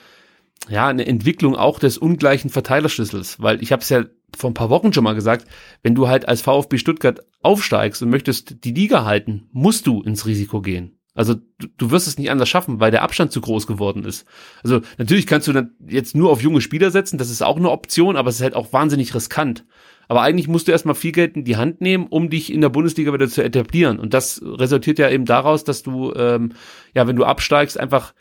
[0.69, 4.05] ja eine Entwicklung auch des ungleichen Verteilerschlüssels, weil ich habe es ja
[4.37, 5.47] vor ein paar Wochen schon mal gesagt,
[5.83, 10.27] wenn du halt als VfB Stuttgart aufsteigst und möchtest die Liga halten, musst du ins
[10.27, 10.99] Risiko gehen.
[11.15, 14.27] Also du, du wirst es nicht anders schaffen, weil der Abstand zu groß geworden ist.
[14.63, 17.71] Also natürlich kannst du dann jetzt nur auf junge Spieler setzen, das ist auch eine
[17.71, 19.65] Option, aber es ist halt auch wahnsinnig riskant.
[20.09, 22.69] Aber eigentlich musst du erstmal viel Geld in die Hand nehmen, um dich in der
[22.69, 23.99] Bundesliga wieder zu etablieren.
[23.99, 26.53] Und das resultiert ja eben daraus, dass du, ähm,
[26.95, 28.15] ja, wenn du absteigst, einfach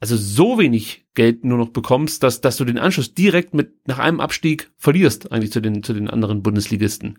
[0.00, 3.98] also so wenig Geld nur noch bekommst, dass, dass du den Anschluss direkt mit nach
[3.98, 7.18] einem Abstieg verlierst, eigentlich zu den, zu den anderen Bundesligisten.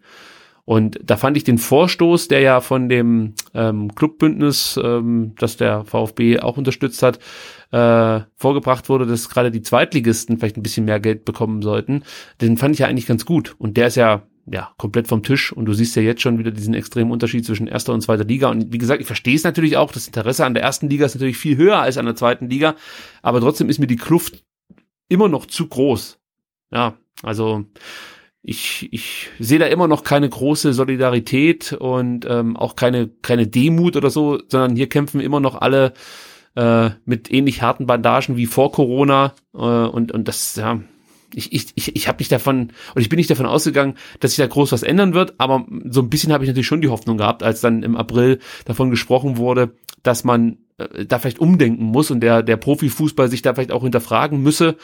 [0.68, 5.86] Und da fand ich den Vorstoß, der ja von dem ähm, Clubbündnis, ähm, das der
[5.86, 7.20] VfB auch unterstützt hat,
[7.72, 12.04] äh, vorgebracht wurde, dass gerade die Zweitligisten vielleicht ein bisschen mehr Geld bekommen sollten,
[12.42, 13.56] den fand ich ja eigentlich ganz gut.
[13.58, 16.52] Und der ist ja ja, komplett vom Tisch und du siehst ja jetzt schon wieder
[16.52, 19.78] diesen extremen Unterschied zwischen erster und zweiter Liga und wie gesagt, ich verstehe es natürlich
[19.78, 22.50] auch, das Interesse an der ersten Liga ist natürlich viel höher als an der zweiten
[22.50, 22.76] Liga,
[23.22, 24.46] aber trotzdem ist mir die Kluft
[25.10, 26.20] immer noch zu groß.
[26.72, 27.66] Ja, also
[28.48, 33.98] ich, ich sehe da immer noch keine große Solidarität und ähm, auch keine, keine Demut
[33.98, 35.92] oder so, sondern hier kämpfen immer noch alle
[36.56, 40.80] äh, mit ähnlich harten Bandagen wie vor Corona äh, und, und das, ja,
[41.34, 44.38] ich, ich, ich, ich habe nicht davon, und ich bin nicht davon ausgegangen, dass sich
[44.38, 47.18] da groß was ändern wird, aber so ein bisschen habe ich natürlich schon die Hoffnung
[47.18, 52.12] gehabt, als dann im April davon gesprochen wurde, dass man äh, da vielleicht umdenken muss
[52.12, 54.78] und der, der Profifußball sich da vielleicht auch hinterfragen müsse,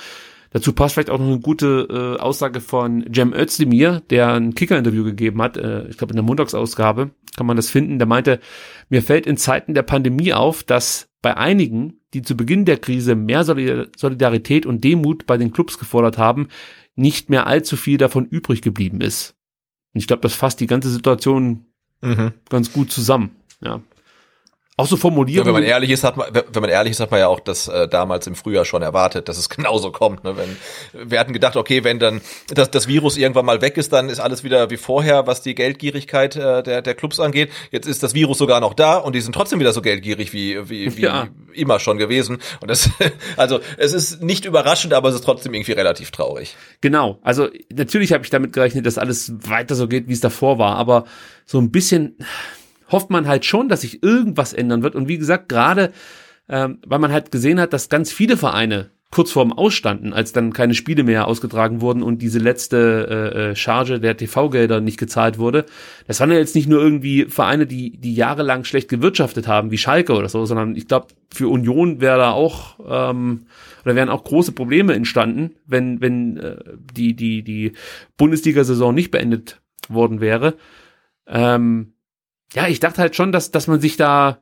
[0.53, 5.03] Dazu passt vielleicht auch noch eine gute äh, Aussage von Cem Özdemir, der ein Kicker-Interview
[5.03, 7.97] gegeben hat, äh, ich glaube in der Montagsausgabe kann man das finden.
[7.97, 8.39] Der meinte,
[8.89, 13.15] mir fällt in Zeiten der Pandemie auf, dass bei einigen, die zu Beginn der Krise
[13.15, 16.49] mehr Solidarität und Demut bei den Clubs gefordert haben,
[16.95, 19.35] nicht mehr allzu viel davon übrig geblieben ist.
[19.93, 21.65] Und ich glaube, das fasst die ganze Situation
[22.01, 22.34] mhm.
[22.49, 23.31] ganz gut zusammen.
[23.61, 23.81] Ja.
[24.75, 25.53] Auch so Formulierungen.
[25.53, 27.39] Ja, wenn man ehrlich ist, hat man, wenn man ehrlich ist, hat man ja auch
[27.39, 30.23] das äh, damals im Frühjahr schon erwartet, dass es genauso kommt.
[30.23, 30.35] Ne?
[30.35, 34.09] Wenn, wir hatten gedacht, okay, wenn dann das, das Virus irgendwann mal weg ist, dann
[34.09, 37.51] ist alles wieder wie vorher, was die Geldgierigkeit äh, der, der Clubs angeht.
[37.69, 40.67] Jetzt ist das Virus sogar noch da und die sind trotzdem wieder so geldgierig wie,
[40.67, 41.27] wie, wie ja.
[41.53, 42.39] immer schon gewesen.
[42.59, 42.89] Und das,
[43.37, 46.55] also es ist nicht überraschend, aber es ist trotzdem irgendwie relativ traurig.
[46.81, 47.19] Genau.
[47.21, 50.77] Also natürlich habe ich damit gerechnet, dass alles weiter so geht, wie es davor war,
[50.77, 51.05] aber
[51.45, 52.17] so ein bisschen
[52.93, 54.95] hofft man halt schon, dass sich irgendwas ändern wird.
[54.95, 55.91] Und wie gesagt, gerade
[56.49, 60.53] ähm, weil man halt gesehen hat, dass ganz viele Vereine kurz vorm Ausstanden, als dann
[60.53, 65.37] keine Spiele mehr ausgetragen wurden und diese letzte äh, äh Charge der TV-Gelder nicht gezahlt
[65.37, 65.65] wurde.
[66.07, 69.77] Das waren ja jetzt nicht nur irgendwie Vereine, die die jahrelang schlecht gewirtschaftet haben, wie
[69.77, 73.45] Schalke oder so, sondern ich glaube, für Union wäre da auch ähm,
[73.85, 77.73] oder wären auch große Probleme entstanden, wenn wenn äh, die die die
[78.17, 80.55] Bundesliga-Saison nicht beendet worden wäre.
[81.27, 81.92] Ähm,
[82.53, 84.39] ja, ich dachte halt schon, dass dass man sich da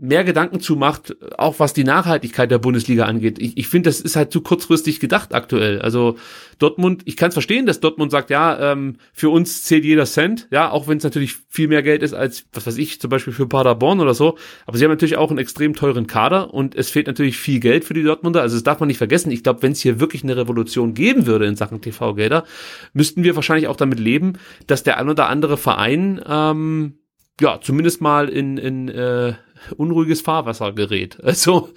[0.00, 3.40] mehr Gedanken zu macht, auch was die Nachhaltigkeit der Bundesliga angeht.
[3.40, 5.82] Ich, ich finde, das ist halt zu kurzfristig gedacht aktuell.
[5.82, 6.16] Also
[6.60, 10.46] Dortmund, ich kann es verstehen, dass Dortmund sagt, ja, ähm, für uns zählt jeder Cent,
[10.52, 13.32] ja, auch wenn es natürlich viel mehr Geld ist als, was weiß ich, zum Beispiel
[13.32, 14.38] für Paderborn oder so.
[14.66, 17.84] Aber sie haben natürlich auch einen extrem teuren Kader und es fehlt natürlich viel Geld
[17.84, 18.40] für die Dortmunder.
[18.40, 19.32] Also das darf man nicht vergessen.
[19.32, 22.44] Ich glaube, wenn es hier wirklich eine Revolution geben würde in Sachen TV-Gelder,
[22.92, 24.34] müssten wir wahrscheinlich auch damit leben,
[24.68, 26.98] dass der ein oder andere Verein ähm,
[27.40, 29.34] ja, zumindest mal in, in äh,
[29.76, 31.18] unruhiges Fahrwasser gerät.
[31.22, 31.70] Also,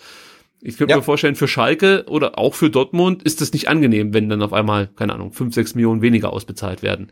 [0.64, 0.98] ich könnte ja.
[0.98, 4.54] mir vorstellen, für Schalke oder auch für Dortmund ist es nicht angenehm, wenn dann auf
[4.54, 7.12] einmal, keine Ahnung, fünf, sechs Millionen weniger ausbezahlt werden.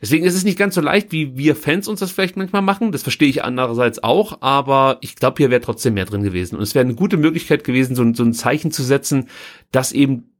[0.00, 2.92] Deswegen ist es nicht ganz so leicht, wie wir Fans uns das vielleicht manchmal machen.
[2.92, 6.56] Das verstehe ich andererseits auch, aber ich glaube, hier wäre trotzdem mehr drin gewesen.
[6.56, 9.28] Und es wäre eine gute Möglichkeit gewesen, so, so ein Zeichen zu setzen,
[9.70, 10.34] dass eben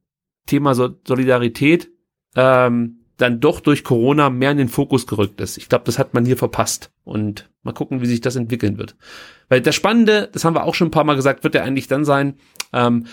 [0.47, 1.89] Thema Solidarität
[2.36, 5.57] ähm, dann doch durch Corona mehr in den Fokus gerückt ist.
[5.57, 6.91] Ich glaube, das hat man hier verpasst.
[7.05, 8.97] Und mal gucken, wie sich das entwickeln wird.
[9.49, 11.86] Weil das Spannende, das haben wir auch schon ein paar Mal gesagt, wird ja eigentlich
[11.86, 12.35] dann sein,
[12.73, 13.07] ähm,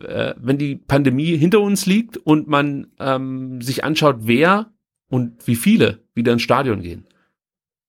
[0.00, 4.72] äh, wenn die Pandemie hinter uns liegt und man ähm, sich anschaut, wer
[5.08, 7.06] und wie viele wieder ins Stadion gehen.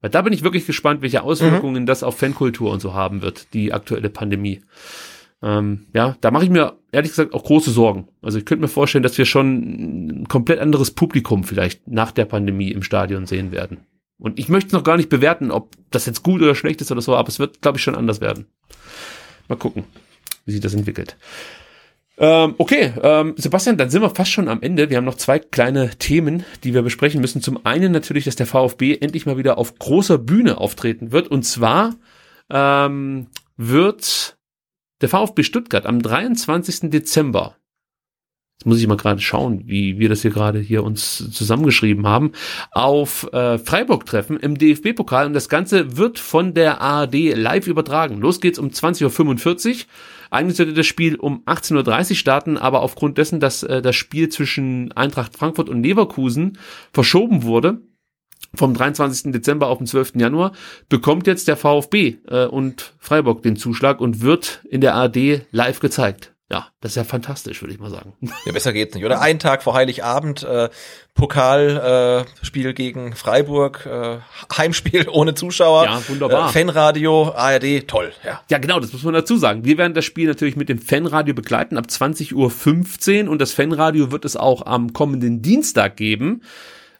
[0.01, 1.87] Weil da bin ich wirklich gespannt, welche Auswirkungen mhm.
[1.87, 4.61] das auf Fankultur und so haben wird, die aktuelle Pandemie.
[5.43, 8.07] Ähm, ja, da mache ich mir ehrlich gesagt auch große Sorgen.
[8.21, 12.25] Also ich könnte mir vorstellen, dass wir schon ein komplett anderes Publikum vielleicht nach der
[12.25, 13.79] Pandemie im Stadion sehen werden.
[14.19, 17.01] Und ich möchte noch gar nicht bewerten, ob das jetzt gut oder schlecht ist oder
[17.01, 18.47] so, aber es wird, glaube ich, schon anders werden.
[19.47, 19.83] Mal gucken,
[20.45, 21.17] wie sich das entwickelt.
[22.19, 24.89] Ähm, okay, ähm, Sebastian, dann sind wir fast schon am Ende.
[24.89, 27.43] Wir haben noch zwei kleine Themen, die wir besprechen müssen.
[27.43, 31.27] Zum einen natürlich, dass der VfB endlich mal wieder auf großer Bühne auftreten wird.
[31.27, 31.93] Und zwar
[32.49, 34.36] ähm, wird
[35.01, 36.89] der VfB Stuttgart am 23.
[36.89, 37.55] Dezember,
[38.57, 42.31] jetzt muss ich mal gerade schauen, wie wir das hier gerade hier uns zusammengeschrieben haben,
[42.71, 48.19] auf äh, Freiburg treffen im DFB-Pokal und das Ganze wird von der ARD live übertragen.
[48.19, 49.75] Los geht's um 20.45 Uhr.
[50.29, 54.29] Eigentlich sollte das Spiel um 18.30 Uhr starten, aber aufgrund dessen, dass äh, das Spiel
[54.29, 56.57] zwischen Eintracht Frankfurt und Leverkusen
[56.91, 57.81] verschoben wurde,
[58.53, 59.31] vom 23.
[59.31, 60.13] Dezember auf den 12.
[60.15, 60.51] Januar
[60.89, 65.79] bekommt jetzt der VfB äh, und Freiburg den Zuschlag und wird in der ARD live
[65.79, 66.33] gezeigt.
[66.49, 68.13] Ja, das ist ja fantastisch, würde ich mal sagen.
[68.45, 69.03] Ja, besser geht's nicht.
[69.03, 70.69] Oder ein Tag vor Heiligabend, äh,
[71.13, 74.19] Pokalspiel äh, gegen Freiburg, äh,
[74.55, 75.83] Heimspiel ohne Zuschauer.
[75.83, 76.49] Ja, wunderbar.
[76.49, 78.41] Äh, Fanradio, ARD, toll, ja.
[78.49, 79.65] Ja, genau, das muss man dazu sagen.
[79.65, 84.11] Wir werden das Spiel natürlich mit dem Fanradio begleiten ab 20.15 Uhr und das Fanradio
[84.11, 86.43] wird es auch am kommenden Dienstag geben.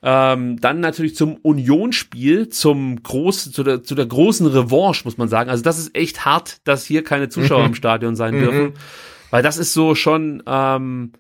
[0.09, 5.27] Ähm, dann natürlich zum Unionsspiel, zum groß, zu der, zu der großen Revanche, muss man
[5.27, 5.49] sagen.
[5.49, 7.65] Also das ist echt hart, dass hier keine Zuschauer mhm.
[7.65, 8.39] im Stadion sein mhm.
[8.39, 8.73] dürfen.
[9.31, 11.11] Weil das ist so schon, ähm,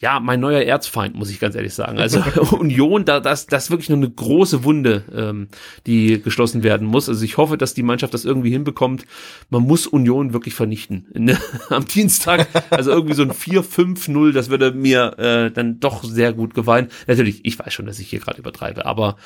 [0.00, 1.98] ja, mein neuer Erzfeind, muss ich ganz ehrlich sagen.
[1.98, 2.22] Also
[2.58, 5.48] Union, da, das, das ist wirklich nur eine große Wunde, ähm,
[5.86, 7.10] die geschlossen werden muss.
[7.10, 9.04] Also ich hoffe, dass die Mannschaft das irgendwie hinbekommt.
[9.50, 11.06] Man muss Union wirklich vernichten.
[11.12, 11.36] In,
[11.68, 16.54] am Dienstag, also irgendwie so ein 4-5-0, das würde mir äh, dann doch sehr gut
[16.54, 16.88] gefallen.
[17.06, 19.16] Natürlich, ich weiß schon, dass ich hier gerade übertreibe, aber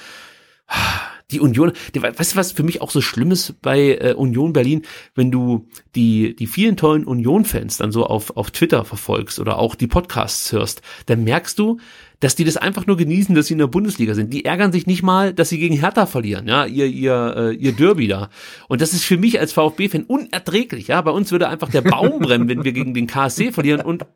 [1.31, 4.53] die Union, die, weißt du, was für mich auch so schlimm ist bei äh, Union
[4.53, 4.83] Berlin,
[5.15, 9.75] wenn du die, die vielen tollen Union-Fans dann so auf, auf Twitter verfolgst oder auch
[9.75, 11.79] die Podcasts hörst, dann merkst du,
[12.25, 14.33] dass die das einfach nur genießen, dass sie in der Bundesliga sind.
[14.33, 17.73] Die ärgern sich nicht mal, dass sie gegen Hertha verlieren, ja, ihr ihr äh, ihr
[17.73, 18.31] Derby da.
[18.67, 21.03] Und das ist für mich als VfB-Fan unerträglich, ja.
[21.03, 24.07] Bei uns würde einfach der Baum brennen, wenn wir gegen den KSC verlieren und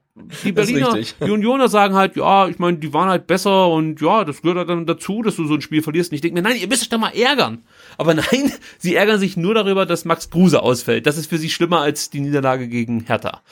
[0.42, 4.24] die Berliner, die Unioner sagen halt, ja, ich meine, die waren halt besser und ja,
[4.24, 6.10] das gehört halt dann dazu, dass du so ein Spiel verlierst.
[6.10, 7.58] Und ich denke mir, nein, ihr müsst euch doch mal ärgern.
[7.98, 11.06] Aber nein, sie ärgern sich nur darüber, dass Max Kruse ausfällt.
[11.06, 13.42] Das ist für sie schlimmer als die Niederlage gegen Hertha.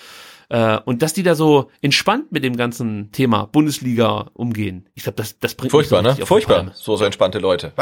[0.48, 4.88] Äh, und dass die da so entspannt mit dem ganzen Thema Bundesliga umgehen.
[4.94, 6.14] Ich glaube, das, das bringt Furchtbar, ne?
[6.14, 6.70] Furchtbar.
[6.74, 7.72] So, so entspannte Leute.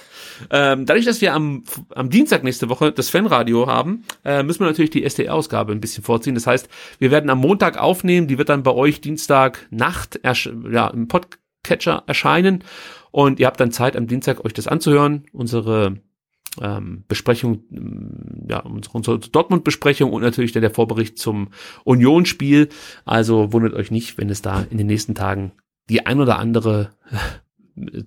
[0.50, 4.66] ähm, dadurch, dass wir am, am Dienstag nächste Woche das Fanradio haben, äh, müssen wir
[4.66, 6.34] natürlich die SDR-Ausgabe ein bisschen vorziehen.
[6.34, 6.68] Das heißt,
[6.98, 12.04] wir werden am Montag aufnehmen, die wird dann bei euch Dienstag Nacht ja, im Podcatcher
[12.06, 12.64] erscheinen
[13.10, 15.26] und ihr habt dann Zeit am Dienstag euch das anzuhören.
[15.32, 15.98] Unsere
[16.60, 21.48] ähm, Besprechung, ähm, ja, unsere, unsere Dortmund-Besprechung und natürlich dann der Vorbericht zum
[21.84, 22.68] Union-Spiel.
[23.04, 25.52] Also wundert euch nicht, wenn es da in den nächsten Tagen
[25.88, 26.90] die ein oder andere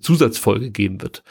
[0.00, 1.24] Zusatzfolge geben wird.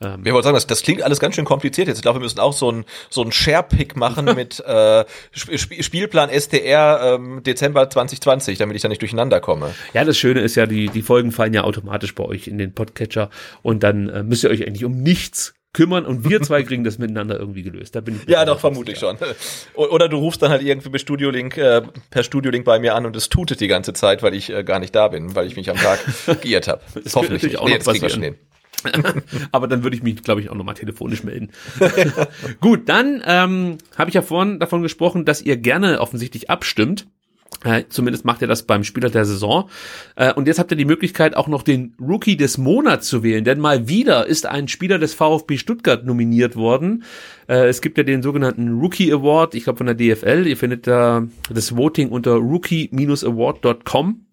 [0.00, 1.98] Ähm, wir wollen sagen, das, das klingt alles ganz schön kompliziert jetzt.
[1.98, 6.30] Ich glaube, wir müssen auch so ein so ein Share-Pick machen mit äh, Sp Spielplan
[6.30, 9.74] STR ähm, Dezember 2020, damit ich da nicht durcheinander komme.
[9.92, 12.74] Ja, das Schöne ist ja, die, die Folgen fallen ja automatisch bei euch in den
[12.74, 13.28] Podcatcher
[13.62, 16.98] und dann äh, müsst ihr euch eigentlich um nichts kümmern und wir zwei kriegen das
[16.98, 17.94] miteinander irgendwie gelöst.
[17.94, 19.16] Da bin ich ja, doch, vermute ich schon.
[19.74, 23.14] Oder du rufst dann halt irgendwie per Studiolink, äh, per Studiolink bei mir an und
[23.14, 25.70] es tutet die ganze Zeit, weil ich äh, gar nicht da bin, weil ich mich
[25.70, 26.00] am Tag
[26.40, 26.80] geirrt habe.
[27.14, 27.58] Hoffentlich nicht.
[27.58, 28.34] Auch nee, noch das kriegen wir
[29.52, 31.50] Aber dann würde ich mich, glaube ich, auch nochmal telefonisch melden.
[32.60, 37.06] Gut, dann ähm, habe ich ja vorhin davon gesprochen, dass ihr gerne offensichtlich abstimmt.
[37.64, 39.68] Äh, zumindest macht er das beim Spieler der Saison.
[40.16, 43.44] Äh, und jetzt habt ihr die Möglichkeit, auch noch den Rookie des Monats zu wählen,
[43.44, 47.04] denn mal wieder ist ein Spieler des VfB Stuttgart nominiert worden.
[47.48, 50.46] Äh, es gibt ja den sogenannten Rookie Award, ich glaube von der DFL.
[50.46, 54.26] Ihr findet da das Voting unter rookie-award.com.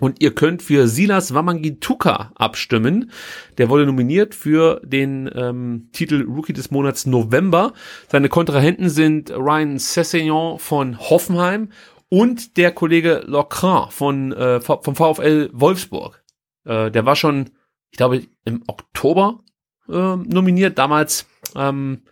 [0.00, 3.10] Und ihr könnt für Silas Wamangituka abstimmen.
[3.58, 7.72] Der wurde nominiert für den ähm, Titel Rookie des Monats November.
[8.06, 11.70] Seine Kontrahenten sind Ryan Sessegnon von Hoffenheim
[12.08, 16.22] und der Kollege Locran von äh, vom VfL Wolfsburg.
[16.64, 17.50] Äh, der war schon,
[17.90, 19.40] ich glaube, im Oktober
[19.88, 20.78] äh, nominiert.
[20.78, 22.02] Damals ähm,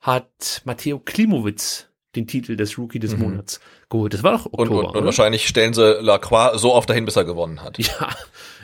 [0.00, 3.22] hat Matteo Klimowitz den Titel des Rookie des mhm.
[3.22, 4.14] Monats geholt.
[4.14, 4.80] Das war doch Oktober.
[4.80, 7.78] Und, und, und wahrscheinlich stellen sie Lacroix so oft dahin, bis er gewonnen hat.
[7.84, 8.14] Ja,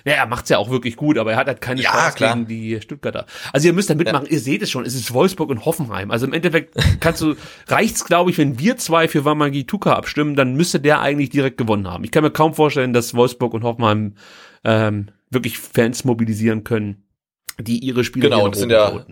[0.05, 2.35] ja, er macht's ja auch wirklich gut, aber er hat halt keine ja, Chance klar.
[2.35, 3.27] gegen die Stuttgarter.
[3.53, 4.33] Also ihr müsst da mitmachen, ja.
[4.33, 6.11] ihr seht es schon, es ist Wolfsburg und Hoffenheim.
[6.11, 7.35] Also im Endeffekt kannst du,
[7.69, 11.59] reicht's glaube ich, wenn wir zwei für Wamagi Tuka abstimmen, dann müsste der eigentlich direkt
[11.59, 12.05] gewonnen haben.
[12.05, 14.15] Ich kann mir kaum vorstellen, dass Wolfsburg und Hoffenheim
[14.65, 17.05] ähm, wirklich Fans mobilisieren können,
[17.59, 19.05] die ihre Spiele genau, das sind ja,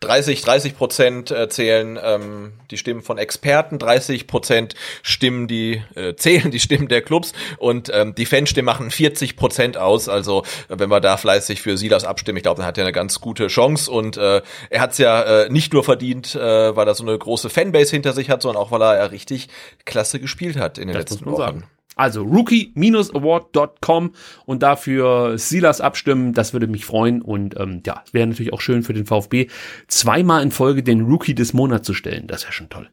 [0.00, 6.14] 30, 30 Prozent äh, zählen ähm, die Stimmen von Experten, 30 Prozent Stimmen, die äh,
[6.16, 10.08] zählen die Stimmen der Clubs und ähm, die Fanstimmen machen 40 Prozent aus.
[10.08, 13.20] Also wenn wir da fleißig für Silas abstimmen, ich glaube, dann hat er eine ganz
[13.20, 16.94] gute Chance und äh, er hat es ja äh, nicht nur verdient, äh, weil er
[16.94, 19.48] so eine große Fanbase hinter sich hat, sondern auch weil er, er richtig
[19.84, 21.36] klasse gespielt hat in den das letzten Wochen.
[21.36, 21.64] Sagen.
[21.94, 24.12] Also rookie-award.com
[24.44, 28.82] und dafür Silas abstimmen, das würde mich freuen und ähm, ja, wäre natürlich auch schön
[28.82, 29.46] für den VfB,
[29.88, 32.26] zweimal in Folge den Rookie des Monats zu stellen.
[32.26, 32.90] Das wäre schon toll.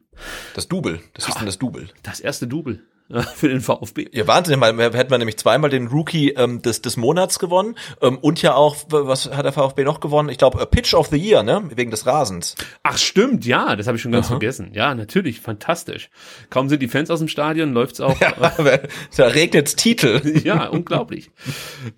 [0.53, 1.89] Das Double, das ist dann das Double.
[2.01, 2.81] Das erste Double.
[3.35, 4.07] für den VfB.
[4.11, 8.17] Ja, Wahnsinn, mal hätten wir nämlich zweimal den Rookie ähm, des, des Monats gewonnen ähm,
[8.17, 10.29] und ja auch, was hat der VfB noch gewonnen?
[10.29, 11.63] Ich glaube, Pitch of the Year, ne?
[11.75, 12.55] Wegen des Rasens.
[12.81, 14.33] Ach stimmt, ja, das habe ich schon ganz Aha.
[14.33, 14.71] vergessen.
[14.73, 16.09] Ja, natürlich, fantastisch.
[16.49, 18.19] Kaum sind die Fans aus dem Stadion, läuft's auch.
[18.19, 18.31] Ja,
[18.65, 20.41] äh, da regnet's Titel.
[20.43, 21.29] ja, unglaublich.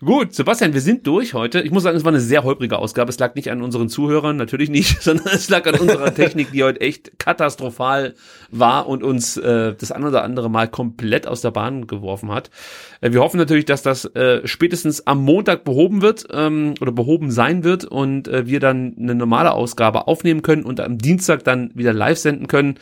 [0.04, 1.62] Gut, Sebastian, wir sind durch heute.
[1.62, 3.10] Ich muss sagen, es war eine sehr holprige Ausgabe.
[3.10, 6.64] Es lag nicht an unseren Zuhörern, natürlich nicht, sondern es lag an unserer Technik, die
[6.64, 8.16] heute echt katastrophal
[8.52, 12.32] war und uns äh, das ein oder andere Mal komplett komplett aus der Bahn geworfen
[12.32, 12.50] hat.
[13.02, 17.30] Äh, wir hoffen natürlich, dass das äh, spätestens am Montag behoben wird ähm, oder behoben
[17.32, 21.72] sein wird und äh, wir dann eine normale Ausgabe aufnehmen können und am Dienstag dann
[21.76, 22.80] wieder live senden können.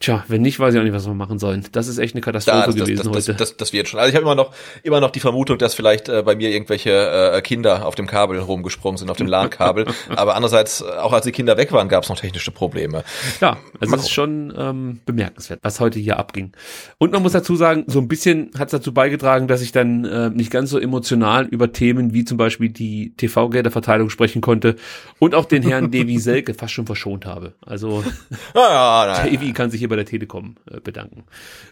[0.00, 1.64] Tja, wenn nicht, weiß ich auch nicht, was wir machen sollen.
[1.70, 3.32] Das ist echt eine Katastrophe ja, das, gewesen das, das, heute.
[3.38, 4.00] Das, das, das wird schon.
[4.00, 6.90] Also ich habe immer noch immer noch die Vermutung, dass vielleicht äh, bei mir irgendwelche
[6.90, 9.86] äh, Kinder auf dem Kabel rumgesprungen sind, auf dem LAN-Kabel.
[10.08, 13.04] Aber andererseits, äh, auch als die Kinder weg waren, gab es noch technische Probleme.
[13.40, 16.52] Ja, also es ist schon ähm, bemerkenswert, was heute hier abging.
[16.98, 20.04] Und man muss dazu sagen, so ein bisschen hat es dazu beigetragen, dass ich dann
[20.04, 24.76] äh, nicht ganz so emotional über Themen wie zum Beispiel die TV-Gelderverteilung sprechen konnte
[25.20, 27.54] und auch den Herrn Devi Selke fast schon verschont habe.
[27.64, 28.04] Also
[28.54, 31.24] ah, ja, Devi kann sich hier bei der Telekom äh, bedanken.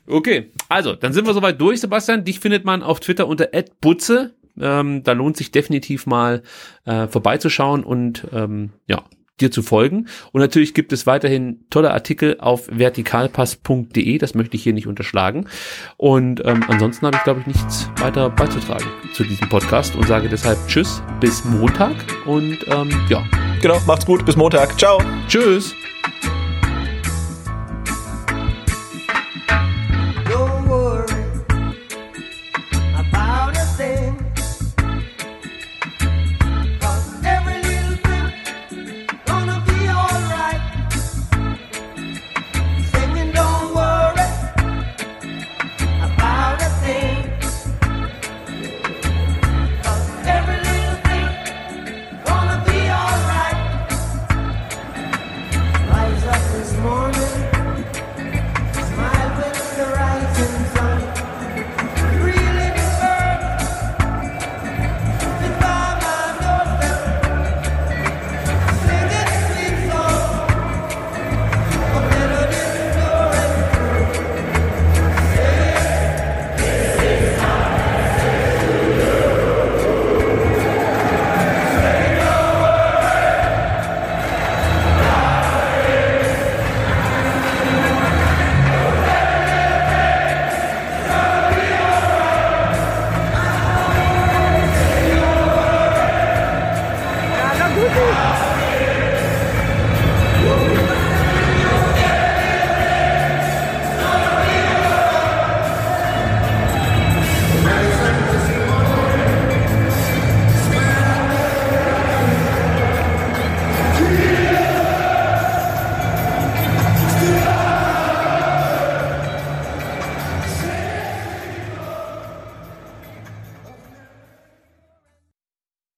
[0.06, 2.24] Okay, also, dann sind wir soweit durch, Sebastian.
[2.24, 3.48] Dich findet man auf Twitter unter
[3.80, 4.34] @butze.
[4.60, 6.42] Ähm, da lohnt sich definitiv mal
[6.84, 9.02] äh, vorbeizuschauen und ähm, ja,
[9.40, 10.06] dir zu folgen.
[10.30, 15.48] Und natürlich gibt es weiterhin tolle Artikel auf vertikalpass.de, das möchte ich hier nicht unterschlagen.
[15.96, 20.28] Und ähm, ansonsten habe ich, glaube ich, nichts weiter beizutragen zu diesem Podcast und sage
[20.28, 23.24] deshalb Tschüss, bis Montag und ähm, ja.
[23.62, 24.78] Genau, macht's gut, bis Montag.
[24.78, 25.00] Ciao.
[25.28, 25.74] Tschüss.